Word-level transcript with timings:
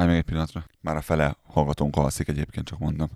Állj 0.00 0.08
meg 0.08 0.18
egy 0.18 0.24
pillanatra. 0.24 0.66
Már 0.80 0.96
a 0.96 1.00
fele 1.00 1.36
hallgatónk 1.46 1.96
alszik 1.96 2.28
egyébként, 2.28 2.66
csak 2.66 2.78
mondom. 2.78 3.10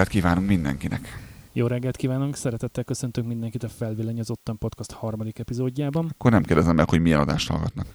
Reggelt 0.00 0.18
kívánunk 0.24 0.48
mindenkinek. 0.48 1.18
Jó 1.52 1.66
reggelt 1.66 1.96
kívánunk, 1.96 2.36
szeretettel 2.36 2.84
köszöntünk 2.84 3.26
mindenkit 3.26 3.62
a 3.62 3.68
Felvillanyozottan 3.68 4.58
podcast 4.58 4.92
harmadik 4.92 5.38
epizódjában. 5.38 6.08
Akkor 6.12 6.30
nem 6.30 6.42
kérdezem 6.42 6.74
meg, 6.74 6.88
hogy 6.88 7.00
milyen 7.00 7.20
adást 7.20 7.48
hallgatnak. 7.48 7.86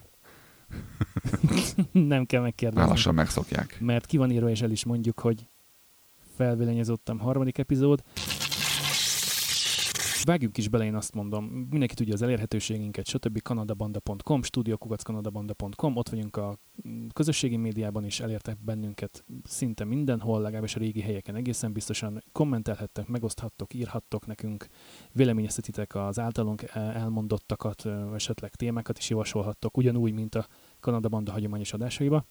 nem 1.91 2.25
kell 2.25 2.41
megkérdezni, 2.41 2.89
lassan 2.89 3.13
megszokják. 3.13 3.77
mert 3.79 4.05
ki 4.05 4.17
van 4.17 4.31
írva, 4.31 4.49
és 4.49 4.61
el 4.61 4.71
is 4.71 4.85
mondjuk, 4.85 5.19
hogy 5.19 5.47
Felvillanyozottan 6.35 7.19
harmadik 7.19 7.57
epizód. 7.57 8.03
Vágjunk 10.25 10.57
is 10.57 10.69
bele, 10.69 10.85
én 10.85 10.95
azt 10.95 11.13
mondom. 11.13 11.45
Mindenki 11.45 11.93
tudja 11.93 12.13
az 12.13 12.21
elérhetőségünket, 12.21 13.05
stb. 13.05 13.41
kanadabanda.com, 13.41 14.43
studiokukackanadabanda.com, 14.43 15.95
ott 15.95 16.09
vagyunk 16.09 16.37
a 16.37 16.57
közösségi 17.13 17.57
médiában 17.57 18.05
is, 18.05 18.19
elértek 18.19 18.57
bennünket 18.63 19.25
szinte 19.43 19.83
mindenhol, 19.83 20.41
legalábbis 20.41 20.75
a 20.75 20.79
régi 20.79 21.01
helyeken 21.01 21.35
egészen 21.35 21.73
biztosan. 21.73 22.23
Kommentelhettek, 22.31 23.07
megoszthattok, 23.07 23.73
írhattok 23.73 24.25
nekünk, 24.25 24.67
véleményeztetitek 25.11 25.95
az 25.95 26.19
általunk 26.19 26.63
eh, 26.63 26.95
elmondottakat, 26.95 27.85
esetleg 28.13 28.55
témákat 28.55 28.97
is 28.97 29.09
javasolhattok, 29.09 29.77
ugyanúgy, 29.77 30.13
mint 30.13 30.35
a 30.35 30.47
Kanada 30.79 31.09
Banda 31.09 31.31
hagyományos 31.31 31.73
adásaiba. 31.73 32.25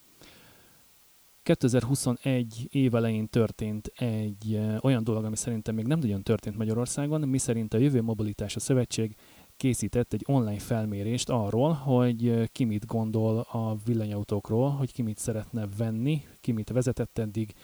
2021 1.45 2.69
év 2.70 2.95
elején 2.95 3.28
történt 3.28 3.87
egy 3.95 4.55
eh, 4.55 4.84
olyan 4.84 5.05
dolog, 5.05 5.25
ami 5.25 5.37
szerintem 5.37 5.75
még 5.75 5.86
nem 5.86 5.98
nagyon 5.98 6.23
történt 6.23 6.56
Magyarországon, 6.56 7.28
mi 7.28 7.39
szerint 7.39 7.75
a 7.75 7.78
Jövő 7.78 8.03
Mobilitása 8.03 8.61
Szövetség 8.61 9.14
készített 9.56 10.12
egy 10.12 10.25
online 10.27 10.59
felmérést 10.59 11.31
arról, 11.31 11.73
hogy 11.73 12.28
eh, 12.28 12.47
ki 12.47 12.64
mit 12.64 12.86
gondol 12.86 13.39
a 13.39 13.77
villanyautókról, 13.84 14.70
hogy 14.70 14.92
ki 14.92 15.03
mit 15.03 15.19
szeretne 15.19 15.69
venni, 15.77 16.23
ki 16.41 16.53
mit 16.53 16.70
vezetett 16.70 17.19
eddig. 17.19 17.55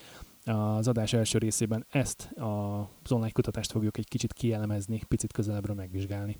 Az 0.45 0.89
adás 0.89 1.13
első 1.13 1.39
részében 1.39 1.87
ezt 1.91 2.33
az 2.35 3.13
online 3.13 3.31
kutatást 3.31 3.71
fogjuk 3.71 3.99
egy 3.99 4.09
kicsit 4.09 4.33
kielemezni, 4.33 5.03
picit 5.09 5.33
közelebbről 5.33 5.77
megvizsgálni. 5.77 6.37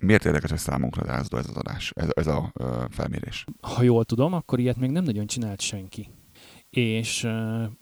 Miért 0.00 0.24
érdekes 0.24 0.50
ez 0.50 0.60
számunkra, 0.60 1.04
László, 1.06 1.38
ez 1.38 1.48
az 1.48 1.56
adás, 1.56 1.92
ez, 1.94 2.08
ez 2.14 2.26
a 2.26 2.50
ö, 2.54 2.84
felmérés? 2.90 3.44
ha 3.60 3.82
jól 3.82 4.04
tudom, 4.04 4.32
akkor 4.32 4.58
ilyet 4.58 4.76
még 4.76 4.90
nem 4.90 5.04
nagyon 5.04 5.26
csinált 5.26 5.60
senki. 5.60 6.08
És 6.70 7.28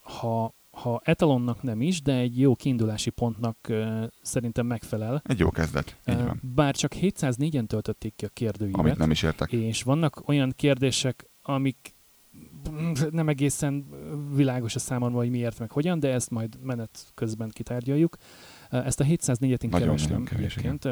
ha, 0.02 0.54
ha 0.70 1.00
etalonnak 1.04 1.62
nem 1.62 1.80
is, 1.80 2.02
de 2.02 2.14
egy 2.14 2.40
jó 2.40 2.54
kiindulási 2.54 3.10
pontnak 3.10 3.72
szerintem 4.22 4.66
megfelel. 4.66 5.22
Egy 5.24 5.38
jó 5.38 5.50
kezdet, 5.50 5.96
így 6.06 6.16
van. 6.16 6.40
Bár 6.54 6.74
csak 6.74 6.92
704-en 7.00 7.66
töltötték 7.66 8.14
ki 8.16 8.24
a 8.24 8.28
kérdőívet, 8.28 8.80
Amit 8.80 8.96
nem 8.98 9.10
is 9.10 9.22
értek. 9.22 9.52
és 9.52 9.82
vannak 9.82 10.28
olyan 10.28 10.52
kérdések, 10.56 11.30
amik 11.42 11.96
nem 13.10 13.28
egészen 13.28 13.86
világos 14.34 14.74
a 14.74 14.78
számomra, 14.78 15.16
hogy 15.16 15.30
miért, 15.30 15.58
meg 15.58 15.70
hogyan, 15.70 16.00
de 16.00 16.12
ezt 16.12 16.30
majd 16.30 16.58
menet 16.62 17.12
közben 17.14 17.48
kitárgyaljuk. 17.48 18.16
Ezt 18.70 19.00
a 19.00 19.04
704-et 19.04 19.62
én 19.62 19.70
Nagyon, 19.70 20.24
kevés, 20.24 20.56
egyébként. 20.56 20.88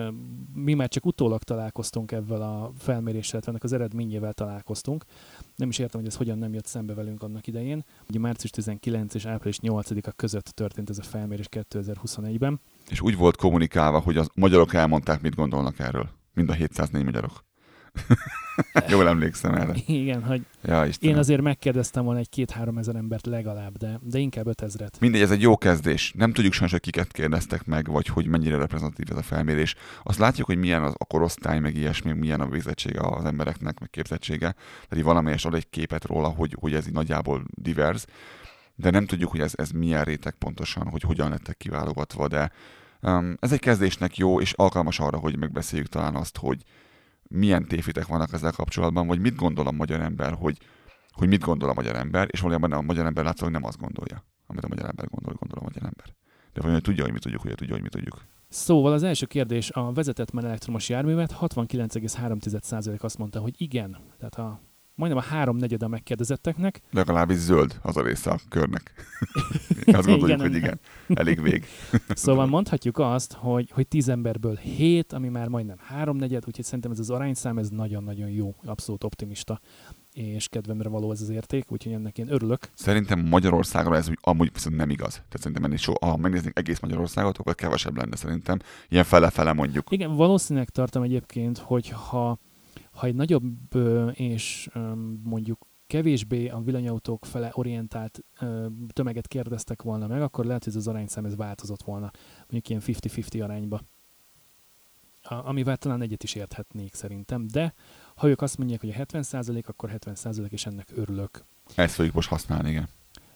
Mi 0.54 0.74
már 0.74 0.88
csak 0.88 1.06
utólag 1.06 1.42
találkoztunk 1.42 2.12
ebben 2.12 2.40
a 2.40 2.70
felméréssel, 2.78 3.40
tehát 3.40 3.48
ennek 3.48 3.64
az 3.64 3.72
eredményével 3.72 4.32
találkoztunk. 4.32 5.04
Nem 5.56 5.68
is 5.68 5.78
értem, 5.78 6.00
hogy 6.00 6.08
ez 6.08 6.16
hogyan 6.16 6.38
nem 6.38 6.54
jött 6.54 6.66
szembe 6.66 6.94
velünk 6.94 7.22
annak 7.22 7.46
idején. 7.46 7.84
Ugye 8.08 8.18
március 8.18 8.50
19 8.50 9.14
és 9.14 9.24
április 9.24 9.58
8-a 9.62 10.10
között 10.10 10.46
történt 10.46 10.90
ez 10.90 10.98
a 10.98 11.02
felmérés 11.02 11.46
2021-ben. 11.50 12.60
És 12.88 13.00
úgy 13.00 13.16
volt 13.16 13.36
kommunikálva, 13.36 13.98
hogy 14.00 14.16
a 14.16 14.26
magyarok 14.34 14.74
elmondták, 14.74 15.20
mit 15.20 15.34
gondolnak 15.34 15.78
erről. 15.78 16.08
Mind 16.34 16.50
a 16.50 16.52
704 16.52 17.04
magyarok. 17.04 17.44
Jól 18.88 19.08
emlékszem 19.08 19.54
erre. 19.54 19.74
Igen, 19.86 20.22
hogy 20.22 20.42
Ja, 20.62 20.86
Istenem. 20.86 21.14
én 21.14 21.20
azért 21.20 21.40
megkérdeztem 21.40 22.04
volna 22.04 22.20
egy 22.20 22.28
két-három 22.28 22.78
ezer 22.78 22.96
embert 22.96 23.26
legalább, 23.26 23.76
de, 23.76 24.00
de 24.02 24.18
inkább 24.18 24.46
ötezret. 24.46 25.00
Mindegy, 25.00 25.20
ez 25.20 25.30
egy 25.30 25.40
jó 25.40 25.56
kezdés. 25.58 26.12
Nem 26.16 26.32
tudjuk 26.32 26.52
sajnos, 26.52 26.72
hogy 26.72 26.80
kiket 26.80 27.12
kérdeztek 27.12 27.64
meg, 27.64 27.88
vagy 27.88 28.06
hogy 28.06 28.26
mennyire 28.26 28.56
reprezentatív 28.56 29.06
ez 29.10 29.16
a 29.16 29.22
felmérés. 29.22 29.74
Azt 30.02 30.18
látjuk, 30.18 30.46
hogy 30.46 30.58
milyen 30.58 30.82
az 30.82 30.94
a 30.98 31.04
korosztály, 31.04 31.58
meg 31.58 31.76
ilyesmi, 31.76 32.12
milyen 32.12 32.40
a 32.40 32.48
végzettsége 32.48 33.00
az 33.00 33.24
embereknek, 33.24 33.80
meg 33.80 33.90
képzettsége. 33.90 34.52
Tehát 34.52 34.96
így 34.96 35.02
valamelyes 35.02 35.44
ad 35.44 35.54
egy 35.54 35.70
képet 35.70 36.04
róla, 36.04 36.28
hogy, 36.28 36.56
hogy 36.60 36.74
ez 36.74 36.86
így 36.86 36.92
nagyjából 36.92 37.42
divers. 37.54 38.04
De 38.74 38.90
nem 38.90 39.06
tudjuk, 39.06 39.30
hogy 39.30 39.40
ez, 39.40 39.52
ez 39.56 39.70
milyen 39.70 40.04
réteg 40.04 40.34
pontosan, 40.34 40.88
hogy 40.88 41.02
hogyan 41.02 41.30
lettek 41.30 41.56
kiválogatva, 41.56 42.28
de 42.28 42.50
um, 43.02 43.36
ez 43.40 43.52
egy 43.52 43.60
kezdésnek 43.60 44.16
jó, 44.16 44.40
és 44.40 44.52
alkalmas 44.52 45.00
arra, 45.00 45.18
hogy 45.18 45.38
megbeszéljük 45.38 45.88
talán 45.88 46.14
azt, 46.14 46.36
hogy 46.36 46.62
milyen 47.28 47.66
tévhitek 47.66 48.06
vannak 48.06 48.32
ezzel 48.32 48.52
kapcsolatban, 48.52 49.06
vagy 49.06 49.20
mit 49.20 49.34
gondol 49.36 49.66
a 49.66 49.70
magyar 49.70 50.00
ember, 50.00 50.32
hogy, 50.32 50.58
hogy 51.10 51.28
mit 51.28 51.40
gondol 51.40 51.68
a 51.68 51.74
magyar 51.74 51.96
ember, 51.96 52.28
és 52.30 52.40
valójában 52.40 52.72
a 52.72 52.80
magyar 52.80 53.06
ember 53.06 53.24
látszólag 53.24 53.54
nem 53.54 53.64
azt 53.64 53.78
gondolja, 53.78 54.24
amit 54.46 54.64
a 54.64 54.68
magyar 54.68 54.86
ember 54.86 55.08
gondol, 55.08 55.34
gondol 55.38 55.58
a 55.58 55.64
magyar 55.64 55.82
ember. 55.82 56.14
De 56.52 56.60
vajon 56.60 56.82
tudja, 56.82 57.04
hogy 57.04 57.12
mi 57.12 57.18
tudjuk, 57.18 57.42
hogy 57.42 57.54
tudja, 57.54 57.74
hogy 57.74 57.82
mi 57.82 57.88
tudjuk. 57.88 58.24
Szóval 58.48 58.92
az 58.92 59.02
első 59.02 59.26
kérdés, 59.26 59.70
a 59.70 59.92
vezetett 59.92 60.32
már 60.32 60.44
elektromos 60.44 60.88
járművet 60.88 61.36
69,3% 61.40 63.00
azt 63.00 63.18
mondta, 63.18 63.40
hogy 63.40 63.54
igen. 63.56 63.96
Tehát 64.18 64.34
a, 64.34 64.60
majdnem 64.96 65.22
a 65.22 65.34
háromnegyed 65.34 65.82
a 65.82 65.88
megkérdezetteknek. 65.88 66.80
Legalábbis 66.90 67.36
zöld 67.36 67.78
az 67.82 67.96
a 67.96 68.02
része 68.02 68.30
a 68.30 68.38
körnek. 68.48 68.92
azt 69.86 70.06
gondoljuk, 70.06 70.28
Igen. 70.28 70.40
hogy 70.40 70.54
igen. 70.54 70.80
Elég 71.08 71.42
vég. 71.42 71.64
Szóval 72.08 72.46
mondhatjuk 72.46 72.98
azt, 72.98 73.32
hogy, 73.32 73.70
hogy 73.70 73.88
10 73.88 74.08
emberből 74.08 74.56
7, 74.56 75.12
ami 75.12 75.28
már 75.28 75.48
majdnem 75.48 75.76
háromnegyed, 75.80 76.42
úgyhogy 76.46 76.64
szerintem 76.64 76.90
ez 76.90 76.98
az 76.98 77.10
arányszám, 77.10 77.58
ez 77.58 77.68
nagyon-nagyon 77.68 78.28
jó, 78.28 78.54
abszolút 78.64 79.04
optimista 79.04 79.60
és 80.12 80.48
kedvemre 80.48 80.88
való 80.88 81.12
ez 81.12 81.20
az 81.20 81.28
érték, 81.28 81.72
úgyhogy 81.72 81.92
ennek 81.92 82.18
én 82.18 82.32
örülök. 82.32 82.70
Szerintem 82.74 83.20
Magyarországra 83.20 83.96
ez 83.96 84.08
úgy, 84.08 84.18
amúgy 84.20 84.50
viszont 84.52 84.76
nem 84.76 84.90
igaz. 84.90 85.12
Tehát 85.12 85.38
szerintem 85.38 85.64
ennél 85.64 85.76
so, 85.76 85.92
ha 86.00 86.16
megnéznénk 86.16 86.58
egész 86.58 86.80
Magyarországot, 86.80 87.38
akkor 87.38 87.54
kevesebb 87.54 87.96
lenne 87.96 88.16
szerintem. 88.16 88.58
Ilyen 88.88 89.04
fele-fele 89.04 89.52
mondjuk. 89.52 89.90
Igen, 89.90 90.14
valószínűleg 90.14 90.68
tartom 90.68 91.02
egyébként, 91.02 91.58
hogy 91.58 91.88
ha, 91.88 92.38
ha 92.96 93.06
egy 93.06 93.14
nagyobb 93.14 93.74
és 94.12 94.68
mondjuk 95.22 95.66
kevésbé 95.86 96.48
a 96.48 96.60
villanyautók 96.60 97.24
fele 97.24 97.50
orientált 97.52 98.24
ö, 98.40 98.66
tömeget 98.92 99.26
kérdeztek 99.26 99.82
volna 99.82 100.06
meg, 100.06 100.22
akkor 100.22 100.44
lehet, 100.44 100.64
hogy 100.64 100.72
ez 100.72 100.78
az 100.78 100.88
arányszám 100.88 101.24
ez 101.24 101.36
változott 101.36 101.82
volna, 101.82 102.10
mondjuk 102.38 102.68
ilyen 102.68 102.82
50-50 102.84 103.42
arányba. 103.42 103.80
A, 105.22 105.34
amivel 105.34 105.76
talán 105.76 106.02
egyet 106.02 106.22
is 106.22 106.34
érthetnék 106.34 106.94
szerintem, 106.94 107.46
de 107.46 107.74
ha 108.14 108.28
ők 108.28 108.42
azt 108.42 108.58
mondják, 108.58 108.80
hogy 108.80 108.90
a 108.90 109.04
70%, 109.04 109.64
akkor 109.64 109.90
70% 109.94 110.50
és 110.50 110.66
ennek 110.66 110.88
örülök. 110.94 111.44
Ezt 111.74 111.94
fogjuk 111.94 112.14
most 112.14 112.28
használni, 112.28 112.70
igen. 112.70 112.88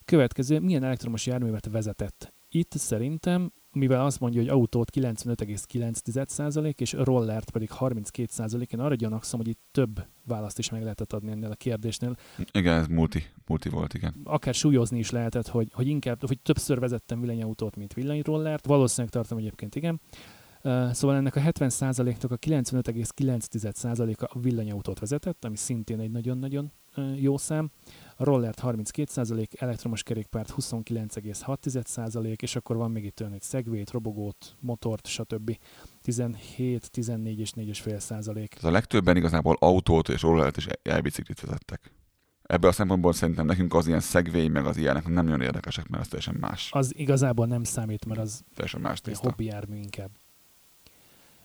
Következő, 0.05 0.61
milyen 0.61 0.85
elektromos 0.85 1.27
járművet 1.27 1.67
vezetett? 1.67 2.33
Itt 2.49 2.73
szerintem, 2.73 3.53
mivel 3.73 4.05
azt 4.05 4.21
mondja, 4.21 4.41
hogy 4.41 4.49
autót 4.49 4.91
95,9% 4.95 6.81
és 6.81 6.93
rollert 6.93 7.51
pedig 7.51 7.71
32%, 7.79 8.73
én 8.73 8.81
arra 8.81 8.95
gyanakszom, 8.95 9.41
hogy 9.41 9.49
itt 9.49 9.61
több 9.71 10.05
választ 10.25 10.59
is 10.59 10.71
meg 10.71 10.83
lehetett 10.83 11.13
adni 11.13 11.31
ennél 11.31 11.51
a 11.51 11.55
kérdésnél. 11.55 12.17
Igen, 12.53 12.79
ez 12.79 12.87
multi, 12.87 13.25
multi 13.47 13.69
volt, 13.69 13.95
igen. 13.95 14.15
Akár 14.25 14.55
súlyozni 14.55 14.99
is 14.99 15.11
lehetett, 15.11 15.49
hogy, 15.49 15.69
hogy 15.73 15.87
inkább, 15.87 16.27
hogy 16.27 16.41
többször 16.41 16.79
vezettem 16.79 17.21
villanyautót, 17.21 17.77
mint 17.77 17.93
villanyrollert. 17.93 18.67
Valószínűleg 18.67 19.13
tartom 19.13 19.39
egyébként, 19.39 19.75
igen. 19.75 20.01
Szóval 20.91 21.17
ennek 21.17 21.37
a 21.37 21.41
70%-nak 21.41 22.31
a 22.31 22.37
95,9%-a 22.37 24.25
a 24.25 24.41
villanyautót 24.41 24.99
vezetett, 24.99 25.45
ami 25.45 25.57
szintén 25.57 26.01
egy 26.01 26.11
nagyon-nagyon 26.11 26.73
jó 27.17 27.37
szám. 27.37 27.71
A 28.17 28.25
rollert 28.25 28.61
32%, 28.63 29.61
elektromos 29.61 30.03
kerékpárt 30.03 30.55
29,6%, 30.57 32.43
és 32.43 32.57
akkor 32.57 32.77
van 32.77 32.91
még 32.91 33.05
itt 33.05 33.21
olyan 33.21 33.33
egy 33.33 33.43
szegvét, 33.43 33.91
robogót, 33.91 34.57
motort, 34.61 35.07
stb. 35.07 35.59
17, 36.03 36.91
14 36.91 37.39
és 37.39 37.51
4,5%. 37.57 38.33
Tehát 38.33 38.63
a 38.63 38.71
legtöbben 38.71 39.17
igazából 39.17 39.57
autót 39.61 40.09
és 40.09 40.23
rollert 40.23 40.57
és 40.57 40.69
elbiciklit 40.83 41.41
vezettek. 41.41 41.93
ebből 42.43 42.71
a 42.71 42.73
szempontból 42.73 43.13
szerintem 43.13 43.47
nekünk 43.47 43.75
az 43.75 43.87
ilyen 43.87 44.01
szegvény, 44.01 44.51
meg 44.51 44.67
az 44.67 44.77
ilyenek 44.77 45.07
nem 45.09 45.25
nagyon 45.25 45.41
érdekesek, 45.41 45.89
mert 45.89 46.03
az 46.03 46.09
teljesen 46.09 46.37
más. 46.41 46.71
Az 46.73 46.97
igazából 46.97 47.47
nem 47.47 47.65
számít, 47.65 48.07
mert 48.07 48.21
az 48.21 48.43
Teljesen 48.55 48.81
más 48.81 48.97
egy 48.97 49.03
tészta. 49.03 49.29
hobbi 49.29 49.45
jármű 49.45 49.77
inkább. 49.77 50.11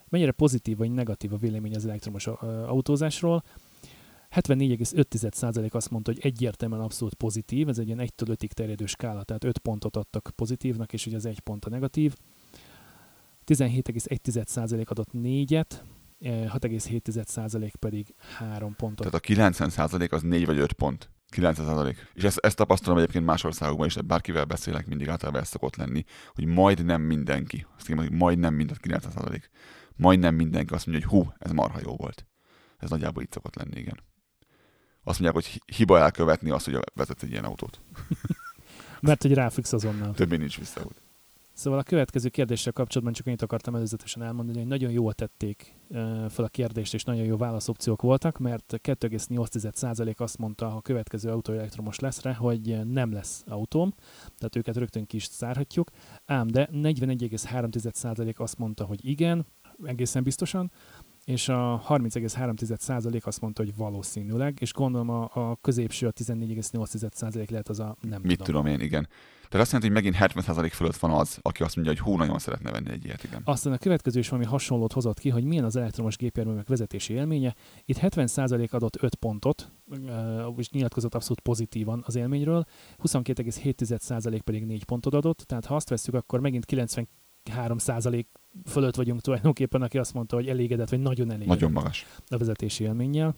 Mennyire 0.08 0.32
pozitív 0.32 0.76
vagy 0.76 0.90
negatív 0.90 1.32
a 1.32 1.36
vélemény 1.36 1.74
az 1.74 1.84
elektromos 1.84 2.26
autózásról? 2.66 3.42
74,5% 4.36 5.72
azt 5.72 5.90
mondta, 5.90 6.12
hogy 6.12 6.24
egyértelműen 6.24 6.80
abszolút 6.80 7.14
pozitív, 7.14 7.68
ez 7.68 7.78
egy 7.78 7.86
ilyen 7.86 8.00
1-től 8.02 8.36
5-ig 8.40 8.50
terjedő 8.50 8.86
skála, 8.86 9.22
tehát 9.22 9.44
5 9.44 9.58
pontot 9.58 9.96
adtak 9.96 10.30
pozitívnak, 10.34 10.92
és 10.92 11.06
ugye 11.06 11.16
az 11.16 11.26
1 11.26 11.40
pont 11.40 11.64
a 11.64 11.70
negatív. 11.70 12.14
17,1% 13.46 14.86
adott 14.86 15.08
4-et, 15.12 15.80
6,7% 16.20 17.72
pedig 17.78 18.14
3 18.18 18.74
pontot. 18.76 19.10
Tehát 19.10 19.50
a 19.50 19.54
90% 19.54 20.10
az 20.10 20.22
4 20.22 20.46
vagy 20.46 20.58
5 20.58 20.72
pont. 20.72 21.10
90%. 21.36 21.96
És 22.14 22.22
ezt, 22.22 22.38
ezt 22.38 22.56
tapasztalom 22.56 22.98
egyébként 22.98 23.24
más 23.24 23.44
országokban 23.44 23.86
is, 23.86 23.92
tehát 23.92 24.08
bárkivel 24.08 24.44
beszélek, 24.44 24.86
mindig 24.86 25.08
általában 25.08 25.40
ez 25.40 25.48
szokott 25.48 25.76
lenni, 25.76 26.04
hogy 26.34 26.44
majdnem 26.44 27.02
mindenki, 27.02 27.66
azt 27.76 27.88
mondom, 27.88 28.16
majdnem 28.16 28.54
minden 28.54 28.76
90%. 28.82 29.42
Majdnem 29.96 30.34
mindenki 30.34 30.74
azt 30.74 30.86
mondja, 30.86 31.08
hogy 31.08 31.18
hú, 31.18 31.32
ez 31.38 31.50
marha 31.50 31.78
jó 31.84 31.96
volt. 31.96 32.26
Ez 32.78 32.90
nagyjából 32.90 33.22
így 33.22 33.32
szokott 33.32 33.54
lenni, 33.54 33.78
igen. 33.78 33.98
Azt 35.08 35.20
mondják, 35.20 35.34
hogy 35.34 35.46
hi- 35.46 35.76
hiba 35.76 35.98
elkövetni 35.98 36.50
azt, 36.50 36.64
hogy 36.64 36.78
vezetsz 36.94 37.22
egy 37.22 37.30
ilyen 37.30 37.44
autót. 37.44 37.80
Mert 39.00 39.22
hogy 39.22 39.34
ráfüggsz 39.34 39.72
azonnal. 39.72 40.14
Többé 40.14 40.36
nincs 40.36 40.58
visszaút. 40.58 41.02
Szóval 41.52 41.78
a 41.78 41.82
következő 41.82 42.28
kérdéssel 42.28 42.72
kapcsolatban 42.72 43.14
csak 43.14 43.26
annyit 43.26 43.42
akartam 43.42 43.74
előzetesen 43.74 44.22
elmondani, 44.22 44.58
hogy 44.58 44.66
nagyon 44.66 44.90
jól 44.90 45.12
tették 45.12 45.74
fel 46.28 46.44
a 46.44 46.48
kérdést, 46.48 46.94
és 46.94 47.04
nagyon 47.04 47.24
jó 47.24 47.36
válaszopciók 47.36 48.02
voltak, 48.02 48.38
mert 48.38 48.80
2,8% 48.82 50.16
azt 50.16 50.38
mondta, 50.38 50.68
ha 50.68 50.76
a 50.76 50.80
következő 50.80 51.30
autó 51.30 51.52
elektromos 51.52 51.98
lesz 51.98 52.22
rá, 52.22 52.32
hogy 52.32 52.86
nem 52.86 53.12
lesz 53.12 53.44
autóm, 53.46 53.94
tehát 54.38 54.56
őket 54.56 54.76
rögtön 54.76 55.06
ki 55.06 55.16
is 55.16 55.24
szárhatjuk, 55.24 55.90
ám 56.24 56.46
de 56.46 56.68
41,3% 56.72 58.36
azt 58.36 58.58
mondta, 58.58 58.84
hogy 58.84 59.08
igen, 59.08 59.46
egészen 59.84 60.22
biztosan, 60.22 60.70
és 61.26 61.48
a 61.48 61.82
30,3% 61.88 63.22
azt 63.22 63.40
mondta, 63.40 63.62
hogy 63.62 63.76
valószínűleg, 63.76 64.56
és 64.60 64.72
gondolom 64.72 65.10
a, 65.10 65.30
a 65.32 65.56
középső, 65.60 66.06
a 66.06 66.12
14,8% 66.12 67.50
lehet 67.50 67.68
az 67.68 67.80
a 67.80 67.96
nem 68.00 68.20
Mit 68.22 68.38
tudom. 68.38 68.44
tudom 68.46 68.66
én, 68.66 68.80
igen. 68.80 69.08
Tehát 69.48 69.66
azt 69.66 69.72
jelenti, 69.72 70.02
hogy 70.02 70.14
megint 70.18 70.32
70% 70.46 70.70
fölött 70.72 70.96
van 70.96 71.10
az, 71.10 71.38
aki 71.42 71.62
azt 71.62 71.76
mondja, 71.76 71.94
hogy 71.94 72.02
hú, 72.02 72.16
nagyon 72.16 72.38
szeretne 72.38 72.70
venni 72.70 72.90
egy 72.90 73.04
ilyet, 73.04 73.24
igen. 73.24 73.42
Aztán 73.44 73.72
a 73.72 73.78
következő 73.78 74.18
is 74.18 74.28
valami 74.28 74.48
hasonlót 74.48 74.92
hozott 74.92 75.18
ki, 75.18 75.28
hogy 75.28 75.44
milyen 75.44 75.64
az 75.64 75.76
elektromos 75.76 76.16
gépjárművek 76.16 76.68
vezetési 76.68 77.12
élménye. 77.12 77.54
Itt 77.84 77.98
70% 78.00 78.70
adott 78.70 79.02
5 79.02 79.14
pontot, 79.14 79.72
és 80.56 80.70
nyilatkozott 80.70 81.14
abszolút 81.14 81.40
pozitívan 81.40 82.02
az 82.06 82.16
élményről, 82.16 82.64
22,7% 83.02 84.40
pedig 84.44 84.64
4 84.64 84.84
pontot 84.84 85.14
adott, 85.14 85.38
tehát 85.38 85.66
ha 85.66 85.74
azt 85.74 85.88
vesszük, 85.88 86.14
akkor 86.14 86.40
megint 86.40 86.64
93% 87.50 88.24
fölött 88.64 88.94
vagyunk 88.94 89.20
tulajdonképpen, 89.20 89.82
aki 89.82 89.98
azt 89.98 90.14
mondta, 90.14 90.36
hogy 90.36 90.48
elégedett, 90.48 90.88
vagy 90.88 91.00
nagyon 91.00 91.28
elégedett 91.30 91.54
Nagyon 91.54 91.72
magas. 91.72 92.06
a 92.28 92.36
vezetési 92.36 92.84
élménnyel. 92.84 93.34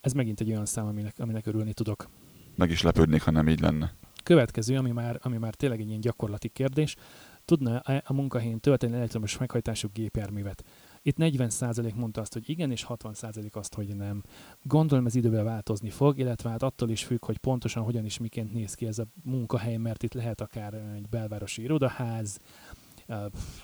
Ez 0.00 0.12
megint 0.12 0.40
egy 0.40 0.50
olyan 0.50 0.66
szám, 0.66 0.86
aminek, 0.86 1.14
aminek 1.18 1.46
örülni 1.46 1.72
tudok. 1.72 2.08
Meg 2.54 2.70
is 2.70 2.82
lepődnék, 2.82 3.22
ha 3.22 3.30
nem 3.30 3.48
így 3.48 3.60
lenne. 3.60 3.92
Következő, 4.22 4.76
ami 4.76 4.90
már, 4.90 5.18
ami 5.22 5.36
már 5.36 5.54
tényleg 5.54 5.80
egy 5.80 5.88
ilyen 5.88 6.00
gyakorlati 6.00 6.48
kérdés, 6.48 6.96
tudna 7.44 7.78
a 7.78 8.12
munkahelyén 8.12 8.60
tölteni 8.60 8.94
elektromos 8.94 9.38
meghajtású 9.38 9.88
gépjárművet? 9.92 10.64
Itt 11.02 11.16
40% 11.18 11.94
mondta 11.94 12.20
azt, 12.20 12.32
hogy 12.32 12.48
igen, 12.48 12.70
és 12.70 12.86
60% 12.88 13.52
azt, 13.52 13.74
hogy 13.74 13.96
nem. 13.96 14.22
Gondolom 14.62 15.06
ez 15.06 15.14
idővel 15.14 15.44
változni 15.44 15.90
fog, 15.90 16.18
illetve 16.18 16.50
hát 16.50 16.62
attól 16.62 16.90
is 16.90 17.04
függ, 17.04 17.24
hogy 17.24 17.38
pontosan 17.38 17.82
hogyan 17.82 18.04
is 18.04 18.18
miként 18.18 18.52
néz 18.52 18.74
ki 18.74 18.86
ez 18.86 18.98
a 18.98 19.06
munkahely, 19.22 19.76
mert 19.76 20.02
itt 20.02 20.14
lehet 20.14 20.40
akár 20.40 20.74
egy 20.74 21.08
belvárosi 21.08 21.62
irodaház, 21.62 22.38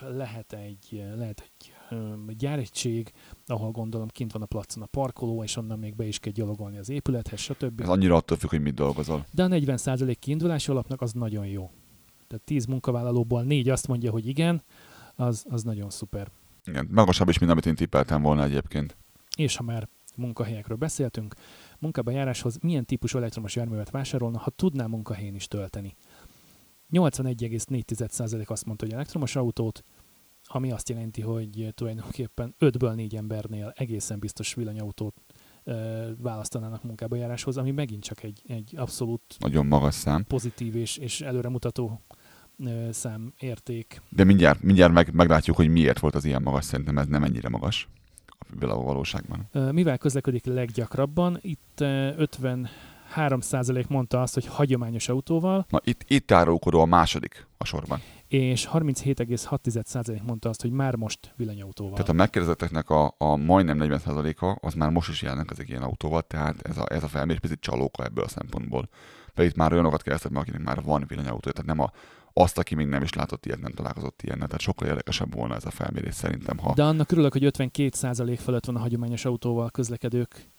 lehet 0.00 0.52
egy, 0.52 1.04
lehet 1.16 1.40
egy 1.40 1.72
gyáregység, 2.36 3.12
ahol 3.46 3.70
gondolom 3.70 4.08
kint 4.08 4.32
van 4.32 4.42
a 4.42 4.46
placon 4.46 4.82
a 4.82 4.86
parkoló, 4.86 5.42
és 5.42 5.56
onnan 5.56 5.78
még 5.78 5.96
be 5.96 6.04
is 6.04 6.18
kell 6.18 6.32
gyalogolni 6.32 6.78
az 6.78 6.88
épülethez, 6.88 7.40
stb. 7.40 7.80
Ez 7.80 7.88
annyira 7.88 8.16
attól 8.16 8.36
függ, 8.36 8.50
hogy 8.50 8.62
mit 8.62 8.74
dolgozol. 8.74 9.24
De 9.32 9.42
a 9.42 9.48
40% 9.48 10.16
kiindulási 10.18 10.70
alapnak 10.70 11.00
az 11.00 11.12
nagyon 11.12 11.46
jó. 11.46 11.70
Tehát 12.26 12.44
10 12.44 12.64
munkavállalóból 12.64 13.42
4 13.42 13.68
azt 13.68 13.88
mondja, 13.88 14.10
hogy 14.10 14.26
igen, 14.26 14.62
az, 15.14 15.44
az 15.48 15.62
nagyon 15.62 15.90
szuper. 15.90 16.30
Igen, 16.64 16.88
magasabb 16.90 17.28
is, 17.28 17.38
mint 17.38 17.50
amit 17.50 17.66
én 17.66 17.74
tippeltem 17.74 18.22
volna 18.22 18.44
egyébként. 18.44 18.96
És 19.36 19.56
ha 19.56 19.62
már 19.62 19.88
munkahelyekről 20.16 20.76
beszéltünk, 20.76 21.34
munkába 21.78 22.10
járáshoz 22.10 22.58
milyen 22.62 22.84
típusú 22.84 23.18
elektromos 23.18 23.56
járművet 23.56 23.90
vásárolna, 23.90 24.38
ha 24.38 24.50
tudná 24.50 24.86
munkahelyén 24.86 25.34
is 25.34 25.48
tölteni. 25.48 25.96
81,4% 26.92 28.46
azt 28.46 28.64
mondta, 28.64 28.84
hogy 28.84 28.94
elektromos 28.94 29.36
autót, 29.36 29.84
ami 30.44 30.72
azt 30.72 30.88
jelenti, 30.88 31.20
hogy 31.20 31.72
tulajdonképpen 31.74 32.54
5-ből 32.60 32.94
4 32.94 33.16
embernél 33.16 33.72
egészen 33.76 34.18
biztos 34.18 34.54
villanyautót 34.54 35.14
ö, 35.64 36.06
választanának 36.18 36.82
munkába 36.82 37.16
járáshoz, 37.16 37.56
ami 37.56 37.70
megint 37.70 38.02
csak 38.02 38.22
egy, 38.22 38.42
egy 38.46 38.74
abszolút 38.76 39.22
nagyon 39.38 39.66
magas 39.66 39.94
szám. 39.94 40.24
pozitív 40.24 40.76
és, 40.76 40.96
és 40.96 41.20
előremutató 41.20 42.00
ö, 42.58 42.88
szám 42.92 43.32
érték. 43.38 44.02
De 44.08 44.24
mindjárt, 44.24 44.62
mindjárt 44.62 44.92
meg, 44.92 45.14
meglátjuk, 45.14 45.56
hogy 45.56 45.68
miért 45.68 45.98
volt 45.98 46.14
az 46.14 46.24
ilyen 46.24 46.42
magas, 46.42 46.64
szerintem 46.64 46.98
ez 46.98 47.06
nem 47.06 47.24
ennyire 47.24 47.48
magas 47.48 47.88
a 48.60 48.66
valóságban. 48.66 49.48
Mivel 49.72 49.98
közlekedik 49.98 50.44
leggyakrabban? 50.44 51.38
Itt 51.40 51.80
50 51.80 52.68
3% 53.16 53.88
mondta 53.88 54.22
azt, 54.22 54.34
hogy 54.34 54.46
hagyományos 54.46 55.08
autóval. 55.08 55.66
Na 55.68 55.80
itt, 55.84 56.04
itt 56.06 56.30
árulkodó 56.30 56.80
a 56.80 56.84
második 56.84 57.46
a 57.58 57.64
sorban. 57.64 58.00
És 58.28 58.68
37,6% 58.72 60.22
mondta 60.22 60.48
azt, 60.48 60.62
hogy 60.62 60.70
már 60.70 60.94
most 60.94 61.32
villanyautóval. 61.36 61.92
Tehát 61.92 62.08
a 62.08 62.12
megkérdezetteknek 62.12 62.90
a, 62.90 63.14
a 63.18 63.36
majdnem 63.36 63.78
40%-a 63.80 64.66
az 64.66 64.74
már 64.74 64.90
most 64.90 65.08
is 65.08 65.22
jelentkezik 65.22 65.68
ilyen 65.68 65.82
autóval, 65.82 66.22
tehát 66.22 66.68
ez 66.68 66.78
a, 66.78 66.84
ez 66.88 67.02
a 67.02 67.08
felmérés 67.08 67.40
picit 67.40 67.60
csalóka 67.60 68.04
ebből 68.04 68.24
a 68.24 68.28
szempontból. 68.28 68.88
De 69.34 69.44
itt 69.44 69.56
már 69.56 69.72
olyanokat 69.72 70.02
keresztek 70.02 70.30
meg, 70.30 70.42
akinek 70.42 70.62
már 70.62 70.82
van 70.82 71.04
villanyautó, 71.08 71.50
tehát 71.50 71.66
nem 71.66 71.80
a, 71.80 71.90
azt, 72.32 72.58
aki 72.58 72.74
még 72.74 72.86
nem 72.86 73.02
is 73.02 73.12
látott 73.12 73.46
ilyet, 73.46 73.60
nem 73.60 73.72
találkozott 73.72 74.22
ilyennel. 74.22 74.46
Tehát 74.46 74.60
sokkal 74.60 74.88
érdekesebb 74.88 75.34
volna 75.34 75.54
ez 75.54 75.64
a 75.64 75.70
felmérés 75.70 76.14
szerintem. 76.14 76.58
Ha... 76.58 76.74
De 76.74 76.84
annak 76.84 77.12
örülök, 77.12 77.32
hogy 77.32 77.50
52% 77.58 78.38
fölött 78.42 78.64
van 78.64 78.76
a 78.76 78.80
hagyományos 78.80 79.24
autóval 79.24 79.70
közlekedők 79.70 80.50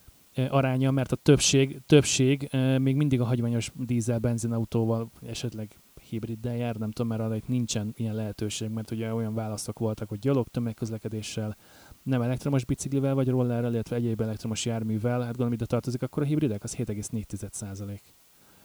aránya, 0.49 0.91
mert 0.91 1.11
a 1.11 1.15
többség, 1.15 1.81
többség 1.85 2.49
még 2.77 2.95
mindig 2.95 3.21
a 3.21 3.25
hagyományos 3.25 3.71
dízel 3.75 4.19
benzinautóval, 4.19 5.11
esetleg 5.25 5.79
hibriddel 6.09 6.55
jár, 6.55 6.75
nem 6.75 6.91
tudom, 6.91 7.11
mert 7.11 7.21
arra 7.21 7.35
itt 7.35 7.47
nincsen 7.47 7.93
ilyen 7.97 8.15
lehetőség, 8.15 8.69
mert 8.69 8.91
ugye 8.91 9.13
olyan 9.13 9.33
válaszok 9.33 9.79
voltak, 9.79 10.09
hogy 10.09 10.19
gyalog 10.19 10.47
tömegközlekedéssel, 10.47 11.57
nem 12.03 12.21
elektromos 12.21 12.65
biciklivel 12.65 13.13
vagy 13.13 13.27
rollerrel, 13.27 13.73
illetve 13.73 13.95
egyéb 13.95 14.21
elektromos 14.21 14.65
járművel, 14.65 15.19
hát 15.19 15.27
gondolom 15.27 15.53
ide 15.53 15.65
tartozik, 15.65 16.01
akkor 16.01 16.23
a 16.23 16.25
hibridek 16.25 16.63
az 16.63 16.75
7,4%. 16.75 17.99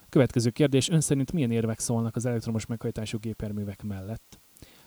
Következő 0.09 0.51
kérdés, 0.51 0.89
ön 0.89 1.01
szerint 1.01 1.33
milyen 1.33 1.51
érvek 1.51 1.79
szólnak 1.79 2.17
az 2.17 2.27
elektromos 2.27 2.67
meghajtású 2.67 3.19
gépjárművek 3.19 3.83
mellett? 3.83 4.41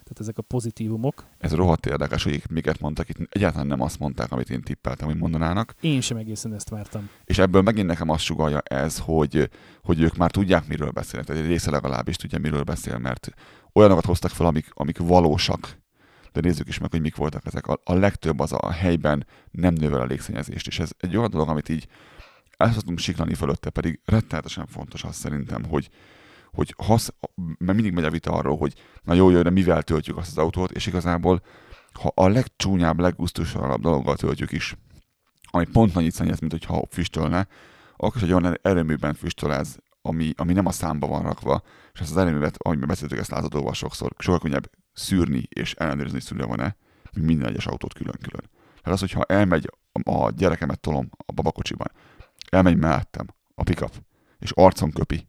Tehát 0.10 0.24
ezek 0.24 0.38
a 0.38 0.42
pozitívumok. 0.42 1.26
ez 1.38 1.54
rohadt 1.54 1.86
érdekes, 1.86 2.24
hogy 2.24 2.44
miket 2.50 2.80
mondtak, 2.80 3.10
itt 3.10 3.18
egyáltalán 3.30 3.68
nem 3.68 3.82
azt 3.82 4.00
mondták, 4.00 4.32
amit 4.32 4.50
én 4.50 4.62
tippeltem, 4.62 5.08
hogy 5.08 5.18
mondanának. 5.18 5.74
Én 5.82 6.02
sem 6.02 6.18
egészen 6.18 6.54
ezt 6.54 6.70
vártam. 6.70 7.10
És 7.24 7.38
ebből 7.38 7.62
megint 7.62 7.88
nekem 7.88 8.10
azt 8.10 8.24
sugalja 8.24 8.60
ez, 8.60 9.00
hogy, 9.00 9.50
hogy 9.84 10.02
ők 10.02 10.16
már 10.16 10.32
tudják, 10.32 10.68
miről 10.68 10.92
beszélnek. 10.92 11.28
Tehát 11.28 11.44
egy 11.44 11.48
része 11.48 11.72
legalábbis 11.72 12.16
tudja, 12.16 12.40
miről 12.40 12.64
beszél, 12.64 12.98
mert 12.98 13.30
olyanokat 13.74 14.06
hoztak 14.06 14.32
fel, 14.32 14.46
amik, 14.46 14.70
amik 14.74 14.98
valósak. 14.98 15.78
De 16.32 16.42
nézzük 16.42 16.68
is 16.68 16.78
meg, 16.78 16.92
hogy 16.92 17.02
mik 17.02 17.16
voltak 17.16 17.46
ezek. 17.46 17.68
A, 17.68 17.80
a 17.84 17.94
legtöbb 17.94 18.40
az 18.40 18.54
a 18.54 18.72
helyben 18.72 19.26
nem 19.52 19.74
növel 19.74 20.02
a 20.02 20.06
légszennyezést, 20.06 20.68
és 20.68 20.80
ez 20.80 20.90
egy 20.98 21.18
olyan 21.18 21.30
dolog, 21.30 21.50
amit 21.50 21.70
így 21.70 21.88
el 22.58 22.72
szoktunk 22.72 23.00
siklani 23.00 23.34
fölötte, 23.34 23.70
pedig 23.70 24.00
rettenetesen 24.06 24.66
fontos 24.68 25.04
az 25.04 25.16
szerintem, 25.16 25.64
hogy, 25.66 25.90
hogy 26.52 26.76
hasz, 26.78 27.14
mert 27.36 27.74
mindig 27.74 27.94
megy 27.94 28.04
a 28.04 28.10
vita 28.10 28.32
arról, 28.32 28.58
hogy 28.58 28.74
na 29.04 29.14
jó, 29.14 29.30
jó, 29.30 29.42
de 29.42 29.50
mivel 29.50 29.84
töltjük 29.84 30.18
azt 30.18 30.30
az 30.30 30.38
autót, 30.38 30.72
és 30.72 30.86
igazából 30.86 31.42
ha 31.94 32.12
a 32.16 32.28
legcsúnyább, 32.28 33.00
leggusztusalabb 33.00 33.82
dologgal 33.82 34.16
töltjük 34.16 34.52
is, 34.52 34.76
ami 35.52 35.66
pont 35.66 35.96
annyit 35.96 36.14
szennyez, 36.14 36.40
mint 36.40 36.52
hogyha 36.52 36.86
füstölne, 36.90 37.48
akkor 37.96 38.16
is 38.16 38.22
egy 38.22 38.34
olyan 38.34 38.58
erőműben 38.62 39.14
füstöl 39.14 39.54
ez, 39.54 39.76
ami, 40.02 40.34
ami 40.38 40.54
nem 40.54 40.66
a 40.66 40.72
számba 40.72 41.08
van 41.08 41.24
rakva, 41.24 41.62
és 41.94 42.00
ezt 42.00 42.12
az 42.12 42.18
erőművet, 42.18 42.56
ahogy 42.58 42.80
beszéltük 42.80 43.18
ezt 43.18 43.32
lázadóval 43.32 43.74
sokszor, 43.74 44.12
sokkal 44.18 44.40
könnyebb 44.40 44.72
szűrni 44.94 45.48
és 45.50 45.74
ellenőrizni, 45.74 46.20
szűrve 46.20 46.46
van-e, 46.46 46.76
mint 47.14 47.28
minden 47.28 47.48
egyes 47.48 47.68
autót 47.68 47.94
külön-külön. 47.94 48.50
Tehát 48.82 48.94
az, 48.94 49.00
hogyha 49.00 49.24
elmegy 49.24 49.70
a 50.04 50.32
gyerekemet 50.32 50.80
tolom 50.80 51.10
a 51.26 51.32
babakocsiban, 51.32 51.92
elmegy 52.50 52.78
mellettem 52.78 53.26
a 53.56 53.64
pickup, 53.64 53.94
és 54.40 54.52
arcon 54.52 54.92
köpi 54.92 55.29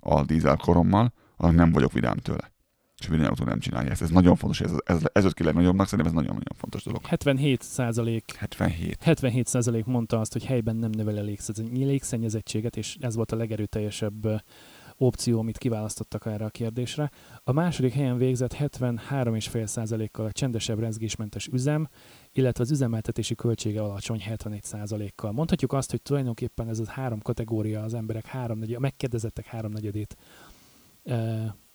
a 0.00 0.24
dízel 0.24 0.56
korommal, 0.56 1.12
annak 1.36 1.54
nem 1.54 1.72
vagyok 1.72 1.92
vidám 1.92 2.16
tőle. 2.16 2.52
És 2.98 3.06
a 3.06 3.10
villanyautó 3.10 3.44
nem 3.44 3.58
csinálja 3.58 3.90
ezt. 3.90 4.02
Ez 4.02 4.10
nagyon 4.10 4.36
fontos, 4.36 4.60
ez, 4.60 4.72
ez, 4.84 5.02
ez 5.12 5.24
öt 5.24 5.34
ki 5.34 5.42
legnagyobbnak, 5.44 5.86
szerintem 5.88 6.14
ez 6.14 6.20
nagyon-nagyon 6.20 6.56
fontos 6.56 6.82
dolog. 6.82 7.06
77 7.06 7.62
százalék 7.62 8.34
77. 8.36 9.02
77 9.02 9.46
százalék 9.46 9.84
mondta 9.84 10.20
azt, 10.20 10.32
hogy 10.32 10.44
helyben 10.44 10.76
nem 10.76 10.90
növel 10.90 11.24
légszennyezettséget, 11.70 12.76
és 12.76 12.96
ez 13.00 13.14
volt 13.14 13.32
a 13.32 13.36
legerőteljesebb 13.36 14.42
opció, 14.98 15.38
amit 15.38 15.58
kiválasztottak 15.58 16.26
erre 16.26 16.44
a 16.44 16.48
kérdésre. 16.48 17.10
A 17.44 17.52
második 17.52 17.92
helyen 17.92 18.16
végzett 18.16 18.54
73,5 18.54 19.66
százalékkal 19.66 20.26
a 20.26 20.32
csendesebb 20.32 20.78
rezgésmentes 20.78 21.46
üzem, 21.46 21.88
illetve 22.38 22.62
az 22.62 22.70
üzemeltetési 22.70 23.34
költsége 23.34 23.82
alacsony 23.82 24.20
71 24.20 24.62
százalékkal. 24.62 25.32
Mondhatjuk 25.32 25.72
azt, 25.72 25.90
hogy 25.90 26.02
tulajdonképpen 26.02 26.68
ez 26.68 26.78
a 26.78 26.90
három 26.90 27.20
kategória 27.20 27.82
az 27.82 27.94
emberek 27.94 28.26
háromnegyed, 28.26 28.76
a 28.76 28.80
megkérdezettek 28.80 29.46
háromnegyedét 29.46 30.16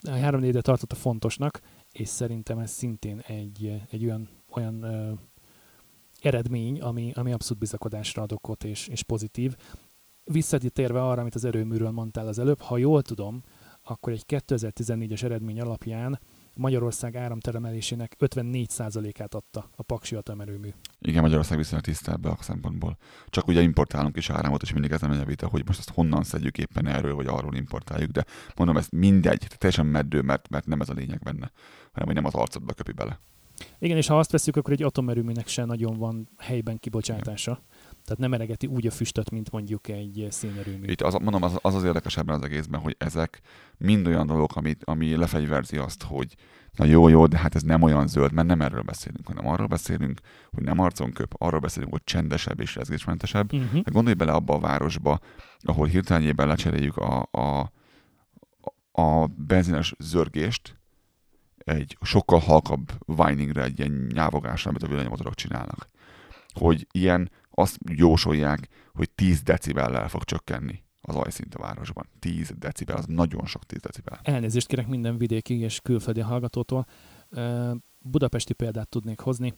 a 0.01 0.09
háromnegyedet 0.09 0.63
tartotta 0.63 0.95
fontosnak, 0.95 1.59
és 1.91 2.07
szerintem 2.07 2.59
ez 2.59 2.71
szintén 2.71 3.19
egy, 3.19 3.81
egy 3.89 4.05
olyan, 4.05 4.29
olyan 4.55 4.83
ö, 4.83 5.11
eredmény, 6.21 6.81
ami, 6.81 7.11
ami 7.15 7.33
abszolút 7.33 7.59
bizakodásra 7.59 8.21
ad 8.21 8.31
okot 8.31 8.63
és, 8.63 8.87
és 8.87 9.03
pozitív. 9.03 9.55
Visszatérve 10.23 11.03
arra, 11.03 11.21
amit 11.21 11.35
az 11.35 11.45
erőműről 11.45 11.91
mondtál 11.91 12.27
az 12.27 12.39
előbb, 12.39 12.59
ha 12.59 12.77
jól 12.77 13.01
tudom, 13.01 13.43
akkor 13.83 14.13
egy 14.13 14.23
2014-es 14.27 15.23
eredmény 15.23 15.61
alapján 15.61 16.19
Magyarország 16.55 17.15
áramtermelésének 17.15 18.15
54%-át 18.19 19.33
adta 19.33 19.69
a 19.75 19.83
Paksi 19.83 20.15
atomerőmű. 20.15 20.69
Igen, 20.99 21.21
Magyarország 21.21 21.57
viszonylag 21.57 21.85
tiszta 21.85 22.11
ebbe 22.11 22.29
a 22.29 22.37
szempontból. 22.39 22.97
Csak 23.27 23.47
ugye 23.47 23.61
importálunk 23.61 24.17
is 24.17 24.29
áramot, 24.29 24.61
és 24.61 24.73
mindig 24.73 24.91
ezen 24.91 25.09
megy 25.09 25.19
a 25.19 25.25
vita, 25.25 25.47
hogy 25.47 25.63
most 25.65 25.79
ezt 25.79 25.89
honnan 25.89 26.23
szedjük 26.23 26.57
éppen 26.57 26.87
erről, 26.87 27.15
vagy 27.15 27.27
arról 27.27 27.55
importáljuk, 27.55 28.11
de 28.11 28.25
mondom, 28.55 28.77
ez 28.77 28.87
mindegy, 28.89 29.47
teljesen 29.57 29.85
meddő, 29.85 30.21
mert, 30.21 30.49
mert 30.49 30.65
nem 30.65 30.81
ez 30.81 30.89
a 30.89 30.93
lényeg 30.93 31.19
benne, 31.19 31.51
hanem 31.91 32.05
hogy 32.05 32.15
nem 32.15 32.25
az 32.25 32.33
arcodba 32.33 32.73
köpi 32.73 32.91
bele. 32.91 33.19
Igen, 33.79 33.97
és 33.97 34.07
ha 34.07 34.19
azt 34.19 34.31
veszük, 34.31 34.55
akkor 34.55 34.73
egy 34.73 34.83
atomerőműnek 34.83 35.47
se 35.47 35.65
nagyon 35.65 35.97
van 35.97 36.29
helyben 36.37 36.79
kibocsátása. 36.79 37.61
Tehát 38.05 38.19
nem 38.19 38.33
eregeti 38.33 38.67
úgy 38.67 38.87
a 38.87 38.91
füstöt, 38.91 39.29
mint 39.29 39.51
mondjuk 39.51 39.87
egy 39.87 40.27
szénerőmű. 40.29 40.85
Itt 40.87 41.01
az, 41.01 41.13
mondom, 41.13 41.43
az, 41.43 41.57
az 41.61 41.75
az 41.75 41.83
érdekes 41.83 42.17
ebben 42.17 42.35
az 42.35 42.43
egészben, 42.43 42.79
hogy 42.79 42.95
ezek 42.97 43.41
mind 43.77 44.07
olyan 44.07 44.27
dolgok, 44.27 44.55
amit, 44.55 44.83
ami 44.83 45.15
lefegyverzi 45.15 45.77
azt, 45.77 46.03
hogy 46.03 46.35
na 46.75 46.85
jó, 46.85 47.07
jó, 47.07 47.25
de 47.25 47.37
hát 47.37 47.55
ez 47.55 47.61
nem 47.61 47.81
olyan 47.81 48.07
zöld, 48.07 48.31
mert 48.31 48.47
nem 48.47 48.61
erről 48.61 48.81
beszélünk, 48.81 49.27
hanem 49.27 49.47
arról 49.47 49.67
beszélünk, 49.67 50.19
hogy 50.51 50.63
nem 50.63 50.79
arcon 50.79 51.11
köp, 51.11 51.33
arról 51.37 51.59
beszélünk, 51.59 51.91
hogy 51.91 52.03
csendesebb 52.03 52.59
és 52.59 52.75
rezgésmentesebb. 52.75 53.53
Uh-huh. 53.53 53.81
De 53.81 53.91
gondolj 53.91 54.15
bele 54.15 54.31
abba 54.31 54.53
a 54.53 54.59
városba, 54.59 55.19
ahol 55.59 55.87
hirtelenjében 55.87 56.47
lecseréljük 56.47 56.97
a, 56.97 57.27
a, 57.31 57.71
a 59.01 59.27
benzines 59.27 59.93
zörgést 59.99 60.77
egy 61.57 61.97
sokkal 62.01 62.39
halkabb 62.39 62.91
whiningre, 63.05 63.63
egy 63.63 63.79
ilyen 63.79 64.07
nyávogásra, 64.13 64.69
amit 64.69 64.83
a 64.83 64.87
villanymotorok 64.87 65.35
csinálnak. 65.35 65.89
Hogy 66.53 66.87
ilyen 66.91 67.31
azt 67.53 67.77
jósolják, 67.89 68.67
hogy 68.93 69.09
10 69.09 69.41
decibellel 69.41 70.09
fog 70.09 70.23
csökkenni 70.23 70.83
az 71.05 71.15
ajszint 71.15 71.55
a 71.55 71.59
városban. 71.59 72.09
10 72.19 72.53
decibel, 72.57 72.97
az 72.97 73.05
nagyon 73.05 73.45
sok 73.45 73.63
10 73.65 73.79
decibel. 73.81 74.19
Elnézést 74.23 74.67
kérek 74.67 74.87
minden 74.87 75.17
vidéki 75.17 75.59
és 75.59 75.79
külföldi 75.79 76.19
hallgatótól. 76.19 76.85
Budapesti 77.99 78.53
példát 78.53 78.89
tudnék 78.89 79.19
hozni. 79.19 79.53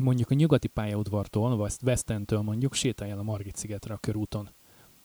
Mondjuk 0.00 0.30
a 0.30 0.34
nyugati 0.34 0.68
pályaudvartól, 0.68 1.56
vagy 1.56 1.72
Westentől 1.82 2.40
mondjuk 2.40 2.74
sétálj 2.74 3.10
el 3.10 3.18
a 3.18 3.22
Margit 3.22 3.56
szigetre 3.56 3.94
a 3.94 3.98
körúton. 3.98 4.50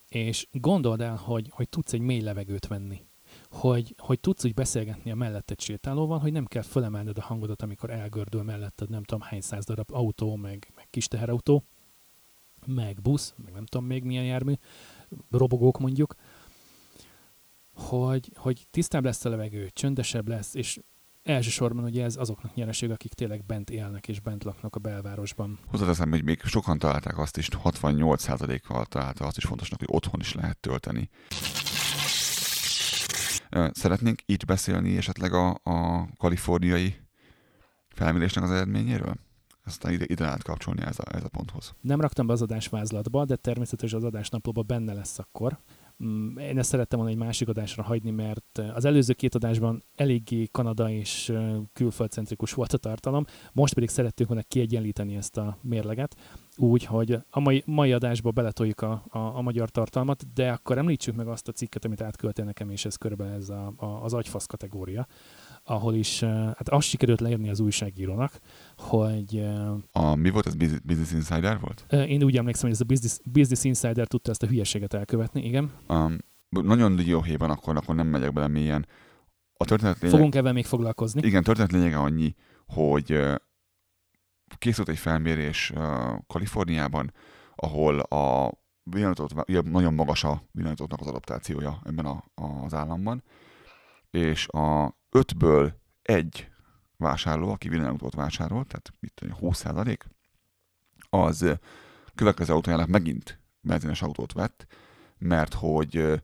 És 0.07 0.47
gondold 0.51 1.01
el, 1.01 1.15
hogy, 1.15 1.47
hogy 1.51 1.69
tudsz 1.69 1.93
egy 1.93 2.01
mély 2.01 2.21
levegőt 2.21 2.67
venni. 2.67 3.01
Hogy, 3.49 3.95
hogy 3.97 4.19
tudsz 4.19 4.45
úgy 4.45 4.53
beszélgetni 4.53 5.11
a 5.11 5.15
melletted 5.15 5.59
sétálóval, 5.59 6.19
hogy 6.19 6.31
nem 6.31 6.45
kell 6.45 6.61
fölemelned 6.61 7.17
a 7.17 7.21
hangodat, 7.21 7.61
amikor 7.61 7.89
elgördül 7.89 8.43
melletted 8.43 8.89
nem 8.89 9.03
tudom 9.03 9.27
hány 9.27 9.41
száz 9.41 9.65
darab 9.65 9.91
autó, 9.91 10.35
meg, 10.35 10.71
meg 10.75 10.87
kis 10.89 11.07
teherautó, 11.07 11.63
meg 12.65 13.01
busz, 13.01 13.33
meg 13.43 13.53
nem 13.53 13.65
tudom 13.65 13.87
még 13.87 14.03
milyen 14.03 14.25
jármű, 14.25 14.53
robogók 15.31 15.79
mondjuk, 15.79 16.15
hogy, 17.73 18.31
hogy 18.35 18.67
tisztább 18.71 19.03
lesz 19.03 19.25
a 19.25 19.29
levegő, 19.29 19.69
csöndesebb 19.73 20.27
lesz, 20.27 20.53
és 20.53 20.79
elsősorban 21.23 21.83
ugye 21.83 22.03
ez 22.03 22.15
azoknak 22.15 22.55
nyereség, 22.55 22.91
akik 22.91 23.13
tényleg 23.13 23.45
bent 23.45 23.69
élnek 23.69 24.07
és 24.07 24.19
bent 24.19 24.43
laknak 24.43 24.75
a 24.75 24.79
belvárosban. 24.79 25.59
Hozzáteszem, 25.67 26.09
hogy 26.09 26.23
még 26.23 26.41
sokan 26.43 26.77
találták 26.77 27.17
azt 27.17 27.37
is, 27.37 27.47
68%-kal 27.63 28.85
találta 28.85 29.25
azt 29.25 29.37
is 29.37 29.43
fontosnak, 29.43 29.79
hogy 29.79 29.89
otthon 29.91 30.19
is 30.19 30.33
lehet 30.33 30.57
tölteni. 30.57 31.09
Szeretnénk 33.71 34.21
itt 34.25 34.45
beszélni 34.45 34.97
esetleg 34.97 35.33
a, 35.33 35.59
a 35.63 36.07
kaliforniai 36.17 36.95
felmérésnek 37.89 38.43
az 38.43 38.51
eredményéről? 38.51 39.15
Aztán 39.65 39.91
ide, 39.91 40.05
ide 40.07 40.23
lehet 40.23 40.43
kapcsolni 40.43 40.81
ez 40.81 40.99
a, 40.99 41.15
ez 41.15 41.23
a 41.23 41.29
ponthoz. 41.29 41.73
Nem 41.81 42.01
raktam 42.01 42.27
be 42.27 42.33
az 42.33 42.41
adásvázlatba, 42.41 43.25
de 43.25 43.35
természetesen 43.35 43.97
az 43.97 44.05
adásnaplóban 44.05 44.63
benne 44.67 44.93
lesz 44.93 45.19
akkor. 45.19 45.59
Mm, 46.03 46.37
Én 46.37 46.57
ezt 46.57 46.69
szerettem 46.69 46.99
volna 46.99 47.13
egy 47.13 47.19
másik 47.19 47.47
adásra 47.47 47.83
hagyni, 47.83 48.11
mert 48.11 48.61
az 48.73 48.85
előző 48.85 49.13
két 49.13 49.35
adásban 49.35 49.83
eléggé 49.95 50.47
Kanada 50.51 50.89
és 50.89 51.29
ö, 51.29 51.57
külföldcentrikus 51.73 52.53
volt 52.53 52.73
a 52.73 52.77
tartalom, 52.77 53.25
most 53.53 53.73
pedig 53.73 53.89
szerettük 53.89 54.27
volna 54.27 54.43
kiegyenlíteni 54.47 55.15
ezt 55.15 55.37
a 55.37 55.57
mérleget, 55.61 56.15
úgy, 56.57 56.83
hogy 56.85 57.17
a 57.29 57.39
mai, 57.39 57.63
mai 57.65 57.93
adásba 57.93 58.31
beletoljuk 58.31 58.81
a, 58.81 59.03
a, 59.09 59.17
a 59.17 59.41
magyar 59.41 59.69
tartalmat, 59.69 60.33
de 60.33 60.51
akkor 60.51 60.77
említsük 60.77 61.15
meg 61.15 61.27
azt 61.27 61.47
a 61.47 61.51
cikket, 61.51 61.85
amit 61.85 62.01
átküldtél 62.01 62.45
nekem, 62.45 62.69
és 62.69 62.85
ez 62.85 62.95
körülbelül 62.95 63.33
ez 63.33 63.49
a, 63.49 63.73
a, 63.75 63.85
az 63.85 64.13
agyfasz 64.13 64.45
kategória, 64.45 65.07
ahol 65.69 65.95
is, 65.95 66.21
ö, 66.21 66.27
hát 66.27 66.69
azt 66.69 66.87
sikerült 66.87 67.19
leírni 67.19 67.49
az 67.49 67.59
újságírónak, 67.59 68.39
hogy 68.77 69.35
ö, 69.37 69.73
A, 69.91 70.15
mi 70.15 70.29
volt 70.29 70.47
ez? 70.47 70.55
Business 70.83 71.11
Insider 71.11 71.59
volt? 71.59 71.85
Ö, 71.89 72.01
Én 72.03 72.23
úgy 72.23 72.37
emlékszem, 72.37 72.63
hogy 72.69 72.71
ez 72.71 72.81
a 72.81 72.85
Business, 72.85 73.17
Business 73.23 73.63
Insider 73.63 74.07
tudta 74.07 74.31
ezt 74.31 74.43
a 74.43 74.47
hülyeséget 74.47 74.93
elkövetni, 74.93 75.45
igen. 75.45 75.71
Um, 75.87 76.17
nagyon 76.49 76.95
dióhéjban 76.95 77.49
akkor, 77.49 77.75
akkor 77.75 77.95
nem 77.95 78.07
megyek 78.07 78.33
bele 78.33 78.47
mélyen. 78.47 78.87
A 79.53 79.65
történet 79.65 79.99
lényeg, 79.99 80.15
Fogunk 80.15 80.35
ebben 80.35 80.53
még 80.53 80.65
foglalkozni. 80.65 81.21
igen, 81.27 81.43
történet 81.43 81.71
lényege 81.71 81.97
annyi, 81.97 82.35
hogy 82.67 83.19
készült 84.57 84.89
egy 84.89 84.97
felmérés 84.97 85.73
Kaliforniában, 86.27 87.13
ahol 87.55 87.99
a 87.99 88.51
villanyautót, 88.83 89.63
nagyon 89.63 89.93
magas 89.93 90.23
a 90.23 90.43
villanyautóknak 90.51 90.99
az 90.99 91.07
adaptációja 91.07 91.81
ebben 91.85 92.05
a, 92.05 92.23
az 92.63 92.73
államban, 92.73 93.23
és 94.11 94.47
a 94.47 94.97
ötből 95.09 95.81
egy 96.01 96.49
vásárló, 96.97 97.51
aki 97.51 97.69
villanyautót 97.69 98.15
vásárolt, 98.15 98.67
tehát 98.67 98.93
tudom, 99.13 99.35
20 99.37 99.65
az 101.09 101.57
következő 102.15 102.53
autójának 102.53 102.87
megint 102.87 103.39
benzines 103.61 104.01
autót 104.01 104.33
vett, 104.33 104.67
mert 105.17 105.53
hogy 105.53 106.21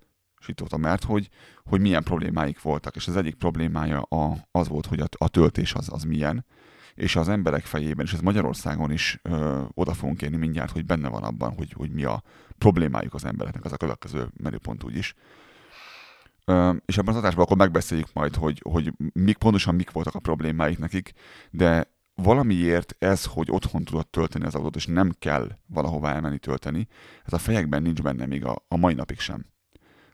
itt 0.48 0.60
voltam, 0.60 0.82
mert 0.82 1.04
hogy, 1.04 1.30
hogy 1.64 1.82
milyen 1.82 2.04
problémáik 2.04 2.62
voltak, 2.62 2.96
és 2.96 3.08
az 3.08 3.16
egyik 3.16 3.36
problémája 3.36 4.02
a, 4.02 4.38
az 4.52 4.68
volt, 4.68 4.86
hogy 4.86 5.00
a, 5.00 5.08
a 5.18 5.28
töltés 5.28 5.74
az, 5.74 5.88
az 5.92 6.04
milyen, 6.04 6.46
és 6.94 7.16
az 7.16 7.30
emberek 7.30 7.66
fejében, 7.66 8.06
és 8.06 8.14
ez 8.14 8.20
Magyarországon 8.20 8.92
is 8.92 9.20
ö, 9.22 9.64
oda 9.74 9.94
fogunk 9.94 10.22
érni 10.22 10.38
mindjárt, 10.38 10.72
hogy 10.72 10.86
benne 10.86 11.10
van 11.10 11.24
abban, 11.24 11.54
hogy, 11.54 11.72
hogy 11.72 11.92
mi 11.92 12.04
a 12.04 12.24
problémájuk 12.58 13.14
az 13.14 13.26
embereknek, 13.26 13.66
az 13.66 13.72
a 13.72 13.78
következő 13.78 14.28
menüpont 14.38 14.84
úgyis. 14.84 15.14
És 16.86 16.98
ebben 16.98 17.14
az 17.14 17.16
adásban 17.16 17.44
akkor 17.44 17.58
megbeszéljük 17.58 18.14
majd, 18.14 18.36
hogy, 18.36 18.62
hogy 18.70 18.94
mik, 19.14 19.38
pontosan 19.38 19.76
mik 19.76 19.92
voltak 19.92 20.16
a 20.16 20.20
problémáik 20.20 20.78
nekik, 20.78 21.14
de 21.52 21.94
valamiért 22.16 22.96
ez, 23.00 23.26
hogy 23.26 23.48
otthon 23.52 23.84
tudod 23.84 24.08
tölteni 24.08 24.46
az 24.46 24.56
autót, 24.56 24.76
és 24.76 24.86
nem 24.86 25.12
kell 25.20 25.50
valahová 25.68 26.14
elmenni 26.14 26.38
tölteni, 26.38 26.88
ez 27.26 27.34
a 27.34 27.38
fejekben 27.38 27.82
nincs 27.82 28.02
benne 28.02 28.26
még 28.26 28.46
a, 28.46 28.66
a 28.68 28.78
mai 28.78 28.94
napig 28.94 29.20
sem. 29.20 29.46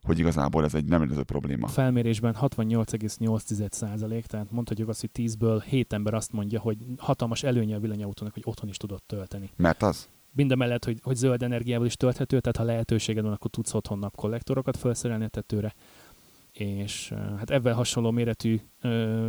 Hogy 0.02 0.20
igazából 0.20 0.64
ez 0.64 0.76
egy 0.76 0.86
nem 0.86 1.02
létező 1.02 1.24
probléma. 1.24 1.66
A 1.66 1.70
felmérésben 1.70 2.36
68,8%, 2.42 4.24
tehát 4.24 4.52
mondhatjuk 4.52 4.90
azt, 4.90 5.00
hogy 5.02 5.10
10-ből 5.14 5.64
7 5.66 5.94
ember 5.94 6.14
azt 6.14 6.32
mondja, 6.32 6.60
hogy 6.60 6.78
hatalmas 6.98 7.44
előnye 7.44 7.76
a 7.76 7.80
villanyautónak, 7.80 8.34
hogy 8.34 8.44
otthon 8.46 8.70
is 8.70 8.78
tudod 8.78 9.04
tölteni. 9.04 9.50
Mert 9.56 9.84
az? 9.84 10.10
Mindemellett, 10.34 10.86
hogy, 10.86 11.00
hogy 11.04 11.16
zöld 11.16 11.44
energiával 11.44 11.86
is 11.86 11.96
tölthető, 11.96 12.40
tehát 12.40 12.58
ha 12.58 12.64
lehetőséged 12.64 13.24
van, 13.24 13.34
akkor 13.34 13.52
tudsz 13.52 13.74
otthon 13.74 14.00
napkollektorokat 14.00 14.78
felszerelni 14.78 15.24
a 15.24 15.28
tetőre. 15.28 15.74
És 16.62 17.13
hát 17.38 17.50
ebben 17.50 17.74
hasonló 17.74 18.12
méretű 18.12 18.60
ö, 18.82 19.27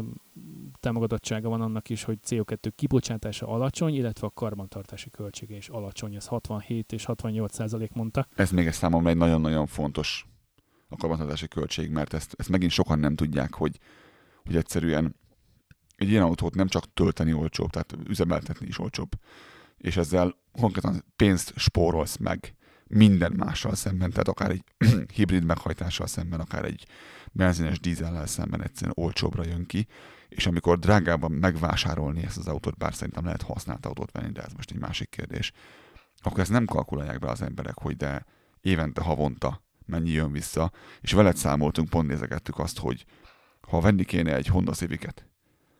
támogatottsága 0.80 1.48
van 1.48 1.60
annak 1.60 1.88
is, 1.88 2.04
hogy 2.04 2.18
CO2 2.26 2.70
kibocsátása 2.74 3.46
alacsony, 3.46 3.94
illetve 3.94 4.26
a 4.26 4.30
karbantartási 4.30 5.10
költsége 5.10 5.56
is 5.56 5.68
alacsony. 5.68 6.14
Ez 6.14 6.26
67 6.26 6.92
és 6.92 7.04
68 7.04 7.54
százalék 7.54 7.92
mondta. 7.92 8.26
Ez 8.34 8.50
még 8.50 8.66
egy 8.66 8.72
számomra 8.72 9.10
egy 9.10 9.16
nagyon-nagyon 9.16 9.66
fontos 9.66 10.26
a 10.88 10.96
karbantartási 10.96 11.48
költség, 11.48 11.90
mert 11.90 12.12
ezt, 12.14 12.34
ezt 12.38 12.48
megint 12.48 12.72
sokan 12.72 12.98
nem 12.98 13.14
tudják, 13.14 13.54
hogy, 13.54 13.78
hogy 14.44 14.56
egyszerűen 14.56 15.16
egy 15.96 16.08
ilyen 16.08 16.22
autót 16.22 16.54
nem 16.54 16.68
csak 16.68 16.92
tölteni 16.94 17.32
olcsóbb, 17.32 17.70
tehát 17.70 17.96
üzemeltetni 18.08 18.66
is 18.66 18.78
olcsóbb, 18.78 19.10
és 19.78 19.96
ezzel 19.96 20.34
konkrétan 20.52 21.04
pénzt 21.16 21.52
spórolsz 21.56 22.16
meg 22.16 22.54
minden 22.92 23.32
mással 23.36 23.74
szemben, 23.74 24.10
tehát 24.10 24.28
akár 24.28 24.50
egy 24.50 24.64
hibrid 25.16 25.44
meghajtással 25.44 26.06
szemben, 26.06 26.40
akár 26.40 26.64
egy 26.64 26.86
benzines 27.32 27.80
dízellel 27.80 28.26
szemben 28.26 28.62
egyszerűen 28.62 28.96
olcsóbbra 28.96 29.44
jön 29.46 29.66
ki, 29.66 29.86
és 30.28 30.46
amikor 30.46 30.78
drágában 30.78 31.32
megvásárolni 31.32 32.22
ezt 32.22 32.38
az 32.38 32.46
autót, 32.46 32.76
bár 32.76 32.94
szerintem 32.94 33.24
lehet 33.24 33.42
használt 33.42 33.86
autót 33.86 34.12
venni, 34.12 34.32
de 34.32 34.42
ez 34.42 34.52
most 34.52 34.70
egy 34.70 34.78
másik 34.78 35.10
kérdés, 35.10 35.52
akkor 36.18 36.40
ezt 36.40 36.50
nem 36.50 36.64
kalkulálják 36.64 37.18
be 37.18 37.30
az 37.30 37.42
emberek, 37.42 37.78
hogy 37.78 37.96
de 37.96 38.24
évente, 38.60 39.02
havonta 39.02 39.62
mennyi 39.86 40.10
jön 40.10 40.32
vissza, 40.32 40.72
és 41.00 41.12
veled 41.12 41.36
számoltunk, 41.36 41.88
pont 41.88 42.08
nézegettük 42.08 42.58
azt, 42.58 42.78
hogy 42.78 43.04
ha 43.60 43.80
venni 43.80 44.04
kéne 44.04 44.34
egy 44.34 44.46
Honda 44.46 44.72
civic 44.72 45.04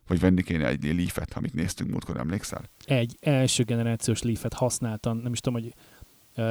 vagy 0.07 0.21
venni 0.21 0.43
kéne 0.43 0.67
egy 0.67 0.95
Leaf-et, 0.97 1.33
amit 1.33 1.55
néztünk 1.55 1.91
múltkor, 1.91 2.17
emlékszel? 2.17 2.71
Egy 2.85 3.17
első 3.21 3.65
generációs 3.65 4.23
Leaf-et 4.23 4.53
használtan, 4.53 5.17
nem 5.17 5.33
is 5.33 5.41
tudom, 5.41 5.63
hogy 5.63 5.75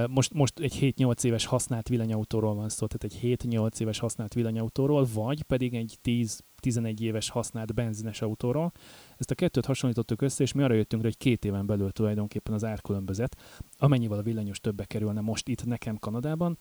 most, 0.10 0.34
most 0.34 0.60
egy 0.60 0.96
7-8 0.98 1.24
éves 1.24 1.46
használt 1.46 1.88
villanyautóról 1.88 2.56
van 2.56 2.70
szó, 2.70 2.88
tehát 2.88 3.18
egy 3.18 3.38
7-8 3.44 3.80
éves 3.80 4.00
használt 4.00 4.34
villanyautóról, 4.34 5.08
vagy 5.14 5.44
pedig 5.44 5.74
egy 5.74 5.98
10-11 6.04 7.00
éves 7.00 7.30
használt 7.30 7.74
benzines 7.74 8.22
autóról. 8.22 8.72
Ezt 9.18 9.32
a 9.32 9.36
kettőt 9.36 9.66
hasonlítottuk 9.66 10.22
össze, 10.22 10.44
és 10.44 10.52
mi 10.52 10.64
arra 10.64 10.74
jöttünk, 10.74 11.04
hogy 11.04 11.18
két 11.18 11.46
éven 11.46 11.66
belül 11.66 11.92
tulajdonképpen 11.92 12.54
az 12.54 12.64
árkülönbözet, 12.64 13.38
amennyivel 13.78 14.18
a 14.18 14.24
villanyos 14.24 14.60
többe 14.60 14.86
kerülne 14.86 15.22
most 15.22 15.48
itt 15.48 15.66
nekem 15.66 15.98
Kanadában, 15.98 16.60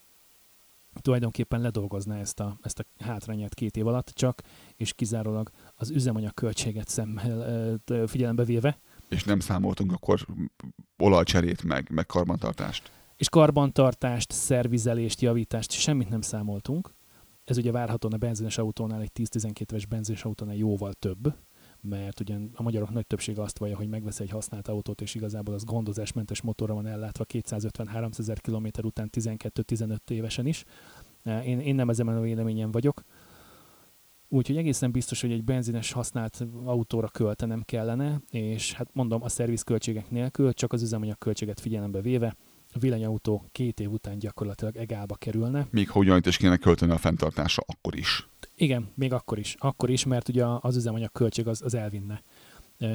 tulajdonképpen 1.00 1.60
ledolgozná 1.60 2.18
ezt 2.18 2.40
a, 2.40 2.58
ezt 2.62 2.78
a 2.78 3.04
hátrányát 3.04 3.54
két 3.54 3.76
év 3.76 3.86
alatt 3.86 4.08
csak, 4.08 4.42
és 4.76 4.92
kizárólag 4.92 5.50
az 5.74 5.90
üzemanyag 5.90 6.34
költséget 6.34 6.88
szemmel 6.88 7.80
figyelembe 8.06 8.44
véve. 8.44 8.80
És 9.08 9.24
nem 9.24 9.40
számoltunk 9.40 9.92
akkor 9.92 10.26
olajcserét 10.98 11.62
meg, 11.64 11.90
meg 11.90 12.06
karbantartást. 12.06 12.90
És 13.20 13.28
karbantartást, 13.28 14.32
szervizelést, 14.32 15.20
javítást, 15.20 15.70
semmit 15.70 16.08
nem 16.08 16.20
számoltunk. 16.20 16.94
Ez 17.44 17.56
ugye 17.56 17.72
várhatóan 17.72 18.12
a 18.12 18.16
benzines 18.16 18.58
autónál, 18.58 19.00
egy 19.00 19.10
10-12 19.14 19.70
éves 19.70 19.86
benzines 19.86 20.24
autónál 20.24 20.54
jóval 20.54 20.92
több, 20.92 21.34
mert 21.80 22.20
ugyan 22.20 22.50
a 22.54 22.62
magyarok 22.62 22.90
nagy 22.90 23.06
többsége 23.06 23.42
azt 23.42 23.58
vallja, 23.58 23.76
hogy 23.76 23.88
megvesz 23.88 24.20
egy 24.20 24.30
használt 24.30 24.68
autót, 24.68 25.00
és 25.00 25.14
igazából 25.14 25.54
az 25.54 25.64
gondozásmentes 25.64 26.40
motorra 26.40 26.74
van 26.74 26.86
ellátva 26.86 27.24
250-300 27.32 28.18
ezer 28.18 28.40
kilométer 28.40 28.84
után 28.84 29.10
12-15 29.12 29.96
évesen 30.10 30.46
is. 30.46 30.64
Én, 31.24 31.58
én 31.58 31.74
nem 31.74 31.88
ezen 31.88 32.08
a 32.08 32.20
véleményen 32.20 32.70
vagyok. 32.70 33.02
Úgyhogy 34.28 34.56
egészen 34.56 34.90
biztos, 34.90 35.20
hogy 35.20 35.32
egy 35.32 35.44
benzines 35.44 35.92
használt 35.92 36.46
autóra 36.64 37.08
költenem 37.08 37.62
kellene, 37.62 38.20
és 38.30 38.72
hát 38.72 38.88
mondom, 38.92 39.22
a 39.22 39.28
szervizköltségek 39.28 40.10
nélkül, 40.10 40.52
csak 40.52 40.72
az 40.72 40.82
üzemanyag 40.82 41.18
költséget 41.18 41.60
figyelembe 41.60 42.00
véve, 42.00 42.36
a 42.72 42.78
villanyautó 42.78 43.48
két 43.52 43.80
év 43.80 43.90
után 43.90 44.18
gyakorlatilag 44.18 44.76
egálba 44.76 45.14
kerülne. 45.14 45.66
Még 45.70 45.90
ha 45.90 45.98
ugyanitt 45.98 46.26
is 46.26 46.36
kéne 46.36 46.56
költeni 46.56 46.92
a 46.92 46.98
fenntartásra, 46.98 47.62
akkor 47.66 47.96
is. 47.96 48.28
Igen, 48.54 48.90
még 48.94 49.12
akkor 49.12 49.38
is. 49.38 49.56
Akkor 49.58 49.90
is, 49.90 50.04
mert 50.04 50.28
ugye 50.28 50.44
az 50.60 50.76
üzemanyag 50.76 51.12
költség 51.12 51.46
az, 51.46 51.62
az 51.62 51.74
elvinne 51.74 52.22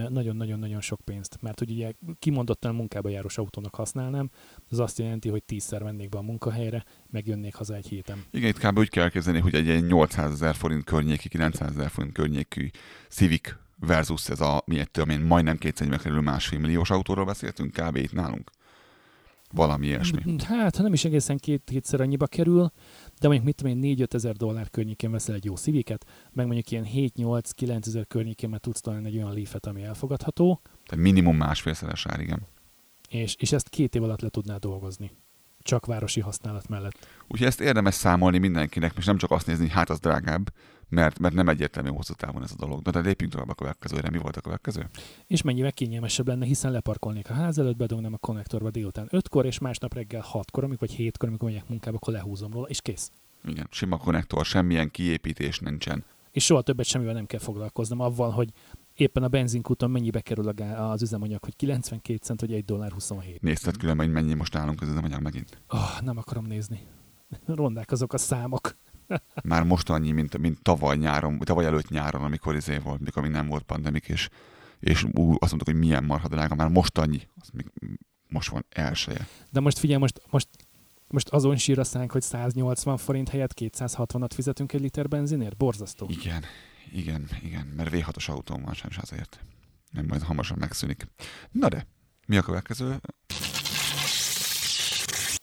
nagyon-nagyon-nagyon 0.09 0.81
sok 0.81 1.01
pénzt. 1.03 1.37
Mert 1.41 1.59
hogy 1.59 1.71
ugye 1.71 1.91
kimondottan 2.19 2.75
munkába 2.75 3.09
járós 3.09 3.37
autónak 3.37 3.75
használnám, 3.75 4.29
az 4.69 4.79
azt 4.79 4.99
jelenti, 4.99 5.29
hogy 5.29 5.43
tízszer 5.43 5.83
mennék 5.83 6.09
be 6.09 6.17
a 6.17 6.21
munkahelyre, 6.21 6.85
megjönnék 7.09 7.55
haza 7.55 7.75
egy 7.75 7.87
héten. 7.87 8.23
Igen, 8.31 8.49
itt 8.49 8.59
kb. 8.59 8.77
úgy 8.77 8.89
kell 8.89 9.09
kezdeni, 9.09 9.39
hogy 9.39 9.55
egy 9.55 9.85
800 9.85 10.31
ezer 10.31 10.55
forint 10.55 10.83
környéki, 10.83 11.29
900 11.29 11.69
ezer 11.69 11.89
forint 11.89 12.13
környékű 12.13 12.69
Civic 13.09 13.55
versus 13.79 14.29
ez 14.29 14.41
a, 14.41 14.63
mi 14.65 14.79
ettől, 14.79 15.11
én 15.11 15.19
majdnem 15.19 15.57
kétszer 15.57 15.97
kerülő 15.97 16.19
másfél 16.19 16.59
milliós 16.59 16.89
autóról 16.89 17.25
beszéltünk 17.25 17.71
kb. 17.71 17.95
itt 17.95 18.13
nálunk. 18.13 18.51
Valami 19.55 19.85
ilyesmi. 19.85 20.35
Hát, 20.43 20.75
ha 20.75 20.83
nem 20.83 20.93
is 20.93 21.05
egészen 21.05 21.37
két, 21.37 21.61
kétszer 21.65 22.01
annyiba 22.01 22.27
kerül, 22.27 22.71
de 23.19 23.27
mondjuk 23.27 23.45
mit 23.45 23.55
tudom 23.55 23.83
én 23.83 23.97
4-5 23.97 24.13
ezer 24.13 24.35
dollár 24.35 24.69
környékén 24.69 25.11
veszel 25.11 25.35
egy 25.35 25.45
jó 25.45 25.55
szíviket, 25.55 26.05
meg 26.31 26.45
mondjuk 26.45 26.71
ilyen 26.71 26.85
7-8-9 26.93 27.87
ezer 27.87 28.07
környékén 28.07 28.49
már 28.49 28.59
tudsz 28.59 28.81
találni 28.81 29.07
egy 29.07 29.15
olyan 29.17 29.33
leafet, 29.33 29.65
ami 29.65 29.83
elfogadható. 29.83 30.61
Tehát 30.63 31.03
minimum 31.03 31.37
másfélszeres 31.37 32.05
ár, 32.05 32.19
igen. 32.19 32.47
És, 33.09 33.35
és 33.39 33.51
ezt 33.51 33.69
két 33.69 33.95
év 33.95 34.03
alatt 34.03 34.21
le 34.21 34.29
tudná 34.29 34.57
dolgozni. 34.57 35.11
Csak 35.59 35.85
városi 35.85 36.19
használat 36.19 36.67
mellett. 36.67 37.07
Úgyhogy 37.27 37.47
ezt 37.47 37.61
érdemes 37.61 37.93
számolni 37.93 38.37
mindenkinek, 38.37 38.93
és 38.97 39.05
nem 39.05 39.17
csak 39.17 39.31
azt 39.31 39.47
nézni, 39.47 39.63
hogy 39.63 39.73
hát 39.73 39.89
az 39.89 39.99
drágább, 39.99 40.51
mert, 40.89 41.19
mert 41.19 41.33
nem 41.33 41.49
egyértelmű 41.49 41.89
hosszú 41.89 42.13
távon 42.13 42.43
ez 42.43 42.51
a 42.51 42.55
dolog. 42.59 42.81
De, 42.81 42.91
de 42.91 42.99
lépjünk 42.99 43.31
tovább 43.31 43.49
a 43.49 43.53
következőre. 43.53 44.09
Mi 44.09 44.17
volt 44.17 44.37
a 44.37 44.41
következő? 44.41 44.89
És 45.27 45.41
mennyivel 45.41 45.71
kényelmesebb 45.71 46.27
lenne, 46.27 46.45
hiszen 46.45 46.71
leparkolnék 46.71 47.29
a 47.29 47.33
ház 47.33 47.57
előtt, 47.57 47.77
bedugnom 47.77 48.13
a 48.13 48.17
konnektorba 48.17 48.69
délután 48.69 49.07
5-kor, 49.11 49.45
és 49.45 49.59
másnap 49.59 49.93
reggel 49.93 50.25
6-kor, 50.33 50.63
amikor, 50.63 50.87
vagy 50.87 50.95
7-kor, 50.97 51.27
amikor 51.27 51.49
megyek 51.49 51.69
munkába, 51.69 51.97
akkor 51.97 52.13
lehúzom 52.13 52.51
róla, 52.51 52.67
és 52.67 52.81
kész. 52.81 53.11
Igen, 53.43 53.67
sima 53.71 53.97
konnektor, 53.97 54.45
semmilyen 54.45 54.91
kiépítés 54.91 55.59
nincsen. 55.59 56.05
És 56.31 56.45
soha 56.45 56.61
többet 56.61 56.85
semmivel 56.85 57.13
nem 57.13 57.25
kell 57.25 57.39
foglalkoznom 57.39 57.99
avval, 57.99 58.31
hogy 58.31 58.49
éppen 58.95 59.23
a 59.23 59.27
benzinkúton 59.27 59.91
mennyibe 59.91 60.21
kerül 60.21 60.47
az 60.47 61.01
üzemanyag, 61.01 61.43
hogy 61.43 61.55
92 61.55 62.19
cent, 62.21 62.41
vagy 62.41 62.53
1 62.53 62.65
dollár 62.65 62.91
27. 62.91 63.41
Nézted 63.41 63.77
különben, 63.77 64.05
hogy 64.05 64.15
mennyi 64.15 64.33
most 64.33 64.55
állunk 64.55 64.81
az 64.81 64.87
üzemanyag 64.87 65.21
megint? 65.21 65.61
Oh, 65.67 66.01
nem 66.01 66.17
akarom 66.17 66.45
nézni. 66.45 66.87
Rondák 67.45 67.91
azok 67.91 68.13
a 68.13 68.17
számok. 68.17 68.75
Már 69.43 69.63
most 69.63 69.89
annyi, 69.89 70.11
mint, 70.11 70.37
mint 70.37 70.61
tavaly 70.61 70.97
nyáron, 70.97 71.39
tavaly 71.39 71.65
előtt 71.65 71.89
nyáron, 71.89 72.23
amikor 72.23 72.55
izé 72.55 72.77
volt, 72.77 72.99
mikor 72.99 73.23
még 73.23 73.31
nem 73.31 73.47
volt 73.47 73.63
pandemik, 73.63 74.07
és, 74.07 74.29
és 74.79 75.03
ú, 75.03 75.31
azt 75.31 75.39
mondtuk, 75.39 75.67
hogy 75.67 75.75
milyen 75.75 76.03
marha 76.03 76.27
drága, 76.27 76.55
már 76.55 76.67
most 76.67 76.97
annyi, 76.97 77.21
az 77.41 77.49
még 77.53 77.71
most 78.27 78.49
van 78.49 78.65
elsője. 78.69 79.27
De 79.51 79.59
most 79.59 79.77
figyelj, 79.77 79.99
most, 79.99 80.21
most, 80.29 80.47
most 81.07 81.29
azon 81.29 81.57
sír 81.57 81.79
a 81.79 81.83
szánk, 81.83 82.11
hogy 82.11 82.21
180 82.21 82.97
forint 82.97 83.29
helyett 83.29 83.53
260-at 83.55 84.29
fizetünk 84.33 84.73
egy 84.73 84.81
liter 84.81 85.07
benzinért? 85.07 85.57
Borzasztó. 85.57 86.07
Igen, 86.09 86.43
igen, 86.91 87.29
igen, 87.43 87.65
mert 87.75 87.89
V6-os 87.93 88.29
autóm 88.29 88.61
van 88.61 88.73
sem 88.73 88.89
azért. 89.01 89.39
Nem, 89.91 90.05
majd 90.05 90.21
hamarosan 90.21 90.57
megszűnik. 90.59 91.07
Na 91.51 91.67
de, 91.67 91.87
mi 92.27 92.37
a 92.37 92.41
következő? 92.41 92.99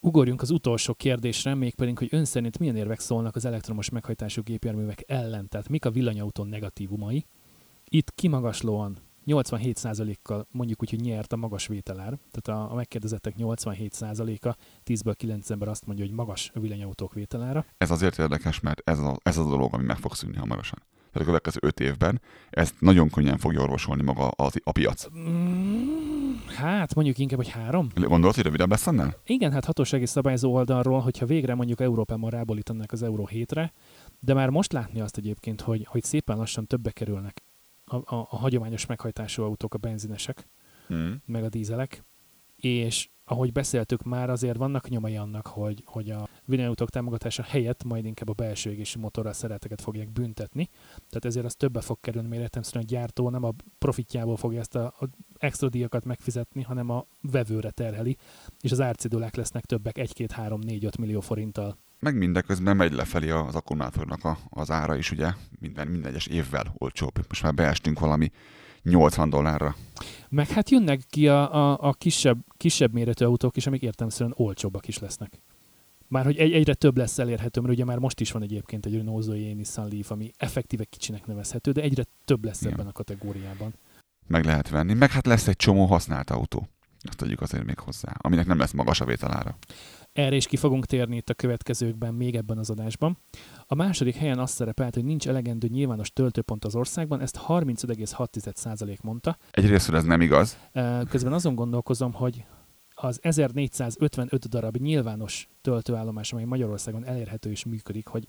Ugorjunk 0.05 0.43
az 0.43 0.51
utolsó 0.51 0.95
kérdésre, 0.95 1.55
mégpedig, 1.55 1.99
hogy 1.99 2.09
ön 2.11 2.25
szerint 2.25 2.59
milyen 2.59 2.77
érvek 2.77 3.01
szólnak 3.01 3.37
az 3.37 3.45
elektromos 3.45 3.89
meghajtású 3.89 4.43
gépjárművek 4.43 5.05
ellen, 5.07 5.49
tehát 5.49 5.69
mik 5.69 5.85
a 5.85 5.91
villanyautó 5.91 6.45
negatívumai. 6.45 7.27
Itt 7.85 8.15
kimagaslóan 8.15 8.99
87%-kal 9.27 10.47
mondjuk 10.51 10.83
úgy, 10.83 10.91
hogy 10.91 11.01
nyert 11.01 11.33
a 11.33 11.37
magas 11.37 11.67
vételár, 11.67 12.19
tehát 12.31 12.61
a, 12.61 12.73
a 12.73 12.75
megkérdezettek 12.75 13.35
87%-a 13.39 14.57
10-ből 14.85 15.15
9 15.17 15.51
ember 15.51 15.69
azt 15.69 15.87
mondja, 15.87 16.05
hogy 16.05 16.15
magas 16.15 16.51
a 16.55 16.61
villanyautók 16.61 17.15
vételára. 17.15 17.67
Ez 17.79 17.91
azért 17.91 18.19
érdekes, 18.19 18.61
mert 18.61 18.81
ez, 18.85 18.99
a, 18.99 19.17
ez 19.23 19.39
az 19.39 19.47
a 19.47 19.49
dolog, 19.49 19.75
ami 19.75 19.85
meg 19.85 19.99
fog 19.99 20.15
szűnni 20.15 20.37
hamarosan. 20.37 20.83
Tehát 21.13 21.29
a 21.29 21.31
következő 21.31 21.59
5 21.61 21.81
évben 21.81 22.21
ezt 22.51 22.75
nagyon 22.79 23.11
könnyen 23.11 23.39
fogja 23.39 23.61
orvosolni 23.61 24.03
maga 24.03 24.29
a, 24.29 24.51
a 24.63 24.73
piac. 24.73 25.09
Mm, 25.19 26.35
hát 26.47 26.95
mondjuk 26.95 27.19
inkább, 27.19 27.39
hogy 27.39 27.49
három. 27.49 27.89
Gondolod, 27.95 28.35
hogy 28.35 28.45
rövidebb 28.45 28.71
lesz 28.71 28.87
ennél? 28.87 29.21
Igen, 29.27 29.53
hát 29.53 29.65
hatósági 29.65 30.07
szabályzó 30.07 30.53
oldalról, 30.53 31.01
hogyha 31.01 31.27
végre 31.27 31.55
mondjuk 31.55 31.81
Európában 31.81 32.31
rábolítanak 32.31 32.93
az 32.93 33.03
Euró 33.03 33.29
7-re, 33.33 33.73
de 34.21 34.35
már 34.35 34.49
most 34.49 34.73
látni 34.73 35.01
azt 35.01 35.17
egyébként, 35.17 35.61
hogy, 35.61 35.87
hogy 35.89 36.03
szépen 36.03 36.37
lassan 36.37 36.67
többe 36.67 36.91
kerülnek 36.91 37.43
a, 37.85 37.97
a, 37.97 38.27
a 38.31 38.37
hagyományos 38.37 38.87
meghajtású 38.87 39.43
autók, 39.43 39.75
a 39.75 39.79
benzinesek, 39.79 40.49
hmm. 40.87 41.23
meg 41.27 41.45
a 41.45 41.49
dízelek, 41.49 42.05
és 42.57 43.09
ahogy 43.33 43.53
beszéltük 43.53 44.03
már, 44.03 44.31
azért 44.31 44.57
vannak 44.57 44.89
nyomai 44.89 45.17
annak, 45.17 45.47
hogy, 45.47 45.83
hogy 45.87 46.11
a 46.11 46.29
villanyautók 46.45 46.91
támogatása 46.91 47.43
helyett 47.43 47.85
majd 47.85 48.05
inkább 48.05 48.29
a 48.29 48.33
belső 48.33 48.71
égési 48.71 48.99
motorral 48.99 49.33
szereteket 49.33 49.81
fogják 49.81 50.13
büntetni. 50.13 50.69
Tehát 50.95 51.25
ezért 51.25 51.45
az 51.45 51.55
többe 51.55 51.81
fog 51.81 52.01
kerülni, 52.01 52.29
mert 52.29 52.43
értelmszerűen 52.43 52.85
a 52.85 52.93
gyártó 52.93 53.31
nem 53.31 53.45
a 53.45 53.53
profitjából 53.79 54.37
fogja 54.37 54.61
ezt 54.61 54.75
a, 54.75 54.85
a 54.85 55.09
extra 55.39 55.69
díjakat 55.69 56.05
megfizetni, 56.05 56.63
hanem 56.63 56.91
a 56.91 57.07
vevőre 57.21 57.71
terheli, 57.71 58.17
és 58.61 58.73
az 58.73 58.81
árcidulák 58.81 59.37
lesznek 59.37 59.65
többek 59.65 59.97
1-2-3-4-5 59.99 60.99
millió 60.99 61.21
forinttal. 61.21 61.77
Meg 61.99 62.17
mindeközben 62.17 62.77
megy 62.77 62.93
lefelé 62.93 63.31
az 63.31 63.55
akkumulátornak 63.55 64.25
a, 64.25 64.39
az 64.49 64.71
ára 64.71 64.97
is, 64.97 65.11
ugye 65.11 65.33
minden, 65.61 65.87
minden 65.87 66.11
egyes 66.11 66.27
évvel 66.27 66.75
olcsóbb. 66.79 67.25
Most 67.29 67.43
már 67.43 67.55
beestünk 67.55 67.99
valami 67.99 68.31
80 68.83 69.31
dollárra. 69.31 69.77
Meg 70.29 70.49
hát 70.49 70.71
jönnek 70.71 71.01
ki 71.09 71.29
a, 71.29 71.55
a, 71.55 71.89
a 71.89 71.93
kisebb, 71.93 72.39
kisebb 72.57 72.93
méretű 72.93 73.25
autók 73.25 73.57
is, 73.57 73.67
amik 73.67 73.83
értelmszerűen 73.83 74.35
olcsóbbak 74.37 74.89
is 74.89 74.99
lesznek. 74.99 75.41
Már 76.09 76.25
hogy 76.25 76.37
egy, 76.37 76.53
egyre 76.53 76.75
több 76.75 76.97
lesz 76.97 77.19
elérhető, 77.19 77.61
mert 77.61 77.73
ugye 77.73 77.85
már 77.85 77.99
most 77.99 78.21
is 78.21 78.33
van 78.33 78.43
egyébként 78.43 78.87
egy 78.87 78.97
Renault 78.97 79.23
Zoe 79.23 79.55
Nissan 79.55 79.89
Leaf, 79.89 80.11
ami 80.11 80.31
effektíve 80.37 80.85
kicsinek 80.85 81.27
nevezhető, 81.27 81.71
de 81.71 81.83
egyre 81.83 82.05
több 82.25 82.45
lesz 82.45 82.61
Igen. 82.61 82.73
ebben 82.73 82.87
a 82.87 82.93
kategóriában. 82.93 83.75
Meg 84.27 84.45
lehet 84.45 84.69
venni. 84.69 84.95
Meg 84.95 85.11
hát 85.11 85.27
lesz 85.27 85.49
egy 85.49 85.57
csomó 85.57 85.85
használt 85.87 86.31
autó. 86.31 86.69
Azt 87.03 87.19
tegyük 87.19 87.41
azért 87.41 87.65
még 87.65 87.79
hozzá, 87.79 88.15
aminek 88.19 88.47
nem 88.47 88.59
lesz 88.59 88.73
magas 88.73 89.01
a 89.01 89.05
vételára. 89.05 89.57
Erre 90.13 90.37
is 90.37 90.47
ki 90.47 90.57
fogunk 90.57 90.87
térni 90.87 91.17
itt 91.17 91.29
a 91.31 91.35
következőkben, 91.35 92.15
még 92.15 92.37
ebben 92.37 92.59
az 92.59 92.71
adásban. 92.71 93.19
A 93.67 93.75
második 93.75 94.15
helyen 94.15 94.39
azt 94.39 94.55
szerepelt, 94.55 94.95
hogy 94.95 95.05
nincs 95.05 95.29
elegendő 95.29 95.69
nyilvános 95.69 96.13
töltőpont 96.13 96.65
az 96.65 96.75
országban, 96.75 97.21
ezt 97.21 97.41
35,6% 97.49 99.01
mondta. 99.03 99.37
Egyrészt 99.51 99.91
ez 99.91 100.05
nem 100.05 100.21
igaz. 100.21 100.59
Közben 101.09 101.33
azon 101.33 101.55
gondolkozom, 101.55 102.13
hogy 102.13 102.45
az 102.95 103.19
1455 103.23 104.49
darab 104.49 104.77
nyilvános 104.77 105.49
töltőállomás, 105.61 106.33
amely 106.33 106.45
Magyarországon 106.45 107.07
elérhető 107.07 107.51
és 107.51 107.65
működik, 107.65 108.07
hogy 108.07 108.27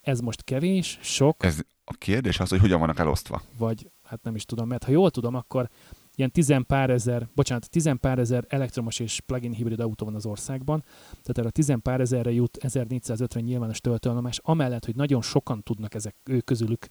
ez 0.00 0.20
most 0.20 0.44
kevés, 0.44 0.98
sok, 1.02 1.44
Ez 1.44 1.58
a 1.84 1.92
kérdés 1.92 2.40
az, 2.40 2.48
hogy 2.48 2.60
hogyan 2.60 2.80
vannak 2.80 2.98
elosztva. 2.98 3.42
vagy 3.58 3.90
hát 4.02 4.22
nem 4.22 4.34
is 4.34 4.44
tudom, 4.44 4.68
mert 4.68 4.84
ha 4.84 4.90
jól 4.90 5.10
tudom, 5.10 5.34
akkor 5.34 5.68
ilyen 6.16 6.30
tizen 6.30 6.66
pár 6.66 6.90
ezer, 6.90 7.28
bocsánat, 7.34 7.70
tizen 7.70 8.00
pár 8.00 8.18
ezer 8.18 8.44
elektromos 8.48 8.98
és 8.98 9.20
plug-in 9.20 9.52
hibrid 9.52 9.80
autó 9.80 10.04
van 10.04 10.14
az 10.14 10.26
országban, 10.26 10.84
tehát 11.10 11.38
erre 11.38 11.48
a 11.48 11.50
tizen 11.50 11.82
pár 11.82 12.00
ezerre 12.00 12.32
jut 12.32 12.56
1450 12.56 13.42
nyilvános 13.42 13.80
töltőállomás, 13.80 14.40
amellett, 14.42 14.84
hogy 14.84 14.96
nagyon 14.96 15.22
sokan 15.22 15.62
tudnak 15.62 15.94
ezek 15.94 16.16
ők 16.24 16.44
közülük 16.44 16.86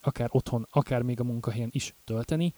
akár 0.00 0.28
otthon, 0.32 0.66
akár 0.70 1.02
még 1.02 1.20
a 1.20 1.24
munkahelyen 1.24 1.68
is 1.72 1.94
tölteni. 2.04 2.54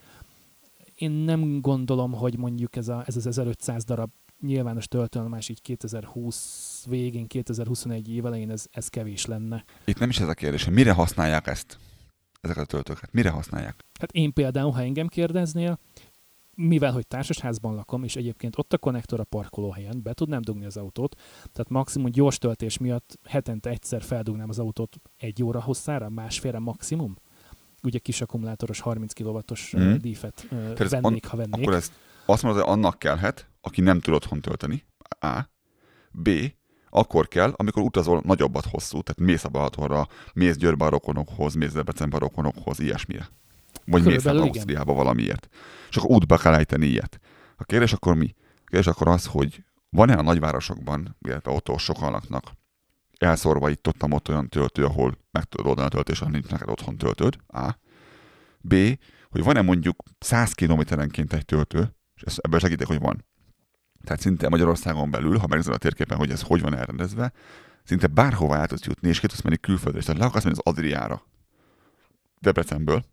Én 0.95 1.11
nem 1.11 1.61
gondolom, 1.61 2.13
hogy 2.13 2.39
mondjuk 2.39 2.77
ez, 2.77 2.89
a, 2.89 3.03
ez 3.07 3.17
az 3.17 3.27
1500 3.27 3.85
darab 3.85 4.11
nyilvános 4.41 4.89
töltőállomás 4.89 5.49
így 5.49 5.63
2020 5.63 6.85
végén, 6.89 7.27
2021 7.27 8.09
év 8.09 8.27
elején 8.27 8.51
ez, 8.51 8.67
ez 8.71 8.89
kevés 8.89 9.27
lenne. 9.27 9.65
Itt 9.85 9.99
nem 9.99 10.09
is 10.09 10.21
ez 10.21 10.29
a 10.29 10.35
kérdés, 10.35 10.65
hogy 10.65 10.75
mire 10.75 10.93
használják 10.93 11.47
ezt, 11.47 11.79
ezeket 12.41 12.63
a 12.63 12.67
töltőket. 12.67 13.13
Mire 13.13 13.31
használják? 13.31 13.85
Hát 14.01 14.13
én 14.13 14.33
például, 14.33 14.71
ha 14.71 14.81
engem 14.81 15.07
kérdeznél, 15.07 15.79
mivel 16.57 16.93
hogy 16.93 17.07
társasházban 17.07 17.75
lakom, 17.75 18.05
és 18.05 18.17
egyébként 18.17 18.59
ott 18.59 18.73
a 18.73 18.79
konnektor 18.79 19.21
a 19.21 19.25
parkolóhelyen, 19.25 20.03
be 20.03 20.13
tudnám 20.13 20.41
dugni 20.43 20.65
az 20.65 20.77
autót, 20.77 21.15
tehát 21.41 21.69
maximum 21.69 22.11
gyors 22.11 22.39
töltés 22.39 22.79
miatt 22.79 23.19
hetente 23.25 23.71
egyszer 23.71 24.03
feldugnám 24.03 24.49
az 24.49 24.59
autót 24.59 24.97
egy 25.17 25.43
óra 25.43 25.61
hosszára, 25.61 26.09
másfélre 26.09 26.59
maximum. 26.59 27.17
Ugye 27.83 27.99
kis 27.99 28.21
akkumulátoros 28.21 28.81
30 28.81 29.13
kW-os 29.13 29.75
mm. 29.77 29.95
dífet 29.95 30.47
Tehát 30.49 30.89
vennék, 30.89 31.27
ha 31.27 31.37
vennék. 31.37 31.63
Akkor 31.63 31.75
ez 31.75 31.93
azt 32.27 32.43
mondod, 32.43 32.63
hogy 32.63 32.73
annak 32.73 32.99
kellhet, 32.99 33.49
aki 33.61 33.81
nem 33.81 34.01
tud 34.01 34.15
otthon 34.15 34.41
tölteni, 34.41 34.85
A. 35.21 35.41
B. 36.11 36.31
Akkor 36.91 37.29
kell, 37.29 37.53
amikor 37.57 37.83
utazol 37.83 38.21
nagyobbat 38.25 38.65
hosszú, 38.65 39.01
tehát 39.01 39.21
mész 39.21 39.45
a 39.45 39.49
Balatonra, 39.49 40.09
mész 40.35 40.57
Győrbe 40.57 40.85
a 40.85 40.89
rokonokhoz, 40.89 41.55
mész 41.55 41.73
Debrecenbe 41.73 42.17
a 42.17 42.19
rokonokhoz, 42.19 42.81
ilyesmire. 42.81 43.29
Vagy 43.85 44.05
mész 44.05 44.25
igen. 44.25 44.37
Ausztriába 44.37 44.93
valamiért. 44.95 45.49
És 45.89 45.97
akkor 45.97 46.11
útba 46.11 46.37
kell 46.37 46.55
ejteni 46.55 46.87
ilyet. 46.87 47.21
A 47.57 47.65
kérdés 47.65 47.93
akkor 47.93 48.15
mi? 48.15 48.35
A 48.37 48.69
kérdés 48.69 48.87
akkor 48.87 49.09
az, 49.09 49.27
hogy 49.27 49.65
van-e 49.91 50.15
a 50.15 50.23
nagyvárosokban, 50.23 51.17
illetve 51.21 51.51
ott, 51.51 51.79
sokan 51.79 52.11
laknak, 52.13 52.53
elszórva 53.19 53.71
itt 53.71 53.89
ott, 53.89 54.03
ott 54.13 54.29
olyan 54.29 54.49
töltő, 54.49 54.85
ahol 54.85 55.19
meg 55.31 55.45
tudod 55.45 55.67
oldani 55.67 55.87
a 55.87 55.91
töltés, 55.91 56.19
ha 56.19 56.29
nincs 56.29 56.49
neked 56.49 56.69
otthon 56.69 56.97
töltőd. 56.97 57.37
A. 57.49 57.71
B. 58.61 58.75
Hogy 59.31 59.43
van-e 59.43 59.63
mondjuk 59.63 60.03
100 60.19 60.53
kilométerenként 60.53 61.33
egy 61.33 61.45
töltő, 61.45 61.95
és 62.15 62.23
ezt, 62.23 62.39
ebből 62.39 62.59
segítek, 62.59 62.87
hogy 62.87 62.99
van. 62.99 63.25
Tehát 64.05 64.21
szinte 64.21 64.49
Magyarországon 64.49 65.11
belül, 65.11 65.39
ha 65.39 65.47
megnézed 65.47 65.75
a 65.75 65.79
térképen, 65.79 66.19
hogy 66.19 66.31
ez 66.31 66.43
hogy 66.43 66.61
van 66.61 66.77
elrendezve, 66.77 67.33
szinte 67.85 68.07
bárhova 68.07 68.57
el 68.57 68.67
tudsz 68.67 68.87
jutni, 68.87 69.09
és 69.09 69.21
ki 69.21 69.27
tudsz 69.27 69.43
menni 69.43 69.57
külföldre, 69.57 69.99
és 69.99 70.05
tehát 70.05 70.21
le 70.21 70.27
akarsz 70.27 70.45
menni 70.45 70.57
az 70.57 70.73
Adriára, 70.73 71.23
Debrecenből, 72.41 73.05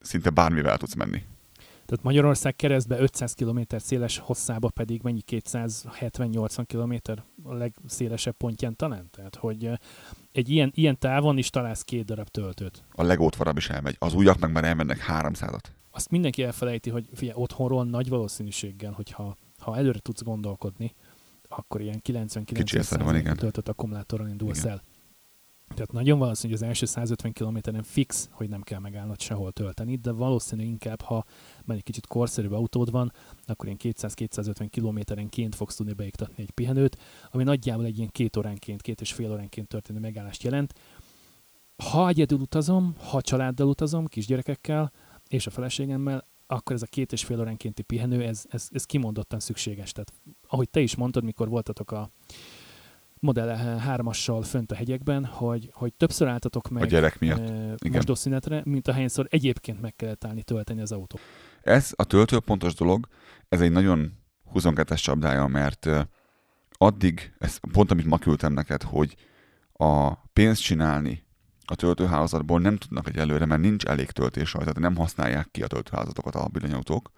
szinte 0.00 0.30
bármivel 0.30 0.76
tudsz 0.76 0.94
menni. 0.94 1.22
Tehát 1.86 2.04
Magyarország 2.04 2.56
keresztbe 2.56 2.98
500 2.98 3.34
km 3.34 3.60
széles 3.76 4.18
hosszába 4.18 4.68
pedig 4.68 5.02
mennyi 5.02 5.20
270-80 5.26 6.64
km 6.66 7.12
a 7.42 7.54
legszélesebb 7.54 8.36
pontján 8.36 8.76
talán? 8.76 9.08
Tehát, 9.10 9.36
hogy 9.36 9.70
egy 10.32 10.50
ilyen, 10.50 10.72
ilyen 10.74 10.98
távon 10.98 11.38
is 11.38 11.50
találsz 11.50 11.82
két 11.82 12.04
darab 12.04 12.28
töltőt. 12.28 12.84
A 12.90 13.02
legótvarab 13.02 13.56
is 13.56 13.68
elmegy. 13.68 13.96
Az 13.98 14.14
újak 14.14 14.38
meg 14.38 14.52
már 14.52 14.64
elmennek 14.64 15.04
300-at. 15.08 15.62
Azt 15.90 16.10
mindenki 16.10 16.42
elfelejti, 16.42 16.90
hogy 16.90 17.08
figyelj, 17.14 17.38
otthonról 17.40 17.84
nagy 17.84 18.08
valószínűséggel, 18.08 18.92
hogyha 18.92 19.36
ha 19.58 19.76
előre 19.76 19.98
tudsz 19.98 20.22
gondolkodni, 20.22 20.94
akkor 21.48 21.80
ilyen 21.80 22.00
Kicsi 22.44 22.78
eszed 22.78 23.02
van, 23.02 23.14
99% 23.14 23.18
igen. 23.18 23.36
töltött 23.36 23.68
akkumulátorral 23.68 24.28
indulsz 24.28 24.58
Igen. 24.58 24.70
el. 24.70 24.82
Tehát 25.68 25.92
nagyon 25.92 26.18
valószínű, 26.18 26.52
hogy 26.52 26.62
az 26.62 26.68
első 26.68 26.86
150 26.86 27.32
kilométeren 27.32 27.82
fix, 27.82 28.28
hogy 28.32 28.48
nem 28.48 28.62
kell 28.62 28.78
megállnod 28.78 29.20
sehol 29.20 29.52
tölteni, 29.52 29.96
de 29.96 30.10
valószínű 30.10 30.64
inkább, 30.64 31.00
ha 31.00 31.24
már 31.64 31.76
egy 31.76 31.82
kicsit 31.82 32.06
korszerűbb 32.06 32.52
autód 32.52 32.90
van, 32.90 33.12
akkor 33.46 33.66
ilyen 33.66 33.78
200-250 33.82 34.66
kilométerenként 34.70 35.54
fogsz 35.54 35.76
tudni 35.76 35.92
beiktatni 35.92 36.42
egy 36.42 36.50
pihenőt, 36.50 36.98
ami 37.30 37.42
nagyjából 37.42 37.84
egy 37.84 37.96
ilyen 37.96 38.10
két 38.12 38.36
óránként, 38.36 38.82
két 38.82 39.00
és 39.00 39.12
fél 39.12 39.32
óránként 39.32 39.68
történő 39.68 39.98
megállást 39.98 40.42
jelent. 40.42 40.74
Ha 41.76 42.08
egyedül 42.08 42.38
utazom, 42.38 42.94
ha 42.98 43.20
családdal 43.20 43.68
utazom, 43.68 44.06
kisgyerekekkel 44.06 44.92
és 45.28 45.46
a 45.46 45.50
feleségemmel, 45.50 46.26
akkor 46.46 46.76
ez 46.76 46.82
a 46.82 46.86
két 46.86 47.12
és 47.12 47.24
fél 47.24 47.40
óránkénti 47.40 47.82
pihenő, 47.82 48.22
ez, 48.22 48.44
ez, 48.48 48.68
ez 48.72 48.84
kimondottan 48.84 49.40
szükséges. 49.40 49.92
Tehát, 49.92 50.12
ahogy 50.48 50.70
te 50.70 50.80
is 50.80 50.94
mondtad, 50.94 51.24
mikor 51.24 51.48
voltatok 51.48 51.90
a 51.90 52.10
Model 53.20 53.80
3-assal 53.88 54.44
fönt 54.44 54.72
a 54.72 54.74
hegyekben, 54.74 55.24
hogy, 55.24 55.70
hogy 55.72 55.92
többször 55.94 56.28
álltatok 56.28 56.68
meg 56.68 56.82
A 56.82 56.86
gyerek 56.86 57.18
miatt. 57.18 57.38
eh, 57.38 57.46
Igen. 57.48 57.92
mosdószünetre, 57.92 58.62
mint 58.64 58.88
ahányszor 58.88 59.26
egyébként 59.30 59.80
meg 59.80 59.96
kellett 59.96 60.24
állni 60.24 60.42
tölteni 60.42 60.80
az 60.80 60.92
autót. 60.92 61.20
Ez 61.62 61.92
a 61.96 62.04
töltőpontos 62.04 62.74
dolog, 62.74 63.06
ez 63.48 63.60
egy 63.60 63.70
nagyon 63.72 64.12
22-es 64.54 65.02
csapdája, 65.02 65.46
mert 65.46 65.86
ö, 65.86 66.00
addig, 66.72 67.32
ez 67.38 67.58
pont 67.72 67.90
amit 67.90 68.06
ma 68.06 68.18
küldtem 68.18 68.52
neked, 68.52 68.82
hogy 68.82 69.16
a 69.72 70.14
pénzt 70.14 70.62
csinálni 70.62 71.26
a 71.64 71.74
töltőhálózatból 71.74 72.60
nem 72.60 72.76
tudnak 72.76 73.08
egyelőre, 73.08 73.44
mert 73.46 73.60
nincs 73.60 73.84
elég 73.84 74.10
töltés 74.10 74.52
rajta, 74.52 74.72
tehát 74.72 74.90
nem 74.90 74.98
használják 75.02 75.48
ki 75.50 75.62
a 75.62 75.66
töltőhálózatokat 75.66 76.34
a 76.34 76.48
villanyautók. 76.52 77.10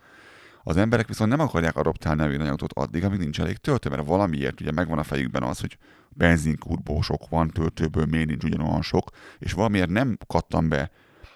Az 0.62 0.77
emberek 0.77 1.09
viszont 1.09 1.31
nem 1.31 1.40
akarják 1.40 1.77
adoptálni 1.77 2.23
a 2.23 2.29
villanyautót 2.29 2.73
addig, 2.73 3.05
amíg 3.05 3.18
nincs 3.18 3.40
elég 3.40 3.57
töltő, 3.57 3.88
mert 3.88 4.07
valamiért 4.07 4.61
ugye 4.61 4.70
megvan 4.70 4.99
a 4.99 5.03
fejükben 5.03 5.42
az, 5.42 5.61
hogy 5.61 5.79
benzinkútból 6.09 7.03
sok 7.03 7.29
van, 7.29 7.49
töltőből 7.49 8.05
miért 8.05 8.27
nincs 8.27 8.44
ugyanolyan 8.44 8.83
sok, 8.83 9.11
és 9.38 9.53
valamiért 9.53 9.90
nem 9.90 10.18
kattam 10.27 10.68
be, 10.68 10.90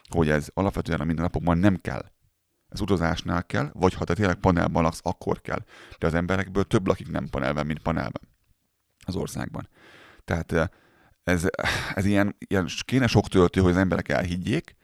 hogy 0.08 0.28
ez 0.28 0.48
alapvetően 0.54 1.00
a 1.00 1.04
mindennapokban 1.04 1.58
nem 1.58 1.76
kell. 1.76 2.12
Ez 2.68 2.80
utazásnál 2.80 3.44
kell, 3.44 3.70
vagy 3.72 3.94
ha 3.94 4.04
te 4.04 4.14
tényleg 4.14 4.36
panelban 4.36 4.82
laksz, 4.82 5.00
akkor 5.02 5.40
kell. 5.40 5.64
De 5.98 6.06
az 6.06 6.14
emberekből 6.14 6.64
több 6.64 6.86
lakik 6.86 7.10
nem 7.10 7.28
panelben, 7.28 7.66
mint 7.66 7.82
panelben 7.82 8.22
az 9.06 9.16
országban. 9.16 9.68
Tehát 10.24 10.52
eh, 10.52 10.66
ez, 11.24 11.46
ez 11.94 12.04
ilyen, 12.04 12.36
ilyen 12.38 12.68
kéne 12.84 13.06
sok 13.06 13.28
töltő, 13.28 13.60
hogy 13.60 13.70
az 13.70 13.76
emberek 13.76 14.08
elhiggyék, 14.08 14.76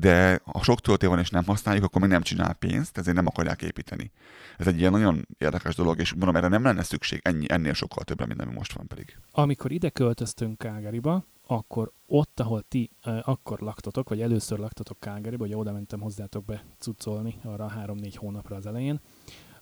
de 0.00 0.40
ha 0.44 0.62
sok 0.62 0.80
töltő 0.80 1.08
van 1.08 1.18
és 1.18 1.30
nem 1.30 1.44
használjuk, 1.44 1.84
akkor 1.84 2.00
még 2.00 2.10
nem 2.10 2.22
csinál 2.22 2.54
pénzt, 2.54 2.98
ezért 2.98 3.16
nem 3.16 3.26
akarják 3.26 3.62
építeni. 3.62 4.10
Ez 4.58 4.66
egy 4.66 4.78
ilyen 4.78 4.92
nagyon 4.92 5.26
érdekes 5.38 5.74
dolog, 5.74 5.98
és 5.98 6.12
mondom, 6.14 6.36
erre 6.36 6.48
nem 6.48 6.62
lenne 6.62 6.82
szükség 6.82 7.20
ennyi, 7.24 7.44
ennél 7.48 7.72
sokkal 7.72 8.04
többre, 8.04 8.26
mint 8.26 8.40
ami 8.40 8.52
most 8.52 8.72
van 8.72 8.86
pedig. 8.86 9.16
Amikor 9.32 9.72
ide 9.72 9.90
költöztünk 9.90 10.58
Calgaryba, 10.60 11.24
akkor 11.46 11.92
ott, 12.06 12.40
ahol 12.40 12.62
ti 12.68 12.90
uh, 13.06 13.18
akkor 13.28 13.60
laktatok, 13.60 14.08
vagy 14.08 14.20
először 14.20 14.58
laktatok 14.58 14.96
Calgaryba, 15.00 15.44
hogy 15.44 15.54
oda 15.54 15.72
mentem 15.72 16.00
hozzátok 16.00 16.44
be 16.44 16.64
cuccolni 16.78 17.38
arra 17.44 17.64
a 17.64 17.68
három-négy 17.68 18.16
hónapra 18.16 18.56
az 18.56 18.66
elején, 18.66 19.00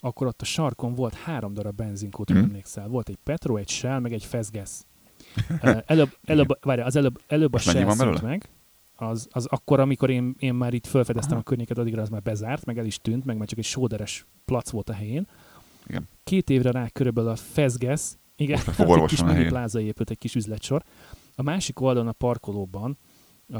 akkor 0.00 0.26
ott 0.26 0.40
a 0.42 0.44
sarkon 0.44 0.94
volt 0.94 1.14
három 1.14 1.54
darab 1.54 1.76
benzinkút, 1.76 2.30
Mhm. 2.30 2.38
mm. 2.38 2.42
emlékszel. 2.42 2.88
Volt 2.88 3.08
egy 3.08 3.18
Petro, 3.22 3.56
egy 3.56 3.68
Shell, 3.68 3.98
meg 3.98 4.12
egy 4.12 4.24
Fezges. 4.24 4.70
Uh, 5.62 5.78
előbb, 5.86 6.16
előbb, 6.24 6.58
várjál, 6.60 6.86
az 6.86 6.96
előbb, 6.96 7.20
előbb 7.26 7.52
a 7.54 7.58
Shell 7.58 7.94
meg, 8.22 8.48
az, 9.00 9.28
az 9.30 9.46
akkor, 9.46 9.80
amikor 9.80 10.10
én, 10.10 10.34
én 10.38 10.54
már 10.54 10.74
itt 10.74 10.86
felfedeztem 10.86 11.32
Aha. 11.32 11.40
a 11.40 11.48
környéket, 11.48 11.78
addigra 11.78 12.02
az 12.02 12.08
már 12.08 12.22
bezárt, 12.22 12.64
meg 12.64 12.78
el 12.78 12.86
is 12.86 13.00
tűnt, 13.00 13.24
meg 13.24 13.36
már 13.36 13.48
csak 13.48 13.58
egy 13.58 13.64
sóderes 13.64 14.26
plac 14.44 14.70
volt 14.70 14.88
a 14.88 14.92
helyén. 14.92 15.26
Igen. 15.86 16.08
Két 16.24 16.50
évre 16.50 16.70
rá 16.70 16.88
körülbelül 16.88 17.30
a 17.30 17.36
Fezges, 17.36 18.02
igen, 18.36 18.60
ott 18.78 18.96
egy 19.00 19.06
kis 19.06 19.22
mini 19.22 19.46
pláza 19.46 19.80
épült, 19.80 20.10
egy 20.10 20.18
kis 20.18 20.34
üzletsor. 20.34 20.82
A 21.34 21.42
másik 21.42 21.80
oldalon 21.80 22.08
a 22.08 22.12
parkolóban 22.12 22.98
a, 23.52 23.58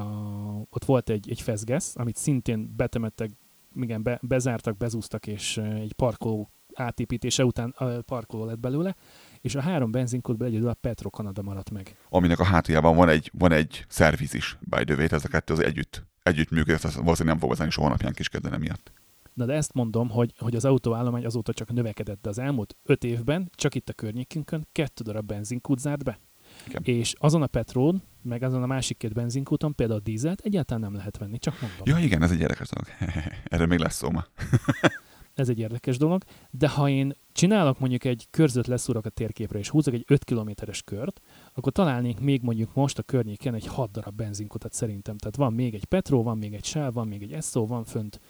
ott 0.70 0.85
volt 0.85 1.11
egy, 1.11 1.31
egy 1.31 1.40
Fezges, 1.40 1.90
amit 1.94 2.16
szintén 2.16 2.74
betemettek, 2.77 3.31
igen, 3.74 4.03
be, 4.03 4.18
bezártak, 4.22 4.77
bezúztak, 4.77 5.27
és 5.27 5.57
egy 5.57 5.92
parkoló 5.92 6.51
átépítése 6.74 7.44
után 7.44 7.74
a 7.77 8.01
parkoló 8.01 8.44
lett 8.44 8.59
belőle, 8.59 8.96
és 9.40 9.55
a 9.55 9.61
három 9.61 9.90
benzinkódból 9.90 10.46
egyedül 10.46 10.68
a 10.68 10.74
Petro 10.74 11.11
Kanada 11.11 11.42
maradt 11.42 11.70
meg. 11.70 11.96
Aminek 12.09 12.38
a 12.38 12.44
hátuljában 12.44 12.96
van 12.96 13.09
egy, 13.09 13.31
van 13.38 13.53
egy 13.53 13.85
szerviz 13.88 14.35
is, 14.35 14.59
by 14.61 14.85
the 14.85 14.94
way, 14.94 15.07
ez 15.11 15.24
a 15.24 15.29
kettő 15.29 15.53
az 15.53 15.61
együtt, 15.61 16.07
együtt 16.22 16.51
működik, 16.51 16.85
ezt 16.85 16.94
valószínűleg 16.94 17.27
nem 17.27 17.38
fog 17.38 17.48
vezetni 17.48 17.70
soha 17.72 17.88
napján 17.88 18.12
kiskedden 18.12 18.53
emiatt. 18.53 18.92
Na 19.35 19.44
de 19.44 19.53
ezt 19.53 19.74
mondom, 19.74 20.09
hogy, 20.09 20.35
hogy 20.38 20.55
az 20.55 20.64
autóállomány 20.64 21.24
azóta 21.24 21.53
csak 21.53 21.72
növekedett, 21.72 22.22
de 22.22 22.29
az 22.29 22.38
elmúlt 22.38 22.77
öt 22.85 23.05
évben 23.05 23.51
csak 23.55 23.74
itt 23.74 23.88
a 23.88 23.92
környékünkön 23.92 24.66
kettő 24.72 25.03
darab 25.03 25.27
benzinkút 25.27 25.79
zárt 25.79 26.05
be. 26.05 26.20
Igen. 26.66 26.83
És 26.85 27.14
azon 27.18 27.42
a 27.42 27.46
Petrón, 27.46 28.03
meg 28.22 28.42
azon 28.42 28.62
a 28.62 28.66
másik 28.66 28.96
két 28.96 29.12
benzinkúton 29.12 29.74
például 29.74 29.98
a 29.98 30.03
dízelt 30.03 30.40
egyáltalán 30.40 30.83
nem 30.83 30.94
lehet 30.94 31.18
venni, 31.18 31.38
csak 31.38 31.61
mondom. 31.61 31.81
Ja 31.85 31.98
igen, 31.98 32.22
ez 32.22 32.31
egy 32.31 32.40
érdekes 32.40 32.68
dolog. 32.68 33.12
Erről 33.44 33.66
még 33.66 33.79
lesz 33.79 33.94
szó 33.96 34.11
ma. 34.11 34.24
Ez 35.38 35.48
egy 35.48 35.59
érdekes 35.59 35.98
dolog, 35.98 36.22
de 36.51 36.68
ha 36.68 36.88
én 36.88 37.12
csinálok 37.33 37.79
mondjuk 37.79 38.05
egy 38.05 38.27
körzött 38.31 38.66
leszúrok 38.66 39.05
a 39.05 39.09
térképre, 39.09 39.59
és 39.59 39.68
húzok 39.68 39.94
egy 39.94 40.05
5 40.07 40.24
kilométeres 40.24 40.83
kört, 40.83 41.20
akkor 41.55 41.72
találnék 41.72 42.20
még 42.20 42.42
mondjuk 42.42 42.74
most 42.74 42.98
a 42.98 43.03
környéken 43.03 43.55
egy 43.55 43.66
6 43.66 43.90
darab 43.90 44.14
benzinkutat 44.14 44.72
szerintem. 44.72 45.16
Tehát 45.16 45.37
van 45.37 45.53
még 45.53 45.74
egy 45.74 45.85
Petro, 45.85 46.22
van 46.22 46.38
még 46.38 46.55
egy 46.55 46.64
Shell, 46.64 46.90
van 46.90 47.09
még 47.09 47.22
egy 47.22 47.33
Esso, 47.33 47.66
van 47.66 47.85
fönt 47.85 48.20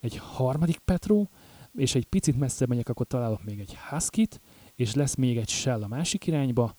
egy 0.00 0.16
harmadik 0.16 0.78
Petro, 0.78 1.26
és 1.74 1.94
egy 1.94 2.04
picit 2.04 2.38
messzebb 2.38 2.68
megyek, 2.68 2.88
akkor 2.88 3.06
találok 3.06 3.44
még 3.44 3.60
egy 3.60 3.76
Husky-t, 3.76 4.40
és 4.74 4.94
lesz 4.94 5.14
még 5.14 5.36
egy 5.36 5.48
Shell 5.48 5.82
a 5.82 5.88
másik 5.88 6.26
irányba, 6.26 6.76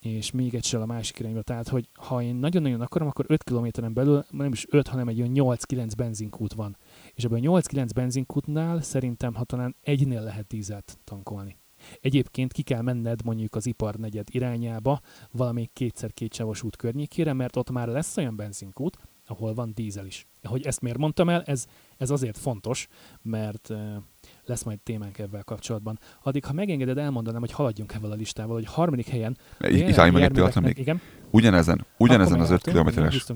és 0.00 0.30
még 0.30 0.54
egy 0.54 0.74
a 0.74 0.86
másik 0.86 1.18
irányba. 1.18 1.42
Tehát, 1.42 1.68
hogy 1.68 1.88
ha 1.94 2.22
én 2.22 2.34
nagyon-nagyon 2.34 2.80
akarom, 2.80 3.08
akkor 3.08 3.24
5 3.28 3.44
kilométeren 3.44 3.92
belül 3.92 4.24
nem 4.30 4.52
is 4.52 4.66
5, 4.70 4.88
hanem 4.88 5.08
egy 5.08 5.20
olyan 5.20 5.56
8-9 5.58 5.92
benzinkút 5.96 6.52
van. 6.52 6.76
És 7.18 7.24
ebből 7.24 7.38
a 7.38 7.60
8-9 7.60 7.88
benzinkútnál 7.94 8.80
szerintem 8.80 9.34
ha 9.34 9.44
talán 9.44 9.76
egynél 9.80 10.22
lehet 10.22 10.46
dízelt 10.46 10.98
tankolni. 11.04 11.58
Egyébként 12.00 12.52
ki 12.52 12.62
kell 12.62 12.82
menned 12.82 13.24
mondjuk 13.24 13.54
az 13.54 13.66
iparnegyed 13.66 14.28
irányába, 14.30 15.00
valamelyik 15.30 15.70
kétszer 15.72 16.12
kétsávos 16.12 16.62
út 16.62 16.76
környékére, 16.76 17.32
mert 17.32 17.56
ott 17.56 17.70
már 17.70 17.88
lesz 17.88 18.16
olyan 18.16 18.36
benzinkút, 18.36 18.98
ahol 19.26 19.54
van 19.54 19.72
dízel 19.74 20.06
is. 20.06 20.26
Hogy 20.42 20.66
ezt 20.66 20.80
miért 20.80 20.98
mondtam 20.98 21.28
el, 21.28 21.42
ez, 21.42 21.66
ez 21.96 22.10
azért 22.10 22.38
fontos, 22.38 22.88
mert 23.22 23.72
lesz 24.44 24.62
majd 24.62 24.80
témánk 24.80 25.18
ebben 25.18 25.42
kapcsolatban. 25.44 25.98
Addig, 26.22 26.44
ha 26.44 26.52
megengeded, 26.52 26.98
elmondanám, 26.98 27.40
hogy 27.40 27.52
haladjunk 27.52 27.94
ebben 27.94 28.10
a 28.10 28.14
listával, 28.14 28.54
hogy 28.54 28.66
harmadik 28.66 29.08
helyen... 29.08 29.38
Itt 29.60 29.96
állj 29.96 30.10
meg 30.10 30.22
egy 30.22 30.30
pillanatra 30.30 30.60
még. 30.60 30.78
Igen? 30.78 31.00
Ugyanezen, 31.30 31.86
ugyanezen 31.96 32.40
az 32.40 32.50
5 32.50 32.62
kilométeres, 32.62 33.28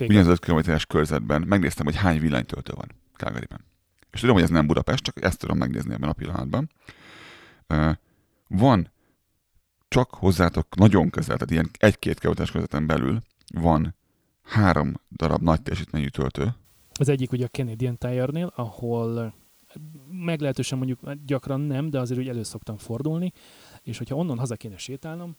ugyanez 0.00 0.26
5 0.26 0.38
kilométeres 0.38 0.86
körzetben 0.86 1.42
megnéztem, 1.46 1.84
hogy 1.84 1.96
hány 1.96 2.20
villanytöltő 2.20 2.72
van 2.76 3.04
Calgaryben. 3.16 3.64
És 4.10 4.20
tudom, 4.20 4.34
hogy 4.34 4.44
ez 4.44 4.50
nem 4.50 4.66
Budapest, 4.66 5.04
csak 5.04 5.22
ezt 5.24 5.38
tudom 5.38 5.58
megnézni 5.58 5.92
ebben 5.92 6.08
a 6.08 6.12
pillanatban. 6.12 6.70
Van 8.48 8.90
csak 9.88 10.14
hozzátok 10.14 10.76
nagyon 10.76 11.10
közel, 11.10 11.36
tehát 11.36 11.50
ilyen 11.50 11.70
egy-két 11.78 12.18
kilométeres 12.18 12.50
körzeten 12.50 12.86
belül 12.86 13.20
van 13.54 13.94
három 14.42 14.94
darab 15.10 15.42
nagy 15.42 15.62
teljesítményű 15.62 16.08
töltő. 16.08 16.54
Az 16.92 17.08
egyik 17.08 17.32
ugye 17.32 17.44
a 17.44 17.48
Canadian 17.48 17.98
Tire-nél, 17.98 18.52
ahol 18.54 19.34
meglehetősen 20.10 20.78
mondjuk 20.78 21.00
gyakran 21.26 21.60
nem, 21.60 21.90
de 21.90 22.00
azért 22.00 22.20
úgy 22.20 22.28
elő 22.28 22.42
szoktam 22.42 22.76
fordulni, 22.76 23.32
és 23.82 23.98
hogyha 23.98 24.16
onnan 24.16 24.38
haza 24.38 24.56
kéne 24.56 24.76
sétálnom, 24.76 25.36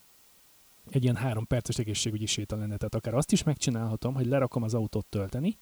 egy 0.90 1.04
ilyen 1.04 1.16
három 1.16 1.48
perces 1.48 1.78
egészségügyi 1.78 2.26
séta 2.26 2.56
lenne, 2.56 2.78
tehát 2.78 2.96
akár 2.96 3.13
azt 3.13 3.32
is 3.32 3.44
megcsinálhatom, 3.44 4.13
hogy 4.13 4.26
lerakom 4.26 4.63
az 4.63 4.74
autót 4.74 5.06
tölteni, 5.06 5.58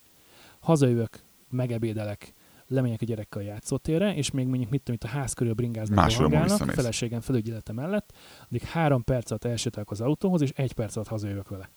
hazajövök, 0.60 1.23
megebédelek, 1.55 2.33
lemegyek 2.67 3.01
a 3.01 3.05
gyerekkel 3.05 3.41
a 3.41 3.45
játszótérre, 3.45 4.15
és 4.15 4.31
még 4.31 4.47
mondjuk 4.47 4.69
mit 4.69 4.83
tudom, 4.83 4.95
itt 4.95 5.13
a 5.13 5.17
ház 5.17 5.33
körül 5.33 5.53
bringáznak, 5.53 6.11
a 6.59 6.71
feleségem 6.71 7.21
felügyelete 7.21 7.73
mellett, 7.73 8.13
addig 8.49 8.61
három 8.61 9.03
perc 9.03 9.29
alatt 9.29 9.43
elsétálok 9.43 9.91
az 9.91 10.01
autóhoz, 10.01 10.41
és 10.41 10.51
egy 10.55 10.73
perc 10.73 10.95
alatt 10.95 11.07
hazajövök 11.07 11.49
vele. 11.49 11.69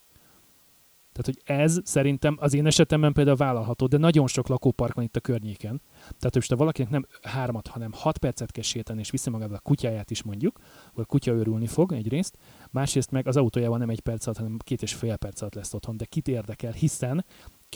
Tehát, 1.12 1.34
hogy 1.34 1.56
ez 1.56 1.78
szerintem 1.84 2.36
az 2.40 2.54
én 2.54 2.66
esetemben 2.66 3.12
például 3.12 3.36
vállalható, 3.36 3.86
de 3.86 3.96
nagyon 3.96 4.26
sok 4.26 4.48
lakópark 4.48 4.94
van 4.94 5.04
itt 5.04 5.16
a 5.16 5.20
környéken. 5.20 5.80
Tehát, 6.18 6.32
hogy 6.32 6.46
ha 6.46 6.56
valakinek 6.56 6.90
nem 6.90 7.06
hármat, 7.22 7.66
hanem 7.66 7.92
hat 7.92 8.18
percet 8.18 8.50
kell 8.52 8.62
sétálni, 8.62 9.00
és 9.00 9.10
viszi 9.10 9.30
magával 9.30 9.56
a 9.56 9.60
kutyáját 9.60 10.10
is 10.10 10.22
mondjuk, 10.22 10.58
akkor 10.88 11.02
a 11.02 11.06
kutya 11.06 11.32
örülni 11.32 11.66
fog 11.66 11.92
egyrészt, 11.92 12.36
másrészt 12.70 13.10
meg 13.10 13.26
az 13.26 13.36
autójával 13.36 13.78
nem 13.78 13.88
egy 13.88 14.00
perc 14.00 14.26
alatt, 14.26 14.38
hanem 14.38 14.56
két 14.58 14.82
és 14.82 14.94
fél 14.94 15.16
perc 15.16 15.40
alatt 15.40 15.54
lesz 15.54 15.74
otthon, 15.74 15.96
de 15.96 16.04
kit 16.04 16.28
érdekel, 16.28 16.72
hiszen 16.72 17.24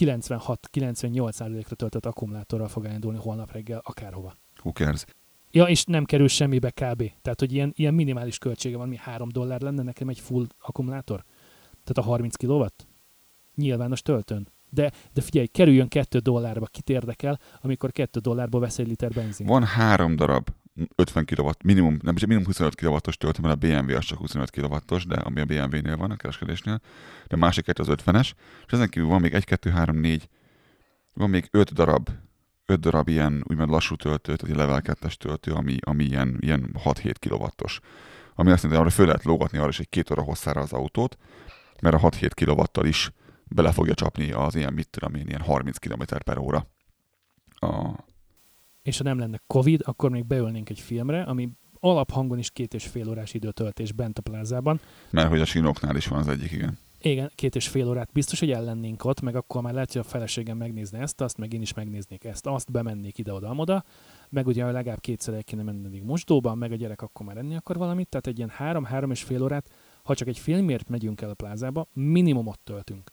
96-98%-ra 0.01 1.75
töltött 1.75 2.05
akkumulátorral 2.05 2.67
fog 2.67 2.85
elindulni 2.85 3.17
holnap 3.17 3.51
reggel 3.51 3.81
akárhova. 3.83 4.35
Who 4.63 4.71
cares? 4.71 5.05
Ja, 5.51 5.65
és 5.65 5.83
nem 5.83 6.05
kerül 6.05 6.27
semmibe 6.27 6.69
kb. 6.69 7.11
Tehát, 7.21 7.39
hogy 7.39 7.53
ilyen, 7.53 7.71
ilyen 7.75 7.93
minimális 7.93 8.37
költsége 8.37 8.77
van, 8.77 8.87
mi 8.87 8.95
3 8.95 9.29
dollár 9.29 9.61
lenne 9.61 9.83
nekem 9.83 10.09
egy 10.09 10.19
full 10.19 10.45
akkumulátor? 10.59 11.23
Tehát 11.83 11.97
a 11.97 12.01
30 12.01 12.35
kW? 12.35 12.65
nyilvános 13.55 14.01
töltőn. 14.01 14.47
De, 14.69 14.91
de 15.13 15.21
figyelj, 15.21 15.47
kerüljön 15.47 15.87
2 15.87 16.19
dollárba, 16.19 16.65
kit 16.65 16.89
érdekel, 16.89 17.39
amikor 17.61 17.91
2 17.91 18.19
dollárba 18.19 18.59
vesz 18.59 18.79
egy 18.79 18.87
liter 18.87 19.11
benzin. 19.11 19.47
Van 19.47 19.63
három 19.63 20.15
darab 20.15 20.49
50 20.95 21.25
kW, 21.25 21.49
minimum, 21.63 21.97
nem 22.01 22.15
minimum 22.21 22.45
25 22.45 22.75
kW-os 22.75 23.17
töltő, 23.17 23.41
mert 23.41 23.63
a 23.63 23.67
BMW 23.67 23.95
az 23.95 24.03
csak 24.03 24.17
25 24.17 24.49
kW-os, 24.49 25.05
de 25.05 25.15
ami 25.15 25.39
a 25.39 25.45
BMW-nél 25.45 25.97
van, 25.97 26.11
a 26.11 26.15
kereskedésnél, 26.15 26.81
de 27.27 27.35
a 27.35 27.39
másik 27.39 27.65
kettő 27.65 27.83
az 27.83 27.95
50-es, 28.05 28.31
és 28.65 28.73
ezen 28.73 28.89
kívül 28.89 29.09
van 29.09 29.21
még 29.21 29.33
1, 29.33 29.45
2, 29.45 29.69
3, 29.69 29.97
4, 29.97 30.29
van 31.13 31.29
még 31.29 31.47
5 31.51 31.73
darab 31.73 32.09
5 32.65 32.79
darab 32.79 33.07
ilyen 33.07 33.43
úgymond 33.49 33.69
lassú 33.69 33.95
töltő, 33.95 34.35
tehát 34.35 34.53
egy 34.53 34.55
level 34.55 34.81
2-es 34.85 35.13
töltő, 35.13 35.51
ami, 35.51 35.77
ami 35.79 36.03
ilyen, 36.03 36.37
ilyen 36.39 36.75
6-7 36.83 37.13
kW-os. 37.19 37.79
Ami 38.35 38.51
azt 38.51 38.63
jelenti, 38.63 38.83
hogy 38.83 38.93
föl 38.93 39.05
lehet 39.05 39.23
lógatni 39.23 39.57
arra 39.57 39.69
is 39.69 39.79
egy 39.79 39.89
két 39.89 40.11
óra 40.11 40.21
hosszára 40.21 40.61
az 40.61 40.73
autót, 40.73 41.17
mert 41.81 41.95
a 41.95 42.09
6-7 42.09 42.29
kW-tal 42.35 42.85
is 42.85 43.11
bele 43.43 43.71
fogja 43.71 43.93
csapni 43.93 44.31
az 44.31 44.55
ilyen, 44.55 44.73
mit 44.73 44.89
tudom 44.89 45.15
én, 45.15 45.27
ilyen 45.27 45.41
30 45.41 45.77
km 45.77 46.03
per 46.25 46.37
óra. 46.37 46.67
A... 47.59 47.91
És 48.83 48.97
ha 48.97 49.03
nem 49.03 49.19
lenne 49.19 49.41
Covid, 49.47 49.81
akkor 49.85 50.09
még 50.09 50.25
beülnénk 50.25 50.69
egy 50.69 50.79
filmre, 50.79 51.21
ami 51.21 51.49
alaphangon 51.79 52.37
is 52.37 52.49
két 52.49 52.73
és 52.73 52.87
fél 52.87 53.09
órás 53.09 53.33
időtöltés 53.33 53.91
bent 53.91 54.17
a 54.17 54.21
plázában. 54.21 54.79
Mert 55.09 55.29
hogy 55.29 55.41
a 55.41 55.45
sinoknál 55.45 55.95
is 55.95 56.07
van 56.07 56.19
az 56.19 56.27
egyik, 56.27 56.51
igen. 56.51 56.77
Igen, 57.05 57.31
két 57.35 57.55
és 57.55 57.67
fél 57.67 57.87
órát 57.87 58.09
biztos, 58.13 58.39
hogy 58.39 58.51
ellennénk 58.51 59.05
ott, 59.05 59.21
meg 59.21 59.35
akkor 59.35 59.61
már 59.61 59.73
lehet, 59.73 59.91
hogy 59.91 60.01
a 60.01 60.09
feleségem 60.09 60.57
megnézne 60.57 60.99
ezt, 60.99 61.21
azt, 61.21 61.37
meg 61.37 61.53
én 61.53 61.61
is 61.61 61.73
megnéznék 61.73 62.23
ezt, 62.23 62.45
azt, 62.47 62.71
bemennék 62.71 63.17
ide-oda-amoda, 63.17 63.83
meg 64.29 64.47
ugye 64.47 64.71
legalább 64.71 64.99
kétszer 64.99 65.33
el 65.33 65.43
kéne 65.43 65.63
menni 65.63 65.99
mosdóba, 65.99 66.55
meg 66.55 66.71
a 66.71 66.75
gyerek 66.75 67.01
akkor 67.01 67.25
már 67.25 67.37
enni 67.37 67.55
akar 67.55 67.77
valamit, 67.77 68.09
tehát 68.09 68.27
egy 68.27 68.37
ilyen 68.37 68.49
három-három 68.49 69.11
és 69.11 69.23
fél 69.23 69.43
órát, 69.43 69.69
ha 70.03 70.15
csak 70.15 70.27
egy 70.27 70.39
filmért 70.39 70.89
megyünk 70.89 71.21
el 71.21 71.29
a 71.29 71.33
plázába, 71.33 71.87
minimum 71.93 72.47
ott 72.47 72.61
töltünk 72.63 73.11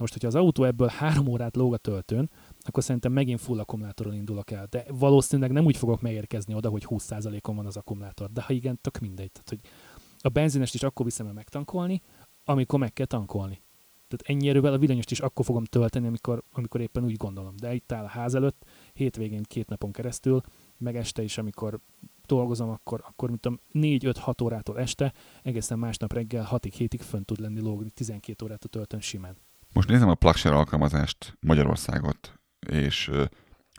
most, 0.00 0.12
hogyha 0.12 0.28
az 0.28 0.34
autó 0.34 0.64
ebből 0.64 0.88
három 0.88 1.26
órát 1.26 1.56
lóg 1.56 1.72
a 1.72 1.76
töltőn, 1.76 2.30
akkor 2.62 2.82
szerintem 2.82 3.12
megint 3.12 3.40
full 3.40 3.58
akkumulátoron 3.58 4.14
indulok 4.14 4.50
el. 4.50 4.66
De 4.70 4.84
valószínűleg 4.88 5.52
nem 5.52 5.64
úgy 5.64 5.76
fogok 5.76 6.00
megérkezni 6.00 6.54
oda, 6.54 6.68
hogy 6.68 6.86
20%-on 6.88 7.56
van 7.56 7.66
az 7.66 7.76
akkumulátor. 7.76 8.30
De 8.30 8.42
ha 8.42 8.52
igen, 8.52 8.78
tök 8.80 8.98
mindegy. 8.98 9.32
Tehát, 9.32 9.48
hogy 9.48 9.60
a 10.18 10.28
benzinest 10.28 10.74
is 10.74 10.82
akkor 10.82 11.04
viszem 11.04 11.26
el 11.26 11.32
megtankolni, 11.32 12.02
amikor 12.44 12.78
meg 12.78 12.92
kell 12.92 13.06
tankolni. 13.06 13.62
Tehát 14.08 14.24
ennyi 14.26 14.48
erővel 14.48 14.72
a 14.72 14.78
villanyost 14.78 15.10
is 15.10 15.20
akkor 15.20 15.44
fogom 15.44 15.64
tölteni, 15.64 16.06
amikor, 16.06 16.42
amikor 16.52 16.80
éppen 16.80 17.04
úgy 17.04 17.16
gondolom. 17.16 17.54
De 17.56 17.74
itt 17.74 17.92
áll 17.92 18.04
a 18.04 18.08
ház 18.08 18.34
előtt, 18.34 18.64
hétvégén 18.92 19.42
két 19.42 19.68
napon 19.68 19.92
keresztül, 19.92 20.40
meg 20.78 20.96
este 20.96 21.22
is, 21.22 21.38
amikor 21.38 21.80
dolgozom, 22.26 22.70
akkor, 22.70 23.04
akkor 23.08 23.28
mint 23.28 23.40
tudom, 23.40 23.60
4-5-6 23.72 24.42
órától 24.42 24.78
este, 24.78 25.12
egészen 25.42 25.78
másnap 25.78 26.12
reggel 26.12 26.48
6-7-ig 26.50 27.00
fönn 27.02 27.22
tud 27.22 27.40
lenni 27.40 27.60
lógni, 27.60 27.90
12 27.90 28.44
órát 28.44 28.64
a 28.64 28.68
töltön 28.68 29.00
simán. 29.00 29.36
Most 29.72 29.88
nézem 29.88 30.08
a 30.08 30.14
Plugshare 30.14 30.56
alkalmazást, 30.56 31.36
Magyarországot, 31.40 32.39
és 32.68 33.10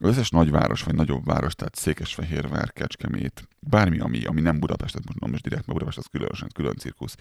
összes 0.02 0.30
nagyváros 0.30 0.84
vagy 0.84 0.96
nagyobb 0.96 1.26
város, 1.26 1.56
tehát 1.56 1.76
Székesfehérvár, 1.76 2.72
Kecskemét, 2.72 3.48
bármi, 3.60 4.00
ami, 4.00 4.26
ami 4.26 4.42
nem 4.42 4.60
Budapest, 4.60 4.94
most 4.94 5.08
mondom 5.08 5.30
most 5.30 5.44
direkt, 5.44 5.66
mert 5.66 5.74
Budapest 5.78 5.98
az 5.98 6.08
különösen 6.12 6.50
külön 6.54 6.76
cirkusz, 6.76 7.16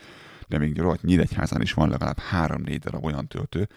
de 0.49 0.59
még 0.59 0.79
rohadt 0.79 1.03
Nyíregyházán 1.03 1.61
is 1.61 1.73
van 1.73 1.88
legalább 1.88 2.18
3-4 2.33 2.79
darab 2.81 3.05
olyan 3.05 3.27
töltő, 3.27 3.68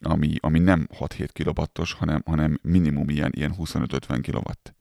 ami, 0.00 0.34
ami 0.40 0.58
nem 0.58 0.88
6-7 0.98 1.28
kilowattos, 1.32 1.92
hanem, 1.92 2.22
hanem 2.26 2.58
minimum 2.62 3.08
ilyen, 3.08 3.32
ilyen 3.34 3.54
25-50 3.58 4.18
kilowatt. 4.22 4.74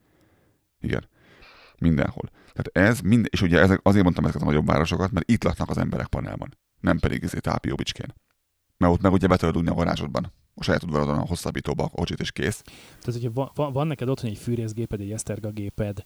Igen. 0.80 1.08
Mindenhol. 1.80 2.30
Tehát 2.54 2.90
ez 2.92 3.00
mind, 3.00 3.28
és 3.30 3.42
ugye 3.42 3.60
ezek, 3.60 3.80
azért 3.84 4.04
mondtam 4.04 4.24
ezeket 4.24 4.42
a 4.42 4.46
nagyobb 4.46 4.66
városokat, 4.66 5.12
mert 5.12 5.32
itt 5.32 5.44
laknak 5.44 5.70
az 5.70 5.78
emberek 5.78 6.08
panelban, 6.08 6.58
nem 6.80 7.00
pedig 7.00 7.24
ezért 7.24 7.44
Tápióbicskén. 7.44 8.14
Mert 8.78 8.94
ott 8.94 9.02
meg 9.02 9.12
ugye 9.12 9.28
be 9.28 9.38
tudod 9.38 9.68
a 9.68 9.74
garázsodban. 9.74 10.32
A 10.58 10.64
saját 10.64 10.84
udvarodon 10.84 11.18
a 11.18 11.26
hosszabbítóba 11.26 11.84
a 11.84 11.88
kocsit 11.88 12.20
is 12.20 12.32
kész. 12.32 12.62
Tehát, 13.00 13.22
hogyha 13.22 13.52
van, 13.56 13.74
van 13.74 13.88
neked 13.88 14.10
otthon 14.10 14.30
egy 14.30 14.38
fűrészgéped, 14.38 15.00
egy 15.00 15.12
Eszterga 15.12 15.50
géped, 15.50 16.04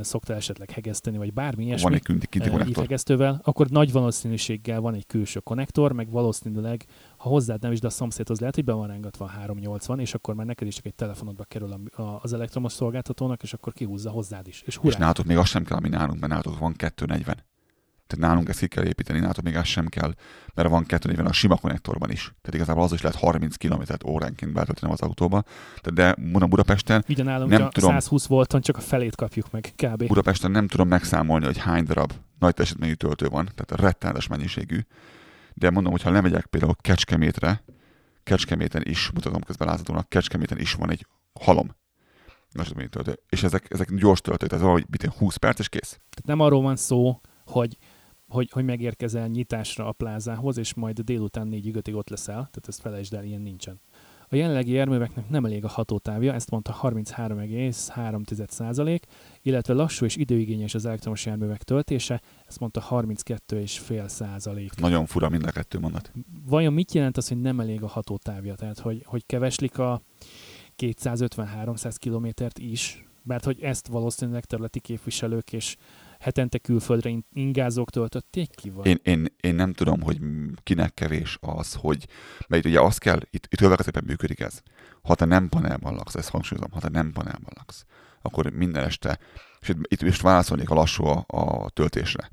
szoktál 0.00 0.36
esetleg 0.36 0.70
hegeszteni, 0.70 1.16
vagy 1.16 1.32
bármi 1.32 1.64
ilyesmi 1.64 1.84
van 1.84 1.94
egy 1.94 2.02
kinti, 2.02 2.26
kinti 2.26 2.72
hegesztővel, 2.74 3.40
akkor 3.44 3.68
nagy 3.68 3.92
valószínűséggel 3.92 4.80
van 4.80 4.94
egy 4.94 5.06
külső 5.06 5.40
konnektor, 5.40 5.92
meg 5.92 6.10
valószínűleg, 6.10 6.84
ha 7.16 7.28
hozzád 7.28 7.62
nem 7.62 7.72
is, 7.72 7.80
de 7.80 7.86
a 7.86 7.90
szomszédhoz 7.90 8.38
lehet, 8.38 8.54
hogy 8.54 8.64
be 8.64 8.72
van 8.72 8.86
rángatva 8.86 9.24
a 9.24 9.28
380, 9.28 10.00
és 10.00 10.14
akkor 10.14 10.34
már 10.34 10.46
neked 10.46 10.66
is 10.66 10.74
csak 10.74 10.86
egy 10.86 10.94
telefonodba 10.94 11.44
kerül 11.44 11.74
az 12.22 12.32
elektromos 12.32 12.72
szolgáltatónak, 12.72 13.42
és 13.42 13.52
akkor 13.52 13.72
kihúzza 13.72 14.10
hozzád 14.10 14.46
is. 14.46 14.62
És, 14.66 14.76
hurrá. 14.76 14.90
és 14.90 14.96
nálatok 14.96 15.26
még 15.26 15.36
az 15.36 15.48
sem 15.48 15.64
kell, 15.64 15.76
ami 15.76 15.88
nálunk, 15.88 16.20
mert 16.20 16.32
nálatok 16.32 16.58
van 16.58 16.72
240. 16.72 17.36
Tehát 18.06 18.28
nálunk 18.28 18.48
ezt 18.48 18.58
ki 18.58 18.66
kell 18.66 18.84
építeni, 18.84 19.18
nálatok 19.18 19.44
még 19.44 19.56
az 19.56 19.66
sem 19.66 19.86
kell, 19.86 20.14
mert 20.54 20.68
van 20.68 20.84
240 20.84 21.26
a 21.26 21.32
sima 21.32 21.56
konnektorban 21.56 22.10
is. 22.10 22.22
Tehát 22.22 22.54
igazából 22.54 22.82
az 22.82 22.92
is 22.92 23.02
lehet 23.02 23.18
30 23.18 23.56
km 23.56 23.82
óránként 24.06 24.52
betölteni 24.52 24.92
az 24.92 25.00
autóba. 25.00 25.42
Tehát 25.80 25.92
de 25.92 26.22
mondom 26.30 26.48
Budapesten 26.48 27.04
Igen, 27.06 27.24
nálunk 27.24 27.50
nem 27.50 27.70
tudom, 27.70 27.90
120 27.90 28.26
volton 28.26 28.60
csak 28.60 28.76
a 28.76 28.80
felét 28.80 29.14
kapjuk 29.14 29.50
meg 29.50 29.72
kb. 29.76 30.06
Budapesten 30.06 30.50
nem 30.50 30.68
tudom 30.68 30.88
megszámolni, 30.88 31.44
hogy 31.44 31.58
hány 31.58 31.84
darab 31.84 32.12
nagy 32.38 32.54
teljesítményű 32.54 32.92
töltő 32.92 33.28
van, 33.28 33.48
tehát 33.54 33.82
rettenetes 33.82 34.26
mennyiségű. 34.26 34.78
De 35.54 35.70
mondom, 35.70 35.92
hogy 35.92 36.02
ha 36.02 36.10
lemegyek 36.10 36.46
például 36.46 36.76
Kecskemétre, 36.80 37.62
Kecskeméten 38.22 38.82
is, 38.84 39.10
mutatom 39.14 39.40
közben 39.40 39.68
láthatónak, 39.68 40.08
Kecskeméten 40.08 40.58
is 40.58 40.72
van 40.72 40.90
egy 40.90 41.06
halom 41.40 41.74
nagy 42.52 42.88
töltő. 42.90 43.18
És 43.28 43.42
ezek, 43.42 43.66
ezek 43.68 43.94
gyors 43.94 44.20
töltők, 44.20 44.48
tehát 44.48 44.64
valahogy 44.64 44.86
20 45.18 45.36
perc 45.36 45.58
és 45.58 45.68
kész. 45.68 45.90
Tehát 45.90 46.24
nem 46.24 46.40
arról 46.40 46.62
van 46.62 46.76
szó, 46.76 47.20
hogy 47.44 47.76
hogy, 48.28 48.50
hogy 48.50 48.64
megérkezel 48.64 49.28
nyitásra 49.28 49.86
a 49.86 49.92
plázához, 49.92 50.58
és 50.58 50.74
majd 50.74 51.00
délután 51.00 51.46
négy 51.46 51.76
ötig 51.76 51.94
ott 51.94 52.08
leszel, 52.08 52.34
tehát 52.34 52.68
ezt 52.68 52.80
felejtsd 52.80 53.14
el, 53.14 53.24
ilyen 53.24 53.42
nincsen. 53.42 53.80
A 54.28 54.36
jelenlegi 54.36 54.72
járműveknek 54.72 55.28
nem 55.28 55.44
elég 55.44 55.64
a 55.64 55.68
hatótávja, 55.68 56.32
ezt 56.32 56.50
mondta 56.50 56.78
33,3%, 56.82 59.00
illetve 59.42 59.74
lassú 59.74 60.04
és 60.04 60.16
időigényes 60.16 60.74
az 60.74 60.86
elektromos 60.86 61.26
járművek 61.26 61.62
töltése, 61.62 62.22
ezt 62.46 62.60
mondta 62.60 62.86
32,5%. 62.90 64.80
Nagyon 64.80 65.06
fura 65.06 65.28
mind 65.28 65.46
a 65.46 65.50
kettő 65.50 65.78
mondat. 65.78 66.12
Vajon 66.46 66.72
mit 66.72 66.92
jelent 66.92 67.16
az, 67.16 67.28
hogy 67.28 67.40
nem 67.40 67.60
elég 67.60 67.82
a 67.82 67.86
hatótávja? 67.86 68.54
Tehát, 68.54 68.78
hogy, 68.78 69.02
hogy 69.04 69.26
keveslik 69.26 69.78
a 69.78 70.02
250-300 70.78 71.94
kilométert 71.98 72.58
is, 72.58 73.04
mert 73.22 73.44
hogy 73.44 73.62
ezt 73.62 73.86
valószínűleg 73.86 74.44
területi 74.44 74.80
képviselők 74.80 75.52
és 75.52 75.76
hetente 76.26 76.58
külföldre 76.58 77.10
ingázók 77.32 77.90
töltötték 77.90 78.50
ki? 78.50 78.70
Vagy? 78.70 78.86
Én, 78.86 78.98
én, 79.02 79.26
én, 79.40 79.54
nem 79.54 79.72
tudom, 79.72 80.00
hogy 80.00 80.20
kinek 80.62 80.94
kevés 80.94 81.38
az, 81.40 81.74
hogy, 81.74 82.06
mert 82.48 82.64
itt 82.64 82.70
ugye 82.70 82.80
az 82.80 82.98
kell, 82.98 83.20
itt, 83.30 83.46
itt 83.50 83.58
következőben 83.58 84.04
működik 84.06 84.40
ez. 84.40 84.62
Ha 85.02 85.14
te 85.14 85.24
nem 85.24 85.48
panelban 85.48 85.94
laksz, 85.94 86.14
ezt 86.14 86.28
hangsúlyozom, 86.28 86.70
ha 86.70 86.80
te 86.80 86.88
nem 86.88 87.12
panelban 87.12 87.52
laksz, 87.54 87.84
akkor 88.22 88.50
minden 88.50 88.84
este, 88.84 89.18
és 89.60 89.68
itt, 89.68 89.78
itt 89.88 90.02
is 90.02 90.20
válaszolnék 90.20 90.70
a 90.70 90.74
lassú 90.74 91.04
a, 91.04 91.24
a 91.26 91.70
töltésre. 91.70 92.30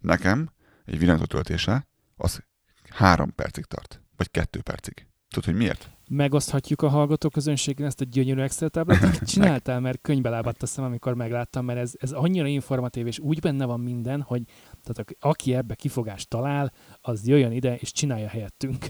Nekem 0.00 0.50
egy 0.84 0.98
villanyzó 0.98 1.24
töltése 1.24 1.88
az 2.16 2.44
három 2.88 3.34
percig 3.34 3.64
tart, 3.64 4.02
vagy 4.16 4.30
kettő 4.30 4.60
percig. 4.60 5.06
Tudod, 5.28 5.44
hogy 5.44 5.54
miért? 5.54 5.90
Megoszthatjuk 6.08 6.82
a 6.82 6.88
hallgató 6.88 7.28
közönséggel 7.28 7.86
ezt 7.86 8.00
a 8.00 8.04
gyönyörű 8.04 8.40
Excel 8.40 8.68
táblát, 8.68 9.02
amit 9.02 9.28
csináltál, 9.32 9.80
mert 9.80 10.00
könyvbe 10.00 10.30
lábadt 10.30 10.62
a 10.62 10.66
szem, 10.66 10.84
amikor 10.84 11.14
megláttam, 11.14 11.64
mert 11.64 11.78
ez, 11.78 11.92
ez 11.98 12.12
annyira 12.12 12.46
informatív, 12.46 13.06
és 13.06 13.18
úgy 13.18 13.40
benne 13.40 13.64
van 13.64 13.80
minden, 13.80 14.22
hogy 14.22 14.42
tehát 14.82 15.16
aki 15.20 15.54
ebbe 15.54 15.74
kifogást 15.74 16.28
talál, 16.28 16.72
az 17.00 17.26
jöjjön 17.26 17.52
ide, 17.52 17.76
és 17.76 17.92
csinálja 17.92 18.28
helyettünk. 18.28 18.86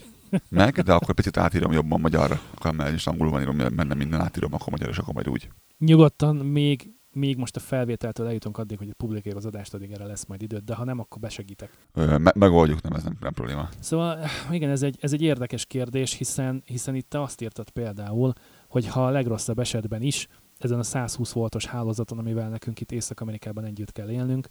Meg, 0.48 0.80
de 0.80 0.92
akkor 0.94 1.14
picit 1.14 1.36
átírom 1.36 1.72
jobban 1.72 2.00
magyarra, 2.00 2.40
mert 2.72 2.94
is 2.94 3.06
angolul 3.06 3.32
van 3.32 3.40
írom, 3.40 3.56
menne 3.56 3.94
minden 3.94 4.20
átírom, 4.20 4.54
akkor 4.54 4.68
magyar, 4.70 4.88
és 4.88 4.98
akkor 4.98 5.14
majd 5.14 5.28
úgy. 5.28 5.48
Nyugodtan 5.78 6.36
még 6.36 6.97
még 7.12 7.36
most 7.36 7.56
a 7.56 7.60
felvételtől 7.60 8.26
eljutunk 8.26 8.58
addig, 8.58 8.78
hogy 8.78 8.92
publikáljuk 8.92 9.36
az 9.36 9.46
adást, 9.46 9.74
addig 9.74 9.90
erre 9.90 10.06
lesz 10.06 10.26
majd 10.26 10.42
időt, 10.42 10.64
de 10.64 10.74
ha 10.74 10.84
nem, 10.84 10.98
akkor 10.98 11.20
besegítek. 11.20 11.70
Me- 11.94 12.34
megoldjuk, 12.34 12.82
nem, 12.82 12.92
ez 12.92 13.02
nem, 13.02 13.16
nem 13.20 13.32
probléma. 13.32 13.68
Szóval 13.80 14.18
igen, 14.50 14.70
ez 14.70 14.82
egy, 14.82 14.96
ez 15.00 15.12
egy 15.12 15.22
érdekes 15.22 15.66
kérdés, 15.66 16.12
hiszen, 16.12 16.62
hiszen 16.66 16.94
itt 16.94 17.08
te 17.08 17.22
azt 17.22 17.40
írtad 17.40 17.70
például, 17.70 18.32
hogy 18.68 18.86
ha 18.86 19.06
a 19.06 19.10
legrosszabb 19.10 19.58
esetben 19.58 20.02
is 20.02 20.28
ezen 20.58 20.78
a 20.78 20.82
120 20.82 21.32
voltos 21.32 21.66
hálózaton, 21.66 22.18
amivel 22.18 22.48
nekünk 22.48 22.80
itt 22.80 22.92
Észak-Amerikában 22.92 23.64
együtt 23.64 23.92
kell 23.92 24.10
élnünk, 24.10 24.46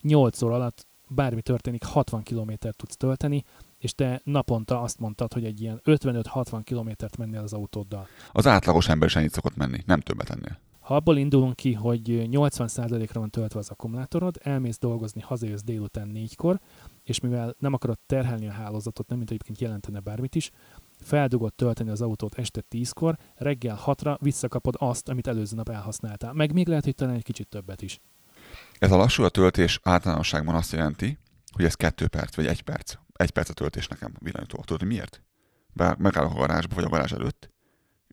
8 0.00 0.42
óra 0.42 0.54
alatt 0.54 0.88
bármi 1.08 1.42
történik, 1.42 1.84
60 1.84 2.22
kilométert 2.22 2.76
tudsz 2.76 2.96
tölteni, 2.96 3.44
és 3.78 3.94
te 3.94 4.20
naponta 4.24 4.80
azt 4.80 4.98
mondtad, 4.98 5.32
hogy 5.32 5.44
egy 5.44 5.60
ilyen 5.60 5.80
55-60 5.84 6.60
kilométert 6.64 7.16
mennél 7.16 7.40
az 7.40 7.52
autóddal. 7.52 8.06
Az 8.32 8.46
átlagos 8.46 8.88
ember 8.88 9.08
is 9.08 9.16
ennyit 9.16 9.32
szokott 9.32 9.56
menni, 9.56 9.82
nem 9.86 10.00
többet 10.00 10.30
ennél. 10.30 10.58
Ha 10.90 10.96
abból 10.96 11.16
indulunk 11.16 11.56
ki, 11.56 11.72
hogy 11.72 12.00
80%-ra 12.06 13.20
van 13.20 13.30
töltve 13.30 13.58
az 13.58 13.68
akkumulátorod, 13.68 14.38
elmész 14.42 14.78
dolgozni, 14.78 15.20
hazajössz 15.20 15.62
délután 15.62 16.08
négykor, 16.08 16.60
és 17.04 17.20
mivel 17.20 17.54
nem 17.58 17.72
akarod 17.72 17.98
terhelni 18.06 18.48
a 18.48 18.52
hálózatot, 18.52 19.08
nem 19.08 19.18
mint 19.18 19.30
egyébként 19.30 19.60
jelentene 19.60 20.00
bármit 20.00 20.34
is, 20.34 20.50
feldugod 21.00 21.54
tölteni 21.54 21.90
az 21.90 22.00
autót 22.00 22.34
este 22.34 22.64
10-kor, 22.70 23.16
reggel 23.36 23.80
6-ra 23.86 24.16
visszakapod 24.20 24.74
azt, 24.78 25.08
amit 25.08 25.26
előző 25.26 25.56
nap 25.56 25.68
elhasználtál. 25.68 26.32
Meg 26.32 26.52
még 26.52 26.68
lehet, 26.68 26.84
hogy 26.84 26.94
talán 26.94 27.14
egy 27.14 27.22
kicsit 27.22 27.48
többet 27.48 27.82
is. 27.82 28.00
Ez 28.78 28.92
a 28.92 28.96
lassú 28.96 29.22
a 29.22 29.28
töltés 29.28 29.80
általánosságban 29.82 30.54
azt 30.54 30.72
jelenti, 30.72 31.18
hogy 31.52 31.64
ez 31.64 31.74
2 31.74 32.06
perc, 32.06 32.36
vagy 32.36 32.46
1 32.46 32.62
perc. 32.62 32.94
Egy 33.12 33.30
perc 33.30 33.48
a 33.48 33.52
töltés 33.52 33.88
nekem 33.88 34.12
villanytól. 34.18 34.64
Tudod, 34.64 34.88
miért? 34.88 35.22
Be, 35.72 35.94
megállok 35.98 36.32
a 36.32 36.38
garázsba, 36.38 36.74
vagy 36.74 36.84
a 36.84 36.88
garázs 36.88 37.12
előtt, 37.12 37.50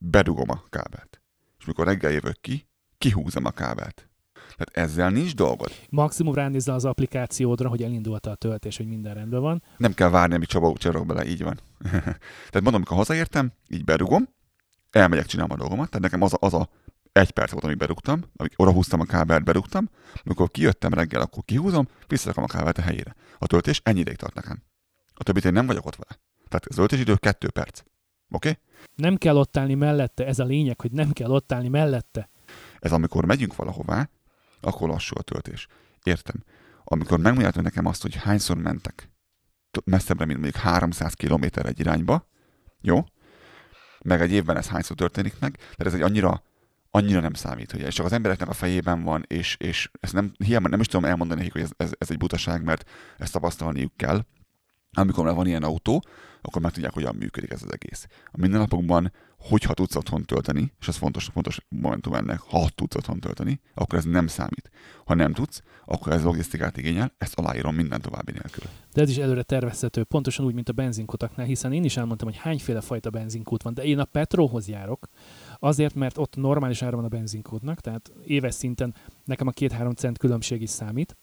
bedugom 0.01 0.49
a 0.49 0.63
kábelt. 0.69 1.21
És 1.59 1.65
mikor 1.65 1.85
reggel 1.85 2.11
jövök 2.11 2.41
ki, 2.41 2.66
kihúzom 2.97 3.45
a 3.45 3.51
kábelt. 3.51 4.10
Tehát 4.55 4.89
ezzel 4.89 5.10
nincs 5.10 5.36
dolgod. 5.36 5.71
Maximum 5.89 6.33
ránézzel 6.33 6.75
az 6.75 6.86
applikációdra, 6.86 7.69
hogy 7.69 7.83
elindult 7.83 8.25
a 8.25 8.36
töltés, 8.36 8.77
hogy 8.77 8.88
minden 8.88 9.13
rendben 9.13 9.41
van. 9.41 9.63
Nem 9.77 9.93
kell 9.93 10.10
várni, 10.10 10.36
amíg 10.36 10.47
Csaba 10.47 10.73
cserog 10.77 11.05
bele, 11.05 11.25
így 11.25 11.43
van. 11.43 11.60
tehát 11.91 12.53
mondom, 12.53 12.75
amikor 12.75 12.97
hazaértem, 12.97 13.51
így 13.69 13.83
berugom, 13.83 14.29
elmegyek, 14.91 15.25
csinálom 15.25 15.51
a 15.51 15.55
dolgomat, 15.55 15.89
tehát 15.89 16.03
nekem 16.03 16.21
az 16.21 16.33
a, 16.33 16.38
az 16.39 16.53
a 16.53 16.69
egy 17.12 17.31
perc 17.31 17.51
volt, 17.51 17.63
amíg 17.63 17.77
berúgtam, 17.77 18.23
amíg 18.36 18.53
oda 18.55 18.71
húztam 18.71 18.99
a 18.99 19.05
kábelt, 19.05 19.43
berúgtam, 19.43 19.89
amikor 20.23 20.51
kijöttem 20.51 20.93
reggel, 20.93 21.21
akkor 21.21 21.43
kihúzom, 21.45 21.88
visszarakom 22.07 22.43
a 22.43 22.47
kábelt 22.47 22.77
a 22.77 22.81
helyére. 22.81 23.15
A 23.38 23.47
töltés 23.47 23.81
ennyi 23.83 23.99
ideig 23.99 24.17
tart 24.17 24.33
nekem. 24.33 24.63
A 25.13 25.23
többit 25.23 25.45
én 25.45 25.53
nem 25.53 25.65
vagyok 25.65 25.86
ott 25.86 25.95
vele. 25.95 26.19
Tehát 26.47 26.65
az 26.65 26.75
töltésidő 26.75 27.15
kettő 27.15 27.49
perc. 27.49 27.79
Oké? 28.31 28.49
Okay? 28.49 28.62
Nem 28.95 29.15
kell 29.15 29.36
ott 29.36 29.57
állni 29.57 29.73
mellette, 29.73 30.25
ez 30.25 30.39
a 30.39 30.43
lényeg, 30.43 30.81
hogy 30.81 30.91
nem 30.91 31.12
kell 31.12 31.29
ott 31.29 31.51
állni 31.51 31.67
mellette. 31.67 32.29
Ez 32.79 32.91
amikor 32.91 33.25
megyünk 33.25 33.55
valahová, 33.55 34.09
akkor 34.61 34.89
lassú 34.89 35.15
a 35.17 35.21
töltés. 35.21 35.67
Értem. 36.03 36.43
Amikor 36.83 37.19
megmondjátok 37.19 37.63
nekem 37.63 37.85
azt, 37.85 38.01
hogy 38.01 38.15
hányszor 38.15 38.57
mentek 38.57 39.09
messzebbre, 39.83 40.25
mint 40.25 40.39
mondjuk 40.39 40.63
300 40.63 41.13
km 41.13 41.43
egy 41.53 41.79
irányba, 41.79 42.27
jó? 42.81 43.05
Meg 44.03 44.21
egy 44.21 44.31
évben 44.31 44.57
ez 44.57 44.67
hányszor 44.67 44.95
történik 44.95 45.39
meg, 45.39 45.57
de 45.77 45.85
ez 45.85 45.93
egy 45.93 46.01
annyira 46.01 46.43
annyira 46.91 47.19
nem 47.19 47.33
számít, 47.33 47.71
hogy 47.71 47.83
ez 47.83 47.93
csak 47.93 48.05
az 48.05 48.11
embereknek 48.11 48.49
a 48.49 48.53
fejében 48.53 49.03
van, 49.03 49.23
és, 49.27 49.55
és 49.59 49.89
ezt 49.99 50.13
nem, 50.13 50.31
hiába 50.37 50.67
nem 50.67 50.79
is 50.79 50.87
tudom 50.87 51.05
elmondani 51.05 51.39
nekik, 51.39 51.53
hogy 51.53 51.61
ez, 51.61 51.71
ez, 51.77 51.91
ez 51.97 52.11
egy 52.11 52.17
butaság, 52.17 52.63
mert 52.63 52.89
ezt 53.17 53.33
tapasztalniuk 53.33 53.97
kell. 53.97 54.25
Amikor 54.97 55.25
már 55.25 55.36
van 55.36 55.47
ilyen 55.47 55.63
autó, 55.63 56.03
akkor 56.41 56.62
meg 56.62 56.71
tudják, 56.71 56.93
hogyan 56.93 57.15
működik 57.15 57.51
ez 57.51 57.63
az 57.63 57.73
egész. 57.73 58.07
A 58.25 58.39
mindennapokban, 58.39 59.12
hogyha 59.39 59.73
tudsz 59.73 59.95
otthon 59.95 60.23
tölteni, 60.23 60.73
és 60.79 60.88
ez 60.88 60.95
fontos, 60.95 61.25
fontos 61.25 61.60
momentum 61.69 62.13
ennek, 62.13 62.39
ha 62.39 62.69
tudsz 62.75 62.95
otthon 62.95 63.19
tölteni, 63.19 63.60
akkor 63.73 63.97
ez 63.97 64.03
nem 64.05 64.27
számít. 64.27 64.69
Ha 65.05 65.13
nem 65.13 65.33
tudsz, 65.33 65.62
akkor 65.86 66.12
ez 66.13 66.23
logisztikát 66.23 66.77
igényel, 66.77 67.13
ezt 67.17 67.39
aláírom 67.39 67.75
minden 67.75 68.01
további 68.01 68.31
nélkül. 68.31 68.63
De 68.93 69.01
ez 69.01 69.10
is 69.10 69.17
előre 69.17 69.43
tervezhető, 69.43 70.03
pontosan 70.03 70.45
úgy, 70.45 70.53
mint 70.53 70.69
a 70.69 70.73
benzinkutaknál, 70.73 71.45
hiszen 71.45 71.73
én 71.73 71.83
is 71.83 71.97
elmondtam, 71.97 72.27
hogy 72.27 72.38
hányféle 72.38 72.81
fajta 72.81 73.10
benzinkút 73.10 73.63
van, 73.63 73.73
de 73.73 73.83
én 73.83 73.99
a 73.99 74.05
Petróhoz 74.05 74.67
járok, 74.67 75.07
azért, 75.60 75.95
mert 75.95 76.17
ott 76.17 76.36
normális 76.36 76.81
ára 76.81 76.95
van 76.95 77.05
a 77.05 77.07
benzinkódnak, 77.07 77.81
tehát 77.81 78.12
éves 78.25 78.53
szinten 78.53 78.95
nekem 79.23 79.47
a 79.47 79.51
két-három 79.51 79.93
cent 79.93 80.17
különbség 80.17 80.62
is 80.62 80.69
számít, 80.69 81.17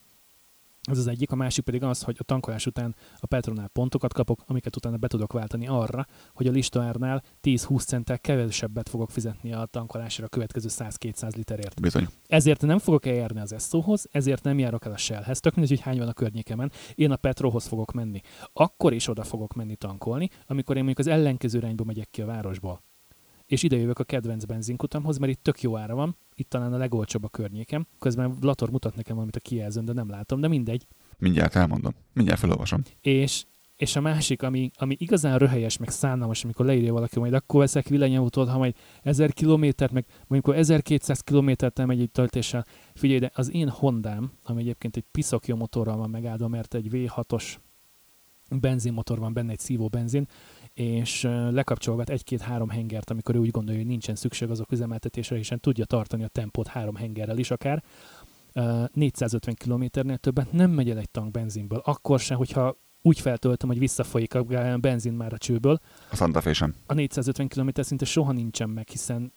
ez 0.91 0.99
az 0.99 1.07
egyik, 1.07 1.31
a 1.31 1.37
másik 1.37 1.65
pedig 1.65 1.83
az, 1.83 2.03
hogy 2.03 2.17
a 2.19 2.23
tankolás 2.23 2.67
után 2.67 2.95
a 3.17 3.27
Petronál 3.27 3.69
pontokat 3.69 4.13
kapok, 4.13 4.43
amiket 4.47 4.77
utána 4.77 4.97
be 4.97 5.07
tudok 5.07 5.33
váltani 5.33 5.67
arra, 5.67 6.07
hogy 6.33 6.47
a 6.47 6.51
listaárnál 6.51 7.23
10-20 7.43 7.87
centtel 7.87 8.19
kevesebbet 8.19 8.89
fogok 8.89 9.11
fizetni 9.11 9.53
a 9.53 9.65
tankolásra 9.65 10.25
a 10.25 10.29
következő 10.29 10.69
100-200 10.71 11.37
literért. 11.37 11.81
Bizony. 11.81 12.09
Ezért 12.27 12.63
nem 12.63 12.79
fogok 12.79 13.07
eljárni 13.07 13.41
az 13.41 13.53
Esszóhoz, 13.53 14.09
ezért 14.11 14.43
nem 14.43 14.59
járok 14.59 14.85
el 14.85 14.93
a 14.93 14.97
Shellhez, 14.97 15.41
tök 15.41 15.55
mindegy, 15.55 15.77
hogy 15.77 15.87
hány 15.87 15.99
van 15.99 16.09
a 16.09 16.13
környékemen, 16.13 16.73
én 16.95 17.11
a 17.11 17.17
Petrohoz 17.17 17.67
fogok 17.67 17.93
menni. 17.93 18.21
Akkor 18.53 18.93
is 18.93 19.09
oda 19.09 19.25
fogok 19.25 19.55
menni 19.55 19.77
tankolni, 19.77 20.29
amikor 20.47 20.77
én 20.77 20.85
mondjuk 20.85 21.07
az 21.07 21.13
ellenkező 21.13 21.59
irányba 21.59 21.85
megyek 21.85 22.11
ki 22.11 22.23
a 22.23 22.27
városból 22.27 22.83
és 23.47 23.63
ide 23.63 23.77
jövök 23.77 23.99
a 23.99 24.05
kedvenc 24.05 24.45
benzinkutamhoz, 24.45 25.19
mert 25.19 25.33
itt 25.33 25.43
tök 25.43 25.63
jó 25.63 25.77
ára 25.77 25.95
van, 25.95 26.17
itt 26.35 26.49
talán 26.49 26.73
a 26.73 26.77
legolcsóbb 26.77 27.25
a 27.25 27.29
környékem. 27.29 27.87
Közben 27.99 28.37
Lator 28.41 28.71
mutat 28.71 28.97
nekem 28.97 29.15
valamit 29.15 29.37
a 29.37 29.41
kijelzőn, 29.41 29.85
de 29.85 29.93
nem 29.93 30.11
látom, 30.11 30.41
de 30.41 30.49
mindegy. 30.49 30.87
Mindjárt 31.19 31.57
elmondom, 31.57 31.95
mindjárt 32.13 32.41
felolvasom. 32.41 32.83
És, 33.01 33.45
és 33.77 33.97
a 33.97 34.01
másik, 34.01 34.43
ami, 34.43 34.71
ami 34.77 34.97
igazán 34.99 35.39
röhelyes, 35.39 35.77
meg 35.77 35.89
szánalmas, 35.89 36.45
amikor 36.45 36.67
leírja 36.67 36.93
valaki, 36.93 37.19
majd 37.19 37.35
akkor 37.35 37.61
veszek 37.61 37.89
villanyautót, 37.89 38.49
ha 38.49 38.59
majd 38.59 38.75
1000 39.03 39.33
kilométert, 39.33 39.93
meg 39.93 40.05
mondjuk 40.27 40.57
1200 40.57 41.21
kilométert 41.21 41.79
elmegy 41.79 42.01
egy 42.01 42.11
töltéssel. 42.11 42.67
Figyelj, 42.95 43.19
de 43.19 43.31
az 43.35 43.53
én 43.53 43.69
Hondám, 43.69 44.33
ami 44.43 44.61
egyébként 44.61 44.97
egy 44.97 45.05
piszok 45.11 45.47
jó 45.47 45.57
motorral 45.57 45.97
van 45.97 46.11
megáldva, 46.11 46.49
mert 46.49 46.75
egy 46.75 46.89
V6-os 46.91 47.55
benzinmotor 48.49 49.19
van 49.19 49.33
benne, 49.33 49.53
egy 49.53 49.59
szívó 49.59 49.89
benzin, 49.89 50.29
és 50.75 51.23
lekapcsolgat 51.51 52.11
egy-két-három 52.11 52.69
hengert, 52.69 53.11
amikor 53.11 53.35
ő 53.35 53.39
úgy 53.39 53.51
gondolja, 53.51 53.81
hogy 53.81 53.91
nincsen 53.91 54.15
szükség 54.15 54.51
azok 54.51 54.73
üzemeltetésre, 54.73 55.37
hiszen 55.37 55.61
tudja 55.61 55.85
tartani 55.85 56.25
a 56.25 56.29
tempót 56.29 56.67
három 56.67 56.95
hengerrel 56.95 57.39
is 57.39 57.51
akár. 57.51 57.83
450 58.93 59.55
kilométernél 59.55 60.17
többet 60.17 60.53
nem 60.53 60.71
megy 60.71 60.91
el 60.91 60.99
egy 60.99 61.11
tank 61.11 61.31
benzinből. 61.31 61.83
Akkor 61.85 62.21
se, 62.21 62.35
hogyha 62.35 62.77
úgy 63.03 63.21
feltöltöm, 63.21 63.69
hogy 63.69 63.79
visszafolyik 63.79 64.35
a 64.35 64.43
benzin 64.81 65.13
már 65.13 65.33
a 65.33 65.39
csőből. 65.39 65.79
A 66.11 66.17
Santa 66.17 66.41
Fe 66.41 66.53
sem. 66.53 66.75
A 66.87 66.95
450 66.95 67.49
km 67.49 67.69
szinte 67.81 68.05
soha 68.05 68.33
nincsen 68.33 68.71
meg, 68.71 68.89
hiszen 68.89 69.33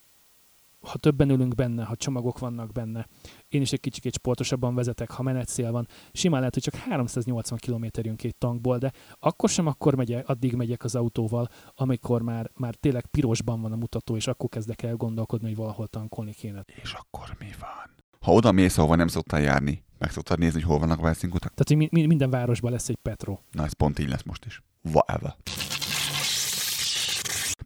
ha 0.87 0.97
többen 0.97 1.29
ülünk 1.29 1.55
benne, 1.55 1.83
ha 1.83 1.95
csomagok 1.95 2.39
vannak 2.39 2.71
benne, 2.71 3.07
én 3.47 3.61
is 3.61 3.71
egy 3.71 3.79
kicsit 3.79 4.13
sportosabban 4.13 4.75
vezetek, 4.75 5.11
ha 5.11 5.23
menetszél 5.23 5.71
van, 5.71 5.87
simán 6.11 6.39
lehet, 6.39 6.53
hogy 6.53 6.63
csak 6.63 6.75
380 6.75 7.59
km 7.61 7.85
jön 8.01 8.15
két 8.15 8.35
tankból, 8.35 8.77
de 8.77 8.91
akkor 9.19 9.49
sem 9.49 9.67
akkor 9.67 9.95
megyek, 9.95 10.29
addig 10.29 10.53
megyek 10.53 10.83
az 10.83 10.95
autóval, 10.95 11.49
amikor 11.75 12.21
már, 12.21 12.51
már 12.55 12.75
tényleg 12.75 13.05
pirosban 13.05 13.61
van 13.61 13.71
a 13.71 13.75
mutató, 13.75 14.15
és 14.15 14.27
akkor 14.27 14.49
kezdek 14.49 14.81
el 14.81 14.95
gondolkodni, 14.95 15.47
hogy 15.47 15.57
valahol 15.57 15.87
tankolni 15.87 16.33
kéne. 16.33 16.63
És 16.81 16.93
akkor 16.93 17.35
mi 17.39 17.49
van? 17.59 17.95
Ha 18.19 18.33
oda 18.33 18.51
mész, 18.51 18.77
ahova 18.77 18.95
nem 18.95 19.07
szoktál 19.07 19.41
járni, 19.41 19.83
meg 19.97 20.11
szoktad 20.11 20.39
nézni, 20.39 20.61
hogy 20.61 20.69
hol 20.69 20.79
vannak 20.79 21.01
benzinkutak? 21.01 21.53
Tehát, 21.53 21.81
hogy 21.81 21.91
mi, 21.91 22.05
minden 22.05 22.29
városban 22.29 22.71
lesz 22.71 22.89
egy 22.89 22.95
Petro. 22.95 23.37
Na, 23.51 23.63
ez 23.63 23.73
pont 23.73 23.99
így 23.99 24.09
lesz 24.09 24.23
most 24.23 24.45
is. 24.45 24.61
Whatever. 24.81 25.35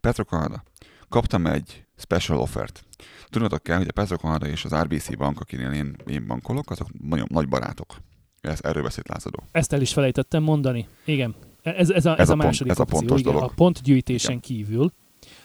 Petro-Kanada. 0.01 0.63
Kaptam 1.11 1.45
egy 1.45 1.85
special 1.97 2.39
offert. 2.39 2.83
Tudnotok 3.29 3.63
kell, 3.63 3.77
hogy 3.77 3.87
a 3.87 3.91
Petro-Kanada 3.91 4.47
és 4.47 4.65
az 4.65 4.75
RBC 4.75 5.15
bank, 5.17 5.39
akinél 5.39 5.71
én, 5.71 5.95
én 6.05 6.27
bankolok, 6.27 6.71
azok 6.71 6.87
nagyon 6.99 7.27
nagy 7.29 7.47
barátok. 7.47 7.95
Ez, 8.41 8.59
erről 8.63 8.83
beszélt 8.83 9.07
Lázadó. 9.07 9.43
Ezt 9.51 9.73
el 9.73 9.81
is 9.81 9.93
felejtettem 9.93 10.43
mondani. 10.43 10.87
Igen. 11.05 11.35
Ez, 11.61 11.89
ez, 11.89 12.05
a, 12.05 12.11
ez, 12.11 12.19
Ez 12.19 12.29
a, 12.29 12.31
a 12.31 12.35
pont- 12.35 12.43
második 12.43 12.71
ez 12.71 12.79
a 12.79 12.83
pontos 12.83 13.19
Igen, 13.19 13.33
dolog. 13.33 13.49
A 13.49 13.53
pontgyűjtésen 13.55 14.29
Igen. 14.29 14.41
kívül, 14.41 14.91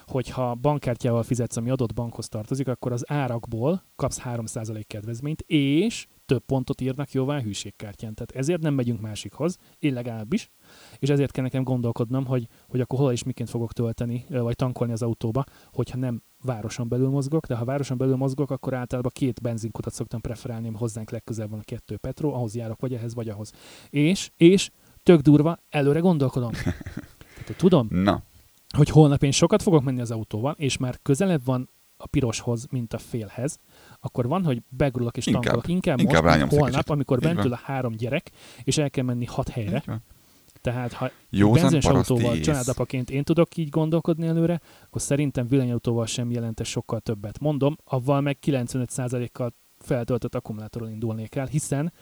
hogyha 0.06 0.54
bankkártyával 0.54 1.22
fizetsz, 1.22 1.56
ami 1.56 1.70
adott 1.70 1.94
bankhoz 1.94 2.28
tartozik, 2.28 2.68
akkor 2.68 2.92
az 2.92 3.10
árakból 3.10 3.84
kapsz 3.96 4.20
3% 4.24 4.82
kedvezményt, 4.86 5.40
és 5.46 6.06
több 6.26 6.42
pontot 6.46 6.80
írnak 6.80 7.12
jóvá 7.12 7.40
hűségkártyán. 7.40 8.14
Tehát 8.14 8.32
ezért 8.32 8.60
nem 8.60 8.74
megyünk 8.74 9.00
másikhoz, 9.00 9.56
én 9.78 9.92
legalábbis, 9.92 10.50
és 10.98 11.08
ezért 11.08 11.30
kell 11.30 11.42
nekem 11.42 11.62
gondolkodnom, 11.62 12.26
hogy, 12.26 12.46
hogy 12.68 12.80
akkor 12.80 12.98
hol 12.98 13.12
és 13.12 13.22
miként 13.22 13.50
fogok 13.50 13.72
tölteni, 13.72 14.24
vagy 14.28 14.56
tankolni 14.56 14.92
az 14.92 15.02
autóba, 15.02 15.44
hogyha 15.72 15.98
nem 15.98 16.22
városon 16.44 16.88
belül 16.88 17.08
mozgok, 17.08 17.46
de 17.46 17.54
ha 17.54 17.64
városon 17.64 17.96
belül 17.96 18.16
mozgok, 18.16 18.50
akkor 18.50 18.74
általában 18.74 19.10
két 19.14 19.40
benzinkutat 19.40 19.92
szoktam 19.92 20.20
preferálni, 20.20 20.70
hozzánk 20.74 21.10
legközelebb 21.10 21.50
van 21.50 21.60
a 21.60 21.64
kettő 21.64 21.96
Petro, 21.96 22.32
ahhoz 22.32 22.54
járok 22.54 22.80
vagy 22.80 22.94
ehhez, 22.94 23.14
vagy 23.14 23.28
ahhoz. 23.28 23.52
És, 23.90 24.30
és 24.36 24.70
tök 25.02 25.20
durva, 25.20 25.58
előre 25.68 25.98
gondolkodom. 25.98 26.50
Tehát, 27.44 27.56
tudom, 27.56 27.88
Na, 27.90 28.22
hogy 28.76 28.88
holnap 28.88 29.22
én 29.22 29.30
sokat 29.30 29.62
fogok 29.62 29.82
menni 29.82 30.00
az 30.00 30.10
autóval, 30.10 30.54
és 30.58 30.76
már 30.76 30.98
közelebb 31.02 31.44
van 31.44 31.68
a 31.96 32.06
piroshoz, 32.06 32.66
mint 32.70 32.92
a 32.92 32.98
félhez, 32.98 33.58
akkor 34.00 34.28
van, 34.28 34.44
hogy 34.44 34.62
begurulok 34.68 35.16
és 35.16 35.26
Inkább. 35.26 35.42
tankolok. 35.42 35.68
Inkább, 35.68 36.00
Inkább 36.00 36.24
most, 36.24 36.50
holnap, 36.50 36.70
kicsit. 36.70 36.90
amikor 36.90 37.18
bent 37.18 37.44
ül 37.44 37.52
a 37.52 37.60
három 37.62 37.92
gyerek, 37.92 38.30
és 38.62 38.78
el 38.78 38.90
kell 38.90 39.04
menni 39.04 39.24
hat 39.24 39.48
helyre. 39.48 39.84
Tehát 40.66 40.92
ha 40.92 41.10
Józan 41.30 41.60
benzines 41.60 41.84
paraszti 41.84 42.12
autóval 42.12 42.36
ész. 42.36 42.44
családapaként 42.44 43.10
én 43.10 43.24
tudok 43.24 43.56
így 43.56 43.68
gondolkodni 43.68 44.26
előre, 44.26 44.60
akkor 44.84 45.00
szerintem 45.00 45.46
villanyautóval 45.46 46.06
sem 46.06 46.30
jelente 46.30 46.64
sokkal 46.64 47.00
többet. 47.00 47.38
Mondom, 47.38 47.76
avval 47.84 48.20
meg 48.20 48.38
95%-kal 48.46 49.54
feltöltött 49.78 50.34
akkumulátoron 50.34 50.90
indulnék 50.90 51.34
el, 51.34 51.46
hiszen 51.46 51.92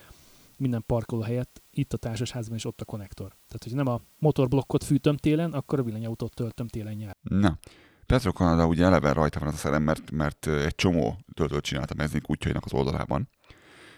minden 0.56 0.82
parkoló 0.86 1.22
helyett 1.22 1.62
itt 1.70 1.92
a 1.92 1.96
társasházban 1.96 2.56
is 2.56 2.64
ott 2.64 2.80
a 2.80 2.84
konnektor. 2.84 3.26
Tehát, 3.26 3.62
hogy 3.62 3.74
nem 3.74 3.86
a 3.86 4.00
motorblokkot 4.18 4.84
fűtöm 4.84 5.16
télen, 5.16 5.52
akkor 5.52 5.78
a 5.78 5.82
villanyautót 5.82 6.34
töltöm 6.34 6.68
télen 6.68 6.94
nyár. 6.94 7.16
Na, 7.22 7.58
Petro-Kanada 8.06 8.66
ugye 8.66 8.84
eleve 8.84 9.12
rajta 9.12 9.38
van 9.38 9.48
az 9.48 9.54
a 9.54 9.58
szerem, 9.58 9.82
mert, 9.82 10.10
mert 10.10 10.46
egy 10.46 10.74
csomó 10.74 11.18
töltőt 11.34 11.64
csinált 11.64 11.90
a 11.90 12.08
útjainak 12.26 12.64
az 12.64 12.72
oldalában, 12.72 13.28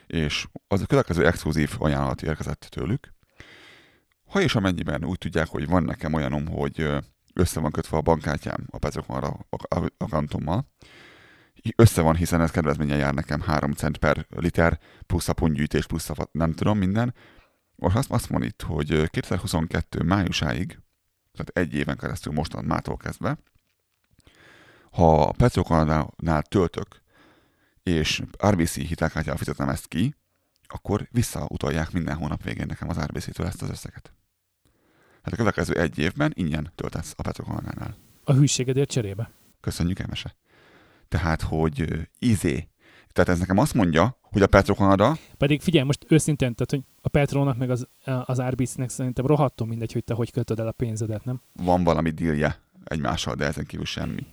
és 0.07 0.47
az 0.69 0.81
a 0.81 0.87
következő 0.87 1.27
exkluzív 1.27 1.75
ajánlat 1.79 2.23
érkezett 2.23 2.67
tőlük. 2.71 3.15
Ha 4.27 4.41
és 4.41 4.55
amennyiben 4.55 5.05
úgy 5.05 5.19
tudják, 5.19 5.49
hogy 5.49 5.67
van 5.67 5.83
nekem 5.83 6.13
olyanom, 6.13 6.47
hogy 6.47 6.89
össze 7.35 7.61
van 7.61 7.71
kötve 7.71 7.97
a 7.97 8.01
bankkártyám 8.01 8.67
a 8.71 8.79
Petro-Kanada 8.79 9.47
ak- 9.49 9.95
akkantommal, 9.99 10.67
össze 11.77 12.03
van, 12.03 12.17
hiszen 12.17 12.41
ez 12.41 12.51
kedvezménye 12.51 12.97
jár 12.97 13.15
nekem 13.15 13.41
3 13.41 13.73
cent 13.73 13.97
per 13.97 14.27
liter, 14.29 14.79
plusz 15.07 15.29
a 15.29 15.33
pontgyűjtés, 15.33 15.87
plusz 15.87 16.11
a 16.11 16.29
nem 16.33 16.53
tudom 16.53 16.79
minden. 16.79 17.15
Most 17.77 17.97
azt, 17.97 18.11
azt 18.11 18.29
mondja 18.29 18.49
itt, 18.49 18.63
hogy 18.63 18.93
ö, 18.93 19.05
2022 19.07 20.03
májusáig, 20.03 20.79
tehát 21.33 21.69
egy 21.69 21.75
éven 21.75 21.97
keresztül 21.97 22.33
mostan 22.33 22.65
mától 22.65 22.97
kezdve, 22.97 23.39
ha 24.91 25.23
a 25.23 25.33
Petrokanadánál 25.33 26.43
töltök, 26.43 27.03
és 27.83 28.23
RBC 28.47 28.75
hitelkártyával 28.75 29.39
fizetem 29.39 29.69
ezt 29.69 29.89
ki, 29.89 30.15
akkor 30.69 31.09
visszautalják 31.11 31.93
minden 31.93 32.17
hónap 32.17 32.43
végén 32.43 32.67
nekem 32.67 32.89
az 32.89 32.99
RBC-től 32.99 33.47
ezt 33.47 33.63
az 33.63 33.71
összeget. 33.71 34.13
Hát 35.23 35.33
a 35.33 35.37
következő 35.37 35.75
egy 35.81 35.99
évben 35.99 36.33
ingyen 36.35 36.73
töltesz 36.75 37.15
a 37.17 37.23
Petrokanadánál. 37.23 37.97
A 38.25 38.33
hűségedért 38.33 38.91
cserébe. 38.91 39.31
Köszönjük, 39.61 39.99
Emese. 39.99 40.37
Tehát, 41.09 41.43
hogy 41.43 42.09
izé. 42.19 42.69
Tehát 43.13 43.31
ez 43.31 43.39
nekem 43.39 43.59
azt 43.59 43.75
mondja, 43.75 44.19
hogy 44.21 44.43
a 44.43 44.47
Petrokanada, 44.47 45.17
Pedig 45.37 45.61
figyelj, 45.61 45.87
most 45.87 46.07
őszintén, 46.09 46.55
tehát, 46.55 46.71
hogy 46.71 46.83
a 47.01 47.09
Petrónak 47.09 47.57
meg 47.57 47.71
az, 47.71 47.89
az 48.25 48.43
RBC-nek 48.43 48.89
szerintem 48.89 49.27
rohadtul 49.27 49.67
mindegy, 49.67 49.93
hogy 49.93 50.05
te 50.05 50.15
hogy 50.15 50.31
kötöd 50.31 50.59
el 50.61 50.67
a 50.67 50.73
pénzedet, 50.73 51.25
nem? 51.25 51.41
van 51.53 51.85
valami 51.85 52.11
dílje 52.11 52.61
egymással, 52.85 53.35
de 53.35 53.45
ezen 53.45 53.65
kívül 53.65 53.85
semmi. 53.85 54.27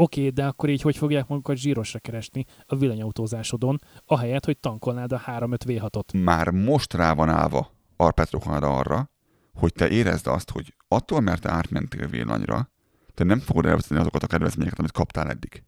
Oké, 0.00 0.28
de 0.28 0.46
akkor 0.46 0.68
így 0.68 0.82
hogy 0.82 0.96
fogják 0.96 1.28
magukat 1.28 1.56
zsírosra 1.56 1.98
keresni 1.98 2.44
a 2.66 2.76
villanyautózásodon, 2.76 3.78
ahelyett, 4.04 4.44
hogy 4.44 4.58
tankolnád 4.58 5.12
a 5.12 5.22
3-5 5.26 5.56
V6-ot. 5.66 6.22
már 6.24 6.50
most 6.50 6.94
rá 6.94 7.12
van 7.12 7.28
állva 7.28 7.72
a 7.96 8.10
Petrokanada 8.10 8.76
arra, 8.76 9.10
hogy 9.54 9.72
te 9.72 9.88
érezd 9.88 10.26
azt, 10.26 10.50
hogy 10.50 10.74
attól, 10.88 11.20
mert 11.20 11.42
te 11.42 11.50
átmentél 11.50 12.06
villanyra, 12.06 12.70
te 13.14 13.24
nem 13.24 13.38
fogod 13.38 13.66
elveszteni 13.66 14.00
azokat 14.00 14.22
a 14.22 14.26
kedvezményeket, 14.26 14.78
amit 14.78 14.92
kaptál 14.92 15.30
eddig. 15.30 15.62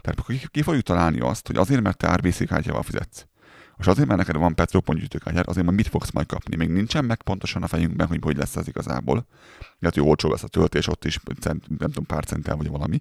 Tehát 0.00 0.24
ki, 0.26 0.48
ki 0.50 0.62
fogjuk 0.62 0.84
találni 0.84 1.20
azt, 1.20 1.46
hogy 1.46 1.56
azért, 1.56 1.82
mert 1.82 1.96
te 1.98 2.14
RBC 2.14 2.46
kártyával 2.46 2.82
fizetsz, 2.82 3.26
és 3.78 3.86
azért, 3.86 4.06
mert 4.06 4.18
neked 4.18 4.36
van 4.36 4.54
Petro 4.54 4.80
pontgyűjtőkártyád, 4.80 5.48
azért 5.48 5.64
majd 5.64 5.76
mit 5.76 5.88
fogsz 5.88 6.10
majd 6.10 6.26
kapni. 6.26 6.56
Még 6.56 6.68
nincsen 6.68 7.04
meg 7.04 7.22
pontosan 7.22 7.62
a 7.62 7.66
fejünkben, 7.66 8.06
hogy 8.06 8.18
hogy 8.22 8.36
lesz 8.36 8.56
ez 8.56 8.68
igazából. 8.68 9.26
Lehet, 9.78 9.96
hogy 9.96 10.08
olcsó 10.08 10.30
lesz 10.30 10.42
a 10.42 10.48
töltés 10.48 10.88
ott 10.88 11.04
is, 11.04 11.20
cent, 11.40 11.68
nem 11.68 11.88
tudom, 11.88 12.04
pár 12.04 12.24
centtel 12.24 12.56
vagy 12.56 12.68
valami. 12.68 13.00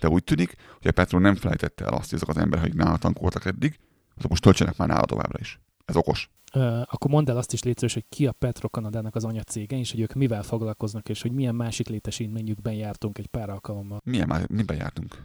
De 0.00 0.08
úgy 0.08 0.24
tűnik, 0.24 0.54
hogy 0.78 0.86
a 0.88 0.92
Petro 0.92 1.18
nem 1.18 1.34
felejtette 1.34 1.84
el 1.84 1.92
azt, 1.92 2.10
hogy 2.10 2.18
azok 2.22 2.28
az 2.28 2.42
emberek, 2.42 2.64
akik 2.64 2.76
nála 2.76 2.96
tankoltak 2.96 3.44
eddig, 3.44 3.78
azok 4.16 4.30
most 4.30 4.42
töltsenek 4.42 4.76
már 4.76 4.88
nála 4.88 5.04
továbbra 5.04 5.38
is. 5.40 5.60
Ez 5.84 5.96
okos. 5.96 6.30
Uh, 6.54 6.80
akkor 6.80 7.10
mondd 7.10 7.30
el 7.30 7.36
azt 7.36 7.52
is 7.52 7.62
létszerűs, 7.62 7.94
hogy 7.94 8.04
ki 8.08 8.26
a 8.26 8.32
Petro-Kanadának 8.32 9.14
az 9.14 9.24
anyacége, 9.24 9.78
és 9.78 9.90
hogy 9.90 10.00
ők 10.00 10.12
mivel 10.12 10.42
foglalkoznak, 10.42 11.08
és 11.08 11.22
hogy 11.22 11.32
milyen 11.32 11.54
másik 11.54 11.88
létesítményükben 11.88 12.72
jártunk 12.72 13.18
egy 13.18 13.26
pár 13.26 13.50
alkalommal. 13.50 14.00
Milyen 14.04 14.28
már, 14.28 14.48
miben 14.48 14.76
jártunk? 14.76 15.16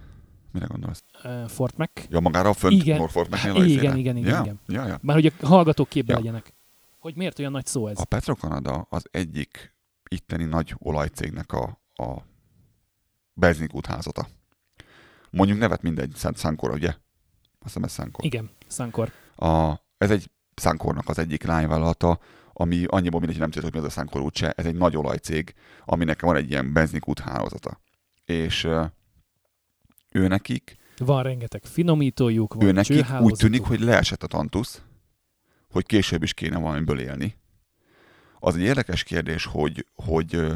Mire 0.54 0.66
gondolsz? 0.66 1.04
Fort 1.48 1.78
Mac. 1.78 1.90
Ja, 2.10 2.20
magára 2.20 2.50
a 2.50 2.54
fönt 2.54 2.74
Igen. 2.74 2.98
Norfolk 2.98 3.30
meg 3.30 3.40
Igen, 3.44 3.66
igen, 3.66 3.98
igen, 3.98 4.18
ja? 4.18 4.42
igen. 4.42 4.60
Ja, 4.68 4.86
ja. 4.88 4.98
Már 5.02 5.16
hogy 5.16 5.34
a 5.42 5.48
hallgatók 5.48 5.90
képbe 5.90 6.12
Ja. 6.14 6.20
legyenek. 6.20 6.54
Hogy 7.00 7.16
miért 7.16 7.40
olyan 7.40 7.52
nagy 7.52 7.66
szó 7.66 7.88
ez? 7.88 8.00
A 8.00 8.06
Petrokanada 8.06 8.88
az 8.90 9.06
egyik 9.12 9.76
itteni 10.10 10.44
nagy 10.44 10.76
olajcégnek 10.78 11.52
a, 11.52 11.80
a 11.94 12.18
benzinkútházata. 13.34 14.28
Mondjuk 15.30 15.60
nevet 15.60 15.82
mindegy, 15.82 16.16
Szánkor, 16.34 16.72
ugye? 16.72 16.88
Azt 16.88 16.98
hiszem 17.64 17.84
ez 17.84 17.92
Szánkor. 17.92 18.26
Igen, 18.26 18.50
Szankor. 18.68 19.12
A, 19.36 19.74
ez 19.98 20.12
egy 20.12 20.30
Szánkornak 20.56 21.10
az 21.10 21.20
egyik 21.20 21.44
lányvállalata, 21.44 22.20
ami 22.54 22.84
annyiból 22.88 23.20
mindegy, 23.20 23.40
nem 23.40 23.50
tudod, 23.50 23.64
hogy 23.64 23.74
mi 23.74 23.80
az 23.80 23.92
a 23.92 23.96
Szánkor 23.96 24.22
úgyse, 24.22 24.52
ez 24.52 24.66
egy 24.66 24.76
nagy 24.76 24.98
olajcég, 24.98 25.54
aminek 25.86 26.22
van 26.22 26.36
egy 26.36 26.50
ilyen 26.50 26.74
benzinkút 26.74 27.20
hálózata. 27.20 27.80
És 28.26 28.68
ő 30.14 30.28
nekik 30.28 30.78
Van 30.98 31.24
rengeteg 31.24 31.64
finomítójuk, 31.66 32.54
van 32.54 32.66
ő 32.66 32.72
nekik 32.72 33.06
úgy 33.20 33.34
tűnik, 33.34 33.62
hogy 33.62 33.80
leesett 33.80 34.24
a 34.24 34.28
tantusz, 34.28 34.82
hogy 35.70 35.86
később 35.86 36.24
is 36.24 36.34
kéne 36.34 36.58
valamiből 36.58 37.00
élni. 37.00 37.36
Az 38.40 38.56
egy 38.56 38.62
érdekes 38.62 39.04
kérdés, 39.04 39.46
hogy, 39.46 39.88
hogy 39.94 40.36
ö, 40.36 40.54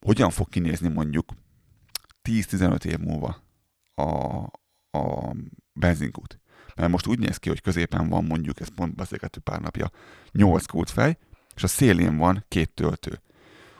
hogyan 0.00 0.30
fog 0.30 0.48
kinézni 0.48 0.88
mondjuk 0.88 1.28
10-15 2.28 2.84
év 2.84 2.98
múlva 2.98 3.42
a, 3.94 4.04
a 4.98 5.34
benzinkút. 5.72 6.40
Mert 6.74 6.90
most 6.90 7.06
úgy 7.06 7.18
néz 7.18 7.36
ki, 7.36 7.48
hogy 7.48 7.60
középen 7.60 8.08
van 8.08 8.24
mondjuk, 8.24 8.60
ezt 8.60 8.70
pont 8.70 8.94
beszélgettük 8.94 9.42
pár 9.42 9.60
napja, 9.60 9.90
8 10.32 10.66
kútfej, 10.66 11.18
és 11.54 11.62
a 11.62 11.66
szélén 11.66 12.16
van 12.16 12.44
két 12.48 12.70
töltő. 12.70 13.20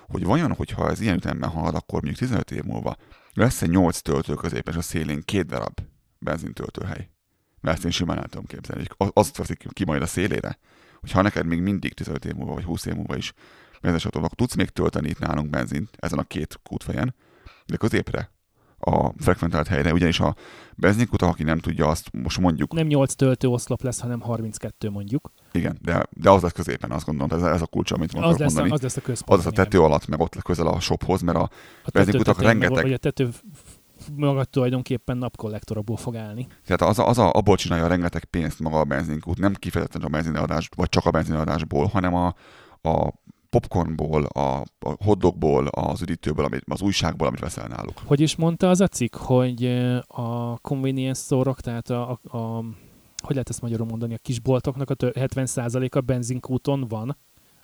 Hogy 0.07 0.25
vajon, 0.25 0.55
hogyha 0.55 0.91
ez 0.91 1.01
ilyen 1.01 1.16
ütemben 1.16 1.51
halad, 1.51 1.75
akkor 1.75 2.03
mondjuk 2.03 2.16
15 2.16 2.51
év 2.51 2.62
múlva 2.62 2.97
lesz 3.39 3.62
egy 3.62 3.70
8 3.70 4.01
töltő 4.01 4.34
középen, 4.34 4.72
és 4.74 4.78
a 4.78 4.82
szélén 4.82 5.22
két 5.24 5.47
darab 5.47 5.80
benzintöltőhely. 6.18 7.11
Mert 7.61 7.76
ezt 7.76 7.84
én 7.84 7.91
simán 7.91 8.18
el 8.18 8.28
tudom 8.28 8.47
képzelni. 8.47 8.84
Azt 8.97 9.36
veszik 9.36 9.66
ki 9.72 9.84
majd 9.84 10.03
a 10.03 10.07
szélére, 10.07 10.59
hogy 11.01 11.11
ha 11.11 11.22
neked 11.22 11.47
még 11.47 11.61
mindig 11.61 11.95
15 11.95 12.24
év 12.24 12.34
múlva, 12.34 12.55
vagy 12.55 12.64
20 12.64 12.86
év 12.86 12.95
múlva 12.95 13.16
is 13.16 13.32
benzines 13.80 14.05
autóval, 14.05 14.26
akkor 14.26 14.39
tudsz 14.39 14.55
még 14.55 14.68
tölteni 14.68 15.09
itt 15.09 15.18
nálunk 15.18 15.51
benzint 15.51 15.89
ezen 15.97 16.18
a 16.18 16.22
két 16.22 16.61
kútfejen, 16.62 17.14
de 17.66 17.76
középre 17.76 18.30
a 18.81 19.12
frekventált 19.18 19.66
helyre, 19.66 19.93
ugyanis 19.93 20.20
a 20.20 20.35
benzinkuta, 20.74 21.26
aki 21.26 21.43
nem 21.43 21.59
tudja, 21.59 21.87
azt 21.89 22.09
most 22.12 22.39
mondjuk, 22.41 22.72
Nem 22.72 22.87
8 22.87 23.14
töltőoszlop 23.14 23.83
lesz, 23.83 24.01
hanem 24.01 24.20
32 24.20 24.91
mondjuk. 24.91 25.33
igen, 25.53 25.79
de, 25.83 26.07
de 26.11 26.31
az 26.31 26.43
lesz 26.43 26.53
középen, 26.53 26.91
azt 26.91 27.07
gondolom, 27.07 27.39
ez, 27.39 27.53
ez 27.53 27.62
a 27.62 27.66
kulcs, 27.66 27.91
amit 27.93 28.09
Az 28.12 28.14
akarok 28.18 28.39
lesz, 28.39 28.53
mondani. 28.55 28.74
az 28.74 28.81
lesz 28.83 28.97
a 28.97 29.01
központ. 29.01 29.39
az 29.41 29.45
lesz 29.47 29.59
a 29.59 29.62
tető 29.62 29.81
alatt, 29.81 30.07
meg 30.07 30.20
ott 30.20 30.43
közel 30.43 30.66
a 30.66 30.81
shophoz, 30.81 31.20
mert 31.20 31.39
a 31.39 31.43
A 31.43 31.49
tető 31.85 31.91
benzinkutak 31.93 32.37
tetején 32.37 32.57
meg- 32.57 32.68
rengeteg- 32.68 32.83
Vagy 32.83 32.93
a 32.93 33.11
tető 33.11 33.29
maga 34.16 34.45
tulajdonképpen 34.45 35.16
napkollektorokból 35.16 35.97
fog 35.97 36.16
állni. 36.16 36.47
Tehát 36.64 36.83
az, 36.83 36.99
a- 36.99 37.09
az 37.09 37.18
a, 37.18 37.33
abból 37.33 37.57
csinálja 37.57 37.87
rengeteg 37.87 38.24
pénzt 38.24 38.61
maga 38.61 38.79
a 38.79 38.85
benzinkút, 38.85 39.39
nem 39.39 39.55
kifejezetten 39.55 40.03
a 40.03 40.09
benzinadás, 40.09 40.68
vagy 40.76 40.89
csak 40.89 41.05
a 41.07 41.11
benzinadásból, 41.11 41.87
hanem 41.87 42.14
a, 42.14 42.35
a 42.83 43.12
popcornból, 43.51 44.24
a, 44.24 44.61
a 44.61 45.05
hotdogból, 45.05 45.66
az 45.66 46.03
üdítőből, 46.03 46.44
amit, 46.44 46.62
az 46.66 46.80
újságból, 46.82 47.26
amit 47.26 47.40
veszel 47.40 47.66
náluk. 47.66 47.99
Hogy 48.05 48.20
is 48.20 48.36
mondta 48.36 48.70
az 48.70 48.80
a 48.80 48.88
cikk, 48.88 49.16
hogy 49.16 49.64
a 50.07 50.59
convenience 50.59 51.22
store 51.22 51.53
tehát 51.53 51.90
a, 51.90 52.20
a, 52.22 52.36
a 52.36 52.64
hogy 53.22 53.30
lehet 53.30 53.49
ezt 53.49 53.61
magyarul 53.61 53.86
mondani, 53.86 54.14
a 54.14 54.18
kisboltoknak 54.22 54.90
a 54.90 54.94
tö- 54.94 55.16
70%-a 55.18 56.01
benzinkúton 56.01 56.88
van 56.88 57.16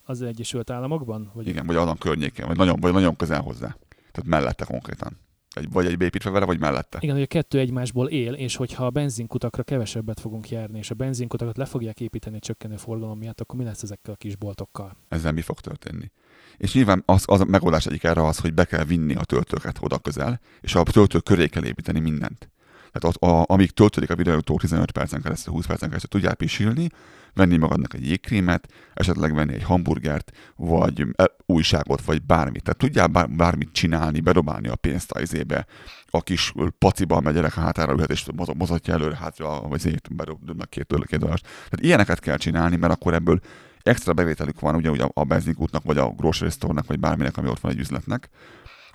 az 0.05 0.22
Egyesült 0.22 0.70
Államokban? 0.70 1.30
Vagy 1.35 1.49
Igen, 1.49 1.66
vagy 1.66 1.76
azon 1.76 1.99
környéken, 1.99 2.47
vagy 2.47 2.57
nagyon, 2.57 2.80
vagy 2.80 2.93
nagyon 2.93 3.16
közel 3.16 3.41
hozzá. 3.41 3.76
Tehát 4.12 4.24
mellette 4.24 4.64
konkrétan. 4.64 5.18
Egy, 5.55 5.71
vagy 5.73 5.87
egy 5.87 5.97
beépítve 5.97 6.31
vele, 6.31 6.45
vagy 6.45 6.61
mellette. 6.61 6.99
Igen, 7.01 7.15
hogy 7.15 7.25
a 7.25 7.27
kettő 7.27 7.59
egymásból 7.59 8.09
él, 8.09 8.33
és 8.33 8.57
hogyha 8.57 8.87
a 8.87 8.91
benzinkutakra 8.91 9.63
kevesebbet 9.63 10.21
fogunk 10.21 10.51
járni, 10.51 10.79
és 10.79 10.91
a 10.91 10.95
benzinkutakat 10.95 11.57
le 11.57 11.65
fogják 11.65 12.01
építeni 12.01 12.39
csökkenő 12.39 12.77
forgalom 12.77 13.19
miatt, 13.19 13.41
akkor 13.41 13.59
mi 13.59 13.65
lesz 13.65 13.83
ezekkel 13.83 14.13
a 14.13 14.17
kis 14.17 14.37
boltokkal? 14.37 14.97
Ezzel 15.09 15.33
mi 15.33 15.41
fog 15.41 15.61
történni? 15.61 16.11
És 16.57 16.75
nyilván 16.75 17.03
az, 17.07 17.25
az 17.27 17.41
a 17.41 17.45
megoldás 17.45 17.87
egyik 17.87 18.05
erre 18.05 18.27
az, 18.27 18.39
hogy 18.39 18.55
be 18.55 18.65
kell 18.65 18.85
vinni 18.85 19.15
a 19.15 19.25
töltőket 19.25 19.79
oda 19.81 19.99
közel, 19.99 20.41
és 20.61 20.75
a 20.75 20.83
töltő 20.83 21.19
köré 21.19 21.47
kell 21.47 21.65
építeni 21.65 22.01
mindent. 22.01 22.49
Tehát 22.93 23.17
ott, 23.17 23.31
a, 23.31 23.45
amíg 23.55 23.71
töltődik 23.71 24.11
a 24.11 24.17
videótól 24.17 24.59
15 24.59 24.91
percen 24.91 25.23
keresztül, 25.23 25.53
20 25.53 25.67
percen 25.67 25.89
keresztül 25.89 26.11
tudják 26.11 26.37
pisilni, 26.37 26.89
venni 27.35 27.57
magadnak 27.57 27.95
egy 27.95 28.07
jégkrémet, 28.07 28.72
esetleg 28.95 29.35
venni 29.35 29.55
egy 29.55 29.62
hamburgert, 29.62 30.30
vagy 30.57 31.07
e, 31.12 31.30
újságot, 31.47 32.05
vagy 32.05 32.22
bármit. 32.22 32.62
Tehát 32.62 32.78
tudják 32.78 33.11
bár, 33.11 33.30
bármit 33.30 33.72
csinálni, 33.72 34.20
bedobálni 34.20 34.68
a 34.68 34.76
pénzt 34.76 35.11
a 35.11 35.20
izébe, 35.20 35.66
a 36.07 36.22
kis 36.22 36.53
paciba 36.78 37.20
megy 37.20 37.37
a 37.37 37.51
hátára 37.51 37.93
ülhet, 37.93 38.11
és 38.11 38.26
mozatja 38.57 38.95
előre 38.95 39.16
hátra, 39.16 39.61
vagy 39.61 39.80
zét, 39.80 40.14
bedobnak 40.16 40.70
két 40.70 40.87
tőle 40.87 41.05
két 41.07 41.18
dollárt. 41.18 41.43
Tehát 41.43 41.80
ilyeneket 41.80 42.20
kell 42.20 42.37
csinálni, 42.37 42.76
mert 42.76 42.93
akkor 42.93 43.14
ebből 43.14 43.41
extra 43.82 44.12
bevételük 44.12 44.61
van 44.61 44.74
ugyanúgy 44.74 45.01
a, 45.01 45.11
a 45.14 45.24
benzinkútnak, 45.24 45.82
vagy 45.85 45.99
a 45.99 46.11
grocery 46.11 46.51
store-nak, 46.51 46.87
vagy 46.87 47.01
bárminek, 47.01 47.37
ami 47.37 47.49
ott 47.49 47.61
van 47.61 47.72
egy 47.72 47.78
üzletnek. 47.78 48.28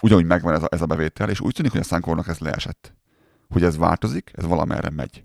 Ugyanúgy 0.01 0.25
megvan 0.25 0.53
ez 0.53 0.63
a, 0.63 0.67
ez 0.71 0.81
a 0.81 0.85
bevétel, 0.85 1.29
és 1.29 1.39
úgy 1.39 1.53
tűnik, 1.53 1.71
hogy 1.71 1.81
a 1.81 1.83
Sankornak 1.83 2.27
ez 2.27 2.39
leesett. 2.39 2.93
Hogy 3.49 3.63
ez 3.63 3.77
változik, 3.77 4.31
ez 4.33 4.45
valamerre 4.45 4.89
megy. 4.89 5.23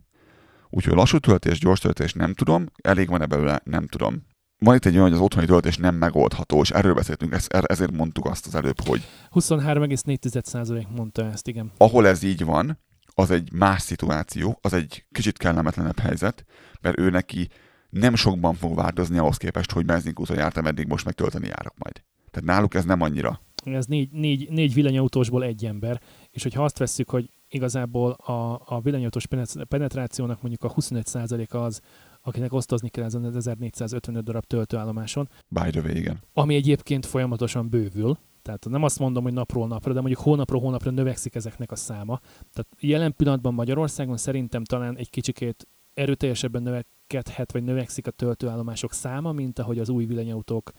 Úgyhogy 0.76 0.94
lassú 0.94 1.18
töltés, 1.18 1.58
gyors 1.58 1.80
töltés 1.80 2.12
nem 2.12 2.34
tudom, 2.34 2.66
elég 2.82 3.08
van-e 3.08 3.26
belőle, 3.26 3.60
nem 3.64 3.86
tudom. 3.86 4.26
Van 4.58 4.74
itt 4.74 4.84
egy 4.84 4.92
olyan, 4.92 5.04
hogy 5.04 5.16
az 5.16 5.20
otthoni 5.20 5.46
töltés 5.46 5.76
nem 5.76 5.94
megoldható, 5.94 6.60
és 6.60 6.70
erről 6.70 6.94
beszéltünk, 6.94 7.36
ezért 7.48 7.92
mondtuk 7.92 8.26
azt 8.26 8.46
az 8.46 8.54
előbb, 8.54 8.80
hogy... 8.86 9.02
23,4% 9.30 10.88
mondta 10.96 11.24
ezt, 11.24 11.48
igen. 11.48 11.72
Ahol 11.76 12.06
ez 12.06 12.22
így 12.22 12.44
van, 12.44 12.78
az 13.14 13.30
egy 13.30 13.52
más 13.52 13.82
szituáció, 13.82 14.58
az 14.60 14.72
egy 14.72 15.06
kicsit 15.12 15.38
kellemetlenebb 15.38 15.98
helyzet, 15.98 16.44
mert 16.80 16.98
ő 16.98 17.10
neki 17.10 17.48
nem 17.90 18.14
sokban 18.14 18.54
fog 18.54 18.74
változni 18.74 19.18
ahhoz 19.18 19.36
képest, 19.36 19.72
hogy 19.72 19.84
benzinkúton 19.84 20.36
jártam 20.36 20.66
eddig, 20.66 20.86
most 20.86 21.04
meg 21.04 21.14
tölteni 21.14 21.46
járok 21.46 21.74
majd. 21.78 22.02
Tehát 22.30 22.48
náluk 22.48 22.74
ez 22.74 22.84
nem 22.84 23.00
annyira. 23.00 23.40
Ez 23.64 23.86
négy, 23.86 24.10
négy, 24.10 24.50
négy 24.50 24.74
villanyautósból 24.74 25.44
egy 25.44 25.64
ember, 25.64 26.00
és 26.30 26.42
hogyha 26.42 26.64
azt 26.64 26.78
vesszük, 26.78 27.10
hogy 27.10 27.30
igazából 27.54 28.10
a, 28.10 28.62
a 28.64 28.80
villanyautós 28.80 29.26
penetrációnak 29.68 30.42
mondjuk 30.42 30.64
a 30.64 30.74
25%-a 30.74 31.56
az, 31.56 31.80
akinek 32.20 32.52
osztozni 32.52 32.88
kell 32.88 33.04
ezen 33.04 33.24
az 33.24 33.36
1455 33.36 34.24
darab 34.24 34.44
töltőállomáson. 34.44 35.28
By 35.48 35.70
the 35.70 35.80
way, 35.80 35.96
igen. 35.96 36.20
Ami 36.32 36.54
egyébként 36.54 37.06
folyamatosan 37.06 37.68
bővül, 37.68 38.18
tehát 38.42 38.68
nem 38.68 38.82
azt 38.82 38.98
mondom, 38.98 39.22
hogy 39.22 39.32
napról 39.32 39.66
napra, 39.66 39.92
de 39.92 40.00
mondjuk 40.00 40.20
hónapról 40.20 40.60
hónapra 40.60 40.90
növekszik 40.90 41.34
ezeknek 41.34 41.72
a 41.72 41.76
száma. 41.76 42.20
Tehát 42.52 42.68
jelen 42.80 43.14
pillanatban 43.16 43.54
Magyarországon 43.54 44.16
szerintem 44.16 44.64
talán 44.64 44.96
egy 44.96 45.10
kicsikét 45.10 45.68
erőteljesebben 45.94 46.62
növekedhet, 46.62 47.52
vagy 47.52 47.62
növekszik 47.62 48.06
a 48.06 48.10
töltőállomások 48.10 48.92
száma, 48.92 49.32
mint 49.32 49.58
ahogy 49.58 49.78
az 49.78 49.88
új 49.88 50.04
villanyautók 50.04 50.70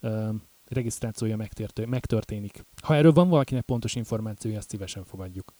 ö, 0.00 0.28
regisztrációja 0.64 1.36
megtörténik. 1.86 2.64
Ha 2.82 2.94
erről 2.94 3.12
van 3.12 3.28
valakinek 3.28 3.64
pontos 3.64 3.94
információja, 3.94 4.58
azt 4.58 4.70
szívesen 4.70 5.04
fogadjuk 5.04 5.54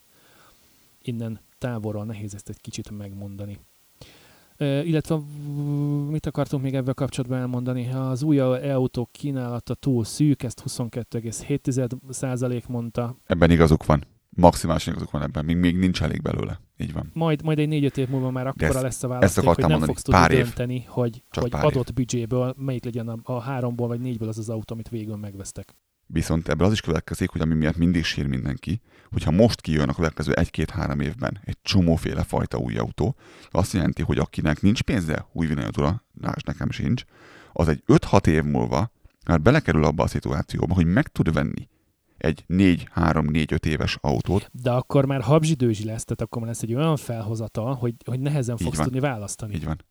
innen 1.07 1.40
távolról 1.59 2.05
nehéz 2.05 2.34
ezt 2.34 2.48
egy 2.48 2.61
kicsit 2.61 2.90
megmondani. 2.90 3.59
Illetve 4.59 5.18
mit 6.09 6.26
akartunk 6.26 6.62
még 6.62 6.74
ebben 6.74 6.94
kapcsolatban 6.94 7.38
elmondani? 7.38 7.88
Az 7.88 8.22
új 8.22 8.38
e-autók 8.38 9.12
kínálata 9.12 9.74
túl 9.74 10.05
szűk, 10.05 10.42
ezt 10.42 10.62
22,7% 10.66 12.68
mondta. 12.68 13.16
Ebben 13.26 13.50
igazuk 13.50 13.86
van. 13.86 14.05
Maximálisan 14.28 14.92
igazuk 14.92 15.11
van 15.11 15.22
ebben. 15.22 15.44
Még, 15.44 15.57
még 15.57 15.76
nincs 15.76 16.03
elég 16.03 16.22
belőle. 16.22 16.61
Így 16.76 16.92
van. 16.92 17.11
Majd, 17.12 17.42
majd 17.42 17.59
egy 17.59 17.68
négy-öt 17.68 17.96
év 17.96 18.09
múlva 18.09 18.30
már 18.30 18.46
akkora 18.46 18.66
ezt, 18.66 18.82
lesz 18.82 19.03
a 19.03 19.09
választék, 19.09 19.44
hogy 19.44 19.57
nem 19.57 19.68
mondani. 19.68 19.92
fogsz 19.92 20.03
tudni 20.03 20.20
pár 20.20 20.30
dönteni, 20.30 20.84
hogy, 20.88 21.22
hogy 21.30 21.50
adott 21.53 21.88
év. 21.88 21.94
büdzséből 21.94 22.55
melyik 22.57 22.84
legyen 22.84 23.09
a, 23.09 23.18
a 23.22 23.40
háromból 23.40 23.88
vagy 23.88 24.00
négyből 24.00 24.28
az 24.28 24.38
az 24.38 24.48
autó, 24.48 24.74
amit 24.74 24.88
végül 24.88 25.16
megvesztek. 25.16 25.74
Viszont 26.07 26.48
ebből 26.48 26.66
az 26.66 26.72
is 26.72 26.80
következik, 26.80 27.30
hogy 27.30 27.40
ami 27.40 27.55
miatt 27.55 27.76
mindig 27.76 28.05
sír 28.05 28.26
mindenki, 28.26 28.80
hogyha 29.11 29.30
most 29.30 29.61
kijön 29.61 29.88
a 29.88 29.94
következő 29.94 30.32
egy-két-három 30.32 31.00
évben 31.00 31.40
egy 31.44 31.57
csomóféle 31.62 32.22
fajta 32.22 32.59
új 32.59 32.76
autó, 32.76 33.16
azt 33.50 33.72
jelenti, 33.72 34.03
hogy 34.03 34.18
akinek 34.18 34.61
nincs 34.61 34.82
pénze 34.82 35.26
új 35.32 35.46
villanyautóra, 35.46 36.05
lásd 36.20 36.46
nekem 36.46 36.70
sincs, 36.70 37.05
az 37.53 37.68
egy 37.68 37.82
5-6 37.86 38.26
év 38.26 38.42
múlva 38.42 38.90
már 39.26 39.40
belekerül 39.40 39.84
abba 39.84 40.03
a 40.03 40.07
szituációba, 40.07 40.74
hogy 40.74 40.86
meg 40.86 41.09
tud 41.09 41.32
venni 41.32 41.68
egy 42.16 42.44
4-3-4-5 42.48 43.64
éves 43.64 43.98
autót. 44.00 44.50
De 44.53 44.70
akkor 44.70 45.07
már 45.07 45.22
habzsidőzsi 45.22 45.84
lesz, 45.84 46.05
tehát 46.05 46.20
akkor 46.20 46.38
már 46.38 46.50
lesz 46.50 46.62
egy 46.62 46.74
olyan 46.74 46.96
felhozatal, 46.96 47.74
hogy, 47.74 47.94
hogy 48.05 48.20
nehezen 48.20 48.57
fogsz 48.57 48.78
tudni 48.78 49.00
választani. 49.00 49.55
Így 49.55 49.64
van 49.64 49.84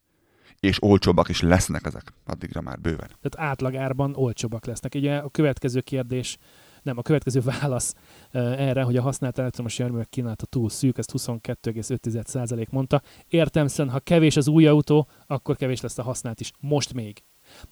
és 0.62 0.84
olcsóbbak 0.84 1.30
is 1.30 1.41
lesznek 1.41 1.86
ezek 1.86 2.14
addigra 2.26 2.62
már 2.62 2.80
bőven. 2.80 3.09
Tehát 3.22 3.51
átlagárban 3.51 4.16
olcsóbbak 4.16 4.66
lesznek. 4.66 4.95
Ugye 4.95 5.18
a 5.18 5.30
következő 5.30 5.82
kérdés, 5.82 6.38
nem, 6.82 6.97
a 6.97 7.01
következő 7.01 7.41
válasz 7.59 7.93
uh, 8.34 8.62
erre, 8.62 8.84
hogy 8.84 8.97
a 8.97 9.01
használt 9.01 9.39
elektromos 9.39 9.80
járművek 9.80 10.09
kínálata 10.09 10.45
túl 10.45 10.70
szűk, 10.70 10.97
ezt 10.97 11.12
22,5% 11.18 12.70
mondta. 12.70 13.01
Értem 13.28 13.68
szerint, 13.68 13.93
ha 13.93 13.99
kevés 13.99 14.38
az 14.38 14.47
új 14.47 14.68
autó, 14.68 15.07
akkor 15.28 15.55
kevés 15.55 15.82
lesz 15.82 15.97
a 15.97 16.03
használt 16.03 16.39
is. 16.39 16.51
Most 16.59 16.93
még. 16.93 17.24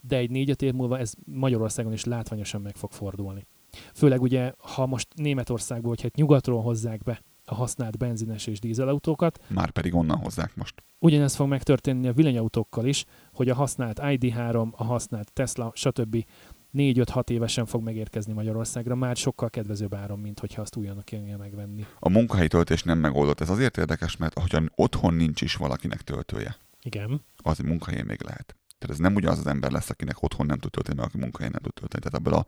De 0.02 0.18
egy 0.18 0.30
négy 0.30 0.62
év 0.62 0.74
múlva 0.74 1.00
ez 1.00 1.14
Magyarországon 1.26 1.94
is 1.94 2.04
látványosan 2.04 2.62
meg 2.62 2.76
fog 2.76 2.92
fordulni. 2.92 3.48
Főleg 3.94 4.22
ugye, 4.22 4.54
ha 4.58 4.86
most 4.86 5.08
Németországból, 5.16 5.90
hogyha 5.90 6.10
nyugatról 6.16 6.62
hozzák 6.62 7.04
be 7.04 7.22
a 7.50 7.56
használt 7.56 7.97
benzines 7.97 8.47
és 8.47 8.60
dízelautókat. 8.60 9.39
Már 9.47 9.72
pedig 9.72 9.95
onnan 9.95 10.18
hozzák 10.18 10.56
most. 10.56 10.84
Ugyanez 11.00 11.36
fog 11.36 11.47
megtörténni 11.47 12.08
a 12.08 12.14
villanyautókkal 12.14 12.86
is, 12.86 13.06
hogy 13.34 13.50
a 13.50 13.56
használt 13.56 14.00
ID3, 14.02 14.72
a 14.72 14.84
használt 14.84 15.34
Tesla, 15.34 15.72
stb. 15.76 16.26
4-5-6 16.74 17.30
évesen 17.30 17.66
fog 17.66 17.84
megérkezni 17.84 18.34
Magyarországra, 18.34 18.95
már 18.95 19.16
sokkal 19.16 19.50
kedvezőbb 19.50 19.93
áron, 19.93 20.20
mint 20.20 20.39
hogyha 20.39 20.62
azt 20.62 20.76
újonnan 20.76 21.04
kéne 21.04 21.36
megvenni. 21.36 21.86
A 22.00 22.10
munkahelyi 22.10 22.47
töltés 22.47 22.84
nem 22.84 22.97
megoldott. 22.97 23.39
Ez 23.39 23.50
azért 23.50 23.78
érdekes, 23.78 24.18
mert 24.18 24.36
ahogyan 24.36 24.72
otthon 24.76 25.14
nincs 25.14 25.41
is 25.41 25.56
valakinek 25.56 26.02
töltője. 26.02 26.56
Igen. 26.82 27.22
Az 27.38 27.60
munkahelyen 27.60 28.06
még 28.06 28.22
lehet. 28.22 28.56
Tehát 28.80 28.95
ez 28.95 28.97
nem 28.97 29.16
ugyanaz 29.16 29.39
az 29.39 29.47
ember 29.47 29.72
lesz, 29.72 29.89
akinek 29.89 30.24
otthon 30.24 30.45
nem 30.45 30.58
tud 30.58 30.72
tölteni, 30.72 30.97
mert 30.97 31.10
aki 31.10 31.18
munkahelyen 31.18 31.54
nem 31.54 31.62
tud 31.62 31.74
tölteni. 31.74 32.04
Tehát 32.04 32.28
ebből 32.28 32.39
a 32.39 32.45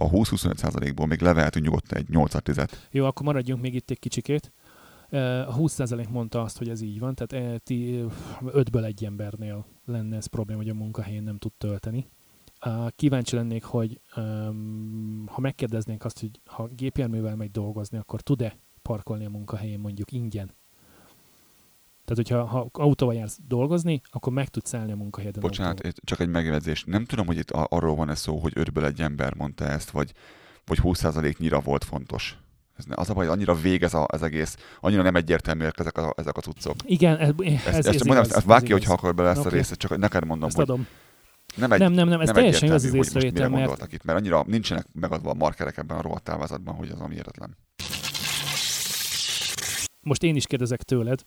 a 0.00 0.10
20-25%-ból 0.10 1.06
még 1.06 1.20
levehetünk 1.20 1.64
nyugodtan 1.64 1.98
egy 1.98 2.08
8 2.08 2.42
10 2.42 2.64
Jó, 2.90 3.04
akkor 3.04 3.26
maradjunk 3.26 3.62
még 3.62 3.74
itt 3.74 3.90
egy 3.90 3.98
kicsikét. 3.98 4.52
A 5.46 5.56
20% 5.56 6.08
mondta 6.08 6.42
azt, 6.42 6.58
hogy 6.58 6.68
ez 6.68 6.80
így 6.80 6.98
van, 6.98 7.14
tehát 7.14 7.62
ti 7.62 8.04
5-ből 8.40 8.84
egy 8.84 9.04
embernél 9.04 9.66
lenne 9.84 10.16
ez 10.16 10.26
probléma, 10.26 10.60
hogy 10.60 10.70
a 10.70 10.74
munkahelyén 10.74 11.22
nem 11.22 11.38
tud 11.38 11.52
tölteni. 11.58 12.08
Kíváncsi 12.96 13.36
lennék, 13.36 13.64
hogy 13.64 14.00
ha 15.26 15.40
megkérdeznénk 15.40 16.04
azt, 16.04 16.20
hogy 16.20 16.40
ha 16.44 16.66
gépjárművel 16.66 17.36
megy 17.36 17.50
dolgozni, 17.50 17.98
akkor 17.98 18.20
tud-e 18.20 18.58
parkolni 18.82 19.24
a 19.24 19.30
munkahelyén 19.30 19.80
mondjuk 19.80 20.12
ingyen? 20.12 20.54
Tehát, 22.10 22.28
hogyha 22.28 22.44
ha 22.44 22.68
autóval 22.72 23.14
jársz 23.14 23.38
dolgozni, 23.46 24.00
akkor 24.10 24.32
meg 24.32 24.48
tudsz 24.48 24.74
állni 24.74 24.92
a 24.92 24.96
munkahelyeden. 24.96 25.40
Bocsánat, 25.40 25.72
autóval. 25.72 25.92
csak 26.04 26.20
egy 26.20 26.28
megjegyzés. 26.28 26.84
Nem 26.84 27.04
tudom, 27.04 27.26
hogy 27.26 27.38
itt 27.38 27.50
arról 27.50 27.94
van-e 27.94 28.14
szó, 28.14 28.38
hogy 28.38 28.52
ötből 28.54 28.84
egy 28.84 29.00
ember 29.00 29.34
mondta 29.34 29.64
ezt, 29.64 29.90
vagy, 29.90 30.12
vagy 30.64 30.78
20%-nyira 30.82 31.60
volt 31.60 31.84
fontos. 31.84 32.36
Ez 32.76 32.84
az 32.88 33.10
a 33.10 33.14
baj, 33.14 33.26
annyira 33.26 33.54
vég 33.54 33.82
ez 33.82 33.92
az 34.06 34.22
egész, 34.22 34.56
annyira 34.80 35.02
nem 35.02 35.16
egyértelműek 35.16 35.78
ezek 35.78 35.98
a, 35.98 36.14
ezek 36.16 36.36
a 36.36 36.40
cuccok. 36.40 36.74
Igen, 36.84 37.16
ez, 37.16 37.28
ez, 37.38 37.52
ez, 37.66 37.74
ez, 37.74 37.86
ez 37.86 38.00
mondom, 38.00 38.24
igaz, 38.24 38.36
ezt 38.36 38.46
vágj 38.46 38.72
hogyha 38.72 38.92
akar 38.92 39.14
bele 39.14 39.28
ezt 39.28 39.38
okay. 39.38 39.52
a 39.52 39.54
részt, 39.54 39.74
csak 39.74 39.96
neked 39.96 40.24
mondom, 40.24 40.48
ezt 40.48 40.58
adom. 40.58 40.86
Nem, 41.56 41.72
egy, 41.72 41.78
nem, 41.78 41.92
nem, 41.92 42.08
nem, 42.08 42.20
ez 42.20 42.26
nem 42.26 42.34
teljesen 42.34 42.68
igaz 42.68 42.84
az 42.84 42.94
észrevétel, 42.94 43.48
mert... 43.48 43.92
itt, 43.92 44.04
mert 44.04 44.18
annyira 44.18 44.44
nincsenek 44.46 44.86
megadva 44.92 45.30
a 45.30 45.34
markerek 45.34 45.76
ebben 45.76 45.96
a 45.96 46.02
rohadt 46.02 46.28
hogy 46.66 46.90
az 46.90 47.00
ami 47.00 47.14
éretlen. 47.14 47.56
Most 50.02 50.22
én 50.22 50.36
is 50.36 50.46
kérdezek 50.46 50.82
tőled, 50.82 51.24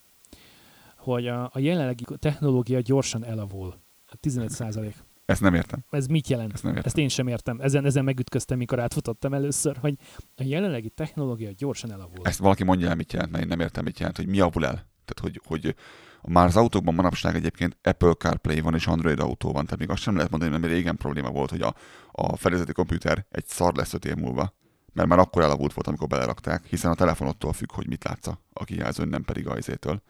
hogy 1.04 1.28
a, 1.28 1.44
a 1.54 1.60
jelenlegi 1.60 2.06
technológia 2.20 2.80
gyorsan 2.82 3.26
elavul. 3.26 3.82
15 4.20 4.50
százalék. 4.50 4.96
Ezt 5.26 5.42
nem 5.42 5.54
értem. 5.54 5.84
Ez 5.90 6.08
mit 6.08 6.28
jelent? 6.28 6.54
Ezt, 6.54 6.64
nem 6.64 6.72
értem. 6.72 6.88
Ezt 6.88 6.98
én 6.98 7.08
sem 7.08 7.28
értem. 7.28 7.60
Ezen, 7.60 7.86
ezen 7.86 8.04
megütköztem, 8.04 8.58
mikor 8.58 8.80
átfutottam 8.80 9.34
először, 9.34 9.78
hogy 9.78 9.96
a 10.36 10.44
jelenlegi 10.44 10.90
technológia 10.90 11.52
gyorsan 11.58 11.92
elavul. 11.92 12.20
Ezt 12.24 12.40
valaki 12.40 12.64
mondja 12.64 12.90
el, 12.90 12.96
mit 12.96 13.14
jelent, 13.14 13.32
mert 13.32 13.44
én 13.44 13.50
nem 13.50 13.60
értem, 13.60 13.84
mit 13.84 14.00
jelent, 14.00 14.18
hogy 14.18 14.28
mi 14.28 14.40
avul 14.40 14.66
el. 14.66 14.74
Tehát, 15.06 15.20
hogy, 15.22 15.42
hogy 15.46 15.76
már 16.22 16.46
az 16.46 16.56
autókban 16.56 16.94
manapság 16.94 17.36
egyébként 17.36 17.78
Apple 17.82 18.14
CarPlay 18.14 18.60
van 18.60 18.74
és 18.74 18.88
Android 18.88 19.20
autó 19.20 19.52
van, 19.52 19.64
tehát 19.64 19.80
még 19.80 19.90
azt 19.90 20.02
sem 20.02 20.16
lehet 20.16 20.32
mondani, 20.32 20.52
mert 20.52 20.66
régen 20.66 20.98
probléma 20.98 21.30
volt, 21.30 21.50
hogy 21.50 21.62
a, 21.62 21.76
a 22.12 22.36
fedezeti 22.36 22.72
komputer 22.72 23.26
egy 23.30 23.46
szar 23.46 23.76
lesz 23.76 23.94
öt 23.94 24.06
év 24.06 24.16
múlva, 24.16 24.54
mert 24.94 25.08
már 25.08 25.20
akkor 25.20 25.42
elavult 25.42 25.74
volt, 25.74 25.88
amikor 25.88 26.08
belerakták, 26.08 26.66
hiszen 26.66 26.92
a 26.92 26.96
telefonottól 26.96 27.54
függ, 27.54 27.72
hogy 27.72 27.88
mit 27.88 28.04
látsz 28.04 28.28
a 28.54 28.64
kijelzőn, 28.64 29.08
nem 29.08 29.24
pedig 29.24 29.48
a 29.48 29.58
izétől 29.58 30.02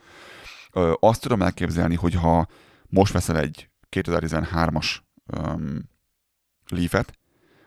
azt 0.99 1.21
tudom 1.21 1.41
elképzelni, 1.41 1.95
hogy 1.95 2.13
ha 2.13 2.47
most 2.87 3.13
veszel 3.13 3.37
egy 3.37 3.69
2013-as 3.91 4.97
um, 5.37 5.91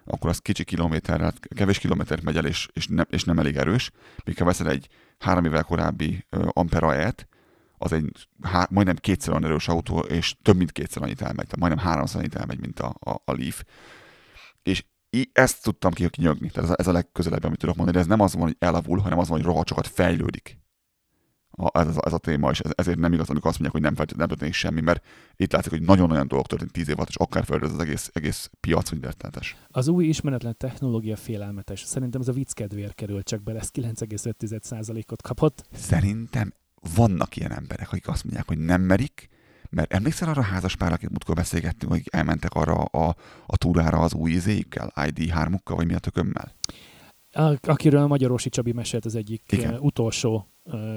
akkor 0.04 0.30
az 0.30 0.38
kicsi 0.38 0.64
kilométerrel, 0.64 1.32
kevés 1.54 1.78
kilométert 1.78 2.22
megy 2.22 2.36
el, 2.36 2.46
és, 2.46 2.68
és, 2.72 2.86
nem, 2.86 3.06
és 3.10 3.24
nem 3.24 3.38
elég 3.38 3.56
erős. 3.56 3.90
Míg 4.24 4.38
ha 4.38 4.44
veszel 4.44 4.68
egy 4.68 4.88
három 5.18 5.44
évvel 5.44 5.62
korábbi 5.62 6.26
uh, 6.36 6.48
Ampera 6.52 6.94
E-t, 6.94 7.28
az 7.78 7.92
egy 7.92 8.28
há, 8.42 8.66
majdnem 8.70 8.96
kétszer 8.96 9.30
olyan 9.30 9.44
erős 9.44 9.68
autó, 9.68 9.98
és 9.98 10.34
több 10.42 10.56
mint 10.56 10.72
kétszer 10.72 11.02
annyit 11.02 11.20
elmegy, 11.20 11.46
tehát 11.46 11.58
majdnem 11.58 11.84
háromszor 11.84 12.20
annyit 12.20 12.34
elmegy, 12.34 12.60
mint 12.60 12.80
a, 12.80 12.94
a, 13.00 13.10
a 13.10 13.32
Leaf. 13.32 13.62
És 14.62 14.84
ezt 15.32 15.62
tudtam 15.62 15.92
ki 15.92 16.08
kinyögni, 16.08 16.50
tehát 16.50 16.70
ez 16.70 16.70
a, 16.70 16.76
ez 16.78 16.86
a 16.86 16.92
legközelebb, 16.92 17.44
amit 17.44 17.58
tudok 17.58 17.76
mondani, 17.76 17.96
de 17.96 18.02
ez 18.02 18.10
nem 18.10 18.20
az 18.20 18.34
van, 18.34 18.42
hogy 18.42 18.56
elavul, 18.58 18.98
hanem 18.98 19.18
az 19.18 19.28
van, 19.28 19.38
hogy 19.38 19.46
rohadt 19.46 19.68
sokat 19.68 19.86
fejlődik 19.86 20.58
a, 21.56 21.78
ez, 21.78 21.96
a, 21.96 22.00
ez 22.04 22.12
a 22.12 22.18
téma, 22.18 22.50
és 22.50 22.60
ezért 22.60 22.98
nem 22.98 23.12
igaz, 23.12 23.28
amikor 23.30 23.50
azt 23.50 23.60
mondják, 23.60 23.82
hogy 23.82 23.96
nem, 23.96 24.06
nem 24.16 24.28
történik 24.28 24.54
semmi, 24.54 24.80
mert 24.80 25.04
itt 25.36 25.52
látszik, 25.52 25.70
hogy 25.70 25.82
nagyon 25.82 26.10
olyan 26.10 26.28
dolgok 26.28 26.46
történt 26.46 26.72
tíz 26.72 26.88
év 26.88 26.94
alatt, 26.96 27.08
és 27.08 27.16
akár 27.16 27.44
fel 27.44 27.58
az 27.58 27.78
egész, 27.78 28.10
egész 28.12 28.50
piac, 28.60 28.88
hogy 28.88 29.00
rettenetes. 29.00 29.56
Az 29.68 29.88
új 29.88 30.04
ismeretlen 30.04 30.56
technológia 30.56 31.16
félelmetes. 31.16 31.80
Szerintem 31.80 32.20
ez 32.20 32.28
a 32.28 32.32
vicc 32.32 32.52
kedvéért 32.52 32.94
került 32.94 33.26
csak 33.26 33.42
be, 33.42 33.54
ez 33.54 33.68
9,5%-ot 33.72 35.22
kapott. 35.22 35.66
Szerintem 35.72 36.52
vannak 36.94 37.36
ilyen 37.36 37.52
emberek, 37.52 37.92
akik 37.92 38.08
azt 38.08 38.24
mondják, 38.24 38.48
hogy 38.48 38.58
nem 38.58 38.80
merik, 38.80 39.28
mert 39.70 39.92
emlékszel 39.92 40.28
arra 40.28 40.40
a 40.40 40.44
házas 40.44 40.76
pár, 40.76 40.92
akit 40.92 41.08
múltkor 41.08 41.34
beszélgettünk, 41.34 41.92
hogy 41.92 42.02
elmentek 42.10 42.54
arra 42.54 42.74
a, 42.74 43.16
a 43.46 43.56
túrára 43.56 43.98
az 43.98 44.14
új 44.14 44.30
izéikkel, 44.30 44.92
ID3-ukkal, 44.94 45.72
vagy 45.76 45.86
mi 45.86 45.94
a 45.94 45.98
tökömmel? 45.98 46.54
akiről 47.62 48.02
a 48.02 48.06
Magyarorsi 48.06 48.48
Csabi 48.48 48.72
mesélt 48.72 49.04
az 49.04 49.14
egyik 49.14 49.42
Igen. 49.52 49.78
utolsó 49.78 50.46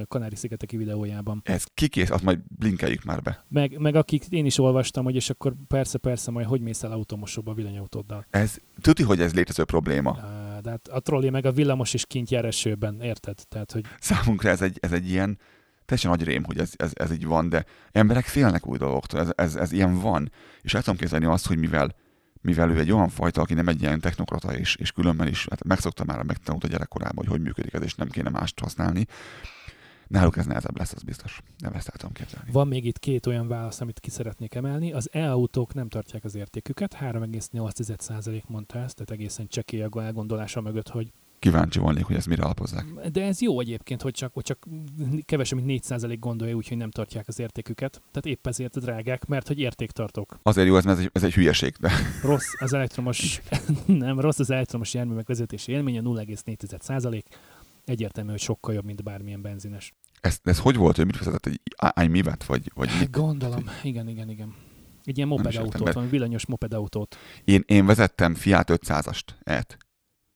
Kanári-szigeteki 0.07 0.77
videójában. 0.77 1.41
Ez 1.45 1.63
kikész, 1.73 2.09
azt 2.09 2.23
majd 2.23 2.39
blinkeljük 2.57 3.03
már 3.03 3.21
be. 3.21 3.45
Meg, 3.47 3.77
meg 3.77 3.95
akik 3.95 4.25
én 4.29 4.45
is 4.45 4.57
olvastam, 4.57 5.03
hogy 5.03 5.15
és 5.15 5.29
akkor 5.29 5.53
persze, 5.67 5.97
persze, 5.97 6.31
majd 6.31 6.45
hogy 6.45 6.61
mész 6.61 6.83
el 6.83 6.91
automosóba 6.91 7.51
a 7.51 7.53
villanyautóddal. 7.53 8.25
Ez, 8.29 8.57
tudni, 8.81 9.03
hogy 9.03 9.21
ez 9.21 9.33
létező 9.33 9.63
probléma. 9.63 10.17
Á, 10.21 10.59
de 10.59 10.69
hát 10.69 10.87
a 10.87 10.99
trolli 10.99 11.29
meg 11.29 11.45
a 11.45 11.51
villamos 11.51 11.93
is 11.93 12.05
kint 12.05 12.29
jár 12.29 12.45
esőben, 12.45 13.01
érted? 13.01 13.39
Tehát, 13.49 13.71
hogy... 13.71 13.85
Számunkra 13.99 14.49
ez 14.49 14.61
egy, 14.61 14.77
ez 14.81 14.91
egy 14.91 15.09
ilyen, 15.09 15.39
teljesen 15.85 16.11
nagy 16.11 16.23
rém, 16.23 16.43
hogy 16.43 16.57
ez, 16.57 16.71
ez, 16.75 16.91
ez 16.93 17.11
így 17.11 17.25
van, 17.25 17.49
de 17.49 17.65
emberek 17.91 18.25
félnek 18.25 18.67
új 18.67 18.77
dolgoktól, 18.77 19.19
ez, 19.19 19.29
ez, 19.35 19.55
ez 19.55 19.71
ilyen 19.71 19.99
van. 19.99 20.31
És 20.61 20.73
el 20.73 20.81
tudom 20.81 20.99
képzelni 20.99 21.25
azt, 21.25 21.47
hogy 21.47 21.57
mivel 21.57 21.95
mivel 22.41 22.71
ő 22.71 22.79
egy 22.79 22.91
olyan 22.91 23.09
fajta, 23.09 23.41
aki 23.41 23.53
nem 23.53 23.67
egy 23.67 23.81
ilyen 23.81 23.99
technokrata, 23.99 24.55
és, 24.55 24.75
és 24.75 24.91
különben 24.91 25.27
is 25.27 25.45
hát 25.49 25.63
megszokta 25.63 26.03
már, 26.03 26.23
megtanult 26.23 26.63
a 26.63 26.67
gyerekkorában, 26.67 27.15
hogy 27.15 27.27
hogy 27.27 27.41
működik 27.41 27.73
ez, 27.73 27.83
és 27.83 27.95
nem 27.95 28.07
kéne 28.07 28.29
mást 28.29 28.59
használni. 28.59 29.05
Náluk 30.09 30.37
ez 30.37 30.45
nehezebb 30.45 30.77
lesz, 30.77 30.93
az 30.93 31.03
biztos. 31.03 31.41
Nem 31.57 31.73
ezt 31.73 31.87
el 31.87 31.97
tudom 31.97 32.13
képzelni. 32.13 32.51
Van 32.51 32.67
még 32.67 32.85
itt 32.85 32.99
két 32.99 33.25
olyan 33.25 33.47
válasz, 33.47 33.81
amit 33.81 33.99
ki 33.99 34.09
szeretnék 34.09 34.55
emelni. 34.55 34.91
Az 34.93 35.09
e-autók 35.11 35.73
nem 35.73 35.89
tartják 35.89 36.23
az 36.23 36.35
értéküket, 36.35 36.97
3,8% 36.99 38.43
mondta 38.47 38.79
ezt, 38.79 38.95
tehát 38.95 39.11
egészen 39.11 39.47
csekély 39.47 39.81
a 39.81 39.89
elgondolása 40.01 40.61
mögött, 40.61 40.89
hogy 40.89 41.11
kíváncsi 41.39 41.79
volnék, 41.79 42.05
hogy 42.05 42.15
ezt 42.15 42.27
mire 42.27 42.43
alapozzák. 42.43 42.85
De 43.11 43.23
ez 43.23 43.41
jó 43.41 43.59
egyébként, 43.59 44.01
hogy 44.01 44.13
csak, 44.13 44.33
hogy 44.33 44.43
csak 44.43 44.67
kevesebb, 45.25 45.63
mint 45.63 45.85
4% 45.87 46.17
gondolja 46.19 46.55
úgy, 46.55 46.67
hogy 46.67 46.77
nem 46.77 46.91
tartják 46.91 47.27
az 47.27 47.39
értéküket. 47.39 48.01
Tehát 48.11 48.37
épp 48.37 48.47
ezért 48.47 48.79
drágák, 48.79 49.25
mert 49.25 49.47
hogy 49.47 49.59
értéktartók. 49.59 50.39
Azért 50.43 50.67
jó, 50.67 50.75
ez, 50.75 50.85
ez 50.85 50.99
egy, 50.99 51.09
ez 51.13 51.23
egy 51.23 51.33
hülyeség. 51.33 51.75
De... 51.79 51.91
Rossz 52.23 52.53
az 52.59 52.73
elektromos, 52.73 53.41
nem, 53.85 54.19
rossz 54.19 54.39
az 54.39 54.49
elektromos 54.49 54.93
járművek 54.93 55.27
vezetési 55.27 55.71
élménye, 55.71 56.01
0,4%. 56.03 57.23
Egyértelmű, 57.89 58.29
hogy 58.29 58.39
sokkal 58.39 58.73
jobb, 58.73 58.85
mint 58.85 59.03
bármilyen 59.03 59.41
benzines. 59.41 59.93
Ez, 60.21 60.39
ez 60.43 60.59
hogy 60.59 60.75
volt, 60.75 60.95
hogy 60.95 61.05
mit 61.05 61.17
vezetett, 61.17 61.45
egy 61.45 61.61
iMivet, 62.03 62.43
vagy, 62.43 62.71
vagy 62.73 62.89
mit? 62.99 63.11
Gondolom, 63.11 63.63
igen, 63.83 64.07
igen, 64.07 64.29
igen. 64.29 64.55
Egy 65.03 65.17
ilyen 65.17 65.29
mopedautót, 65.29 65.93
vagy 65.93 66.09
villanyos 66.09 66.45
mopedautót. 66.45 67.17
Én, 67.45 67.63
én 67.67 67.85
vezettem 67.85 68.35
Fiat 68.35 68.69
500-ast, 68.71 69.23
et 69.43 69.77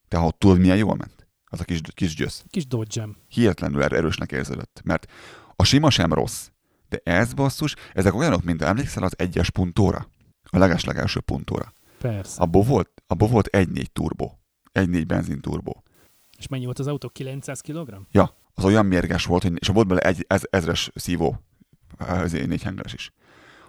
te 0.07 0.17
ha 0.17 0.31
tudod, 0.31 0.59
milyen 0.59 0.77
jól 0.77 0.95
ment? 0.95 1.27
Az 1.45 1.59
a 1.59 1.63
kis, 1.63 1.81
kis 1.93 2.15
gyösz. 2.15 2.45
Kis 2.49 2.67
dodge 2.67 3.07
Hihetetlenül 3.27 3.83
erősnek 3.83 4.31
érződött, 4.31 4.81
mert 4.83 5.11
a 5.55 5.63
sima 5.63 5.89
sem 5.89 6.13
rossz, 6.13 6.47
de 6.89 7.01
ez 7.03 7.33
basszus, 7.33 7.75
ezek 7.93 8.13
olyanok, 8.13 8.43
mint 8.43 8.61
emlékszel 8.61 9.03
az 9.03 9.13
egyes 9.17 9.49
puntóra? 9.49 10.07
A 10.43 10.57
legeslegelső 10.57 11.19
puntóra. 11.19 11.73
Persze. 11.99 12.41
Abból 12.41 12.63
volt, 12.63 13.03
abból 13.07 13.27
volt 13.27 13.49
1.4 13.51 13.85
turbo. 13.85 14.31
1.4 14.73 15.03
benzin. 15.07 15.41
És 16.43 16.49
mennyi 16.49 16.65
volt 16.65 16.79
az 16.79 16.87
autó? 16.87 17.09
900 17.09 17.61
kg? 17.61 17.99
Ja, 18.11 18.37
az 18.53 18.65
olyan 18.65 18.85
mérges 18.85 19.25
volt, 19.25 19.43
hogy, 19.43 19.53
és 19.59 19.67
volt 19.67 19.87
bele 19.87 19.99
egy 19.99 20.25
ez, 20.27 20.41
ezres 20.49 20.91
szívó, 20.95 21.35
ezért 21.97 22.47
négy 22.47 22.63
hengeres 22.63 22.93
is 22.93 23.13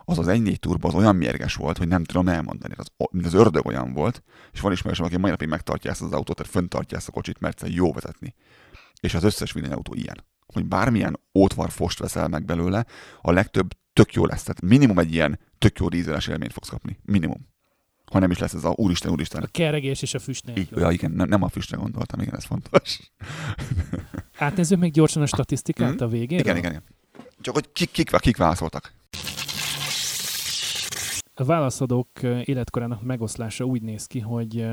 az 0.05 0.19
az 0.19 0.27
1.4 0.27 0.57
turbo 0.57 0.89
az 0.89 0.95
olyan 0.95 1.17
mérges 1.17 1.55
volt, 1.55 1.79
hogy 1.79 1.89
nem 1.89 2.05
tudom 2.05 2.29
elmondani. 2.29 2.75
Az, 2.77 2.87
mint 3.11 3.27
az 3.27 3.35
ördög 3.35 3.67
olyan 3.67 3.93
volt, 3.93 4.23
és 4.53 4.61
van 4.61 4.73
ismerősöm, 4.73 5.05
aki 5.05 5.17
mai 5.17 5.31
napig 5.31 5.49
megtartja 5.49 5.91
ezt 5.91 6.03
az 6.03 6.13
autót, 6.13 6.37
tehát 6.37 6.53
föntartja 6.53 6.97
ezt 6.97 7.09
a 7.09 7.13
kocsit, 7.13 7.41
mert 7.41 7.63
jó 7.67 7.93
vezetni. 7.93 8.35
És 9.01 9.15
az 9.15 9.25
összes 9.25 9.53
villanyautó 9.53 9.95
ilyen. 9.95 10.25
Hogy 10.47 10.65
bármilyen 10.65 11.21
ótvar 11.39 11.71
fost 11.71 11.99
veszel 11.99 12.29
meg 12.29 12.45
belőle, 12.45 12.87
a 13.23 13.33
legtöbb 13.33 13.71
tök 13.93 14.13
jó 14.13 14.25
lesz. 14.27 14.43
Tehát 14.43 14.61
minimum 14.61 14.99
egy 14.99 15.13
ilyen 15.13 15.39
tök 15.59 15.79
jó 15.79 15.89
dízeles 15.89 16.27
élményt 16.27 16.53
fogsz 16.53 16.69
kapni. 16.69 16.99
Minimum. 17.03 17.53
Ha 18.15 18.21
nem 18.21 18.31
is 18.31 18.39
lesz 18.39 18.55
ez 18.55 18.65
a 18.65 18.73
úristen, 18.77 19.13
úristen. 19.13 19.43
A 19.43 19.47
keregés 19.47 20.03
és 20.03 20.15
a 20.15 20.19
füst 20.19 20.47
nélkül. 20.47 20.81
Ja, 20.81 20.91
igen, 20.91 21.11
nem, 21.11 21.43
a 21.43 21.49
füstre 21.49 21.77
gondoltam, 21.77 22.21
igen, 22.21 22.35
ez 22.35 22.45
fontos. 22.45 22.99
Átnézzük 24.39 24.79
még 24.79 24.93
gyorsan 24.93 25.23
a 25.23 25.27
statisztikát 25.27 25.89
mm-hmm. 25.89 26.05
a 26.05 26.09
végén. 26.09 26.39
Igen, 26.39 26.57
igen, 26.57 26.71
igen. 26.71 26.83
Csak 27.41 27.55
hogy 27.55 27.73
kik, 27.73 27.91
kik, 27.91 28.11
kik 28.11 28.37
válaszoltak. 28.37 28.93
A 31.35 31.45
válaszadók 31.45 32.09
életkorának 32.23 33.03
megoszlása 33.03 33.65
úgy 33.65 33.83
néz 33.83 34.07
ki, 34.07 34.19
hogy 34.21 34.67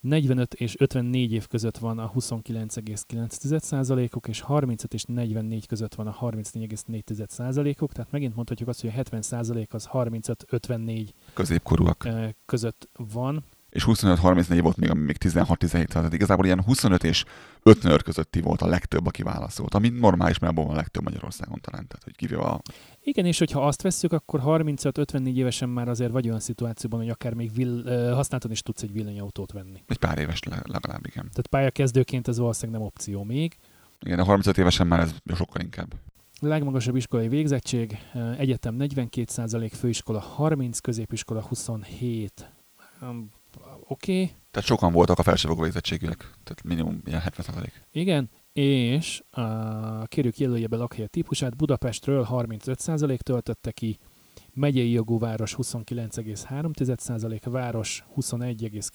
45 0.00 0.54
és 0.54 0.74
54 0.78 1.32
év 1.32 1.46
között 1.46 1.78
van 1.78 1.98
a 1.98 2.12
29,9%-ok, 2.12 4.28
és 4.28 4.40
35 4.40 4.94
és 4.94 5.04
44 5.04 5.66
között 5.66 5.94
van 5.94 6.06
a 6.06 6.16
34,4%-ok, 6.20 7.92
tehát 7.92 8.10
megint 8.10 8.34
mondhatjuk 8.34 8.68
azt, 8.68 8.80
hogy 8.80 8.92
a 8.96 9.02
70% 9.02 9.68
az 9.68 9.88
35-54 9.92 11.08
középkorúak. 11.34 12.08
között 12.46 12.88
van. 13.12 13.44
És 13.70 13.84
25-34 13.86 14.58
volt 14.62 14.76
még, 14.76 14.92
még 14.92 15.16
16-17 15.20 15.84
tehát 15.84 16.12
igazából 16.12 16.44
ilyen 16.44 16.62
25 16.62 17.04
és 17.04 17.24
55 17.62 18.02
közötti 18.02 18.40
volt 18.40 18.62
a 18.62 18.66
legtöbb, 18.66 19.06
aki 19.06 19.22
válaszolt, 19.22 19.74
ami 19.74 19.88
normális, 19.88 20.38
mert 20.38 20.56
van 20.56 20.70
a 20.70 20.74
legtöbb 20.74 21.02
Magyarországon 21.02 21.60
talán, 21.60 21.86
tehát 21.86 22.04
hogy 22.04 22.16
kivéve 22.16 22.42
a... 22.42 22.60
Igen, 23.02 23.26
és 23.26 23.38
hogyha 23.38 23.66
azt 23.66 23.82
vesszük, 23.82 24.12
akkor 24.12 24.40
35-54 24.44 25.34
évesen 25.34 25.68
már 25.68 25.88
azért 25.88 26.10
vagy 26.10 26.26
olyan 26.26 26.40
szituációban, 26.40 27.00
hogy 27.00 27.08
akár 27.08 27.34
még 27.34 27.52
vill, 27.54 28.12
használtan 28.14 28.50
is 28.50 28.62
tudsz 28.62 28.82
egy 28.82 28.92
villanyautót 28.92 29.52
venni. 29.52 29.82
Egy 29.86 29.98
pár 29.98 30.18
éves 30.18 30.42
legalább, 30.42 31.06
igen. 31.06 31.28
Tehát 31.30 31.46
pályakezdőként 31.50 32.28
ez 32.28 32.38
valószínűleg 32.38 32.80
nem 32.80 32.88
opció 32.88 33.22
még. 33.22 33.56
Igen, 34.00 34.18
a 34.18 34.24
35 34.24 34.58
évesen 34.58 34.86
már 34.86 35.00
ez 35.00 35.14
sokkal 35.34 35.62
inkább. 35.62 35.94
Legmagasabb 36.40 36.96
iskolai 36.96 37.28
végzettség, 37.28 37.98
egyetem 38.38 38.76
42%, 38.78 39.70
főiskola 39.72 40.18
30, 40.18 40.78
középiskola 40.78 41.42
27 41.42 42.50
oké. 43.00 44.12
Okay. 44.12 44.34
Tehát 44.50 44.68
sokan 44.68 44.92
voltak 44.92 45.18
a 45.18 45.22
felsőfokú 45.22 45.62
végzettségűek, 45.62 46.16
tehát 46.16 46.62
minimum 46.64 47.02
ilyen 47.04 47.20
70 47.20 47.72
Igen, 47.92 48.30
és 48.52 49.22
a 49.30 50.06
kérjük 50.06 50.38
jelölje 50.38 50.66
be 50.66 50.76
lakhely 50.76 51.06
típusát, 51.06 51.56
Budapestről 51.56 52.26
35% 52.30 53.18
töltötte 53.18 53.70
ki, 53.70 53.98
megyei 54.54 54.90
jogú 54.90 55.18
város 55.18 55.54
29,3%, 55.58 57.40
város 57.44 58.04
21,9%. 58.16 58.90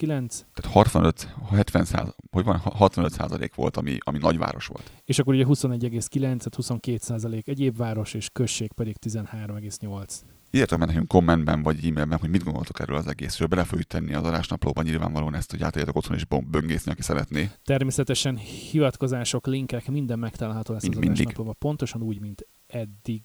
Tehát 0.54 0.72
65, 0.72 1.34
70 1.50 1.84
százalék, 1.84 2.14
hogy 2.30 2.44
van, 2.44 2.58
65 2.58 3.12
százalék 3.12 3.54
volt, 3.54 3.76
ami, 3.76 3.96
ami 4.00 4.18
nagyváros 4.18 4.66
volt. 4.66 4.90
És 5.04 5.18
akkor 5.18 5.34
ugye 5.34 5.44
21,9, 5.48 6.46
22 6.56 6.96
százalék 7.00 7.48
egyéb 7.48 7.76
város, 7.76 8.14
és 8.14 8.28
község 8.32 8.72
pedig 8.72 8.96
13,8. 9.06 10.20
Írjatok 10.50 10.78
meg 10.78 10.88
nekünk 10.88 11.08
kommentben 11.08 11.62
vagy 11.62 11.76
e-mailben, 11.76 12.18
hogy 12.18 12.30
mit 12.30 12.44
gondoltok 12.44 12.80
erről 12.80 12.96
az 12.96 13.06
egészről. 13.06 13.48
Bele 13.48 13.64
fogjuk 13.64 13.86
tenni 13.86 14.14
az 14.14 14.24
adásnaplóban 14.24 14.84
nyilvánvalóan 14.84 15.34
ezt, 15.34 15.50
hogy 15.50 15.62
átérjetek 15.62 15.96
otthon 15.96 16.16
és 16.16 16.24
böngészni, 16.50 16.92
aki 16.92 17.02
szeretné. 17.02 17.50
Természetesen 17.64 18.36
hivatkozások, 18.36 19.46
linkek, 19.46 19.88
minden 19.88 20.18
megtalálható 20.18 20.72
lesz 20.72 20.82
Mind, 20.82 20.96
az 20.96 21.02
adásnaplóban, 21.02 21.54
pontosan 21.58 22.02
úgy, 22.02 22.20
mint 22.20 22.46
eddig. 22.66 23.22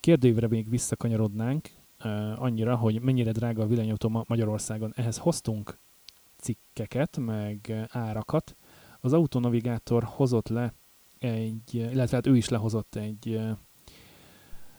Kérdőívre 0.00 0.48
még 0.48 0.70
visszakanyarodnánk, 0.70 1.68
uh, 2.04 2.42
annyira, 2.42 2.76
hogy 2.76 3.00
mennyire 3.00 3.32
drága 3.32 3.62
a 3.62 3.66
villanyautó 3.66 4.08
ma 4.08 4.24
Magyarországon. 4.26 4.92
Ehhez 4.96 5.16
hoztunk 5.16 5.78
cikkeket, 6.36 7.18
meg 7.18 7.86
árakat. 7.90 8.56
Az 9.00 9.12
autonavigátor 9.12 10.02
hozott 10.04 10.48
le 10.48 10.74
egy, 11.18 11.74
illetve 11.74 12.16
hát 12.16 12.26
ő 12.26 12.36
is 12.36 12.48
lehozott 12.48 12.94
egy 12.94 13.40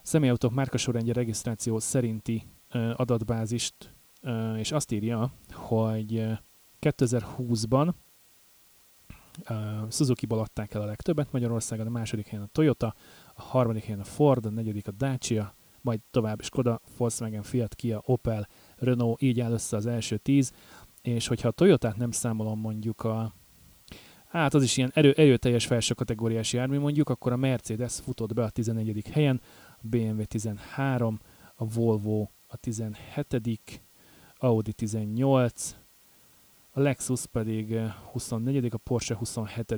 személyautók 0.08 0.53
márkasorrendje 0.53 1.14
regisztráció 1.14 1.80
szerinti 1.80 2.43
adatbázist, 2.95 3.93
és 4.58 4.72
azt 4.72 4.91
írja, 4.91 5.32
hogy 5.51 6.26
2020-ban 6.82 7.93
Suzuki-ból 9.89 10.39
adták 10.39 10.74
el 10.74 10.82
a 10.82 10.86
legtöbbet 10.86 11.32
Magyarországon, 11.32 11.88
a 11.88 11.89
második 11.89 12.28
helyen 12.28 12.45
a 12.45 12.49
Toyota, 12.51 12.95
a 13.36 13.41
harmadik 13.41 13.84
helyen 13.84 13.99
a 13.99 14.03
Ford, 14.03 14.45
a 14.45 14.49
negyedik 14.49 14.88
a 14.88 14.91
Dacia, 14.91 15.55
majd 15.82 15.99
tovább 16.12 16.43
Skoda, 16.43 16.82
Volkswagen, 16.97 17.43
Fiat, 17.43 17.76
Kia, 17.76 18.01
Opel, 18.05 18.47
Renault, 18.76 19.22
így 19.22 19.39
áll 19.39 19.51
össze 19.51 19.78
az 19.78 19.86
első 19.86 20.18
tíz, 20.18 20.51
és 21.01 21.28
hogyha 21.28 21.47
a 21.47 21.51
Toyotát 21.51 21.97
nem 21.97 22.12
számolom 22.12 22.60
mondjuk 22.60 23.03
a 23.03 23.34
hát 24.28 24.53
az 24.53 24.64
is 24.64 24.78
ilyen 24.78 24.91
erő, 24.93 25.12
erőteljes 25.12 25.66
felső 25.66 25.93
kategóriás 25.93 26.53
jármű 26.53 26.80
mondjuk, 26.80 27.10
akkor 27.10 27.32
a 27.32 27.36
Mercedes 27.36 27.93
futott 27.93 28.34
be 28.34 28.43
a 28.43 28.49
11. 28.49 29.08
helyen, 29.12 29.41
a 29.78 29.82
BMW 29.82 30.25
13, 30.25 31.19
a 31.55 31.65
Volvo 31.65 32.32
a 32.47 32.57
17 32.59 33.82
Audi 34.39 34.71
18, 34.71 35.75
a 36.71 36.80
Lexus 36.80 37.25
pedig 37.25 37.67
24 38.13 38.73
a 38.73 38.78
Porsche 38.78 39.13
27 39.13 39.78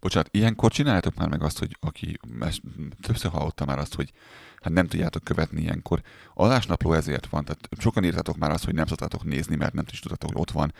Bocsánat, 0.00 0.28
ilyenkor 0.30 0.70
csináljátok 0.70 1.14
már 1.14 1.28
meg 1.28 1.42
azt, 1.42 1.58
hogy 1.58 1.76
aki, 1.80 2.18
többször 3.00 3.30
hallottam 3.30 3.66
már 3.66 3.78
azt, 3.78 3.94
hogy 3.94 4.12
hát 4.60 4.72
nem 4.72 4.86
tudjátok 4.86 5.24
követni 5.24 5.60
ilyenkor. 5.60 6.00
Adásnapló 6.34 6.92
ezért 6.92 7.26
van, 7.26 7.44
tehát 7.44 7.68
sokan 7.78 8.04
írtatok 8.04 8.36
már 8.36 8.50
azt, 8.50 8.64
hogy 8.64 8.74
nem 8.74 8.86
szoktátok 8.86 9.24
nézni, 9.24 9.56
mert 9.56 9.72
nem 9.72 9.84
is 9.90 10.00
tudtatok, 10.00 10.30
hogy 10.32 10.40
ott 10.40 10.50
van. 10.50 10.72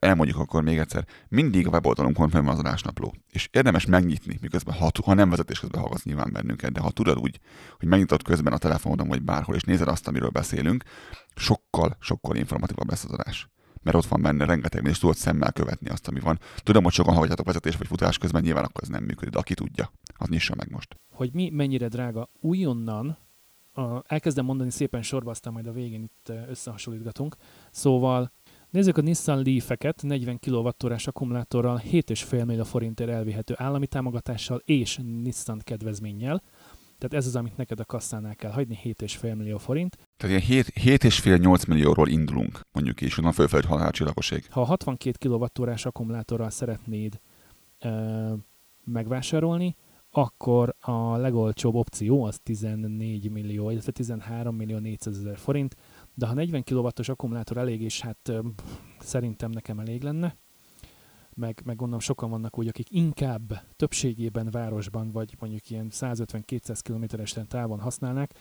Elmondjuk 0.00 0.38
akkor 0.38 0.62
még 0.62 0.78
egyszer, 0.78 1.06
mindig 1.28 1.66
a 1.66 1.70
weboldalunkon 1.70 2.28
fenn 2.28 2.44
van 2.44 2.52
az 2.52 2.58
adásnapló, 2.58 3.14
és 3.30 3.48
érdemes 3.52 3.86
megnyitni, 3.86 4.38
miközben, 4.40 4.74
ha, 4.74 4.90
ha 5.04 5.14
nem 5.14 5.30
vezetés 5.30 5.60
közben 5.60 5.80
hallgatsz 5.80 6.04
nyilván 6.04 6.32
bennünket, 6.32 6.72
de 6.72 6.80
ha 6.80 6.90
tudod 6.90 7.18
úgy, 7.18 7.40
hogy 7.78 7.88
megnyitod 7.88 8.22
közben 8.22 8.52
a 8.52 8.58
telefonodon 8.58 9.08
vagy 9.08 9.22
bárhol, 9.22 9.54
és 9.54 9.62
nézed 9.62 9.88
azt, 9.88 10.08
amiről 10.08 10.30
beszélünk, 10.30 10.84
sokkal, 11.34 11.96
sokkal 12.00 12.36
informatívabb 12.36 12.88
lesz 12.88 13.04
az 13.04 13.12
adás 13.12 13.48
mert 13.82 13.96
ott 13.96 14.06
van 14.06 14.22
benne 14.22 14.44
rengeteg, 14.44 14.86
és 14.86 14.98
tudod 14.98 15.16
szemmel 15.16 15.52
követni 15.52 15.88
azt, 15.90 16.08
ami 16.08 16.20
van. 16.20 16.38
Tudom, 16.56 16.84
hogy 16.84 16.92
sokan 16.92 17.12
hallgatjátok 17.12 17.46
vezetés 17.46 17.76
vagy 17.76 17.86
futás 17.86 18.18
közben, 18.18 18.42
nyilván 18.42 18.64
akkor 18.64 18.82
ez 18.82 18.88
nem 18.88 19.04
működik, 19.04 19.32
de 19.32 19.38
aki 19.38 19.54
tudja, 19.54 19.92
az 20.16 20.28
nyissa 20.28 20.54
meg 20.54 20.70
most. 20.70 20.96
Hogy 21.12 21.30
mi 21.32 21.50
mennyire 21.50 21.88
drága 21.88 22.28
újonnan, 22.40 23.18
a, 23.72 24.02
elkezdem 24.06 24.44
mondani 24.44 24.70
szépen 24.70 25.02
sorba, 25.02 25.30
aztán 25.30 25.52
majd 25.52 25.66
a 25.66 25.72
végén 25.72 26.02
itt 26.02 26.32
összehasonlítgatunk. 26.48 27.36
Szóval 27.70 28.32
Nézzük 28.70 28.96
a 28.96 29.00
Nissan 29.00 29.42
Leaf-eket 29.42 30.02
40 30.02 30.38
kWh 30.38 30.96
akkumulátorral 31.04 31.82
7,5 31.90 32.46
millió 32.46 32.64
forintért 32.64 33.10
elvihető 33.10 33.54
állami 33.56 33.86
támogatással 33.86 34.62
és 34.64 35.00
Nissan 35.22 35.60
kedvezménnyel. 35.64 36.42
Tehát 36.98 37.14
ez 37.14 37.26
az, 37.26 37.36
amit 37.36 37.56
neked 37.56 37.80
a 37.80 37.84
kasszánál 37.84 38.34
kell 38.34 38.50
hagyni, 38.50 38.78
7,5 38.84 39.36
millió 39.36 39.58
forint. 39.58 39.96
Tehát 40.16 40.48
ilyen 40.48 40.64
7,5-8 40.64 41.68
millióról 41.68 42.08
indulunk, 42.08 42.60
mondjuk 42.72 43.00
is, 43.00 43.18
onnan 43.18 43.32
fölfelé 43.32 43.66
halálcsillagoség. 43.66 44.46
Ha 44.50 44.60
a 44.60 44.64
62 44.64 45.28
kWh 45.28 45.74
akkumulátorral 45.82 46.50
szeretnéd 46.50 47.20
ö, 47.78 48.32
megvásárolni, 48.84 49.76
akkor 50.10 50.74
a 50.80 51.16
legolcsóbb 51.16 51.74
opció 51.74 52.24
az 52.24 52.40
14 52.42 53.30
millió, 53.30 53.70
illetve 53.70 53.92
13 53.92 54.56
millió 54.56 54.78
400 54.78 55.18
ezer 55.18 55.38
forint, 55.38 55.76
de 56.14 56.26
ha 56.26 56.34
40 56.34 56.62
kW-os 56.62 57.08
akkumulátor 57.08 57.56
elég, 57.56 57.82
és 57.82 58.00
hát 58.00 58.28
ö, 58.28 58.38
szerintem 58.98 59.50
nekem 59.50 59.78
elég 59.78 60.02
lenne, 60.02 60.36
meg, 61.38 61.62
meg 61.64 61.76
gondolom 61.76 62.00
sokan 62.00 62.30
vannak 62.30 62.58
úgy, 62.58 62.68
akik 62.68 62.90
inkább 62.90 63.62
többségében 63.76 64.50
városban, 64.50 65.10
vagy 65.10 65.36
mondjuk 65.38 65.70
ilyen 65.70 65.88
150-200 65.90 66.78
km-es 66.82 67.36
távon 67.48 67.80
használnák. 67.80 68.34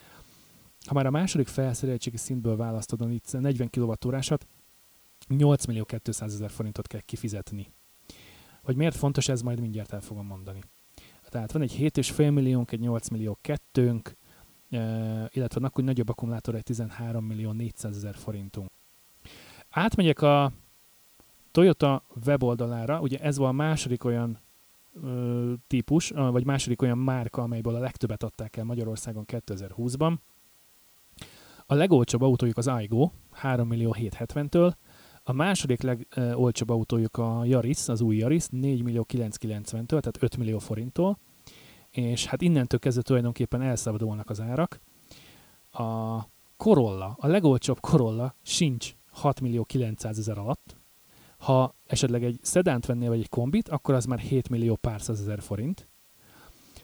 Ha 0.85 0.93
már 0.93 1.05
a 1.05 1.11
második 1.11 1.47
felszereltségi 1.47 2.17
szintből 2.17 2.55
választod 2.55 3.01
a 3.01 3.05
40 3.39 3.69
kWh-ásat, 3.69 4.47
8 5.27 5.65
millió 5.65 5.85
200 5.85 6.33
ezer 6.33 6.49
forintot 6.49 6.87
kell 6.87 7.01
kifizetni. 7.01 7.71
Hogy 8.63 8.75
miért 8.75 8.95
fontos, 8.95 9.27
ez 9.27 9.41
majd 9.41 9.59
mindjárt 9.59 9.93
el 9.93 10.01
fogom 10.01 10.25
mondani. 10.25 10.63
Tehát 11.29 11.51
van 11.51 11.61
egy 11.61 11.75
7,5 11.79 12.33
milliónk, 12.33 12.71
egy 12.71 12.79
8 12.79 13.07
millió 13.07 13.37
kettőnk, 13.41 14.17
illetve 14.69 15.47
vannak 15.53 15.79
úgy 15.79 15.85
nagyobb 15.85 16.09
akkumulátor, 16.09 16.55
egy 16.55 16.63
13 16.63 17.25
millió 17.25 17.51
400 17.51 17.95
ezer 17.95 18.15
forintunk. 18.15 18.69
Átmegyek 19.69 20.21
a 20.21 20.51
Toyota 21.57 22.03
weboldalára, 22.25 22.99
ugye 22.99 23.17
ez 23.17 23.37
volt 23.37 23.49
a 23.49 23.53
második 23.53 24.03
olyan 24.03 24.39
ö, 25.03 25.53
típus, 25.67 26.09
vagy 26.09 26.45
második 26.45 26.81
olyan 26.81 26.97
márka, 26.97 27.41
amelyből 27.41 27.75
a 27.75 27.79
legtöbbet 27.79 28.23
adták 28.23 28.57
el 28.57 28.63
Magyarországon 28.63 29.25
2020-ban. 29.27 30.17
A 31.65 31.73
legolcsóbb 31.73 32.21
autójuk 32.21 32.57
az 32.57 32.67
Aigo, 32.67 33.11
3 33.31 33.67
millió 33.67 33.95
770-től, 33.99 34.73
a 35.23 35.31
második 35.31 35.81
legolcsóbb 35.81 36.69
autójuk 36.69 37.17
a 37.17 37.45
Yaris, 37.45 37.87
az 37.87 38.01
új 38.01 38.15
Yaris, 38.15 38.45
4 38.49 38.83
millió 38.83 39.05
990-től, 39.13 39.87
tehát 39.87 40.17
5 40.23 40.37
millió 40.37 40.59
forinttól, 40.59 41.17
és 41.91 42.25
hát 42.25 42.41
innentől 42.41 42.79
kezdve 42.79 43.01
tulajdonképpen 43.01 43.61
elszabadulnak 43.61 44.29
az 44.29 44.41
árak. 44.41 44.79
A 45.71 46.19
Corolla, 46.57 47.15
a 47.19 47.27
legolcsóbb 47.27 47.79
Corolla 47.79 48.35
sincs 48.41 48.95
6 49.11 49.41
millió 49.41 49.63
900 49.63 50.17
ezer 50.17 50.37
alatt, 50.37 50.77
ha 51.37 51.75
esetleg 51.87 52.23
egy 52.23 52.39
szedánt 52.41 52.85
vennél, 52.85 53.09
vagy 53.09 53.19
egy 53.19 53.29
kombit, 53.29 53.69
akkor 53.69 53.95
az 53.95 54.05
már 54.05 54.19
7 54.19 54.49
millió 54.49 54.75
pár 54.75 55.01
ezer 55.07 55.41
forint. 55.41 55.87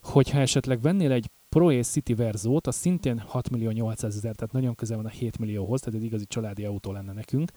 Hogyha 0.01 0.39
esetleg 0.39 0.81
vennél 0.81 1.11
egy 1.11 1.29
Pro 1.49 1.71
és 1.71 1.87
City 1.87 2.13
Verzót, 2.13 2.67
az 2.67 2.75
szintén 2.75 3.19
6 3.19 3.49
millió 3.49 3.69
800 3.69 4.15
ezer, 4.15 4.35
tehát 4.35 4.53
nagyon 4.53 4.75
közel 4.75 4.97
van 4.97 5.05
a 5.05 5.09
7 5.09 5.37
millióhoz, 5.37 5.79
tehát 5.79 5.99
egy 5.99 6.05
igazi 6.05 6.25
családi 6.25 6.65
autó 6.65 6.91
lenne 6.91 7.13
nekünk, 7.13 7.51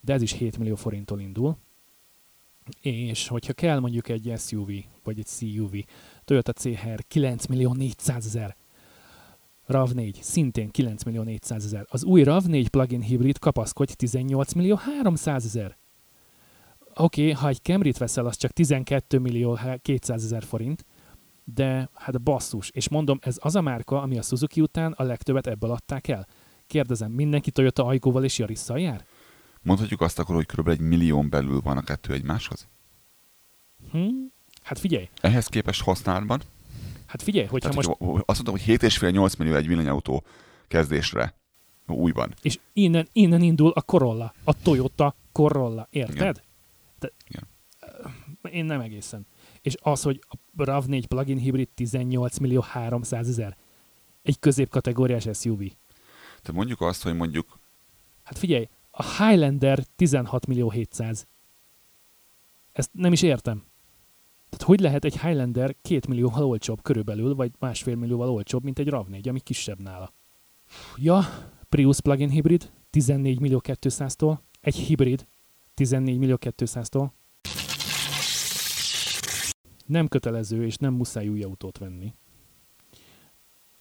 de 0.00 0.12
ez 0.12 0.22
is 0.22 0.32
7 0.32 0.58
millió 0.58 0.74
forinttól 0.74 1.20
indul. 1.20 1.56
És 2.80 3.28
hogyha 3.28 3.52
kell 3.52 3.78
mondjuk 3.78 4.08
egy 4.08 4.32
SUV, 4.36 4.70
vagy 5.04 5.18
egy 5.18 5.26
CUV, 5.26 5.74
Toyota 6.24 6.52
CHR 6.52 7.04
9 7.08 7.46
millió 7.46 7.72
400 7.72 8.26
ezer, 8.26 8.56
RAV4 9.68 10.20
szintén 10.20 10.70
9 10.70 11.02
millió 11.02 11.22
400 11.22 11.64
ezer. 11.64 11.86
Az 11.88 12.04
új 12.04 12.22
RAV4 12.24 12.66
plug-in 12.70 13.00
hibrid 13.00 13.38
kapaszkodj 13.38 13.92
18 13.92 14.52
millió 14.52 14.74
300 14.74 15.44
ezer 15.44 15.76
oké, 16.96 17.22
okay, 17.22 17.32
ha 17.32 17.48
egy 17.48 17.62
Camry-t 17.62 17.98
veszel, 17.98 18.26
az 18.26 18.36
csak 18.36 18.50
12 18.50 19.18
millió 19.18 19.58
200 19.82 20.24
ezer 20.24 20.42
forint, 20.42 20.84
de 21.44 21.90
hát 21.94 22.22
basszus. 22.22 22.70
És 22.70 22.88
mondom, 22.88 23.18
ez 23.22 23.36
az 23.40 23.54
a 23.54 23.60
márka, 23.60 24.02
ami 24.02 24.18
a 24.18 24.22
Suzuki 24.22 24.60
után 24.60 24.92
a 24.92 25.02
legtöbbet 25.02 25.46
ebből 25.46 25.70
adták 25.70 26.08
el. 26.08 26.26
Kérdezem, 26.66 27.10
mindenki 27.12 27.50
Toyota 27.50 27.84
Aygoval 27.84 28.24
és 28.24 28.38
Yarisszal 28.38 28.80
jár? 28.80 29.06
Mondhatjuk 29.62 30.00
azt 30.00 30.18
akkor, 30.18 30.34
hogy 30.34 30.46
kb. 30.46 30.68
egy 30.68 30.80
millión 30.80 31.28
belül 31.30 31.60
van 31.60 31.76
a 31.76 31.82
kettő 31.82 32.12
egymáshoz? 32.12 32.68
Hm? 33.90 34.08
Hát 34.62 34.78
figyelj. 34.78 35.08
Ehhez 35.20 35.46
képest 35.46 35.82
használatban? 35.82 36.40
Hát 37.06 37.22
figyelj, 37.22 37.46
hogyha 37.46 37.68
Tehát, 37.68 37.86
most... 37.86 37.98
Hogy 37.98 38.22
azt 38.26 38.44
mondom, 38.44 38.64
hogy 38.64 38.76
7,5-8 38.78 39.38
millió 39.38 39.54
egy 39.54 39.66
villanyautó 39.66 40.24
kezdésre 40.68 41.34
újban. 41.86 42.34
És 42.42 42.58
innen, 42.72 43.08
innen 43.12 43.42
indul 43.42 43.70
a 43.70 43.82
Corolla, 43.82 44.34
a 44.44 44.62
Toyota 44.62 45.14
Corolla, 45.32 45.86
érted? 45.90 46.16
Igen. 46.16 46.36
De, 46.98 47.12
Igen. 47.28 47.48
Én 48.50 48.64
nem 48.64 48.80
egészen. 48.80 49.26
És 49.60 49.74
az, 49.80 50.02
hogy 50.02 50.20
a 50.28 50.62
RAV4 50.64 51.04
plug-in 51.08 51.38
hibrid 51.38 51.68
18 51.68 52.38
millió 52.38 52.60
300 52.60 53.28
ezer. 53.28 53.56
Egy 54.22 54.38
középkategóriás 54.38 55.28
SUV. 55.32 55.60
Te 56.42 56.52
mondjuk 56.52 56.80
azt, 56.80 57.02
hogy 57.02 57.16
mondjuk... 57.16 57.58
Hát 58.22 58.38
figyelj, 58.38 58.68
a 58.90 59.24
Highlander 59.24 59.84
16 59.96 60.46
millió 60.46 60.70
700. 60.70 61.26
Ezt 62.72 62.90
nem 62.92 63.12
is 63.12 63.22
értem. 63.22 63.64
Tehát 64.48 64.66
hogy 64.66 64.80
lehet 64.80 65.04
egy 65.04 65.20
Highlander 65.20 65.76
2 65.82 66.00
millióval 66.08 66.44
olcsóbb 66.44 66.82
körülbelül, 66.82 67.34
vagy 67.34 67.52
másfél 67.58 67.96
millióval 67.96 68.28
olcsóbb, 68.28 68.62
mint 68.62 68.78
egy 68.78 68.88
RAV4, 68.90 69.28
ami 69.28 69.40
kisebb 69.40 69.80
nála? 69.80 70.12
Ja, 70.96 71.24
Prius 71.68 72.00
plug-in 72.00 72.30
hibrid 72.30 72.70
14 72.90 73.40
millió 73.40 73.62
200-tól, 73.64 74.38
egy 74.60 74.74
hibrid 74.74 75.26
14 75.76 76.18
millió 76.18 76.36
200-tól. 76.40 77.10
Nem 79.86 80.08
kötelező 80.08 80.64
és 80.64 80.76
nem 80.76 80.94
muszáj 80.94 81.28
új 81.28 81.42
autót 81.42 81.78
venni. 81.78 82.14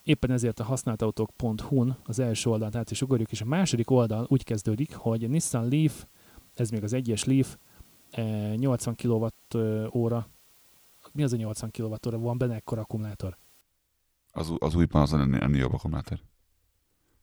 Éppen 0.04 0.32
ezért 0.32 0.60
a 0.60 0.64
használtautók.hu-n 0.64 1.98
az 2.04 2.20
első 2.20 2.50
oldalt 2.50 2.76
át 2.76 2.92
is 2.92 3.02
ugorjuk, 3.02 3.32
és 3.32 3.42
a 3.42 3.46
második 3.46 3.90
oldal 3.90 4.26
úgy 4.30 4.44
kezdődik, 4.44 4.96
hogy 4.96 5.30
Nissan 5.30 5.70
Leaf, 5.70 6.06
ez 6.54 6.70
még 6.70 6.84
az 6.84 6.94
egyes 6.94 7.24
Leaf, 7.24 7.58
80 8.56 8.96
kWh, 8.96 10.24
mi 11.12 11.24
az 11.24 11.34
a 11.34 11.36
80 11.36 11.72
kWh? 11.72 12.20
Van 12.20 12.38
benne 12.38 12.56
ekkor 12.56 12.78
akkumulátor? 12.78 13.38
Az, 14.32 14.54
az 14.58 14.76
újban 14.76 15.02
az 15.02 15.14
ennél 15.14 15.56
jobb 15.56 15.74
akkumulátor. 15.74 16.20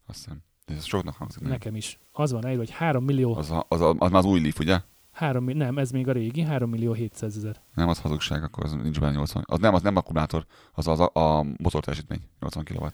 Azt 0.07 0.19
hiszem. 0.19 0.43
Ez 0.77 0.85
soknak 0.85 1.17
hangzik. 1.17 1.43
Nekem 1.43 1.77
is. 1.77 1.99
Az 2.13 2.33
van 2.33 2.47
egy, 2.47 2.57
hogy 2.57 2.71
3 2.71 3.05
millió... 3.05 3.37
Az, 3.37 3.51
a, 3.51 3.65
az, 3.69 3.81
a, 3.81 3.95
az 3.99 4.11
már 4.11 4.21
az 4.21 4.25
új 4.25 4.41
Leaf, 4.41 4.59
ugye? 4.59 4.81
3, 5.13 5.45
nem, 5.45 5.79
ez 5.79 5.91
még 5.91 6.09
a 6.09 6.13
régi, 6.13 6.41
3 6.41 6.71
millió 6.71 6.93
700 6.93 7.37
ezer. 7.37 7.61
Nem, 7.75 7.89
az 7.89 8.01
hazugság, 8.01 8.43
akkor 8.43 8.65
az 8.65 8.73
nincs 8.73 9.01
benne 9.01 9.13
80. 9.13 9.45
Az 9.47 9.59
nem, 9.59 9.75
az 9.75 9.83
nem 9.83 9.97
akkumulátor, 9.97 10.47
az 10.73 10.87
az 10.87 11.01
a, 11.01 11.11
a 11.13 11.43
motorteljesítmény, 11.43 12.21
80 12.41 12.65
kW. 12.65 12.87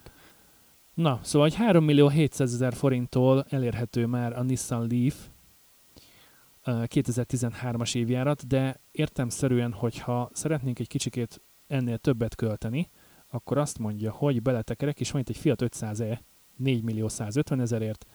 Na, 0.95 1.21
szóval 1.23 1.49
egy 1.49 1.55
3 1.55 1.85
millió 1.85 2.09
700 2.09 2.55
ezer 2.55 2.75
forinttól 2.75 3.47
elérhető 3.49 4.07
már 4.07 4.39
a 4.39 4.43
Nissan 4.43 4.87
Leaf 4.91 5.27
2013-as 6.65 7.95
évjárat, 7.95 8.47
de 8.47 8.81
értemszerűen, 8.91 9.73
hogyha 9.73 10.31
szeretnénk 10.33 10.79
egy 10.79 10.89
kicsikét 10.89 11.41
ennél 11.67 11.99
többet 11.99 12.35
költeni, 12.35 12.91
akkor 13.31 13.59
azt 13.59 13.79
mondja, 13.79 14.11
hogy 14.11 14.43
beletekerek, 14.43 15.01
és 15.01 15.11
van 15.11 15.21
itt 15.21 15.29
egy 15.29 15.37
Fiat 15.37 15.63
500e 15.63 16.19
4 16.59 16.83
millió 16.83 17.09
150 17.09 17.61
ezerért, 17.61 18.07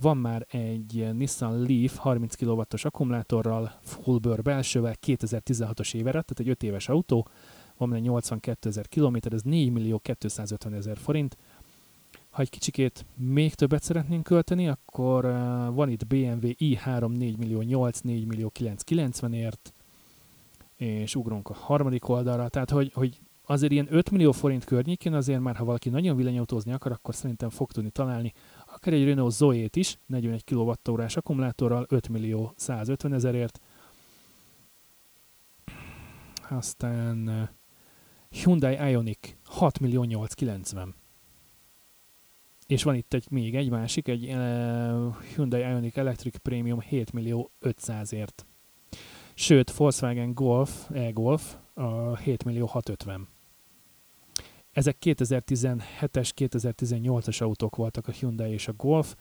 Van 0.00 0.16
már 0.16 0.46
egy 0.50 1.08
Nissan 1.12 1.62
Leaf 1.62 1.96
30 1.96 2.34
kW-os 2.34 2.84
akkumulátorral, 2.84 3.72
full 3.82 4.18
bőr 4.18 4.42
belsővel, 4.42 4.94
2016-os 5.06 5.94
éve, 5.94 6.10
tehát 6.10 6.40
egy 6.40 6.48
5 6.48 6.62
éves 6.62 6.88
autó, 6.88 7.28
van 7.76 7.94
egy 7.94 8.02
82 8.02 8.68
ezer 8.68 8.88
kilométer, 8.88 9.32
ez 9.32 9.42
4 9.42 9.72
millió 9.72 9.98
250 10.18 10.74
ezer 10.74 10.96
forint. 10.96 11.36
Ha 12.30 12.42
egy 12.42 12.50
kicsikét 12.50 13.06
még 13.14 13.54
többet 13.54 13.82
szeretnénk 13.82 14.22
költeni, 14.22 14.68
akkor 14.68 15.24
uh, 15.24 15.30
van 15.74 15.88
itt 15.88 16.06
BMW 16.06 16.48
i3 16.58 17.16
4 17.16 17.38
millió 17.38 17.60
8, 17.60 18.00
4 18.00 18.26
millió 18.26 18.48
990 18.48 19.32
ért, 19.32 19.72
és 20.76 21.14
ugrunk 21.14 21.48
a 21.48 21.54
harmadik 21.54 22.08
oldalra, 22.08 22.48
tehát 22.48 22.70
hogy, 22.70 22.92
hogy 22.92 23.20
azért 23.50 23.72
ilyen 23.72 23.86
5 23.90 24.10
millió 24.10 24.32
forint 24.32 24.64
környékén 24.64 25.14
azért 25.14 25.40
már, 25.40 25.56
ha 25.56 25.64
valaki 25.64 25.88
nagyon 25.88 26.16
villanyautózni 26.16 26.72
akar, 26.72 26.92
akkor 26.92 27.14
szerintem 27.14 27.50
fog 27.50 27.72
tudni 27.72 27.90
találni 27.90 28.32
akár 28.66 28.94
egy 28.94 29.04
Renault 29.04 29.32
Zoe-t 29.32 29.76
is, 29.76 29.98
41 30.06 30.44
kWh 30.44 31.04
akkumulátorral, 31.14 31.86
5 31.88 32.08
millió 32.08 32.52
150 32.56 33.12
ezerért. 33.12 33.60
Aztán 36.48 37.48
Hyundai 38.30 38.90
Ioniq 38.90 39.28
6 39.44 39.78
millió 39.78 40.04
890. 40.04 40.94
És 42.66 42.82
van 42.82 42.94
itt 42.94 43.14
egy, 43.14 43.26
még 43.30 43.56
egy 43.56 43.70
másik, 43.70 44.08
egy 44.08 44.24
Hyundai 45.34 45.60
Ioniq 45.60 45.98
Electric 46.00 46.36
Premium 46.36 46.80
7 46.80 47.12
millió 47.12 47.50
500ért. 47.60 48.44
Sőt, 49.34 49.70
Volkswagen 49.70 50.34
Golf, 50.34 50.90
e-Golf 50.90 51.56
a 51.74 52.16
7 52.16 52.44
millió 52.44 52.66
650. 52.66 53.28
Ezek 54.72 54.96
2017-es, 55.00 56.30
2018-as 56.36 57.42
autók 57.42 57.76
voltak 57.76 58.08
a 58.08 58.12
Hyundai 58.12 58.52
és 58.52 58.68
a 58.68 58.72
Golf. 58.72 59.16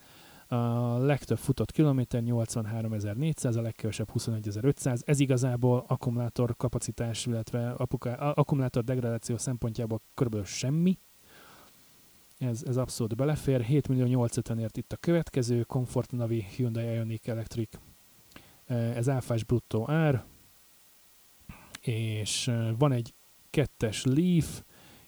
A 0.48 0.98
legtöbb 0.98 1.38
futott 1.38 1.72
kilométer 1.72 2.22
83.400, 2.26 3.58
a 3.58 3.62
legkevesebb 3.62 4.10
21.500. 4.14 5.00
Ez 5.06 5.20
igazából 5.20 5.84
akkumulátor 5.88 6.56
kapacitás, 6.56 7.26
illetve 7.26 7.70
apuka, 7.72 8.16
akkumulátor 8.16 8.84
degradáció 8.84 9.38
szempontjából 9.38 10.02
kb. 10.14 10.46
semmi. 10.46 10.98
Ez, 12.38 12.64
ez 12.68 12.78
abszolút 12.78 13.16
belefér. 13.16 13.62
7 13.62 13.88
millió 13.88 14.06
850 14.06 14.60
ért 14.60 14.78
itt 14.78 14.94
a 14.94 14.98
következő, 14.98 15.64
Comfort 15.64 16.12
Navi 16.12 16.46
Hyundai 16.56 16.94
Ioniq 16.94 17.32
Electric. 17.32 17.78
Ez 18.68 19.10
áfás 19.10 19.44
bruttó 19.44 19.90
ár. 19.90 20.26
És 21.82 22.52
van 22.78 22.92
egy 22.92 23.14
kettes 23.50 24.04
Leaf, 24.04 24.62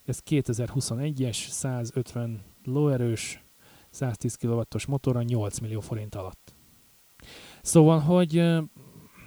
ez 0.10 0.22
2021-es, 0.30 1.48
150 1.50 2.44
lóerős, 2.64 3.44
110 3.90 4.36
kW-os 4.36 4.86
motorra 4.86 5.22
8 5.22 5.60
millió 5.60 5.80
forint 5.80 6.16
alatt. 6.16 6.54
Szóval, 7.62 8.00
hogy 8.00 8.44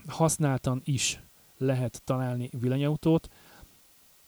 használtan 0.07 0.80
is 0.85 1.22
lehet 1.57 2.03
találni 2.05 2.51
villanyautót, 2.61 3.28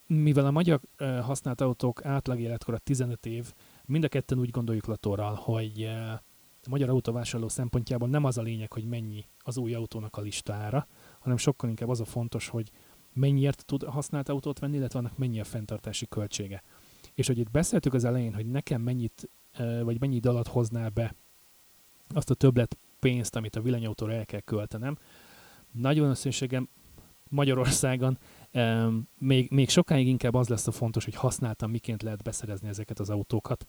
mivel 0.06 0.46
a 0.46 0.50
magyar 0.50 0.80
használt 1.22 1.60
autók 1.60 2.04
átlag 2.04 2.40
életkora 2.40 2.78
15 2.78 3.26
év, 3.26 3.52
mind 3.84 4.04
a 4.04 4.08
ketten 4.08 4.38
úgy 4.38 4.50
gondoljuk 4.50 4.86
Latorral, 4.86 5.34
hogy 5.34 5.82
a 6.62 6.70
magyar 6.70 6.88
autóvásárló 6.88 7.48
szempontjából 7.48 8.08
nem 8.08 8.24
az 8.24 8.38
a 8.38 8.42
lényeg, 8.42 8.72
hogy 8.72 8.84
mennyi 8.84 9.24
az 9.38 9.56
új 9.56 9.74
autónak 9.74 10.16
a 10.16 10.20
listára, 10.20 10.86
hanem 11.18 11.36
sokkal 11.36 11.68
inkább 11.68 11.88
az 11.88 12.00
a 12.00 12.04
fontos, 12.04 12.48
hogy 12.48 12.70
mennyiért 13.14 13.64
tud 13.64 13.82
használt 13.82 14.28
autót 14.28 14.58
venni, 14.58 14.76
illetve 14.76 14.98
annak 14.98 15.18
mennyi 15.18 15.40
a 15.40 15.44
fenntartási 15.44 16.06
költsége. 16.08 16.62
És 17.14 17.26
hogy 17.26 17.38
itt 17.38 17.50
beszéltük 17.50 17.94
az 17.94 18.04
elején, 18.04 18.34
hogy 18.34 18.46
nekem 18.46 18.80
mennyit, 18.80 19.30
vagy 19.82 20.00
mennyi 20.00 20.14
idő 20.14 20.28
alatt 20.28 20.48
hoznál 20.48 20.88
be 20.88 21.14
azt 22.08 22.30
a 22.30 22.34
többlet 22.34 22.78
pénzt, 22.98 23.36
amit 23.36 23.56
a 23.56 23.60
villanyautóra 23.60 24.12
el 24.12 24.26
kell 24.26 24.40
költenem. 24.40 24.98
Nagyon 25.72 26.08
összességem 26.08 26.68
Magyarországon 27.28 28.18
um, 28.52 29.08
még, 29.18 29.50
még 29.50 29.68
sokáig 29.68 30.06
inkább 30.06 30.34
az 30.34 30.48
lesz 30.48 30.66
a 30.66 30.72
fontos, 30.72 31.04
hogy 31.04 31.14
használtam, 31.14 31.70
miként 31.70 32.02
lehet 32.02 32.22
beszerezni 32.22 32.68
ezeket 32.68 32.98
az 32.98 33.10
autókat, 33.10 33.66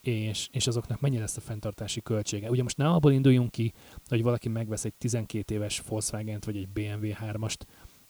és, 0.00 0.48
és 0.52 0.66
azoknak 0.66 1.00
mennyi 1.00 1.18
lesz 1.18 1.36
a 1.36 1.40
fenntartási 1.40 2.02
költsége. 2.02 2.50
Ugye 2.50 2.62
most 2.62 2.76
ne 2.76 2.88
abból 2.88 3.12
induljunk 3.12 3.50
ki, 3.50 3.72
hogy 4.08 4.22
valaki 4.22 4.48
megvesz 4.48 4.84
egy 4.84 4.94
12 4.94 5.54
éves 5.54 5.82
Volkswagen-t 5.88 6.44
vagy 6.44 6.56
egy 6.56 6.68
BMW 6.68 7.10
3-ast, 7.12 7.58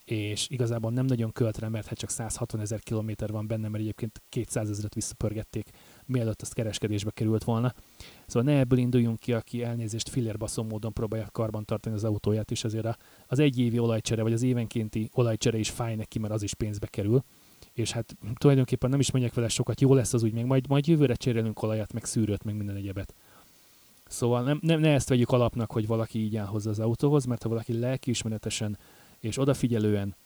és 0.07 0.49
igazából 0.49 0.91
nem 0.91 1.05
nagyon 1.05 1.33
költ 1.33 1.59
rá, 1.59 1.69
mert 1.69 1.87
hát 1.87 1.99
csak 1.99 2.11
160 2.11 2.61
ezer 2.61 2.81
kilométer 2.81 3.31
van 3.31 3.47
benne, 3.47 3.69
mert 3.69 3.83
egyébként 3.83 4.23
200 4.29 4.71
ezeret 4.71 4.95
visszapörgették, 4.95 5.71
mielőtt 6.05 6.43
azt 6.43 6.55
kereskedésbe 6.55 7.11
került 7.11 7.45
volna. 7.45 7.75
Szóval 8.27 8.53
ne 8.53 8.59
ebből 8.59 8.79
induljunk 8.79 9.19
ki, 9.19 9.33
aki 9.33 9.63
elnézést 9.63 10.09
fillérbaszó 10.09 10.63
módon 10.63 10.93
próbálja 10.93 11.29
karban 11.33 11.65
tartani 11.65 11.95
az 11.95 12.05
autóját, 12.05 12.51
és 12.51 12.65
azért 12.65 12.99
az 13.27 13.39
egy 13.39 13.59
évi 13.59 13.79
olajcsere, 13.79 14.23
vagy 14.23 14.33
az 14.33 14.43
évenkénti 14.43 15.11
olajcsere 15.13 15.59
is 15.59 15.71
fáj 15.71 15.95
neki, 15.95 16.19
mert 16.19 16.33
az 16.35 16.43
is 16.43 16.55
pénzbe 16.55 16.87
kerül. 16.87 17.23
És 17.73 17.93
hát 17.93 18.17
tulajdonképpen 18.35 18.91
nem 18.91 19.01
is 19.01 19.11
megyek 19.11 19.35
vele 19.35 19.49
sokat, 19.49 19.81
jó 19.81 19.95
lesz 19.95 20.13
az 20.13 20.23
úgy, 20.23 20.33
még 20.33 20.45
majd, 20.45 20.69
majd 20.69 20.87
jövőre 20.87 21.15
cserélünk 21.15 21.63
olajat, 21.63 21.93
meg 21.93 22.05
szűrőt, 22.05 22.45
meg 22.45 22.57
minden 22.57 22.77
egyebet. 22.77 23.15
Szóval 24.09 24.43
nem, 24.43 24.59
nem, 24.63 24.81
ne 24.81 24.93
ezt 24.93 25.09
vegyük 25.09 25.31
alapnak, 25.31 25.73
hogy 25.73 25.87
valaki 25.87 26.19
így 26.19 26.37
áll 26.37 26.47
hozzá 26.47 26.71
az 26.71 26.79
autóhoz, 26.79 27.25
mert 27.25 27.43
ha 27.43 27.49
valaki 27.49 27.79
lelkiismeretesen 27.79 28.79
és 29.21 29.39
odafigyelően 29.39 30.17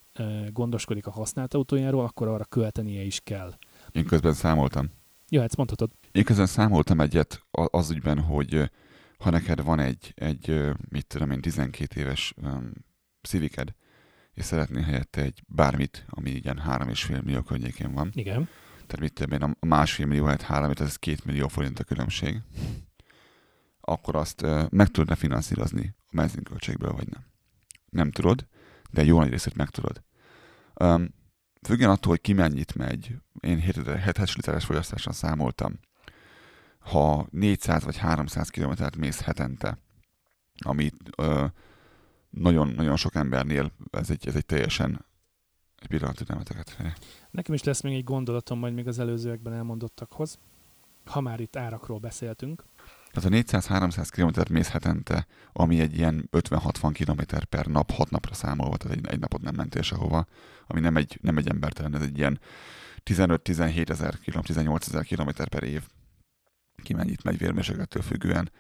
gondoskodik 0.51 1.07
a 1.07 1.11
használt 1.11 1.55
autójáról, 1.55 2.05
akkor 2.05 2.29
arra 2.29 2.45
költenie 2.45 3.03
is 3.03 3.21
kell. 3.25 3.55
Én 3.93 4.05
közben 4.05 4.33
számoltam. 4.33 4.91
Ja, 5.29 5.43
ezt 5.43 5.57
mondhatod. 5.57 5.91
Én 6.13 6.25
közben 6.25 6.47
számoltam 6.47 7.01
egyet 7.01 7.47
az 7.51 7.91
ügyben, 7.91 8.21
hogy 8.21 8.71
ha 9.19 9.31
neked 9.31 9.63
van 9.63 9.79
egy, 9.79 10.13
egy 10.17 10.71
mit 10.89 11.07
tudom 11.07 11.31
én, 11.31 11.41
12 11.41 12.01
éves 12.01 12.35
um, 12.43 12.73
Civiced, 13.23 13.75
és 14.35 14.45
szeretnél 14.45 14.83
helyette 14.83 15.23
egy 15.23 15.43
bármit, 15.47 16.05
ami 16.09 16.31
ilyen 16.31 16.63
3,5 16.67 17.23
millió 17.23 17.43
környékén 17.43 17.93
van. 17.93 18.11
Igen. 18.15 18.49
Tehát 18.73 19.01
mit 19.01 19.13
tudom 19.13 19.33
én, 19.33 19.57
a 19.61 19.67
másfél 19.67 20.07
millió 20.07 20.25
helyett 20.25 20.43
3, 20.43 20.71
ez 20.75 20.97
2 20.97 21.17
millió 21.25 21.49
forint 21.49 21.79
a 21.79 21.85
különbség. 21.85 22.41
Akkor 23.81 24.17
azt 24.17 24.43
uh, 24.43 24.63
meg 24.71 24.89
tudod-e 24.89 25.15
finanszírozni 25.15 25.95
a 25.99 26.11
benzinköltségből, 26.13 26.93
vagy 26.93 27.09
nem? 27.09 27.25
Nem 27.91 28.11
tudod, 28.11 28.47
de 28.91 29.05
jó 29.05 29.19
nagy 29.19 29.31
részét 29.31 29.55
megtudod. 29.55 30.03
Um, 30.75 31.15
függen 31.63 31.91
attól, 31.91 32.11
hogy 32.11 32.21
ki 32.21 32.33
mennyit 32.33 32.75
megy, 32.75 33.17
én 33.41 33.59
7 33.59 33.77
literes 34.35 34.65
fogyasztással 34.65 35.13
számoltam, 35.13 35.79
ha 36.79 37.27
400 37.31 37.85
vagy 37.85 37.97
300 37.97 38.49
kilométert 38.49 38.97
mész 38.97 39.21
hetente, 39.21 39.79
amit 40.59 40.97
nagyon-nagyon 42.31 42.97
sok 42.97 43.15
embernél 43.15 43.73
ez 43.91 44.11
egy, 44.11 44.27
ez 44.27 44.37
egy 44.37 44.47
teljesen 44.47 45.05
egy 45.77 45.89
pillanat 45.89 46.17
türelmeteket. 46.17 46.77
Nekem 47.31 47.55
is 47.55 47.63
lesz 47.63 47.81
még 47.81 47.95
egy 47.95 48.05
gondolatom 48.05 48.59
majd 48.59 48.75
még 48.75 48.87
az 48.87 48.99
előzőekben 48.99 49.53
elmondottakhoz, 49.53 50.39
ha 51.05 51.21
már 51.21 51.41
itt 51.41 51.57
árakról 51.57 51.99
beszéltünk. 51.99 52.65
Tehát 53.13 53.53
a 53.53 53.59
400-300 53.59 54.09
km 54.11 54.53
mész 54.53 54.69
hetente, 54.69 55.27
ami 55.53 55.81
egy 55.81 55.97
ilyen 55.97 56.29
50-60 56.33 56.91
km 57.05 57.37
per 57.49 57.67
nap, 57.67 57.91
6 57.91 58.11
napra 58.11 58.35
számolva, 58.35 58.77
tehát 58.77 58.97
egy, 58.97 59.07
egy 59.07 59.21
napot 59.21 59.43
nem 59.43 59.55
mentél 59.55 59.83
sehova, 59.83 60.27
ami 60.67 60.81
nem 60.81 60.97
egy, 60.97 61.19
nem 61.23 61.37
egy 61.37 61.49
embertelen, 61.49 61.95
ez 61.95 62.03
egy 62.03 62.19
ilyen 62.19 62.41
15-17 63.05 63.89
ezer 63.89 64.19
km, 64.19 64.39
18 64.39 64.87
ezer 64.87 65.05
km 65.05 65.29
per 65.51 65.63
év. 65.63 65.83
Ki 66.83 66.95
mennyit 66.95 67.23
megy 67.23 67.39
vérmérséklettől 67.39 68.03
függően. 68.03 68.51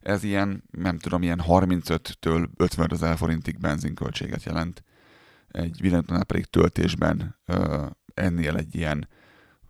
Ez 0.00 0.22
ilyen, 0.22 0.64
nem 0.70 0.98
tudom, 0.98 1.22
ilyen 1.22 1.42
35-től 1.46 2.48
50 2.56 2.92
ezer 2.92 3.16
forintig 3.16 3.58
benzinköltséget 3.58 4.42
jelent. 4.42 4.84
Egy 5.48 5.80
villanytonál 5.80 6.24
pedig 6.24 6.44
töltésben 6.44 7.36
ö, 7.44 7.86
ennél 8.14 8.56
egy 8.56 8.74
ilyen 8.74 9.08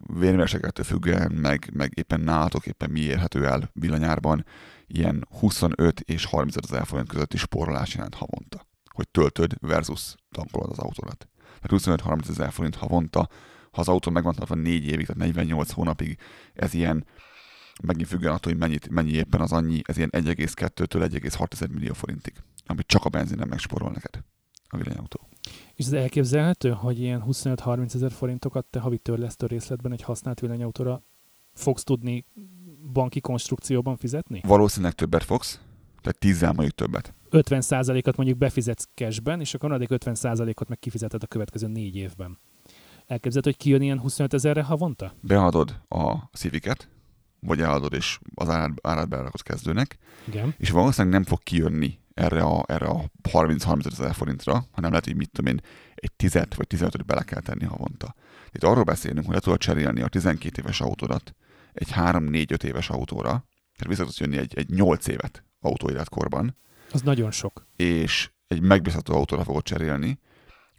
vérmérséklettől 0.07 0.85
függően, 0.85 1.33
meg, 1.33 1.71
meg 1.73 1.93
éppen 1.95 2.21
nálatok 2.21 2.67
éppen 2.67 2.91
mi 2.91 3.01
érhető 3.01 3.47
el 3.47 3.71
villanyárban, 3.73 4.45
ilyen 4.87 5.27
25 5.41 6.01
és 6.01 6.25
35 6.25 6.65
ezer 6.65 6.87
forint 6.87 7.09
közötti 7.09 7.37
spórolás 7.37 7.95
jelent 7.95 8.15
havonta, 8.15 8.67
hogy 8.93 9.09
töltöd 9.09 9.55
versus 9.61 10.15
tankolod 10.31 10.71
az 10.71 10.79
autódat. 10.79 11.29
Tehát 11.61 12.01
25-30 12.03 12.29
ezer 12.29 12.53
forint 12.53 12.75
havonta, 12.75 13.29
ha 13.71 13.81
az 13.81 13.89
autó 13.89 14.11
megvan 14.11 14.35
tartva 14.35 14.55
4 14.55 14.87
évig, 14.87 15.07
tehát 15.07 15.23
48 15.23 15.71
hónapig, 15.71 16.19
ez 16.55 16.75
ilyen, 16.75 17.07
megint 17.83 18.09
függően 18.09 18.33
attól, 18.33 18.53
hogy 18.53 18.61
mennyit, 18.61 18.89
mennyi 18.89 19.13
éppen 19.13 19.41
az 19.41 19.53
annyi, 19.53 19.81
ez 19.83 19.97
ilyen 19.97 20.11
1,2-től 20.13 21.11
1,6 21.11 21.71
millió 21.71 21.93
forintig, 21.93 22.33
amit 22.67 22.87
csak 22.87 23.05
a 23.05 23.09
benzin 23.09 23.37
nem 23.39 23.49
megspórol 23.49 23.91
neked 23.91 24.23
a 24.69 24.77
villanyautó. 24.77 25.29
És 25.75 25.87
ez 25.87 25.93
elképzelhető, 25.93 26.71
hogy 26.71 27.01
ilyen 27.01 27.25
25-30 27.27 27.95
ezer 27.95 28.11
forintokat 28.11 28.65
te 28.65 28.81
havi 28.81 28.99
törlesztő 28.99 29.47
részletben 29.47 29.93
egy 29.93 30.03
használt 30.03 30.41
villanyautóra 30.41 31.03
fogsz 31.55 31.85
tudni 31.85 32.25
banki 32.93 33.21
konstrukcióban 33.21 33.97
fizetni? 33.97 34.41
Valószínűleg 34.47 34.95
többet 34.95 35.25
fogsz, 35.25 35.61
tehát 36.01 36.19
10 36.19 36.41
mondjuk 36.41 36.75
többet. 36.75 37.15
50%-at 37.31 38.17
mondjuk 38.17 38.39
befizetsz 38.39 38.89
cashben, 38.95 39.41
és 39.41 39.55
akkor 39.55 39.69
maradék 39.69 39.89
50%-ot 40.05 40.69
meg 40.69 40.79
kifizeted 40.79 41.23
a 41.23 41.27
következő 41.27 41.67
négy 41.67 41.97
évben. 41.97 42.39
Elképzelhető, 43.07 43.51
hogy 43.51 43.57
kijön 43.57 43.83
ilyen 43.83 43.99
25 43.99 44.35
ezerre 44.35 44.63
havonta? 44.63 45.13
Beadod 45.21 45.81
a 45.89 46.15
civiket, 46.33 46.89
vagy 47.41 47.61
eladod, 47.61 47.93
és 47.93 48.19
az 48.35 48.49
árát, 48.49 48.71
árát 48.83 49.09
berakod 49.09 49.43
kezdőnek, 49.43 49.99
Igen. 50.29 50.55
és 50.59 50.71
valószínűleg 50.71 51.15
nem 51.15 51.25
fog 51.25 51.43
kijönni 51.43 51.99
erre 52.19 52.43
a, 52.43 52.65
erre 52.67 52.87
a 52.87 53.11
30-35 53.23 53.87
ezer 53.87 54.15
forintra, 54.15 54.65
hanem 54.71 54.91
lehet, 54.91 55.05
hogy 55.05 55.17
mit 55.17 55.31
tudom 55.31 55.53
én, 55.53 55.61
egy 55.95 56.13
10 56.13 56.33
vagy 56.57 56.67
15 56.67 57.07
bele 57.07 57.23
kell 57.23 57.41
tenni 57.41 57.65
havonta. 57.65 58.15
Itt 58.53 58.63
arról 58.65 58.83
beszélünk, 58.85 59.27
hogy 59.27 59.35
le 59.35 59.41
tudod 59.41 59.59
cserélni 59.59 60.01
a 60.03 60.09
12 60.09 60.63
éves 60.63 60.81
autódat 60.81 61.35
egy 61.73 61.89
3-4-5 61.95 62.63
éves 62.63 62.91
autóra, 62.91 63.29
tehát 63.29 63.87
vissza 63.89 64.05
tudsz 64.05 64.21
jönni 64.21 64.37
egy, 64.37 64.55
egy 64.57 64.71
8 64.71 65.07
évet 65.07 65.45
autóéletkorban, 65.61 66.57
Az 66.93 67.03
nagyon 67.03 67.31
sok. 67.31 67.67
és 67.77 68.31
egy 68.47 68.61
megbízható 68.63 69.15
autóra 69.15 69.45
fogod 69.45 69.63
cserélni, 69.63 70.19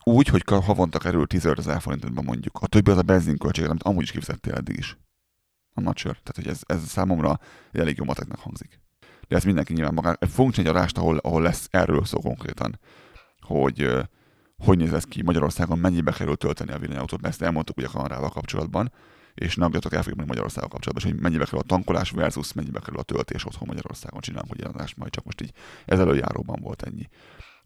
úgy, 0.03 0.27
hogy 0.27 0.43
havonta 0.47 0.97
kerül 0.99 1.27
15 1.27 1.59
ezer 1.59 1.81
forintba 1.81 2.21
mondjuk. 2.21 2.57
A 2.61 2.67
többi 2.67 2.91
az 2.91 2.97
a 2.97 3.01
benzinköltség, 3.01 3.65
amit 3.65 3.83
amúgy 3.83 4.03
is 4.03 4.11
kifizettél 4.11 4.53
eddig 4.53 4.77
is. 4.77 4.97
A 5.73 5.81
not 5.81 5.97
sure. 5.97 6.13
Tehát, 6.23 6.35
hogy 6.35 6.47
ez, 6.47 6.61
ez 6.65 6.89
számomra 6.89 7.39
elég 7.71 7.97
jó 7.97 8.03
mateknak 8.03 8.39
hangzik. 8.39 8.79
De 9.29 9.35
ez 9.35 9.43
mindenki 9.43 9.73
nyilván 9.73 9.93
magán. 9.93 10.17
Fogunk 10.19 10.53
csinálni 10.53 10.77
egy 10.77 10.83
adást, 10.83 10.97
ahol, 10.97 11.17
ahol 11.17 11.41
lesz 11.41 11.67
erről 11.71 12.05
szó 12.05 12.19
konkrétan, 12.19 12.79
hogy 13.41 14.07
hogy 14.59 14.77
néz 14.77 14.93
ez 14.93 15.03
ki 15.03 15.21
Magyarországon, 15.21 15.79
mennyibe 15.79 16.11
kerül 16.11 16.35
tölteni 16.35 16.71
a 16.71 16.77
villanyautót, 16.77 17.21
mert 17.21 17.33
ezt 17.33 17.41
elmondtuk 17.41 17.77
ugye 17.77 17.87
kamerával 17.87 18.29
kapcsolatban, 18.29 18.91
és 19.33 19.55
nem 19.55 19.71
el 19.73 19.81
fogjuk 19.81 20.25
Magyarországon 20.25 20.69
kapcsolatban, 20.69 21.03
és 21.05 21.11
hogy 21.11 21.21
mennyibe 21.21 21.43
kerül 21.43 21.59
a 21.59 21.63
tankolás 21.63 22.11
versus 22.11 22.53
mennyibe 22.53 22.79
kerül 22.79 22.99
a 22.99 23.03
töltés 23.03 23.45
otthon 23.45 23.67
Magyarországon 23.67 24.21
csinálunk 24.21 24.51
ugye 24.51 24.65
adást, 24.65 24.97
majd 24.97 25.11
csak 25.11 25.23
most 25.23 25.41
így 25.41 25.51
ez 25.85 25.99
előjáróban 25.99 26.59
volt 26.61 26.81
ennyi. 26.81 27.09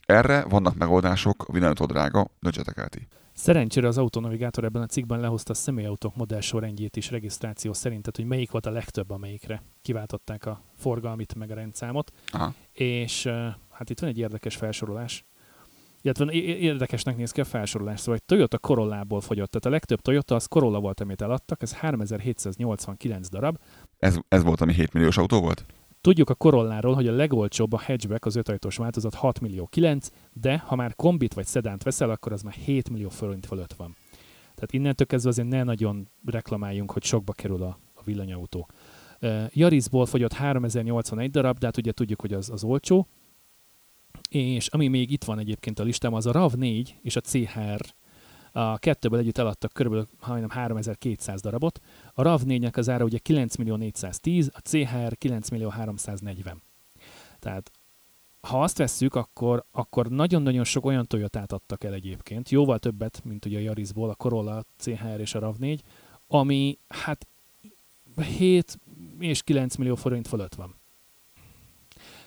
Erre 0.05 0.43
vannak 0.43 0.75
megoldások, 0.75 1.43
a 1.47 1.51
villanyautó 1.51 1.85
drága, 1.85 2.27
döntsetek 2.39 2.77
el 2.77 2.87
ti. 2.87 3.07
Szerencsére 3.33 3.87
az 3.87 3.97
autonavigátor 3.97 4.63
ebben 4.63 4.81
a 4.81 4.85
cikkben 4.85 5.19
lehozta 5.19 5.51
a 5.51 5.55
személyautók 5.55 6.15
modellsorrendjét 6.15 6.95
is 6.95 7.11
regisztráció 7.11 7.73
szerint, 7.73 8.01
tehát 8.01 8.15
hogy 8.15 8.25
melyik 8.25 8.51
volt 8.51 8.65
a 8.65 8.71
legtöbb, 8.71 9.09
amelyikre 9.09 9.63
kiváltották 9.81 10.45
a 10.45 10.61
forgalmit 10.75 11.35
meg 11.35 11.51
a 11.51 11.53
rendszámot. 11.53 12.11
Aha. 12.27 12.53
És 12.71 13.25
hát 13.69 13.89
itt 13.89 13.99
van 13.99 14.09
egy 14.09 14.17
érdekes 14.17 14.55
felsorolás. 14.55 15.25
Illetve 16.01 16.31
érdekesnek 16.31 17.17
néz 17.17 17.31
ki 17.31 17.41
a 17.41 17.43
felsorolás, 17.43 17.99
szóval 17.99 18.15
egy 18.15 18.23
Toyota 18.25 18.57
Corollából 18.57 19.21
fogyott. 19.21 19.49
Tehát 19.49 19.65
a 19.65 19.69
legtöbb 19.69 20.01
Toyota 20.01 20.35
az 20.35 20.45
Corolla 20.45 20.79
volt, 20.79 20.99
amit 20.99 21.21
eladtak, 21.21 21.61
ez 21.61 21.73
3789 21.73 23.29
darab. 23.29 23.57
Ez, 23.97 24.17
ez 24.27 24.43
volt, 24.43 24.61
ami 24.61 24.73
7 24.73 24.93
milliós 24.93 25.17
autó 25.17 25.41
volt? 25.41 25.65
Tudjuk 26.03 26.29
a 26.29 26.35
Corolláról, 26.35 26.93
hogy 26.93 27.07
a 27.07 27.11
legolcsóbb 27.11 27.73
a 27.73 27.81
hatchback, 27.85 28.25
az 28.25 28.35
5 28.35 28.49
ajtós 28.49 28.77
változat 28.77 29.13
6 29.13 29.39
millió 29.39 29.67
9, 29.67 30.09
de 30.33 30.57
ha 30.57 30.75
már 30.75 30.95
kombit 30.95 31.33
vagy 31.33 31.45
szedánt 31.45 31.83
veszel, 31.83 32.09
akkor 32.09 32.31
az 32.31 32.41
már 32.41 32.53
7 32.53 32.89
millió 32.89 33.09
forint 33.09 33.45
fölött 33.45 33.73
van. 33.73 33.95
Tehát 34.43 34.73
innentől 34.73 35.07
kezdve 35.07 35.29
azért 35.29 35.47
ne 35.47 35.63
nagyon 35.63 36.09
reklamáljunk, 36.25 36.91
hogy 36.91 37.03
sokba 37.03 37.31
kerül 37.31 37.63
a, 37.63 37.79
a 37.93 38.03
villanyautó. 38.03 38.69
Uh, 39.21 39.43
Yarisból 39.55 40.05
fogyott 40.05 40.33
3081 40.33 41.31
darab, 41.31 41.57
de 41.57 41.65
hát 41.65 41.77
ugye 41.77 41.91
tudjuk, 41.91 42.21
hogy 42.21 42.33
az, 42.33 42.49
az 42.49 42.63
olcsó. 42.63 43.07
És 44.29 44.67
ami 44.67 44.87
még 44.87 45.11
itt 45.11 45.23
van 45.23 45.39
egyébként 45.39 45.79
a 45.79 45.83
listám, 45.83 46.13
az 46.13 46.25
a 46.25 46.31
RAV4 46.31 46.89
és 47.01 47.15
a 47.15 47.21
CHR. 47.21 47.93
A 48.55 48.77
kettőből 48.77 49.19
együtt 49.19 49.37
eladtak 49.37 49.73
kb. 49.73 50.07
majdnem 50.27 50.49
3200 50.49 51.41
darabot. 51.41 51.81
A 52.13 52.21
RAV4-nek 52.21 52.77
az 52.77 52.89
ára 52.89 53.03
ugye 53.03 53.17
9 53.17 53.55
millió 53.55 53.75
410, 53.75 54.51
a 54.53 54.59
CHR 54.59 55.17
9 55.17 55.49
millió 55.49 55.69
340. 55.69 56.61
Tehát 57.39 57.71
ha 58.41 58.61
azt 58.61 58.77
vesszük, 58.77 59.15
akkor, 59.15 59.65
akkor 59.71 60.07
nagyon-nagyon 60.07 60.63
sok 60.63 60.85
olyan 60.85 61.05
Toyotát 61.07 61.51
adtak 61.51 61.83
el 61.83 61.93
egyébként, 61.93 62.49
jóval 62.49 62.79
többet, 62.79 63.21
mint 63.23 63.45
ugye 63.45 63.57
a 63.57 63.61
Yarisból, 63.61 64.09
a 64.09 64.15
Corolla, 64.15 64.57
a 64.57 64.65
CHR 64.77 65.19
és 65.19 65.35
a 65.35 65.39
RAV4, 65.39 65.79
ami 66.27 66.77
hát 66.87 67.27
7 68.37 68.79
és 69.19 69.43
9 69.43 69.75
millió 69.75 69.95
forint 69.95 70.27
fölött 70.27 70.55
van. 70.55 70.75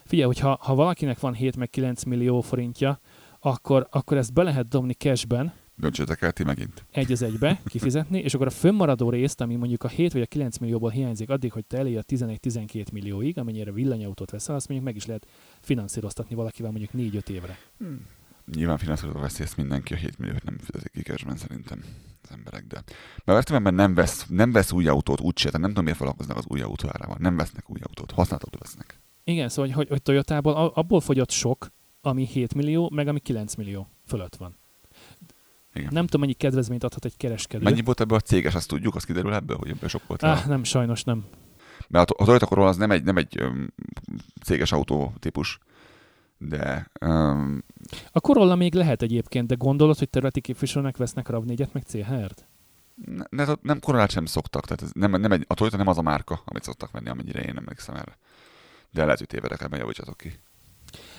Figyelj, 0.05 0.27
hogyha 0.27 0.59
ha 0.61 0.75
valakinek 0.75 1.21
van 1.21 1.35
7 1.35 1.57
meg 1.57 1.71
9 1.71 2.05
millió 2.05 2.41
forintja, 2.41 3.01
akkor, 3.41 3.89
akkor 3.91 4.17
ezt 4.17 4.33
be 4.33 4.43
lehet 4.43 4.69
dobni 4.69 4.93
cashben, 4.93 5.53
Döntsetek 5.79 6.23
el 6.23 6.33
ti 6.33 6.45
megint. 6.45 6.85
egy 6.91 7.13
az 7.13 7.23
egybe 7.23 7.61
kifizetni, 7.65 8.19
és 8.19 8.35
akkor 8.35 8.47
a 8.47 8.51
fönnmaradó 8.51 9.11
részt, 9.11 9.41
ami 9.41 9.57
mondjuk 9.57 9.83
a 9.83 9.89
7 9.89 10.13
vagy 10.13 10.23
a 10.23 10.27
9 10.27 10.59
millióból 10.59 10.91
hiányzik 10.91 11.31
addig, 11.31 11.53
hogy 11.53 11.65
te 11.65 11.79
elérj 11.79 11.97
a 11.97 12.03
11-12 12.03 12.93
millióig, 12.93 13.39
amennyire 13.39 13.73
villanyautót 13.73 14.31
veszel, 14.31 14.55
azt 14.55 14.69
mondjuk 14.69 14.89
meg 14.89 14.97
is 14.97 15.07
lehet 15.07 15.27
finanszíroztatni 15.61 16.35
valakivel 16.35 16.71
mondjuk 16.71 16.91
4-5 16.95 17.29
évre. 17.29 17.59
Nyilván 18.55 18.79
finanszírozva 18.79 19.21
veszi 19.21 19.43
ezt 19.43 19.57
mindenki, 19.57 19.93
a 19.93 19.97
7 19.97 20.19
milliót 20.19 20.45
nem 20.45 20.59
fizetik 20.59 20.93
ki 20.93 21.03
cashben 21.03 21.37
szerintem 21.37 21.85
az 22.23 22.31
emberek, 22.31 22.67
de 22.67 22.83
mert 23.25 23.39
legtöbben 23.39 23.75
nem 23.75 23.95
vesz, 23.95 24.27
nem 24.29 24.53
vesz 24.53 24.73
új 24.73 24.87
autót 24.89 25.21
úgyse, 25.21 25.45
tehát 25.45 25.61
nem 25.61 25.69
tudom 25.69 25.85
miért 25.85 25.99
foglalkoznak 25.99 26.37
az 26.37 26.45
új 26.49 26.61
autó 26.61 26.89
árával. 26.89 27.17
Nem 27.21 27.37
vesznek 27.37 27.71
új 27.71 27.79
autót, 27.83 28.11
használt 28.11 28.43
autót 28.43 28.61
vesznek. 28.61 29.01
Igen, 29.25 29.49
szóval, 29.49 29.71
hogy, 29.71 29.89
hogy 29.89 30.03
Toyotából 30.03 30.53
abból 30.75 31.01
fogyott 31.01 31.31
sok, 31.31 31.69
ami 32.01 32.27
7 32.27 32.55
millió, 32.55 32.91
meg 32.95 33.09
ami 33.09 33.19
9 33.19 33.55
millió 33.55 33.89
fölött 34.07 34.37
van. 34.37 34.57
Igen. 35.77 35.89
Nem 35.93 36.05
tudom, 36.05 36.21
mennyi 36.21 36.33
kedvezményt 36.33 36.85
adhat 36.85 37.05
egy 37.05 37.17
kereskedő. 37.17 37.65
Mennyi 37.65 37.83
volt 37.83 38.01
ebből 38.01 38.17
a 38.17 38.21
céges, 38.21 38.55
azt 38.55 38.69
tudjuk, 38.69 38.95
azt 38.95 39.07
kiderül 39.07 39.35
ebből, 39.35 39.57
hogy 39.57 39.69
ebből 39.71 39.89
sok 39.89 40.07
volt. 40.07 40.23
Ah, 40.23 40.31
Ah. 40.39 40.47
nem, 40.47 40.65
sajnos 40.65 41.05
nem. 41.05 41.25
Mert 41.89 42.11
a, 42.11 42.15
a 42.23 42.25
Toyota 42.25 42.47
Corolla 42.47 42.69
az 42.69 42.77
nem 42.77 42.91
egy, 42.91 43.05
nem 43.05 43.17
egy 43.17 43.35
öm, 43.41 43.73
céges 44.45 44.73
autó 44.73 45.13
típus, 45.19 45.59
de 46.39 46.91
öm, 47.01 47.65
A 48.13 48.21
Corolla 48.21 48.55
még 48.55 48.75
lehet 48.75 49.03
egyébként, 49.03 49.47
de 49.47 49.55
gondolod, 49.55 49.99
hogy 49.99 50.11
területi 50.11 50.41
képviselőnek 50.41 50.97
vesznek 50.97 51.27
RAV4-et, 51.31 51.73
meg 51.73 51.83
CHR-t? 51.83 52.47
ne, 53.31 53.45
ne, 53.45 53.53
nem 53.63 53.81
Corollát 53.81 54.11
sem 54.11 54.27
szoktak, 54.27 54.65
tehát 54.65 54.83
ez 54.83 54.91
nem, 54.95 55.21
nem 55.21 55.33
egy, 55.33 55.45
a 55.49 55.55
Toyota 55.55 55.77
nem 55.77 55.87
az 55.87 55.99
a 55.99 56.03
márka, 56.03 56.43
amit 56.45 56.63
szoktak 56.63 56.91
venni, 56.91 57.09
amennyire 57.09 57.41
én 57.41 57.57
emlékszem 57.57 57.95
erre. 57.95 58.19
De 58.91 59.03
lehet, 59.05 59.19
hogy 59.19 59.27
tévedek, 59.27 59.61
ebben 59.63 59.79
javítsatok 59.79 60.17
ki. 60.17 60.39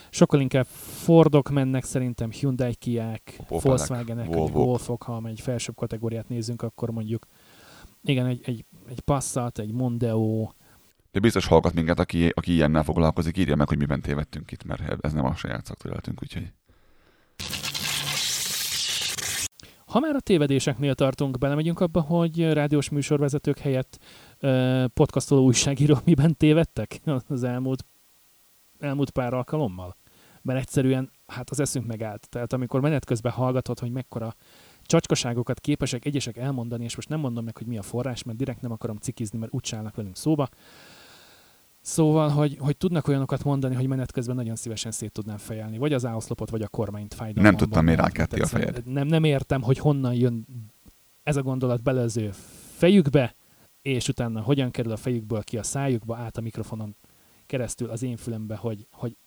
Sokkal 0.09 0.41
inkább 0.41 0.65
Fordok 1.03 1.49
mennek 1.49 1.83
szerintem, 1.83 2.31
Hyundai 2.31 2.75
Kiák, 2.75 3.39
Volkswagenek, 3.47 4.25
Volvok. 4.25 4.65
Volvok, 4.65 5.03
ha 5.03 5.21
egy 5.25 5.39
felsőbb 5.39 5.75
kategóriát 5.75 6.29
nézzünk, 6.29 6.61
akkor 6.61 6.89
mondjuk 6.91 7.27
igen, 8.03 8.25
egy, 8.25 8.41
egy, 8.43 8.65
egy 8.89 8.99
Passat, 8.99 9.59
egy 9.59 9.71
Mondeo, 9.71 10.49
De 11.11 11.19
biztos 11.19 11.45
hallgat 11.45 11.73
minket, 11.73 11.99
aki, 11.99 12.31
aki 12.33 12.51
ilyennel 12.51 12.83
foglalkozik, 12.83 13.37
írja 13.37 13.55
meg, 13.55 13.67
hogy 13.67 13.77
miben 13.77 14.01
tévedtünk 14.01 14.51
itt, 14.51 14.63
mert 14.63 15.05
ez 15.05 15.13
nem 15.13 15.25
a 15.25 15.35
saját 15.35 15.65
szakterületünk, 15.65 16.21
úgyhogy. 16.21 16.51
Ha 19.85 19.99
már 19.99 20.15
a 20.15 20.19
tévedéseknél 20.19 20.95
tartunk, 20.95 21.37
belemegyünk 21.37 21.79
abba, 21.79 22.01
hogy 22.01 22.53
rádiós 22.53 22.89
műsorvezetők 22.89 23.57
helyett 23.57 23.99
ö, 24.39 24.85
podcastoló 24.93 25.43
újságírók 25.43 26.05
miben 26.05 26.37
tévedtek 26.37 27.01
az 27.27 27.43
elmúlt, 27.43 27.85
elmúlt 28.79 29.09
pár 29.09 29.33
alkalommal. 29.33 29.95
Mert 30.41 30.59
egyszerűen 30.59 31.11
hát 31.27 31.49
az 31.49 31.59
eszünk 31.59 31.85
megállt. 31.85 32.29
Tehát 32.29 32.53
amikor 32.53 32.81
menet 32.81 33.05
közben 33.05 33.31
hallgatod, 33.31 33.79
hogy 33.79 33.91
mekkora 33.91 34.35
csacskaságokat 34.81 35.59
képesek 35.59 36.05
egyesek 36.05 36.37
elmondani, 36.37 36.83
és 36.83 36.95
most 36.95 37.09
nem 37.09 37.19
mondom 37.19 37.43
meg, 37.43 37.57
hogy 37.57 37.67
mi 37.67 37.77
a 37.77 37.81
forrás, 37.81 38.23
mert 38.23 38.37
direkt 38.37 38.61
nem 38.61 38.71
akarom 38.71 38.97
cikizni, 38.97 39.37
mert 39.37 39.53
úgy 39.53 39.69
állnak 39.75 39.95
velünk 39.95 40.15
szóba. 40.15 40.49
Szóval, 41.81 42.29
hogy, 42.29 42.57
hogy 42.59 42.77
tudnak 42.77 43.07
olyanokat 43.07 43.43
mondani, 43.43 43.75
hogy 43.75 43.87
menet 43.87 44.11
közben 44.11 44.35
nagyon 44.35 44.55
szívesen 44.55 44.91
szét 44.91 45.11
tudnám 45.11 45.37
fejelni, 45.37 45.77
vagy 45.77 45.93
az 45.93 46.05
áoszlopot, 46.05 46.49
vagy 46.49 46.61
a 46.61 46.67
kormányt 46.67 47.13
fájdalmamban. 47.13 47.51
Nem 47.51 47.67
tudtam, 47.67 47.85
miért 47.85 47.99
rákelti 47.99 48.41
a 48.41 48.45
fejed. 48.45 48.85
Nem, 48.85 49.07
nem 49.07 49.23
értem, 49.23 49.61
hogy 49.61 49.77
honnan 49.77 50.13
jön 50.13 50.45
ez 51.23 51.35
a 51.35 51.41
gondolat 51.41 51.83
bele 51.83 52.01
az 52.01 52.17
ő 52.17 52.29
fejükbe, 52.75 53.35
és 53.81 54.07
utána 54.07 54.41
hogyan 54.41 54.71
kerül 54.71 54.91
a 54.91 54.97
fejükből 54.97 55.43
ki 55.43 55.57
a 55.57 55.63
szájukba, 55.63 56.15
át 56.15 56.37
a 56.37 56.41
mikrofonon 56.41 56.95
keresztül 57.47 57.89
az 57.89 58.03
én 58.03 58.17
fülembe, 58.17 58.55
hogy, 58.55 58.87
hogy 58.91 59.17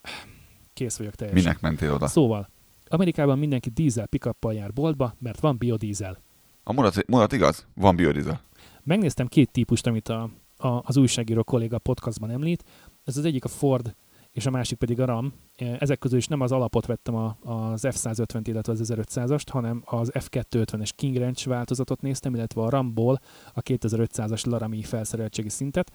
kész 0.72 0.96
vagyok 0.96 1.14
teljesen. 1.14 1.42
minek 1.42 1.60
mentél 1.60 1.92
oda? 1.92 2.06
Szóval, 2.06 2.48
Amerikában 2.88 3.38
mindenki 3.38 3.70
dízel 3.70 4.06
pickuppal 4.06 4.54
jár 4.54 4.72
boltba, 4.72 5.14
mert 5.18 5.40
van 5.40 5.56
biodízel. 5.58 6.22
A 6.62 6.72
mondat, 6.72 7.06
mondat 7.06 7.32
igaz? 7.32 7.66
Van 7.74 7.96
biodizel. 7.96 8.42
Megnéztem 8.82 9.26
két 9.26 9.50
típust, 9.50 9.86
amit 9.86 10.08
a, 10.08 10.30
a, 10.56 10.68
az 10.68 10.96
újságíró 10.96 11.42
kolléga 11.42 11.78
podcastban 11.78 12.30
említ. 12.30 12.64
Ez 13.04 13.16
az 13.16 13.24
egyik 13.24 13.44
a 13.44 13.48
Ford, 13.48 13.94
és 14.32 14.46
a 14.46 14.50
másik 14.50 14.78
pedig 14.78 15.00
a 15.00 15.04
Ram. 15.04 15.32
Ezek 15.78 15.98
közül 15.98 16.18
is 16.18 16.26
nem 16.26 16.40
az 16.40 16.52
alapot 16.52 16.86
vettem 16.86 17.14
a, 17.14 17.36
az 17.40 17.86
F-150-t, 17.90 18.42
illetve 18.44 18.72
az 18.72 18.92
1500-ast, 18.94 19.46
hanem 19.50 19.82
az 19.84 20.10
F250-es 20.14 20.90
King 20.96 21.16
Ranch 21.16 21.46
változatot 21.46 22.00
néztem, 22.00 22.34
illetve 22.34 22.62
a 22.62 22.70
Ramból 22.70 23.20
a 23.52 23.62
2500-as 23.62 24.46
Laramie 24.46 24.84
felszereltségi 24.84 25.48
szintet. 25.48 25.92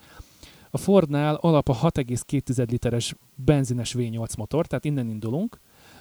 A 0.75 0.77
Fordnál 0.77 1.35
alap 1.35 1.69
a 1.69 1.75
6,2 1.75 2.69
literes 2.69 3.15
benzines 3.35 3.95
V8 3.97 4.37
motor, 4.37 4.67
tehát 4.67 4.85
innen 4.85 5.09
indulunk, 5.09 5.59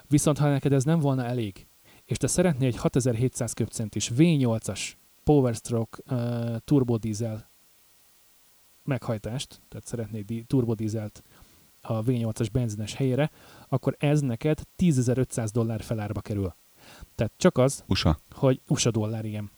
viszont 0.09 0.39
ha 0.39 0.49
neked 0.49 0.73
ez 0.73 0.85
nem 0.85 0.99
volna 0.99 1.25
elég, 1.25 1.67
és 2.05 2.17
te 2.17 2.27
szeretnél 2.27 2.69
egy 2.69 2.77
6700 2.77 3.53
köbcentis 3.53 4.11
V8-as 4.17 4.81
Powerstroke 5.25 5.99
uh, 6.11 6.57
turbodízel 6.65 7.49
meghajtást, 8.85 9.61
tehát 9.69 9.87
szeretnéd 9.87 10.27
di- 10.27 10.43
turbodízelt 10.43 11.23
a 11.81 12.03
V8-as 12.03 12.49
benzines 12.53 12.95
helyére, 12.95 13.31
akkor 13.69 13.97
ez 13.99 14.21
neked 14.21 14.61
10.500 14.79 15.49
dollár 15.53 15.83
felárba 15.83 16.21
kerül. 16.21 16.55
Tehát 17.15 17.33
csak 17.37 17.59
az, 17.59 17.85
USA. 17.89 18.19
hogy 18.31 18.61
USA 18.69 18.91
dollár, 18.91 19.25
igen. 19.25 19.51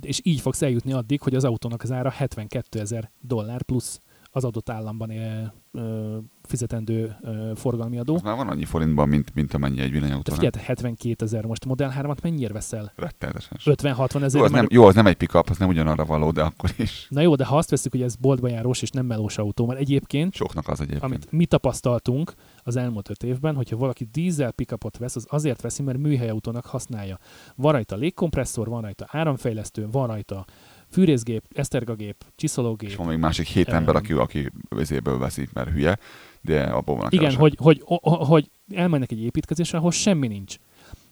és 0.00 0.20
így 0.22 0.40
fogsz 0.40 0.62
eljutni 0.62 0.92
addig, 0.92 1.20
hogy 1.20 1.34
az 1.34 1.44
autónak 1.44 1.82
az 1.82 1.92
ára 1.92 2.10
72 2.10 2.80
ezer 2.80 3.10
dollár 3.20 3.62
plusz 3.62 4.00
az 4.34 4.44
adott 4.44 4.70
államban 4.70 5.10
ö, 5.10 5.42
ö, 5.72 6.16
fizetendő 6.42 7.16
ö, 7.22 7.52
forgalmi 7.54 7.98
adó. 7.98 8.14
Az 8.14 8.22
már 8.22 8.36
van 8.36 8.48
annyi 8.48 8.64
forintban, 8.64 9.08
mint, 9.08 9.34
mint 9.34 9.54
amennyi 9.54 9.80
egy 9.80 9.90
villanyautó. 9.90 10.22
Tehát 10.22 10.40
figyelj, 10.40 10.66
72 10.66 11.24
ezer, 11.24 11.44
most 11.44 11.64
Model 11.64 11.94
3-at 12.00 12.22
mennyire 12.22 12.52
veszel? 12.52 12.92
Rettenetesen. 12.96 13.58
50-60 13.64 14.22
ezer. 14.22 14.40
Jó, 14.40 14.46
az 14.46 14.50
nem, 14.50 14.66
jó, 14.70 14.84
az 14.84 14.94
nem 14.94 15.06
egy 15.06 15.16
pickup, 15.16 15.48
az 15.50 15.56
nem 15.58 15.68
ugyanarra 15.68 16.04
való, 16.04 16.30
de 16.30 16.42
akkor 16.42 16.70
is. 16.76 17.06
Na 17.10 17.20
jó, 17.20 17.34
de 17.34 17.44
ha 17.44 17.56
azt 17.56 17.70
veszük, 17.70 17.92
hogy 17.92 18.02
ez 18.02 18.16
boltba 18.16 18.48
járós 18.48 18.82
és 18.82 18.90
nem 18.90 19.06
melós 19.06 19.38
autó, 19.38 19.66
mert 19.66 19.80
egyébként, 19.80 20.34
Soknak 20.34 20.68
az 20.68 20.80
egyébként. 20.80 21.04
amit 21.04 21.32
mi 21.32 21.46
tapasztaltunk 21.46 22.34
az 22.62 22.76
elmúlt 22.76 23.10
öt 23.10 23.22
évben, 23.22 23.54
hogyha 23.54 23.76
valaki 23.76 24.08
dízel 24.12 24.52
pickupot 24.52 24.96
vesz, 24.96 25.16
az 25.16 25.26
azért 25.28 25.60
veszi, 25.60 25.82
mert 25.82 25.98
műhelyautónak 25.98 26.66
használja. 26.66 27.18
Van 27.56 27.72
rajta 27.72 27.96
légkompresszor, 27.96 28.68
van 28.68 28.82
rajta 28.82 29.06
áramfejlesztő, 29.08 29.88
van 29.90 30.06
rajta 30.06 30.44
fűrészgép, 30.92 31.44
esztergagép, 31.54 32.16
És 32.18 32.32
csiszológép. 32.34 32.94
van 32.94 33.06
még 33.06 33.18
másik 33.18 33.46
hét 33.46 33.68
Em. 33.68 33.76
ember, 33.76 33.96
aki, 33.96 34.12
aki 34.12 34.50
vezéből 34.68 35.18
veszi, 35.18 35.48
mert 35.52 35.70
hülye, 35.70 35.98
de 36.40 36.62
abból 36.62 36.96
van 36.96 37.06
Igen, 37.10 37.34
hogy, 37.34 37.56
hogy, 37.58 37.82
hogy, 38.02 38.50
elmennek 38.74 39.12
egy 39.12 39.22
építkezésre, 39.22 39.78
ahol 39.78 39.90
semmi 39.90 40.26
nincs. 40.26 40.56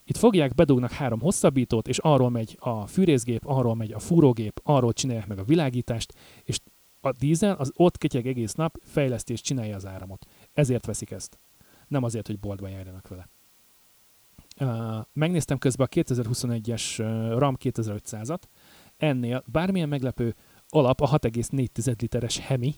Itt 0.05 0.17
fogják, 0.17 0.55
bedugnak 0.55 0.91
három 0.91 1.21
hosszabbítót, 1.21 1.89
és 1.89 1.99
arról 1.99 2.31
megy 2.31 2.57
a 2.61 2.87
fűrészgép, 2.87 3.41
arról 3.45 3.75
megy 3.75 3.93
a 3.93 3.99
fúrógép, 3.99 4.61
arról 4.63 4.93
csinálják 4.93 5.27
meg 5.27 5.39
a 5.39 5.45
világítást, 5.45 6.15
és 6.45 6.59
a 7.01 7.13
dízel 7.13 7.55
az 7.55 7.73
ott 7.77 7.99
ketyeg 7.99 8.27
egész 8.27 8.53
nap, 8.53 8.79
fejleszti 8.85 9.33
és 9.33 9.41
csinálja 9.41 9.77
az 9.77 9.87
áramot. 9.87 10.27
Ezért 10.53 10.87
veszik 10.87 11.11
ezt. 11.11 11.41
Nem 11.89 12.03
azért, 12.03 12.27
hogy 12.27 12.39
boltban 12.39 12.71
járjanak 12.71 13.09
vele. 13.09 13.29
Uh, 14.61 15.05
megnéztem 15.13 15.59
közben 15.59 15.87
a 15.91 15.95
2021-es 15.95 17.01
uh, 17.01 17.39
RAM 17.39 17.57
2500-at. 17.63 18.41
Ennél 19.01 19.45
bármilyen 19.47 19.89
meglepő 19.89 20.35
alap 20.69 21.01
a 21.01 21.19
6,4 21.19 22.01
literes 22.01 22.39
Hemi 22.39 22.75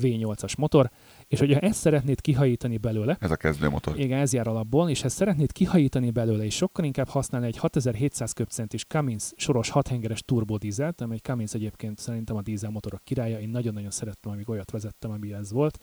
V8-as 0.00 0.58
motor, 0.58 0.90
és 1.26 1.38
hogyha 1.38 1.60
ezt 1.60 1.78
szeretnéd 1.80 2.20
kihajítani 2.20 2.76
belőle, 2.76 3.16
Ez 3.20 3.30
a 3.30 3.36
kezdőmotor. 3.36 3.98
igen, 3.98 4.18
ez 4.18 4.32
jár 4.32 4.46
alapból, 4.46 4.90
és 4.90 5.02
ha 5.02 5.08
szeretnéd 5.08 5.52
kihajítani 5.52 6.10
belőle, 6.10 6.44
és 6.44 6.54
sokkal 6.54 6.84
inkább 6.84 7.08
használni 7.08 7.46
egy 7.46 7.56
6700 7.56 8.32
köbcentis 8.32 8.84
Cummins 8.84 9.32
soros 9.36 9.70
6 9.70 9.88
hengeres 9.88 10.22
turbodízelt, 10.22 11.00
ami 11.00 11.14
egy 11.14 11.22
Cummins 11.22 11.54
egyébként 11.54 11.98
szerintem 11.98 12.36
a 12.36 12.42
dízelmotorok 12.42 13.04
királya, 13.04 13.40
én 13.40 13.48
nagyon-nagyon 13.48 13.90
szerettem, 13.90 14.32
amíg 14.32 14.48
olyat 14.48 14.70
vezettem, 14.70 15.10
ami 15.10 15.32
ez 15.32 15.52
volt. 15.52 15.78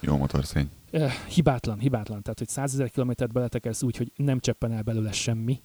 Jó 0.00 0.16
motorszény. 0.16 0.70
Eh, 0.90 1.12
hibátlan, 1.12 1.78
hibátlan, 1.78 2.22
tehát 2.22 2.38
hogy 2.38 2.48
100 2.48 2.72
ezer 2.74 2.90
kilométert 2.90 3.32
beletekersz 3.32 3.82
úgy, 3.82 3.96
hogy 3.96 4.12
nem 4.16 4.38
cseppen 4.38 4.72
el 4.72 4.82
belőle 4.82 5.12
semmi, 5.12 5.62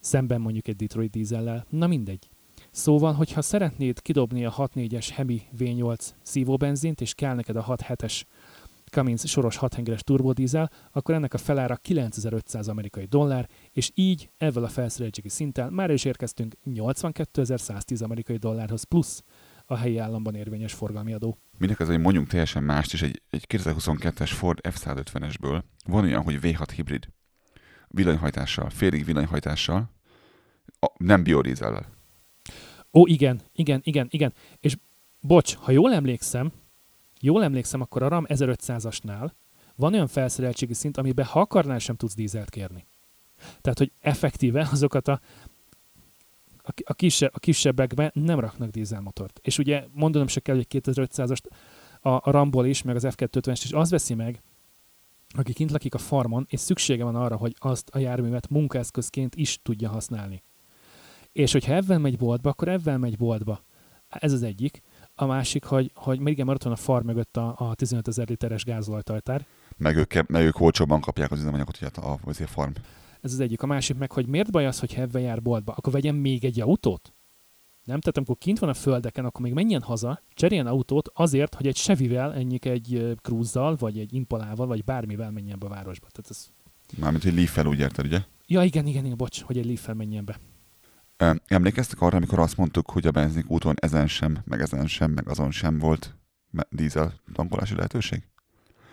szemben 0.00 0.40
mondjuk 0.40 0.68
egy 0.68 0.76
Detroit 0.76 1.10
dízellel, 1.10 1.66
na 1.68 1.86
mindegy. 1.86 2.28
Szóval, 2.70 3.12
hogyha 3.12 3.42
szeretnéd 3.42 4.00
kidobni 4.00 4.44
a 4.44 4.52
6.4-es 4.52 5.08
Hemi 5.12 5.42
V8 5.58 6.08
szívóbenzint, 6.22 7.00
és 7.00 7.14
kell 7.14 7.34
neked 7.34 7.56
a 7.56 7.64
6.7-es 7.64 8.22
Cummins 8.90 9.22
soros 9.26 9.56
6 9.56 9.74
hengeres 9.74 10.02
turbodízel, 10.02 10.70
akkor 10.92 11.14
ennek 11.14 11.34
a 11.34 11.38
felára 11.38 11.76
9500 11.76 12.68
amerikai 12.68 13.04
dollár, 13.04 13.48
és 13.70 13.90
így 13.94 14.30
ezzel 14.36 14.64
a 14.64 14.68
felszereltségi 14.68 15.28
szinttel 15.28 15.70
már 15.70 15.90
is 15.90 16.04
érkeztünk 16.04 16.54
82.110 16.66 18.02
amerikai 18.02 18.36
dollárhoz 18.36 18.82
plusz 18.82 19.22
a 19.66 19.76
helyi 19.76 19.98
államban 19.98 20.34
érvényes 20.34 20.72
forgalmi 20.72 21.12
adó. 21.12 21.38
Mindek 21.58 21.80
az, 21.80 21.86
hogy 21.86 22.00
mondjunk 22.00 22.28
teljesen 22.28 22.62
mást, 22.62 22.92
és 22.92 23.02
egy, 23.02 23.22
egy 23.30 23.44
2022-es 23.48 24.30
Ford 24.34 24.58
F-150-esből 24.68 25.62
van 25.86 26.04
olyan, 26.04 26.22
hogy 26.22 26.38
V6 26.42 26.68
hibrid. 26.74 27.08
Villanyhajtással, 27.88 28.70
félig 28.70 29.04
villanyhajtással, 29.04 29.90
a, 30.80 30.86
nem 30.96 31.22
biodízellel. 31.22 31.99
Ó, 32.92 33.06
igen, 33.06 33.40
igen, 33.52 33.80
igen, 33.84 34.06
igen. 34.10 34.32
És 34.60 34.76
bocs, 35.20 35.54
ha 35.54 35.70
jól 35.70 35.92
emlékszem, 35.92 36.52
jól 37.20 37.42
emlékszem, 37.44 37.80
akkor 37.80 38.02
a 38.02 38.08
RAM 38.08 38.24
1500-asnál 38.28 39.30
van 39.76 39.92
olyan 39.92 40.06
felszereltségi 40.06 40.74
szint, 40.74 40.96
amiben 40.96 41.24
ha 41.24 41.40
akarnál, 41.40 41.78
sem 41.78 41.96
tudsz 41.96 42.14
dízelt 42.14 42.50
kérni. 42.50 42.86
Tehát, 43.60 43.78
hogy 43.78 43.92
effektíve 44.00 44.68
azokat 44.72 45.08
a, 45.08 45.20
a, 46.62 46.72
a, 46.84 46.94
kisebb, 46.94 47.30
a 47.34 47.38
kisebbekbe 47.38 48.10
nem 48.14 48.40
raknak 48.40 48.70
dízelmotort. 48.70 49.40
És 49.42 49.58
ugye 49.58 49.84
mondanom 49.92 50.26
se 50.26 50.40
kell, 50.40 50.54
hogy 50.54 50.66
2500-ast 50.70 51.42
a, 52.00 52.08
a 52.08 52.30
Ramból 52.30 52.66
is, 52.66 52.82
meg 52.82 52.96
az 52.96 53.06
F250-est 53.08 53.60
is 53.64 53.72
az 53.72 53.90
veszi 53.90 54.14
meg, 54.14 54.42
aki 55.28 55.52
kint 55.52 55.70
lakik 55.70 55.94
a 55.94 55.98
farmon, 55.98 56.46
és 56.48 56.60
szüksége 56.60 57.04
van 57.04 57.16
arra, 57.16 57.36
hogy 57.36 57.54
azt 57.58 57.88
a 57.88 57.98
járművet 57.98 58.48
munkaeszközként 58.48 59.34
is 59.34 59.58
tudja 59.62 59.88
használni. 59.88 60.42
És 61.32 61.52
hogyha 61.52 61.74
ebben 61.74 62.00
megy 62.00 62.16
boltba, 62.16 62.50
akkor 62.50 62.68
ebben 62.68 63.00
megy 63.00 63.16
boltba. 63.16 63.64
Ez 64.08 64.32
az 64.32 64.42
egyik. 64.42 64.82
A 65.14 65.26
másik, 65.26 65.64
hogy, 65.64 65.90
hogy 65.94 66.18
még 66.18 66.32
igen, 66.32 66.48
ott 66.48 66.62
van 66.62 66.72
a 66.72 66.76
farm 66.76 67.06
mögött 67.06 67.36
a, 67.36 67.54
a 67.58 67.74
15 67.74 68.08
ezer 68.08 68.28
literes 68.28 68.64
gázolajtajtár. 68.64 69.46
Meg 69.76 69.96
ők, 69.96 70.28
meg 70.28 70.42
ők 70.42 70.60
olcsóbban 70.60 71.00
kapják 71.00 71.30
az 71.30 71.38
üzemanyagot, 71.38 71.76
hogy 71.76 71.90
a, 71.94 72.10
a, 72.12 72.18
a 72.24 72.32
farm. 72.32 72.72
Ez 73.20 73.32
az 73.32 73.40
egyik. 73.40 73.62
A 73.62 73.66
másik 73.66 73.96
meg, 73.96 74.12
hogy 74.12 74.26
miért 74.26 74.50
baj 74.50 74.66
az, 74.66 74.78
hogy 74.78 74.94
ebben 74.96 75.22
jár 75.22 75.42
boltba? 75.42 75.72
Akkor 75.72 75.92
vegyen 75.92 76.14
még 76.14 76.44
egy 76.44 76.60
autót? 76.60 77.14
Nem? 77.84 78.00
Tehát 78.00 78.16
amikor 78.16 78.36
kint 78.38 78.58
van 78.58 78.68
a 78.68 78.74
földeken, 78.74 79.24
akkor 79.24 79.40
még 79.40 79.52
menjen 79.52 79.82
haza, 79.82 80.22
cseréljen 80.34 80.66
autót 80.66 81.10
azért, 81.14 81.54
hogy 81.54 81.66
egy 81.66 81.74
Chevyvel, 81.74 82.34
ennyik 82.34 82.64
egy 82.64 82.94
ö, 82.94 83.12
Cruze-zal, 83.22 83.76
vagy 83.76 83.98
egy 83.98 84.14
Impalával, 84.14 84.66
vagy 84.66 84.84
bármivel 84.84 85.30
menjen 85.30 85.58
be 85.58 85.66
a 85.66 85.68
városba. 85.68 86.06
Tehát 86.10 86.30
ez... 86.30 86.48
Mármint, 86.98 87.22
hogy 87.22 87.34
Leaf-fel 87.34 87.66
úgy 87.66 87.78
érted, 87.78 88.06
ugye? 88.06 88.20
Ja, 88.46 88.62
igen, 88.62 88.86
igen, 88.86 89.04
igen, 89.04 89.16
bocs, 89.16 89.40
hogy 89.42 89.58
egy 89.58 89.66
leaf 89.66 89.88
menjen 89.94 90.24
be. 90.24 90.38
Emlékeztek 91.46 92.00
arra, 92.00 92.16
amikor 92.16 92.38
azt 92.38 92.56
mondtuk, 92.56 92.90
hogy 92.90 93.06
a 93.06 93.10
benzink 93.10 93.50
úton 93.50 93.74
ezen 93.80 94.06
sem, 94.06 94.38
meg 94.44 94.60
ezen 94.60 94.86
sem, 94.86 95.10
meg 95.10 95.28
azon 95.28 95.50
sem 95.50 95.78
volt 95.78 96.14
dízel 96.68 97.14
tankolási 97.32 97.74
lehetőség? 97.74 98.22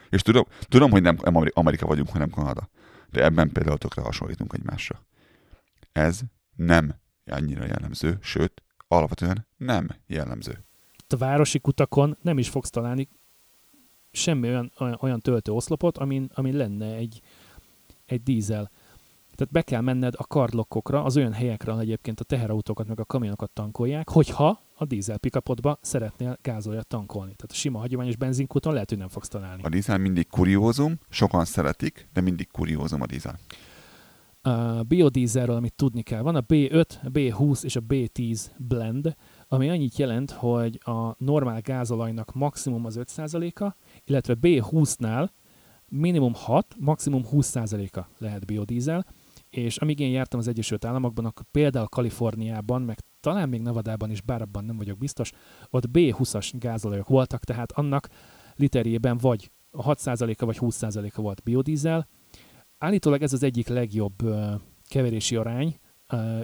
És 0.09 0.21
tudom, 0.21 0.45
tudom 0.61 0.91
hogy 0.91 1.01
nem 1.01 1.17
Ameri- 1.21 1.51
Amerika 1.53 1.85
vagyunk, 1.85 2.09
hanem 2.09 2.29
Kanada. 2.29 2.69
De 3.09 3.23
ebben 3.23 3.51
például 3.51 3.77
tökre 3.77 4.01
hasonlítunk 4.01 4.53
egymásra. 4.53 5.05
Ez 5.91 6.19
nem 6.55 6.95
annyira 7.25 7.65
jellemző, 7.65 8.17
sőt, 8.21 8.63
alapvetően 8.87 9.47
nem 9.57 9.87
jellemző. 10.07 10.65
Itt 11.03 11.13
a 11.13 11.17
városi 11.17 11.59
kutakon 11.59 12.17
nem 12.21 12.37
is 12.37 12.49
fogsz 12.49 12.69
találni 12.69 13.09
semmi 14.11 14.47
olyan, 14.47 14.71
olyan 14.99 15.19
töltőoszlopot, 15.19 15.97
amin, 15.97 16.29
amin 16.33 16.55
lenne 16.55 16.95
egy, 16.95 17.21
egy 18.05 18.23
dízel. 18.23 18.71
Tehát 19.37 19.53
be 19.53 19.61
kell 19.61 19.81
menned 19.81 20.13
a 20.17 20.27
kardlokkokra, 20.27 21.03
az 21.03 21.17
olyan 21.17 21.33
helyekre, 21.33 21.71
ahol 21.71 21.83
egyébként 21.83 22.19
a 22.19 22.23
teherautókat 22.23 22.87
meg 22.87 22.99
a 22.99 23.05
kamionokat 23.05 23.49
tankolják, 23.49 24.09
hogyha 24.09 24.61
a 24.75 24.85
dízel 24.85 25.17
pickupodba 25.17 25.77
szeretnél 25.81 26.37
gázoljat 26.41 26.87
tankolni. 26.87 27.35
Tehát 27.35 27.51
a 27.51 27.55
sima 27.55 27.79
hagyományos 27.79 28.15
benzinkúton 28.15 28.73
lehet, 28.73 28.89
hogy 28.89 28.97
nem 28.97 29.07
fogsz 29.07 29.27
találni. 29.27 29.63
A 29.63 29.69
dízel 29.69 29.97
mindig 29.97 30.27
kuriózum, 30.27 30.99
sokan 31.09 31.45
szeretik, 31.45 32.07
de 32.13 32.21
mindig 32.21 32.47
kuriózum 32.51 33.01
a 33.01 33.05
dízel. 33.05 33.39
A 34.41 34.83
biodízelről, 34.83 35.55
amit 35.55 35.73
tudni 35.73 36.01
kell, 36.01 36.21
van 36.21 36.35
a 36.35 36.41
B5, 36.41 36.85
a 37.03 37.09
B20 37.09 37.63
és 37.63 37.75
a 37.75 37.81
B10 37.81 38.41
blend, 38.57 39.15
ami 39.47 39.69
annyit 39.69 39.97
jelent, 39.97 40.31
hogy 40.31 40.79
a 40.83 41.15
normál 41.17 41.61
gázolajnak 41.61 42.33
maximum 42.33 42.85
az 42.85 42.99
5%-a, 43.01 43.75
illetve 44.05 44.35
B20-nál 44.41 45.29
minimum 45.89 46.33
6, 46.33 46.75
maximum 46.79 47.25
20%-a 47.31 48.01
lehet 48.17 48.45
biodízel, 48.45 49.05
és 49.49 49.77
amíg 49.77 49.99
én 49.99 50.11
jártam 50.11 50.39
az 50.39 50.47
Egyesült 50.47 50.85
Államokban, 50.85 51.25
akkor 51.25 51.45
például 51.51 51.87
Kaliforniában, 51.87 52.81
meg 52.81 52.99
talán 53.19 53.49
még 53.49 53.61
Nevadában 53.61 54.11
is, 54.11 54.21
bár 54.21 54.41
abban 54.41 54.65
nem 54.65 54.77
vagyok 54.77 54.97
biztos, 54.97 55.31
ott 55.69 55.85
B20-as 55.93 56.51
gázolajok 56.53 57.07
voltak, 57.07 57.43
tehát 57.43 57.71
annak 57.71 58.09
literjében 58.55 59.17
vagy 59.17 59.51
a 59.71 59.95
6%-a 59.95 60.45
vagy 60.45 60.57
20%-a 60.59 61.21
volt 61.21 61.43
biodízel. 61.43 62.07
Állítólag 62.77 63.21
ez 63.21 63.33
az 63.33 63.43
egyik 63.43 63.67
legjobb 63.67 64.15
keverési 64.87 65.35
arány 65.35 65.79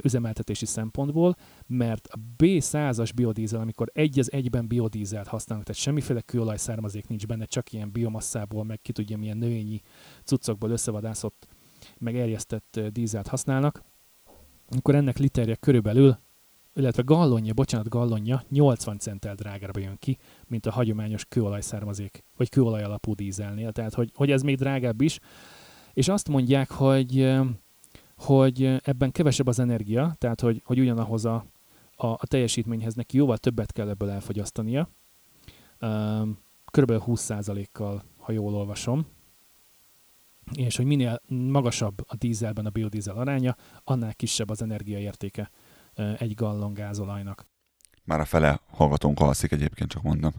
üzemeltetési 0.01 0.65
szempontból, 0.65 1.35
mert 1.67 2.07
a 2.07 2.19
B100-as 2.37 3.11
biodízel, 3.15 3.59
amikor 3.61 3.89
egy 3.93 4.19
az 4.19 4.31
egyben 4.31 4.67
biodízelt 4.67 5.27
használnak, 5.27 5.65
tehát 5.65 5.81
semmiféle 5.81 6.21
kőolaj 6.21 6.57
származék 6.57 7.07
nincs 7.07 7.27
benne, 7.27 7.45
csak 7.45 7.73
ilyen 7.73 7.91
biomasszából, 7.91 8.63
meg 8.63 8.81
ki 8.81 8.91
tudja 8.91 9.17
milyen 9.17 9.37
növényi 9.37 9.81
cuccokból 10.23 10.69
összevadászott, 10.69 11.47
meg 12.03 12.15
erjesztett 12.15 12.79
dízelt 12.91 13.27
használnak, 13.27 13.83
akkor 14.69 14.95
ennek 14.95 15.17
literje 15.17 15.55
körülbelül, 15.55 16.17
illetve 16.75 17.01
gallonja, 17.05 17.53
bocsánat, 17.53 17.89
gallonja 17.89 18.43
80 18.49 18.99
centtel 18.99 19.35
drágára 19.35 19.79
jön 19.79 19.97
ki, 19.99 20.17
mint 20.47 20.65
a 20.65 20.71
hagyományos 20.71 21.25
kőolaj 21.25 21.61
származék, 21.61 22.23
vagy 22.37 22.49
kőolaj 22.49 22.83
alapú 22.83 23.13
dízelnél, 23.13 23.71
tehát 23.71 23.93
hogy, 23.93 24.11
hogy 24.15 24.31
ez 24.31 24.41
még 24.41 24.57
drágább 24.57 25.01
is, 25.01 25.19
és 25.93 26.07
azt 26.07 26.29
mondják, 26.29 26.71
hogy, 26.71 27.33
hogy 28.17 28.63
ebben 28.83 29.11
kevesebb 29.11 29.47
az 29.47 29.59
energia, 29.59 30.15
tehát 30.17 30.41
hogy, 30.41 30.61
hogy 30.65 30.79
ugyanahoz 30.79 31.25
a, 31.25 31.45
a, 31.95 32.07
a 32.07 32.27
teljesítményhez 32.27 32.93
neki 32.93 33.17
jóval 33.17 33.37
többet 33.37 33.71
kell 33.71 33.89
ebből 33.89 34.09
elfogyasztania, 34.09 34.89
körülbelül 36.71 37.03
20%-kal, 37.05 38.03
ha 38.17 38.31
jól 38.31 38.55
olvasom, 38.55 39.05
és 40.53 40.75
hogy 40.75 40.85
minél 40.85 41.21
magasabb 41.27 42.01
a 42.07 42.15
dízelben 42.15 42.65
a 42.65 42.69
biodízel 42.69 43.15
aránya, 43.15 43.55
annál 43.83 44.13
kisebb 44.13 44.49
az 44.49 44.61
energiaértéke 44.61 45.49
egy 46.17 46.33
gallon 46.33 46.73
gázolajnak. 46.73 47.47
Már 48.03 48.19
a 48.19 48.25
fele 48.25 48.59
hallgatónk 48.71 49.19
alszik 49.19 49.51
egyébként, 49.51 49.89
csak 49.89 50.03
mondom. 50.03 50.33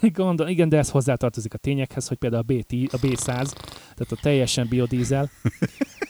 Gondol, 0.12 0.48
igen, 0.48 0.68
de 0.68 0.78
ez 0.78 0.90
hozzátartozik 0.90 1.54
a 1.54 1.58
tényekhez, 1.58 2.08
hogy 2.08 2.16
például 2.16 2.44
a, 2.48 2.52
B10, 2.52 2.90
a 2.92 2.96
B100, 2.96 3.24
tehát 3.24 4.12
a 4.12 4.16
teljesen 4.20 4.68
biodízel, 4.68 5.30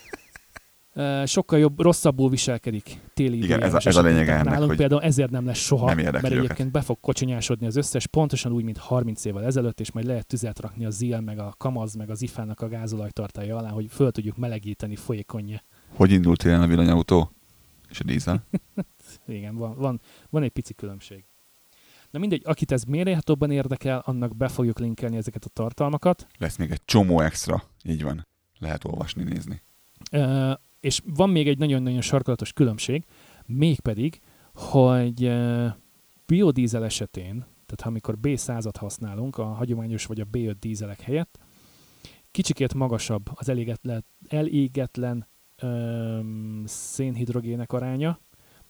sokkal 1.25 1.59
jobb, 1.59 1.81
rosszabbul 1.81 2.31
viselkedik 2.31 3.01
téli 3.15 3.43
Igen, 3.43 3.63
ez 3.63 3.75
a, 3.75 3.81
ez 3.85 3.97
a 3.97 4.03
lényeg 4.03 4.29
ennek, 4.29 4.45
Nálunk 4.45 4.69
hogy 4.69 4.77
például 4.77 5.03
ezért 5.03 5.31
nem 5.31 5.47
lesz 5.47 5.59
soha, 5.59 5.87
nem 5.87 5.97
mert 5.97 6.25
egyébként 6.25 6.51
őket. 6.51 6.71
be 6.71 6.81
fog 6.81 7.01
kocsonyásodni 7.01 7.67
az 7.67 7.77
összes, 7.77 8.07
pontosan 8.07 8.53
úgy, 8.53 8.65
mint 8.65 8.79
30 8.79 9.25
évvel 9.25 9.45
ezelőtt, 9.45 9.81
és 9.81 9.93
majd 9.93 10.07
lehet 10.07 10.27
tüzet 10.27 10.61
rakni 10.61 10.85
a 10.85 10.91
ZIL, 10.91 11.21
meg 11.21 11.39
a 11.39 11.55
Kamaz, 11.59 11.95
meg 11.95 12.11
az 12.11 12.23
IFA-nak 12.23 12.61
a 12.61 12.69
gázolajtartája 12.69 13.57
alá, 13.57 13.69
hogy 13.69 13.87
föl 13.91 14.11
tudjuk 14.11 14.37
melegíteni 14.37 14.97
folyékonyja. 14.97 15.63
Hogy 15.89 16.11
indult 16.11 16.45
ilyen 16.45 16.63
a 16.63 16.67
villanyautó? 16.67 17.31
És 17.89 18.01
a 18.01 18.05
dízel? 18.05 18.47
Igen, 19.27 19.57
van, 19.57 19.75
van, 19.77 20.01
van 20.31 20.43
egy 20.43 20.51
pici 20.51 20.75
különbség. 20.75 21.25
Na 22.11 22.19
mindegy, 22.19 22.43
akit 22.45 22.73
ez 22.73 22.83
mérehatóban 22.83 23.51
érdekel, 23.51 24.03
annak 24.05 24.37
be 24.37 24.49
fogjuk 24.49 24.79
linkelni 24.79 25.17
ezeket 25.17 25.45
a 25.45 25.49
tartalmakat. 25.49 26.27
Lesz 26.39 26.57
még 26.57 26.71
egy 26.71 26.85
csomó 26.85 27.21
extra, 27.21 27.63
így 27.83 28.03
van. 28.03 28.27
Lehet 28.59 28.85
olvasni, 28.85 29.23
nézni. 29.23 29.63
És 30.81 31.01
van 31.05 31.31
még 31.31 31.49
egy 31.49 31.59
nagyon-nagyon 31.59 32.01
sarkalatos 32.01 32.53
különbség, 32.53 33.05
mégpedig, 33.47 34.21
hogy 34.55 35.25
ö, 35.25 35.67
biodízel 36.27 36.85
esetén, 36.85 37.35
tehát 37.39 37.81
ha 37.81 37.89
amikor 37.89 38.19
B100-at 38.23 38.75
használunk, 38.79 39.39
a 39.39 39.45
hagyományos 39.45 40.07
vagy 40.07 40.21
a 40.21 40.27
B5 40.33 40.55
dízelek 40.61 41.01
helyett, 41.01 41.39
kicsikét 42.31 42.75
magasabb 42.75 43.31
az 43.35 43.49
elégetlen, 43.49 44.05
elégetlen 44.29 45.27
öm, 45.57 46.63
szénhidrogének 46.67 47.73
aránya 47.73 48.21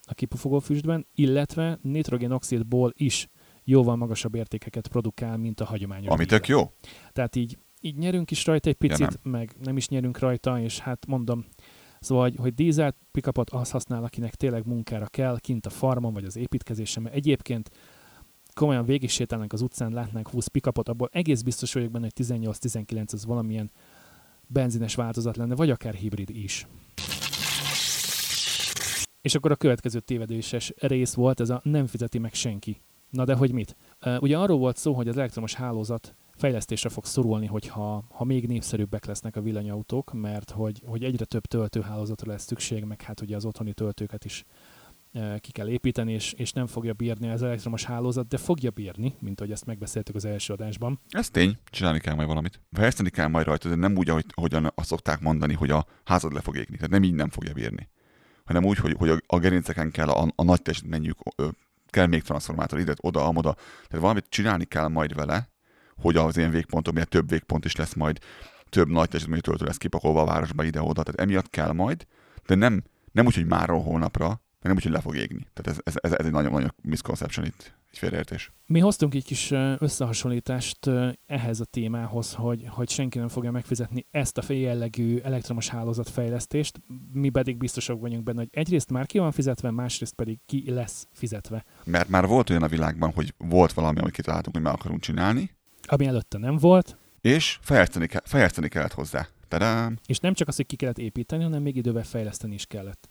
a 0.03 0.15
kipufogófüstben, 0.15 1.07
illetve 1.15 1.79
nitrogénoxidból 1.83 2.93
is 2.97 3.29
jóval 3.65 3.97
magasabb 3.97 4.35
értékeket 4.35 4.89
produkál, 4.89 5.37
mint 5.37 5.61
a 5.61 5.65
hagyományos 5.65 6.13
Ami 6.13 6.25
tök 6.25 6.49
jó. 6.49 6.73
Tehát 7.13 7.37
így, 7.37 7.59
így 7.81 7.97
nyerünk 7.97 8.31
is 8.31 8.47
rajta 8.47 8.69
egy 8.69 8.77
picit, 8.77 8.99
Ja, 8.99 9.09
ja, 9.25 9.31
meg 9.31 9.57
nem 9.63 9.77
is 9.77 9.89
nyerünk 9.89 10.19
rajta, 10.19 10.61
és 10.61 10.79
hát 10.79 11.07
mondom, 11.07 11.45
szóval, 12.01 12.23
hogy, 12.25 12.37
hogy 12.37 12.55
dízel 12.55 12.95
pickupot 13.11 13.51
az 13.51 13.71
használ, 13.71 14.05
akinek 14.05 14.35
tényleg 14.35 14.67
munkára 14.67 15.07
kell, 15.07 15.39
kint 15.39 15.67
a 15.67 15.71
farmon, 15.71 16.13
vagy 16.13 16.25
az 16.25 16.37
építkezésen, 16.37 17.03
mert 17.03 17.15
egyébként 17.15 17.71
komolyan 18.55 18.85
végig 18.85 19.11
sétálnánk 19.11 19.53
az 19.53 19.61
utcán, 19.61 19.93
látnánk 19.93 20.29
20 20.29 20.47
pickupot, 20.47 20.89
abból 20.89 21.09
egész 21.13 21.43
biztos 21.43 21.73
vagyok 21.73 21.91
benne, 21.91 22.09
hogy 22.15 22.27
18-19 22.27 23.13
az 23.13 23.25
valamilyen 23.25 23.71
benzines 24.47 24.95
változat 24.95 25.37
lenne, 25.37 25.55
vagy 25.55 25.71
akár 25.71 25.95
hibrid 25.95 26.31
is. 26.31 26.67
És 29.21 29.35
akkor 29.35 29.51
a 29.51 29.57
következő 29.57 30.01
tévedéses 30.01 30.73
rész 30.77 31.15
volt, 31.15 31.41
ez 31.41 31.51
a 31.51 31.61
nem 31.65 31.87
fizeti 31.87 32.19
meg 32.19 32.35
senki. 32.35 32.81
Na 33.11 33.25
de 33.25 33.35
hogy 33.35 33.53
mit? 33.53 33.77
Ugye 34.21 34.39
arról 34.39 34.59
volt 34.59 34.77
szó, 34.77 34.93
hogy 34.93 35.09
az 35.09 35.17
elektromos 35.17 35.55
hálózat 35.55 36.15
fejlesztésre 36.35 36.89
fog 36.89 37.05
szorulni, 37.05 37.47
hogyha 37.47 38.05
ha 38.11 38.25
még 38.25 38.47
népszerűbbek 38.47 39.05
lesznek 39.05 39.37
a 39.37 39.41
villanyautók, 39.41 40.13
mert 40.13 40.51
hogy, 40.51 40.83
hogy 40.87 41.05
egyre 41.05 41.25
több 41.25 41.47
töltőhálózatra 41.47 42.31
lesz 42.31 42.45
szükség, 42.45 42.85
meg 42.85 43.03
hát 43.03 43.21
ugye 43.21 43.37
az 43.37 43.45
otthoni 43.45 43.73
töltőket 43.73 44.25
is 44.25 44.45
ki 45.41 45.53
kell 45.53 45.69
építeni, 45.69 46.13
és, 46.13 46.33
és 46.33 46.53
nem 46.53 46.67
fogja 46.67 46.93
bírni 46.93 47.31
az 47.31 47.43
elektromos 47.43 47.85
hálózat, 47.85 48.29
de 48.29 48.37
fogja 48.37 48.71
bírni, 48.71 49.15
mint 49.21 49.41
ahogy 49.41 49.53
ezt 49.53 49.67
megbeszéltük 49.67 50.15
az 50.15 50.25
első 50.25 50.53
adásban. 50.53 51.01
Ez 51.09 51.31
tény, 51.31 51.59
csinálni 51.65 51.99
kell 51.99 52.15
majd 52.15 52.29
valamit. 52.29 52.61
Fejleszteni 52.73 53.11
kell 53.11 53.29
majd 53.29 53.47
rajta, 53.47 53.69
de 53.69 53.75
nem 53.75 53.97
úgy, 53.97 54.11
ahogy, 54.11 54.25
hogyan 54.35 54.73
azt 54.75 54.89
szokták 54.89 55.21
mondani, 55.21 55.55
hogy 55.55 55.71
a 55.71 55.87
házad 56.05 56.33
le 56.33 56.41
fog 56.41 56.57
égni. 56.57 56.77
Tehát 56.77 56.91
nem 56.91 57.03
így 57.03 57.15
nem 57.15 57.29
fogja 57.29 57.53
bírni. 57.53 57.89
Hanem 58.45 58.65
úgy, 58.65 58.79
hogy, 58.79 58.93
hogy 58.93 59.09
a, 59.09 59.19
a 59.27 59.39
gerinceken 59.39 59.91
kell 59.91 60.09
a, 60.09 60.29
a 60.37 60.43
nagy 60.43 60.63
teljesítményük, 60.63 61.19
ö, 61.37 61.49
kell 61.91 62.07
még 62.07 62.23
transformátor, 62.23 62.79
ide, 62.79 62.95
oda, 63.01 63.27
amoda. 63.27 63.55
Tehát 63.55 64.01
valamit 64.01 64.27
csinálni 64.29 64.65
kell 64.65 64.89
majd 64.89 65.15
vele, 65.15 65.51
hogy 65.97 66.17
az 66.17 66.37
ilyen 66.37 66.51
végpontok, 66.51 66.95
mert 66.95 67.09
több 67.09 67.29
végpont 67.29 67.65
is 67.65 67.77
lesz 67.77 67.95
majd, 67.95 68.19
több 68.69 68.89
nagy 68.89 69.07
teljesítményű 69.07 69.41
töltő 69.41 69.65
lesz 69.65 69.77
kipakolva 69.77 70.21
a 70.21 70.27
városba 70.27 70.65
ide-oda. 70.65 71.03
Tehát 71.03 71.21
emiatt 71.21 71.51
kell 71.51 71.73
majd, 71.73 72.07
de 72.47 72.55
nem, 72.55 72.83
nem 73.13 73.27
úgy, 73.27 73.35
hogy 73.35 73.47
máról 73.47 73.83
holnapra, 73.83 74.43
nem 74.61 74.77
úgy, 74.77 74.83
hogy 74.83 74.93
le 74.93 75.01
fog 75.01 75.17
égni. 75.17 75.47
Tehát 75.53 75.81
ez, 75.85 75.95
ez, 76.03 76.13
ez, 76.13 76.27
egy 76.27 76.33
nagyon 76.33 76.53
nagyon 76.53 76.75
misconception 76.83 77.47
itt, 77.47 77.75
egy 77.91 77.99
félreértés. 77.99 78.53
Mi 78.67 78.79
hoztunk 78.79 79.15
egy 79.15 79.25
kis 79.25 79.51
összehasonlítást 79.79 80.91
ehhez 81.27 81.61
a 81.61 81.65
témához, 81.65 82.35
hogy, 82.35 82.65
hogy 82.69 82.89
senki 82.89 83.19
nem 83.19 83.29
fogja 83.29 83.51
megfizetni 83.51 84.07
ezt 84.11 84.39
a 84.39 84.53
jellegű 84.53 85.19
elektromos 85.19 85.69
hálózatfejlesztést, 85.69 86.81
mi 87.13 87.29
pedig 87.29 87.57
biztosak 87.57 88.01
vagyunk 88.01 88.23
benne, 88.23 88.39
hogy 88.39 88.49
egyrészt 88.53 88.91
már 88.91 89.07
ki 89.07 89.19
van 89.19 89.33
fizetve, 89.33 89.71
másrészt 89.71 90.15
pedig 90.15 90.39
ki 90.47 90.71
lesz 90.71 91.07
fizetve. 91.13 91.65
Mert 91.85 92.09
már 92.09 92.27
volt 92.27 92.51
olyan 92.51 92.63
a 92.63 92.69
világban, 92.69 93.13
hogy 93.13 93.35
volt 93.39 93.73
valami, 93.73 94.01
amit 94.01 94.15
kitaláltunk, 94.15 94.55
hogy 94.55 94.65
meg 94.65 94.75
akarunk 94.75 95.01
csinálni, 95.01 95.51
Ami 95.87 96.07
előtte 96.07 96.39
nem 96.39 96.57
volt, 96.57 96.97
és 97.21 97.59
fejleszteni, 97.63 98.07
ke- 98.07 98.29
fejleszteni 98.29 98.69
kellett 98.69 98.93
hozzá. 98.93 99.29
Tadám! 99.49 99.99
és 100.07 100.19
nem 100.19 100.35
csak 100.35 100.49
az, 100.49 100.57
hogy 100.57 100.67
ki 100.67 100.77
kellett 100.77 100.99
építeni, 100.99 101.43
hanem 101.43 101.63
még 101.63 101.77
idővel 101.77 102.05
fejleszteni 102.05 102.55
is 102.55 102.67
kellett. 102.67 103.09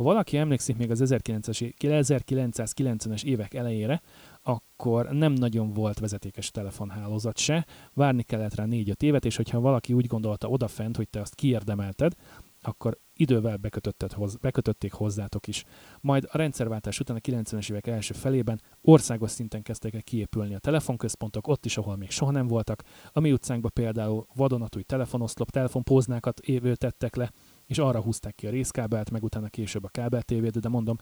Ha 0.00 0.06
valaki 0.06 0.36
emlékszik 0.36 0.76
még 0.76 0.90
az 0.90 1.02
1900-es 1.04 1.72
1990-es 1.78 3.24
évek 3.24 3.54
elejére, 3.54 4.02
akkor 4.42 5.10
nem 5.10 5.32
nagyon 5.32 5.72
volt 5.72 5.98
vezetékes 5.98 6.50
telefonhálózat 6.50 7.38
se, 7.38 7.66
várni 7.94 8.22
kellett 8.22 8.54
rá 8.54 8.64
4-5 8.68 9.02
évet, 9.02 9.24
és 9.24 9.36
hogyha 9.36 9.60
valaki 9.60 9.92
úgy 9.92 10.06
gondolta 10.06 10.48
odafent, 10.48 10.96
hogy 10.96 11.08
te 11.08 11.20
azt 11.20 11.34
kiérdemelted, 11.34 12.12
akkor 12.60 12.98
idővel 13.14 13.58
hoz, 14.14 14.36
bekötötték 14.36 14.92
hozzátok 14.92 15.46
is. 15.46 15.64
Majd 16.00 16.28
a 16.30 16.36
rendszerváltás 16.36 17.00
után 17.00 17.16
a 17.16 17.20
90-es 17.20 17.70
évek 17.70 17.86
első 17.86 18.14
felében 18.14 18.60
országos 18.80 19.30
szinten 19.30 19.62
kezdtek 19.62 19.94
el 19.94 20.02
kiépülni 20.02 20.54
a 20.54 20.58
telefonközpontok, 20.58 21.48
ott 21.48 21.64
is, 21.64 21.76
ahol 21.76 21.96
még 21.96 22.10
soha 22.10 22.30
nem 22.30 22.46
voltak. 22.46 22.82
A 23.12 23.20
mi 23.20 23.32
utcánkban 23.32 23.70
például 23.74 24.26
vadonatúj 24.34 24.82
telefonoszlop, 24.82 25.50
telefonpóznákat 25.50 26.40
évő 26.40 26.74
tettek 26.74 27.16
le, 27.16 27.30
és 27.70 27.78
arra 27.78 28.00
húzták 28.00 28.34
ki 28.34 28.46
a 28.46 28.50
részkábelt, 28.50 29.10
meg 29.10 29.22
utána 29.22 29.48
később 29.48 29.84
a 29.84 29.88
kábeltévét, 29.88 30.60
de 30.60 30.68
mondom, 30.68 30.96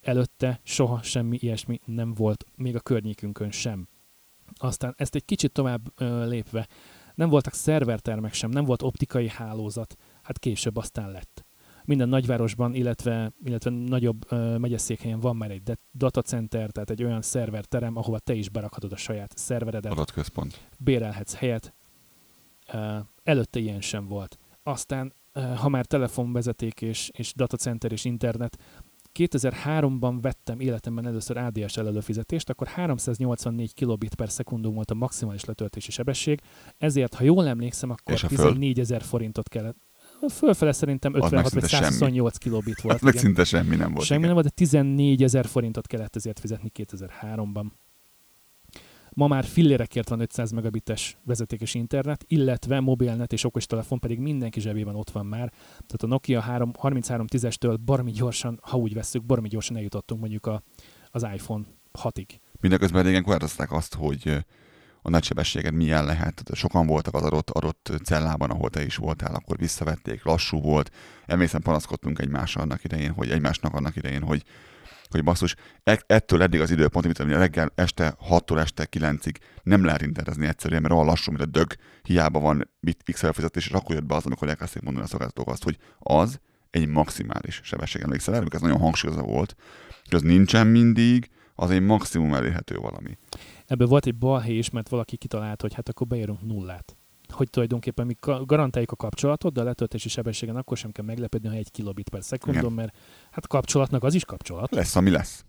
előtte 0.00 0.60
soha 0.62 1.02
semmi 1.02 1.38
ilyesmi 1.40 1.80
nem 1.84 2.14
volt, 2.14 2.44
még 2.56 2.74
a 2.76 2.80
környékünkön 2.80 3.50
sem. 3.50 3.88
Aztán 4.54 4.94
ezt 4.96 5.14
egy 5.14 5.24
kicsit 5.24 5.52
tovább 5.52 5.92
ö, 6.00 6.26
lépve, 6.26 6.68
nem 7.14 7.28
voltak 7.28 7.52
szervertermek 7.52 8.32
sem, 8.32 8.50
nem 8.50 8.64
volt 8.64 8.82
optikai 8.82 9.28
hálózat, 9.28 9.96
hát 10.22 10.38
később 10.38 10.76
aztán 10.76 11.10
lett. 11.10 11.44
Minden 11.84 12.08
nagyvárosban, 12.08 12.74
illetve, 12.74 13.32
illetve 13.44 13.70
nagyobb 13.70 14.32
ö, 14.32 14.58
megyeszékhelyen 14.58 15.20
van 15.20 15.36
már 15.36 15.50
egy 15.50 15.78
datacenter, 15.92 16.70
tehát 16.70 16.90
egy 16.90 17.04
olyan 17.04 17.22
szerverterem, 17.22 17.96
ahova 17.96 18.18
te 18.18 18.34
is 18.34 18.48
berakhatod 18.48 18.92
a 18.92 18.96
saját 18.96 19.36
szerveredet, 19.36 19.92
Adatközpont. 19.92 20.68
bérelhetsz 20.78 21.34
helyet. 21.34 21.74
Ö, 22.72 22.98
előtte 23.22 23.58
ilyen 23.58 23.80
sem 23.80 24.06
volt. 24.06 24.38
Aztán, 24.62 25.12
ha 25.56 25.68
már 25.68 25.86
telefonvezeték 25.86 26.80
és, 26.80 27.10
és 27.12 27.32
datacenter 27.34 27.92
és 27.92 28.04
internet, 28.04 28.58
2003-ban 29.18 30.18
vettem 30.20 30.60
életemben 30.60 31.06
először 31.06 31.36
ADSL 31.36 31.86
előfizetést, 31.86 32.50
akkor 32.50 32.66
384 32.66 33.74
kilobit 33.74 34.14
per 34.14 34.30
szekundum 34.30 34.74
volt 34.74 34.90
a 34.90 34.94
maximális 34.94 35.44
letöltési 35.44 35.90
sebesség, 35.90 36.40
ezért, 36.78 37.14
ha 37.14 37.24
jól 37.24 37.46
emlékszem, 37.46 37.90
akkor 37.90 38.14
És 38.14 38.24
a 38.24 38.28
föl? 38.28 38.36
14 38.36 38.80
ezer 38.80 39.02
forintot 39.02 39.48
kellett. 39.48 39.76
Fölfele 40.28 40.72
szerintem 40.72 41.12
Az 41.14 41.18
56 41.18 41.44
vagy 41.44 41.52
meg 41.52 41.62
szinte 41.62 41.76
semmi. 41.76 41.92
128 41.92 42.36
kilobit 42.36 42.80
volt. 42.80 43.02
Igen. 43.02 43.12
szinte 43.12 43.44
semmi 43.44 43.76
nem 43.76 43.92
volt. 43.92 44.06
Semmi 44.06 44.18
igen. 44.18 44.34
nem 44.34 44.42
volt, 44.42 44.46
de 44.46 44.62
14 44.62 45.22
ezer 45.22 45.46
forintot 45.46 45.86
kellett 45.86 46.16
ezért 46.16 46.40
fizetni 46.40 46.70
2003-ban. 46.74 47.66
Ma 49.16 49.26
már 49.26 49.44
fillérekért 49.44 50.08
van 50.08 50.20
500 50.20 50.50
megabites 50.50 51.16
vezetékes 51.24 51.74
internet, 51.74 52.24
illetve 52.28 52.80
mobilnet 52.80 53.32
és 53.32 53.44
okostelefon 53.44 53.98
pedig 53.98 54.18
mindenki 54.18 54.60
zsebében 54.60 54.94
ott 54.94 55.10
van 55.10 55.26
már. 55.26 55.48
Tehát 55.70 56.02
a 56.02 56.06
Nokia 56.06 56.40
3, 56.40 56.70
3310-estől 56.82 57.78
baromi 57.84 58.10
gyorsan, 58.10 58.58
ha 58.62 58.76
úgy 58.76 58.94
vesszük, 58.94 59.24
baromi 59.24 59.48
gyorsan 59.48 59.76
eljutottunk 59.76 60.20
mondjuk 60.20 60.46
a, 60.46 60.62
az 61.10 61.26
iPhone 61.34 61.64
6-ig. 62.02 62.26
Mindeközben 62.60 63.02
régen 63.02 63.22
korlátozták 63.22 63.72
azt, 63.72 63.94
hogy 63.94 64.44
a 65.02 65.10
nagysebességed 65.10 65.74
milyen 65.74 66.04
lehet. 66.04 66.42
Sokan 66.52 66.86
voltak 66.86 67.14
az 67.14 67.22
adott, 67.22 67.50
adott 67.50 67.92
cellában, 68.04 68.50
ahol 68.50 68.70
te 68.70 68.84
is 68.84 68.96
voltál, 68.96 69.34
akkor 69.34 69.56
visszavették, 69.56 70.24
lassú 70.24 70.60
volt. 70.60 70.90
Emlékszem, 71.26 71.62
panaszkodtunk 71.62 72.18
egymásra 72.18 72.62
annak 72.62 72.84
idején, 72.84 73.12
hogy 73.12 73.30
egymásnak 73.30 73.74
annak 73.74 73.96
idején, 73.96 74.22
hogy 74.22 74.42
hogy 75.10 75.24
basszus, 75.24 75.54
e- 75.84 76.04
ettől 76.06 76.42
eddig 76.42 76.60
az 76.60 76.70
időpont, 76.70 77.04
mint 77.04 77.18
amilyen 77.18 77.40
reggel 77.40 77.72
este 77.74 78.16
6-tól 78.30 78.58
este 78.58 78.86
9-ig 78.90 79.34
nem 79.62 79.84
lehet 79.84 80.02
internetezni 80.02 80.46
egyszerűen, 80.46 80.82
mert 80.82 80.94
olyan 80.94 81.06
lassú, 81.06 81.30
mint 81.30 81.42
a 81.42 81.46
dög, 81.46 81.72
hiába 82.02 82.40
van 82.40 82.70
bit 82.80 83.02
x 83.12 83.22
előfizetés, 83.22 83.66
és 83.66 83.72
akkor 83.72 83.94
jött 83.94 84.06
be 84.06 84.14
az, 84.14 84.26
amikor 84.26 84.48
elkezdték 84.48 84.82
mondani 84.82 85.06
a 85.06 85.08
szolgáltatók 85.08 85.48
azt, 85.48 85.64
hogy 85.64 85.78
az 85.98 86.40
egy 86.70 86.88
maximális 86.88 87.60
sebesség. 87.64 88.02
Emlékszel 88.02 88.34
erre, 88.34 88.46
ez 88.50 88.60
nagyon 88.60 88.78
hangsúlyozva 88.78 89.22
volt, 89.22 89.56
hogy 90.04 90.14
az 90.14 90.22
nincsen 90.22 90.66
mindig, 90.66 91.30
az 91.54 91.70
egy 91.70 91.82
maximum 91.82 92.34
elérhető 92.34 92.76
valami. 92.76 93.18
Ebből 93.66 93.86
volt 93.86 94.06
egy 94.06 94.18
balhé 94.18 94.56
is, 94.56 94.70
mert 94.70 94.88
valaki 94.88 95.16
kitalált, 95.16 95.60
hogy 95.60 95.74
hát 95.74 95.88
akkor 95.88 96.06
beérünk 96.06 96.42
nullát. 96.42 96.96
Hogy 97.36 97.50
tulajdonképpen 97.50 98.06
mi 98.06 98.14
garantáljuk 98.44 98.90
a 98.90 98.96
kapcsolatot, 98.96 99.52
de 99.52 99.60
a 99.60 99.64
letöltési 99.64 100.08
sebességen 100.08 100.56
akkor 100.56 100.76
sem 100.76 100.90
kell 100.90 101.04
meglepődni, 101.04 101.48
ha 101.48 101.54
egy 101.54 101.70
kilobit 101.70 102.08
per 102.08 102.22
szekundum, 102.22 102.62
Igen. 102.62 102.72
mert 102.72 102.96
hát 103.30 103.46
kapcsolatnak 103.46 104.04
az 104.04 104.14
is 104.14 104.24
kapcsolat. 104.24 104.70
Lesz, 104.70 104.96
ami 104.96 105.10
lesz. 105.10 105.44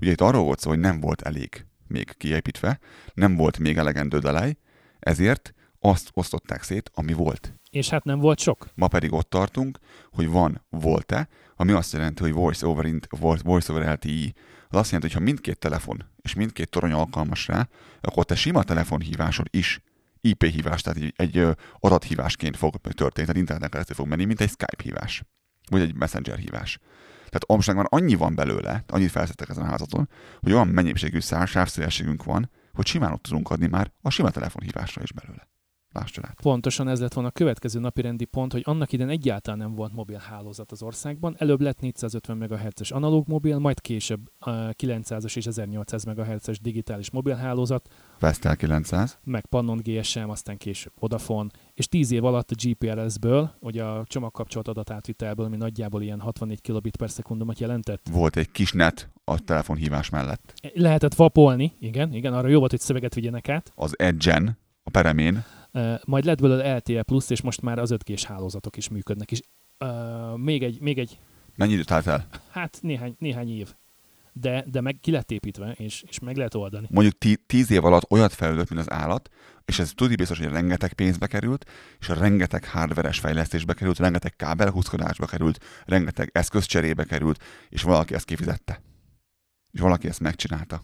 Ugye 0.00 0.10
itt 0.10 0.20
arról 0.20 0.44
volt 0.44 0.58
szó, 0.58 0.68
hogy 0.70 0.78
nem 0.78 1.00
volt 1.00 1.22
elég 1.22 1.66
még 1.86 2.16
kiépítve, 2.16 2.78
nem 3.14 3.36
volt 3.36 3.58
még 3.58 3.76
elegendő 3.76 4.18
delay, 4.18 4.58
ezért 4.98 5.54
azt 5.80 6.10
osztották 6.12 6.62
szét, 6.62 6.90
ami 6.94 7.12
volt. 7.12 7.54
És 7.70 7.88
hát 7.88 8.04
nem 8.04 8.18
volt 8.18 8.38
sok. 8.38 8.68
Ma 8.74 8.88
pedig 8.88 9.12
ott 9.12 9.30
tartunk, 9.30 9.78
hogy 10.10 10.28
van 10.28 10.64
volt-e, 10.70 11.28
ami 11.56 11.72
azt 11.72 11.92
jelenti, 11.92 12.22
hogy 12.22 12.32
voice 12.32 12.66
over, 12.66 12.84
int, 12.84 13.06
voice 13.20 13.42
voice 13.44 13.72
over 13.72 13.92
LTE. 13.92 14.32
Az 14.68 14.76
azt 14.76 14.90
jelenti, 14.90 15.12
hogy 15.12 15.12
ha 15.12 15.20
mindkét 15.20 15.58
telefon 15.58 16.04
és 16.22 16.34
mindkét 16.34 16.70
torony 16.70 16.92
alkalmas 16.92 17.46
rá, 17.46 17.68
akkor 18.00 18.24
te 18.24 18.34
sima 18.34 18.62
telefonhívásod 18.62 19.46
is 19.50 19.82
IP 20.20 20.44
hívás, 20.44 20.82
tehát 20.82 21.02
egy, 21.02 21.12
egy 21.16 21.56
adathívásként 21.78 22.56
fog 22.56 22.76
történni, 22.76 23.26
tehát 23.26 23.36
interneten 23.36 23.70
keresztül 23.70 23.96
fog 23.96 24.06
menni, 24.06 24.24
mint 24.24 24.40
egy 24.40 24.48
Skype 24.48 24.82
hívás, 24.82 25.22
vagy 25.70 25.80
egy 25.80 25.94
Messenger 25.94 26.38
hívás. 26.38 26.78
Tehát 27.16 27.44
amosság 27.46 27.76
már 27.76 27.86
annyi 27.88 28.14
van 28.14 28.34
belőle, 28.34 28.84
annyit 28.86 29.10
felszettek 29.10 29.48
ezen 29.48 29.64
a 29.64 29.68
házaton, 29.68 30.08
hogy 30.40 30.52
olyan 30.52 30.68
mennyiségű 30.68 31.18
sávszélességünk 31.44 32.24
van, 32.24 32.50
hogy 32.72 32.86
simán 32.86 33.12
ott 33.12 33.22
tudunk 33.22 33.50
adni 33.50 33.66
már 33.66 33.92
a 34.02 34.10
sima 34.10 34.30
telefonhívásra 34.30 35.02
is 35.02 35.12
belőle. 35.12 35.48
Láss 35.98 36.10
csodát. 36.10 36.40
Pontosan 36.42 36.88
ez 36.88 37.00
lett 37.00 37.12
volna 37.12 37.28
a 37.28 37.32
következő 37.32 37.80
napi 37.80 38.00
rendi 38.00 38.24
pont, 38.24 38.52
hogy 38.52 38.62
annak 38.64 38.92
idején 38.92 39.12
egyáltalán 39.12 39.58
nem 39.58 39.74
volt 39.74 39.92
mobil 39.92 40.18
hálózat 40.18 40.72
az 40.72 40.82
országban. 40.82 41.34
Előbb 41.38 41.60
lett 41.60 41.80
450 41.80 42.36
MHz-es 42.36 42.90
analóg 42.90 43.28
mobil, 43.28 43.58
majd 43.58 43.80
később 43.80 44.20
uh, 44.46 44.54
900-as 44.82 45.36
és 45.36 45.46
1800 45.46 46.04
MHz-es 46.04 46.60
digitális 46.60 47.10
mobilhálózat, 47.10 47.88
Vestel 48.18 48.56
900. 48.56 49.18
meg 49.24 49.46
Pannon 49.46 49.80
GSM, 49.82 50.28
aztán 50.28 50.56
később 50.56 50.92
Vodafone, 50.98 51.48
és 51.74 51.88
10 51.88 52.10
év 52.10 52.24
alatt 52.24 52.50
a 52.50 52.54
GPRS-ből, 52.62 53.50
ugye 53.60 53.84
a 53.84 54.04
csomagkapcsolat 54.06 54.68
adatátvitelből, 54.68 55.46
ami 55.46 55.56
nagyjából 55.56 56.02
ilyen 56.02 56.20
64 56.20 56.60
kilobit 56.60 56.96
per 56.96 57.10
szekundumot 57.10 57.58
jelentett, 57.58 58.08
Volt 58.10 58.36
egy 58.36 58.50
kis 58.50 58.72
net 58.72 59.10
a 59.24 59.38
telefonhívás 59.40 60.08
mellett. 60.08 60.54
lehetett 60.74 61.14
vapolni, 61.14 61.72
igen, 61.80 62.12
igen, 62.14 62.32
arra 62.32 62.48
jó 62.48 62.58
volt, 62.58 62.70
hogy 62.70 62.80
szöveget 62.80 63.14
vigyenek 63.14 63.48
át, 63.48 63.72
Az 63.74 63.98
Edgen, 63.98 64.58
a 64.82 64.90
peremén, 64.90 65.44
majd 66.04 66.24
lett 66.24 66.40
belőle 66.40 66.76
LTE 66.76 67.02
Plus, 67.02 67.30
és 67.30 67.40
most 67.40 67.60
már 67.60 67.78
az 67.78 67.90
5 67.90 68.04
g 68.04 68.20
hálózatok 68.20 68.76
is 68.76 68.88
működnek. 68.88 69.30
És 69.30 69.40
uh, 69.78 70.36
még 70.36 70.62
egy, 70.62 70.80
még 70.80 70.98
egy, 70.98 71.18
mennyi 71.56 71.72
időt 71.72 71.90
állt 71.90 72.06
el? 72.06 72.26
hát 72.50 72.78
néhány, 72.82 73.14
néhány 73.18 73.50
év. 73.50 73.74
De, 74.32 74.64
de 74.70 74.80
meg 74.80 74.98
ki 75.00 75.10
lett 75.10 75.30
építve, 75.30 75.72
és, 75.72 76.04
és 76.08 76.18
meg 76.18 76.36
lehet 76.36 76.54
oldani. 76.54 76.86
Mondjuk 76.90 77.18
tí- 77.18 77.46
tíz 77.46 77.70
év 77.70 77.84
alatt 77.84 78.10
olyat 78.10 78.32
fejlődött, 78.32 78.68
mint 78.68 78.80
az 78.80 78.90
állat, 78.90 79.28
és 79.64 79.78
ez 79.78 79.92
tudni 79.94 80.14
biztos, 80.14 80.38
hogy 80.38 80.48
rengeteg 80.48 80.92
pénzbe 80.92 81.26
került, 81.26 81.70
és 81.98 82.08
rengeteg 82.08 82.68
hardveres 82.68 83.18
fejlesztésbe 83.18 83.74
került, 83.74 83.98
rengeteg 83.98 84.36
kábelhúzkodásba 84.36 85.26
került, 85.26 85.64
rengeteg 85.84 86.30
eszközcserébe 86.32 87.04
került, 87.04 87.44
és 87.68 87.82
valaki 87.82 88.14
ezt 88.14 88.24
kifizette. 88.24 88.82
És 89.70 89.80
valaki 89.80 90.08
ezt 90.08 90.20
megcsinálta. 90.20 90.82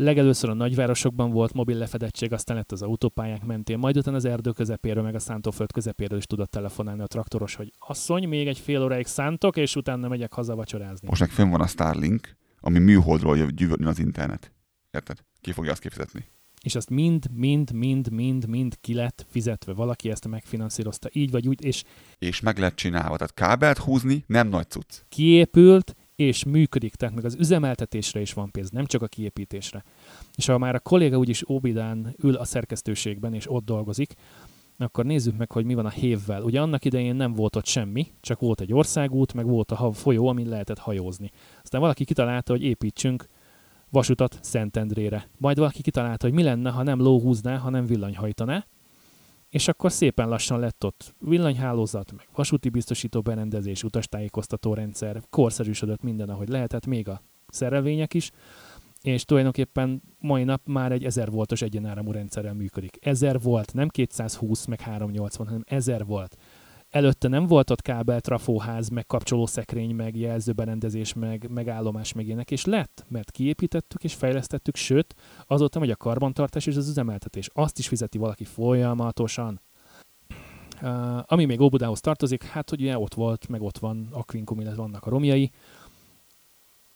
Legelőször 0.00 0.50
a 0.50 0.54
nagyvárosokban 0.54 1.30
volt 1.30 1.52
mobil 1.52 1.76
lefedettség, 1.76 2.32
aztán 2.32 2.56
lett 2.56 2.72
az 2.72 2.82
autópályák 2.82 3.44
mentén, 3.44 3.78
majd 3.78 3.96
utána 3.96 4.16
az 4.16 4.24
erdő 4.24 4.50
közepéről, 4.50 5.02
meg 5.02 5.14
a 5.14 5.18
szántóföld 5.18 5.72
közepéről 5.72 6.18
is 6.18 6.24
tudott 6.24 6.50
telefonálni 6.50 7.02
a 7.02 7.06
traktoros, 7.06 7.54
hogy 7.54 7.72
asszony, 7.78 8.28
még 8.28 8.46
egy 8.46 8.58
fél 8.58 8.82
óráig 8.82 9.06
szántok, 9.06 9.56
és 9.56 9.76
utána 9.76 10.08
megyek 10.08 10.32
haza 10.32 10.54
vacsorázni. 10.54 11.08
Most 11.08 11.20
meg 11.20 11.30
fönn 11.30 11.50
van 11.50 11.60
a 11.60 11.66
Starlink, 11.66 12.36
ami 12.60 12.78
műholdról 12.78 13.36
jön 13.36 13.86
az 13.86 13.98
internet. 13.98 14.52
Érted? 14.90 15.18
Ki 15.40 15.52
fogja 15.52 15.70
azt 15.70 15.80
kifizetni? 15.80 16.24
És 16.62 16.74
azt 16.74 16.90
mind, 16.90 17.26
mind, 17.32 17.72
mind, 17.72 18.10
mind, 18.10 18.48
mind 18.48 18.80
ki 18.80 18.94
lett 18.94 19.26
fizetve. 19.28 19.72
Valaki 19.72 20.10
ezt 20.10 20.28
megfinanszírozta 20.28 21.08
így 21.12 21.30
vagy 21.30 21.48
úgy, 21.48 21.64
és 21.64 21.84
És 22.18 22.40
meg 22.40 22.58
lett 22.58 22.76
csinálva. 22.76 23.16
Tehát 23.16 23.34
kábelt 23.34 23.78
húzni 23.78 24.24
nem 24.26 24.48
nagy 24.48 24.68
cucc. 24.68 25.02
kiépült, 25.08 25.94
és 26.18 26.44
működik, 26.44 26.94
tehát 26.94 27.14
meg 27.14 27.24
az 27.24 27.34
üzemeltetésre 27.34 28.20
is 28.20 28.32
van 28.32 28.50
pénz, 28.50 28.70
nem 28.70 28.86
csak 28.86 29.02
a 29.02 29.06
kiépítésre. 29.06 29.84
És 30.34 30.46
ha 30.46 30.58
már 30.58 30.74
a 30.74 30.80
kolléga 30.80 31.18
úgyis 31.18 31.48
Óbidán 31.48 32.14
ül 32.22 32.34
a 32.34 32.44
szerkesztőségben, 32.44 33.34
és 33.34 33.50
ott 33.50 33.64
dolgozik, 33.64 34.14
akkor 34.78 35.04
nézzük 35.04 35.36
meg, 35.36 35.52
hogy 35.52 35.64
mi 35.64 35.74
van 35.74 35.86
a 35.86 35.90
hévvel. 35.90 36.42
Ugye 36.42 36.60
annak 36.60 36.84
idején 36.84 37.14
nem 37.14 37.34
volt 37.34 37.56
ott 37.56 37.66
semmi, 37.66 38.06
csak 38.20 38.40
volt 38.40 38.60
egy 38.60 38.72
országút, 38.72 39.34
meg 39.34 39.46
volt 39.46 39.70
a 39.70 39.92
folyó, 39.92 40.26
amin 40.26 40.48
lehetett 40.48 40.78
hajózni. 40.78 41.30
Aztán 41.62 41.80
valaki 41.80 42.04
kitalálta, 42.04 42.52
hogy 42.52 42.62
építsünk 42.62 43.26
vasutat 43.90 44.38
Szentendrére. 44.42 45.28
Majd 45.36 45.58
valaki 45.58 45.82
kitalálta, 45.82 46.26
hogy 46.26 46.34
mi 46.34 46.42
lenne, 46.42 46.70
ha 46.70 46.82
nem 46.82 47.00
ló 47.00 47.20
húzná, 47.20 47.56
hanem 47.56 47.86
villany 47.86 48.16
hajtaná. 48.16 48.66
És 49.48 49.68
akkor 49.68 49.92
szépen 49.92 50.28
lassan 50.28 50.60
lett 50.60 50.84
ott 50.84 51.14
villanyhálózat, 51.18 52.12
meg 52.12 52.28
vasúti 52.34 52.68
biztosító 52.68 53.20
berendezés, 53.20 53.82
utastájékoztató 53.82 54.74
rendszer, 54.74 55.22
korszerűsödött 55.30 56.02
minden, 56.02 56.28
ahogy 56.28 56.48
lehetett, 56.48 56.86
még 56.86 57.08
a 57.08 57.22
szerelvények 57.48 58.14
is, 58.14 58.30
és 59.02 59.24
tulajdonképpen 59.24 60.02
mai 60.18 60.44
nap 60.44 60.60
már 60.64 60.92
egy 60.92 61.04
1000 61.04 61.30
voltos 61.30 61.62
egyenáramú 61.62 62.12
rendszerrel 62.12 62.54
működik. 62.54 62.98
1000 63.00 63.40
volt, 63.40 63.74
nem 63.74 63.88
220 63.88 64.64
meg 64.64 64.80
380, 64.80 65.46
hanem 65.46 65.62
1000 65.66 66.04
volt. 66.04 66.36
Előtte 66.90 67.28
nem 67.28 67.46
volt 67.46 67.70
ott 67.70 67.82
kábel, 67.82 68.20
trafóház, 68.20 68.88
meg 68.88 69.06
kapcsolószekrény, 69.06 69.94
meg 69.94 70.16
jelzőberendezés, 70.16 71.12
meg, 71.12 71.50
meg 71.50 71.68
állomás, 71.68 72.12
meg 72.12 72.26
ilyenek, 72.26 72.50
és 72.50 72.64
lett, 72.64 73.04
mert 73.08 73.30
kiépítettük 73.30 74.04
és 74.04 74.14
fejlesztettük, 74.14 74.76
sőt, 74.76 75.14
azóta 75.46 75.78
megy 75.78 75.90
a 75.90 75.96
karbantartás 75.96 76.66
és 76.66 76.76
az 76.76 76.88
üzemeltetés. 76.88 77.50
Azt 77.52 77.78
is 77.78 77.88
fizeti 77.88 78.18
valaki 78.18 78.44
folyamatosan. 78.44 79.60
Uh, 80.82 81.32
ami 81.32 81.44
még 81.44 81.60
Óbudához 81.60 82.00
tartozik, 82.00 82.42
hát 82.42 82.70
hogy 82.70 82.80
ugye 82.80 82.98
ott 82.98 83.14
volt, 83.14 83.48
meg 83.48 83.62
ott 83.62 83.78
van 83.78 84.08
Aquincum, 84.12 84.60
illetve 84.60 84.82
vannak 84.82 85.06
a 85.06 85.10
romjai. 85.10 85.50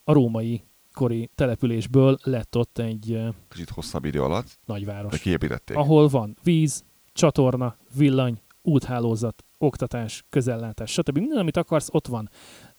A 0.04 0.12
római 0.12 0.62
kori 0.92 1.30
településből 1.34 2.18
lett 2.22 2.56
ott 2.56 2.78
egy 2.78 3.18
Kicsit 3.48 3.70
hosszabb 3.70 4.04
idő 4.04 4.22
alatt, 4.22 4.44
de 4.44 4.50
nagyváros, 4.64 5.20
kiépítették. 5.20 5.76
ahol 5.76 6.08
van 6.08 6.36
víz, 6.42 6.84
csatorna, 7.12 7.76
villany, 7.96 8.40
úthálózat, 8.62 9.44
oktatás, 9.62 10.24
közellátás, 10.28 10.90
stb. 10.90 11.18
Minden, 11.18 11.38
amit 11.38 11.56
akarsz, 11.56 11.88
ott 11.90 12.06
van. 12.06 12.30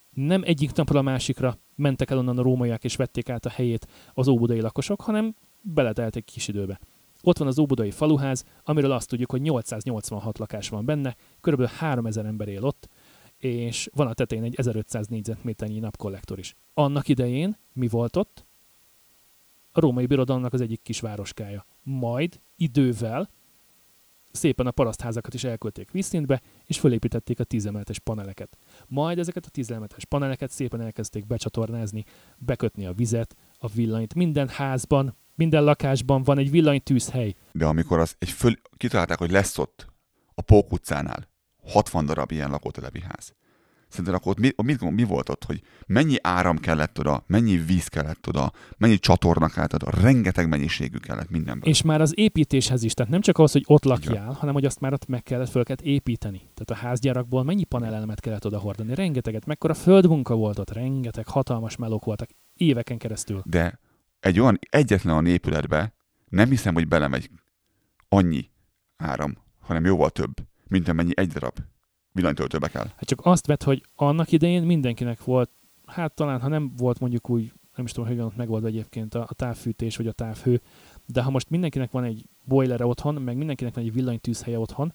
Nem 0.10 0.41
egyik 0.45 0.73
napra 0.73 0.99
a 0.99 1.01
másikra 1.01 1.57
mentek 1.76 2.10
el 2.10 2.18
onnan 2.18 2.38
a 2.38 2.41
rómaiak 2.41 2.84
és 2.84 2.95
vették 2.95 3.30
át 3.30 3.45
a 3.45 3.49
helyét 3.49 3.88
az 4.14 4.27
óbudai 4.27 4.61
lakosok, 4.61 5.01
hanem 5.01 5.35
beletelt 5.61 6.15
egy 6.15 6.26
kis 6.26 6.47
időbe. 6.47 6.80
Ott 7.22 7.38
van 7.38 7.47
az 7.47 7.60
óbudai 7.60 7.91
faluház, 7.91 8.45
amiről 8.64 8.91
azt 8.91 9.10
tudjuk, 9.10 9.31
hogy 9.31 9.41
886 9.41 10.38
lakás 10.38 10.69
van 10.69 10.85
benne, 10.85 11.15
kb. 11.39 11.65
3000 11.65 12.26
ember 12.26 12.47
él 12.47 12.64
ott, 12.64 12.89
és 13.38 13.89
van 13.93 14.07
a 14.07 14.14
tetején 14.14 14.43
egy 14.43 14.55
1500 14.55 15.07
négyzetméternyi 15.07 15.80
napkollektor 15.80 16.39
is. 16.39 16.55
Annak 16.73 17.07
idején 17.07 17.57
mi 17.73 17.88
volt 17.88 18.15
ott? 18.15 18.45
A 19.72 19.80
római 19.80 20.05
birodalomnak 20.05 20.53
az 20.53 20.61
egyik 20.61 20.81
kis 20.81 20.99
városkája. 20.99 21.65
Majd 21.84 22.41
idővel 22.55 23.30
szépen 24.34 24.68
a 24.68 24.72
parasztházakat 24.72 25.34
is 25.34 25.43
elkölték 25.43 25.91
vízszintbe, 25.91 26.41
és 26.65 26.80
fölépítették 26.80 27.39
a 27.39 27.43
tízemeletes 27.43 27.99
paneleket. 27.99 28.57
Majd 28.88 29.19
ezeket 29.19 29.45
a 29.45 29.49
tízemeletes 29.49 30.05
paneleket 30.05 30.51
szépen 30.51 30.81
elkezdték 30.81 31.27
becsatornázni, 31.27 32.03
bekötni 32.38 32.85
a 32.85 32.93
vizet, 32.93 33.35
a 33.57 33.68
villanyt. 33.68 34.14
Minden 34.14 34.47
házban, 34.47 35.18
minden 35.35 35.64
lakásban 35.64 36.23
van 36.23 36.38
egy 36.38 36.51
villanytűzhely. 36.51 37.34
De 37.51 37.65
amikor 37.65 37.99
az 37.99 38.15
egy 38.19 38.30
föl, 38.30 38.53
kitalálták, 38.77 39.18
hogy 39.18 39.31
lesz 39.31 39.57
ott 39.57 39.88
a 40.34 40.41
Pók 40.41 40.72
utcánál 40.72 41.30
60 41.64 42.05
darab 42.05 42.31
ilyen 42.31 42.49
lakótelepi 42.49 43.01
ház. 43.01 43.34
Szerinted 43.94 44.14
akkor 44.14 44.32
ott 44.32 44.40
mi, 44.40 44.52
mi, 44.64 44.90
mi 44.90 45.03
volt 45.03 45.30
ott, 45.30 45.44
hogy 45.44 45.61
mennyi 45.86 46.15
áram 46.22 46.57
kellett 46.57 46.99
oda, 46.99 47.24
mennyi 47.28 47.57
víz 47.57 47.88
kellett 47.88 48.28
oda, 48.28 48.52
mennyi 48.78 48.99
csatorna 48.99 49.48
kellett 49.48 49.74
oda, 49.74 49.90
rengeteg 50.02 50.48
mennyiségű 50.49 50.98
kellett 50.98 51.30
mindenből. 51.30 51.70
És 51.70 51.82
már 51.82 52.02
az 52.02 52.14
építéshez 52.15 52.84
is, 52.84 52.94
tehát 52.94 53.11
nem 53.11 53.22
csak 53.22 53.38
ahhoz, 53.38 53.52
hogy 53.52 53.64
ott 53.68 53.84
lakjál, 53.84 54.32
hanem 54.32 54.53
hogy 54.53 54.65
azt 54.65 54.80
már 54.80 54.94
ott 54.94 55.07
meg 55.07 55.24
kellett, 55.24 55.49
föl 55.49 55.64
kellett 55.64 55.82
építeni. 55.82 56.38
Tehát 56.38 56.82
a 56.82 56.86
házgyárakból 56.88 57.44
mennyi 57.44 57.64
panelelemet 57.64 58.20
kellett 58.20 58.45
oda 58.45 58.60
hordani, 58.60 58.95
rengeteget, 58.95 59.45
mekkora 59.45 59.74
földmunka 59.74 60.36
volt 60.36 60.60
ott, 60.60 60.72
rengeteg 60.72 61.28
hatalmas 61.28 61.76
melók 61.76 62.06
voltak 62.06 62.30
éveken 62.53 62.98
keresztül. 62.98 63.41
De 63.45 63.80
egy 64.20 64.40
olyan 64.40 64.60
egyetlen 64.70 65.14
olyan 65.14 65.26
épületbe 65.26 65.94
nem 66.30 66.49
hiszem, 66.49 66.74
hogy 66.74 66.88
belemegy 66.88 67.30
annyi 68.10 68.49
áram, 68.98 69.38
hanem 69.60 69.86
jóval 69.86 70.10
több, 70.10 70.34
mint 70.68 70.88
amennyi 70.88 71.11
egy 71.15 71.32
darab 71.32 71.57
villanytöltőbe 72.14 72.68
kell. 72.68 72.85
Hát 72.95 73.06
csak 73.06 73.19
azt 73.23 73.45
vett, 73.45 73.64
hogy 73.64 73.85
annak 73.95 74.31
idején 74.31 74.64
mindenkinek 74.64 75.23
volt, 75.23 75.49
hát 75.85 76.14
talán 76.14 76.41
ha 76.41 76.48
nem 76.48 76.72
volt 76.77 76.99
mondjuk 76.99 77.30
úgy, 77.30 77.53
nem 77.76 77.85
is 77.85 77.91
tudom, 77.91 78.10
hogy 78.10 78.19
ott 78.19 78.35
megoldva 78.35 78.68
egyébként 78.68 79.15
a, 79.15 79.26
a 79.30 79.34
távfűtés 79.34 79.98
vagy 79.98 80.07
a 80.07 80.11
távhő, 80.11 80.61
de 81.06 81.22
ha 81.22 81.30
most 81.30 81.49
mindenkinek 81.49 81.91
van 81.91 82.03
egy 82.03 82.26
boilere 82.44 82.85
otthon, 82.85 83.14
meg 83.14 83.38
mindenkinek 83.38 83.73
van 83.73 83.84
egy 83.84 83.94
villanytűzhelye 83.94 84.60
otthon, 84.60 84.94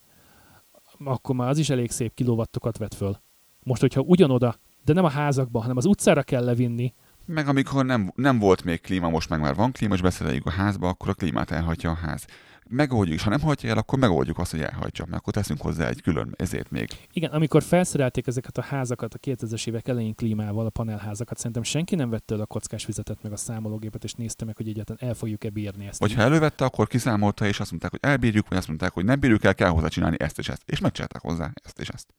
akkor 1.05 1.35
már 1.35 1.49
az 1.49 1.59
is 1.59 1.71
elég 1.71 1.91
szép 1.91 2.15
kilowattokat 2.15 2.79
vet 2.79 2.95
föl. 2.95 3.21
Most, 3.63 3.81
hogyha 3.81 4.01
ugyanoda, 4.01 4.55
de 4.85 4.93
nem 4.93 5.05
a 5.05 5.11
házakba, 5.11 5.61
hanem 5.61 5.77
az 5.77 5.85
utcára 5.85 6.23
kell 6.23 6.45
levinni, 6.45 6.95
Meg 7.25 7.49
amikor 7.49 7.85
nem, 7.85 8.13
nem 8.15 8.39
volt 8.39 8.65
még 8.65 8.81
klíma, 8.81 9.09
most 9.09 9.29
meg 9.29 9.41
már 9.41 9.55
van 9.55 9.73
klíma, 9.73 9.95
és 9.95 10.01
beszereljük 10.01 10.47
a 10.47 10.51
házba, 10.51 10.89
akkor 10.89 11.09
a 11.09 11.15
klímát 11.15 11.51
elhagyja 11.51 11.91
a 11.91 11.95
ház. 11.95 12.27
Megoldjuk, 12.69 13.17
és 13.17 13.23
ha 13.23 13.31
nem 13.31 13.41
hagyja 13.41 13.71
el, 13.71 13.79
akkor 13.79 13.99
megoldjuk 13.99 14.39
azt, 14.39 14.51
hogy 14.51 14.61
elhagyja, 14.61 15.05
mert 15.05 15.21
akkor 15.21 15.33
teszünk 15.33 15.61
hozzá 15.61 15.89
egy 15.89 16.03
külön, 16.03 16.35
ezért 16.37 16.71
még. 16.71 16.89
Igen, 17.13 17.31
amikor 17.31 17.63
felszerelték 17.63 18.27
ezeket 18.27 18.59
a 18.59 18.63
házakat 18.63 19.15
a 19.15 19.19
2000-es 19.19 19.69
évek 19.69 19.89
elején 19.89 20.15
klímával, 20.15 20.67
a 20.67 20.71
panelházakat, 20.71 21.37
szerintem 21.37 21.63
senki 21.63 21.95
nem 21.95 22.11
vette 22.11 22.35
el 22.35 22.41
a 22.41 22.47
kockás 22.47 22.85
fizetet 22.85 23.23
meg 23.23 23.33
a 23.33 23.37
számológépet, 23.37 24.05
és 24.05 24.13
nézte 24.13 24.45
meg, 24.45 24.57
hogy 24.57 24.69
egyáltalán 24.69 25.09
el 25.09 25.15
fogjuk-e 25.15 25.51
bírni 25.51 25.87
ezt. 25.87 26.01
Vagy 26.01 26.15
ha 26.15 26.23
elővette, 26.23 26.65
akkor 26.65 26.87
kiszámolta, 26.87 27.47
és 27.47 27.61
azt 27.61 27.71
mondták, 27.71 27.91
hogy 27.91 28.01
elbírjuk, 28.03 28.49
vagy 28.49 28.59
azt 28.59 28.69
mondták, 28.69 28.93
hogy 28.93 29.05
nem 29.05 29.21
bírjuk 29.21 29.45
el, 29.45 29.55
kell 29.55 29.69
hozzá 29.69 29.89
csinálni 29.89 30.17
ezt 30.21 30.39
és 30.39 30.49
ezt. 30.49 30.63
És 30.67 30.81
megcsinálták 30.81 31.23
hozzá 31.23 31.53
ezt 31.65 31.81
és 31.81 31.89
ezt. 31.89 32.15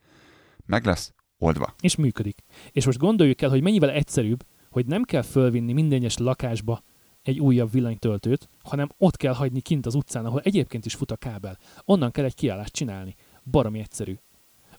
Meg 0.66 0.86
lesz 0.86 1.14
oldva. 1.38 1.76
És 1.82 1.96
működik. 1.96 2.44
És 2.72 2.86
most 2.86 2.98
gondoljuk 2.98 3.42
el, 3.42 3.50
hogy 3.50 3.62
mennyivel 3.62 3.90
egyszerűbb, 3.90 4.46
hogy 4.70 4.86
nem 4.86 5.04
kell 5.04 5.22
fölvinni 5.22 5.74
minden 5.74 5.98
egyes 5.98 6.18
lakásba 6.18 6.84
egy 7.24 7.40
újabb 7.40 7.72
villanytöltőt, 7.72 8.50
hanem 8.64 8.90
ott 8.98 9.18
kell 9.18 9.34
hagyni 9.34 9.62
kint 9.62 9.86
az 9.86 9.96
utcán, 9.96 10.26
ahol 10.26 10.42
egyébként 10.42 10.86
is 10.86 10.96
fut 10.96 11.12
a 11.12 11.16
kábel. 11.16 11.58
Onnan 11.86 12.12
kell 12.12 12.26
egy 12.26 12.36
kiállást 12.36 12.74
csinálni. 12.74 13.16
Baromi 13.52 13.80
egyszerű. 13.80 14.18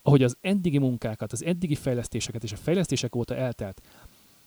Ahogy 0.02 0.22
az 0.22 0.36
eddigi 0.40 0.78
munkákat, 0.78 1.32
az 1.32 1.44
eddigi 1.44 1.74
fejlesztéseket 1.74 2.42
és 2.42 2.52
a 2.52 2.56
fejlesztések 2.56 3.16
óta 3.16 3.36
eltelt 3.36 3.82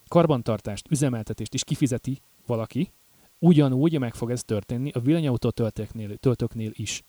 karbantartást, 0.08 0.92
üzemeltetést 0.92 1.54
is 1.54 1.64
kifizeti 1.64 2.20
valaki, 2.46 2.92
ugyanúgy 3.40 4.00
meg 4.00 4.14
fog 4.14 4.32
ez 4.32 4.44
történni 4.44 4.92
a 4.92 5.00
villanyautó 5.00 5.50
töltőknél, 5.50 6.18
töltőknél 6.18 6.72
is. 6.74 7.04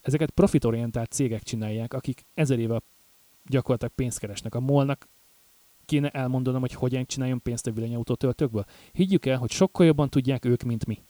Ezeket 0.00 0.30
profitorientált 0.30 1.10
cégek 1.10 1.42
csinálják, 1.42 1.94
akik 1.94 2.24
ezer 2.34 2.58
éve 2.58 2.80
gyakorlatilag 3.44 3.94
pénzt 3.94 4.18
keresnek. 4.18 4.54
A 4.54 4.60
molnak 4.60 5.08
kéne 5.90 6.08
elmondanom, 6.08 6.60
hogy 6.60 6.74
hogyan 6.74 7.06
csináljon 7.06 7.42
pénzt 7.42 7.66
a 7.66 7.70
villanyautó 7.72 8.14
töltőkből? 8.14 8.64
Higgyük 8.92 9.26
el, 9.26 9.38
hogy 9.38 9.50
sokkal 9.50 9.86
jobban 9.86 10.08
tudják 10.08 10.44
ők, 10.44 10.62
mint 10.62 10.86
mi. 10.86 11.02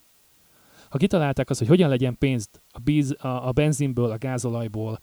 Ha 0.89 0.99
kitalálták 0.99 1.51
azt, 1.51 1.59
hogy 1.59 1.69
hogyan 1.69 1.89
legyen 1.89 2.19
pénzt 2.19 2.63
a, 2.71 2.79
bíz, 2.79 3.17
a, 3.19 3.49
a 3.49 3.53
benzinből, 3.53 4.11
a 4.11 4.19
gázolajból, 4.19 5.01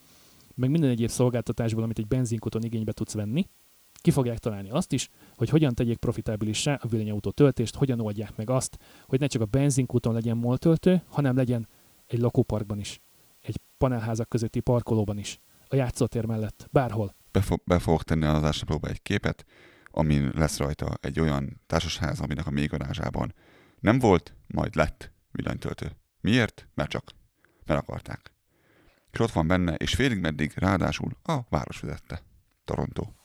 meg 0.55 0.69
minden 0.69 0.89
egyéb 0.89 1.09
szolgáltatásból, 1.09 1.83
amit 1.83 1.99
egy 1.99 2.07
benzinkuton 2.07 2.63
igénybe 2.63 2.91
tudsz 2.91 3.13
venni, 3.13 3.47
ki 3.93 4.11
fogják 4.11 4.37
találni 4.37 4.69
azt 4.69 4.93
is, 4.93 5.09
hogy 5.35 5.49
hogyan 5.49 5.73
tegyék 5.73 5.97
profitábilissá 5.97 6.79
a 6.81 6.87
villanyautó 6.87 7.29
töltést, 7.29 7.75
hogyan 7.75 7.99
oldják 7.99 8.35
meg 8.35 8.49
azt, 8.49 8.77
hogy 9.05 9.19
ne 9.19 9.27
csak 9.27 9.41
a 9.41 9.45
benzinkúton 9.45 10.13
legyen 10.13 10.37
moltöltő, 10.37 11.01
hanem 11.07 11.35
legyen 11.35 11.67
egy 12.05 12.19
lakóparkban 12.19 12.79
is, 12.79 13.01
egy 13.41 13.59
panelházak 13.77 14.29
közötti 14.29 14.59
parkolóban 14.59 15.17
is, 15.17 15.39
a 15.67 15.75
játszótér 15.75 16.25
mellett, 16.25 16.67
bárhol. 16.71 17.16
Be, 17.31 17.41
fo- 17.41 17.63
be 17.65 17.79
fogok 17.79 18.03
tenni 18.03 18.25
az 18.25 18.43
ásnaplóba 18.43 18.87
egy 18.87 19.01
képet, 19.01 19.45
amin 19.85 20.31
lesz 20.35 20.57
rajta 20.57 20.97
egy 21.01 21.19
olyan 21.19 21.61
társasház, 21.67 22.19
aminek 22.19 22.47
a 22.47 22.51
mélygarázsában 22.51 23.33
nem 23.79 23.99
volt, 23.99 24.35
majd 24.47 24.75
lett 24.75 25.11
villanytöltő. 25.31 25.91
Miért? 26.21 26.67
Mert 26.73 26.89
csak. 26.89 27.11
Mert 27.65 27.81
akarták. 27.81 28.31
És 29.11 29.19
ott 29.19 29.31
van 29.31 29.47
benne, 29.47 29.75
és 29.75 29.95
félig 29.95 30.19
meddig 30.19 30.53
ráadásul 30.55 31.17
a 31.23 31.39
város 31.49 31.79
vezette. 31.79 32.21
Toronto. 32.65 33.16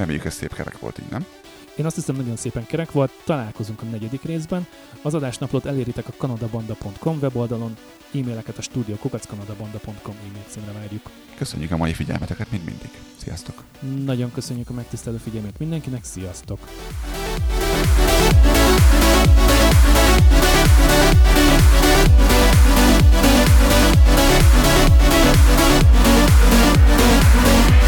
Reméljük 0.00 0.24
ez 0.24 0.34
szép 0.34 0.54
kerek 0.54 0.78
volt 0.78 0.98
így, 0.98 1.10
nem? 1.10 1.26
Én 1.76 1.86
azt 1.86 1.94
hiszem, 1.94 2.16
nagyon 2.16 2.36
szépen 2.36 2.66
kerek 2.66 2.92
volt, 2.92 3.12
találkozunk 3.24 3.82
a 3.82 3.84
negyedik 3.84 4.22
részben. 4.22 4.66
Az 5.02 5.14
adásnaplót 5.14 5.66
eléritek 5.66 6.08
a 6.08 6.12
kanadabanda.com 6.16 7.18
weboldalon, 7.20 7.76
e-maileket 8.14 8.58
a 8.58 8.62
stúdió 8.62 8.94
kukackanadabanda.com 8.94 10.14
e-mail 10.28 10.44
címre 10.48 10.72
várjuk. 10.72 11.10
Köszönjük 11.36 11.70
a 11.70 11.76
mai 11.76 11.92
figyelmeteket, 11.92 12.50
mint 12.50 12.64
mindig. 12.64 12.90
Sziasztok! 13.16 13.64
Nagyon 14.04 14.32
köszönjük 14.32 14.70
a 14.70 14.72
megtisztelő 14.72 15.16
figyelmet 15.16 15.58
mindenkinek, 15.58 16.04
sziasztok! 16.04 16.58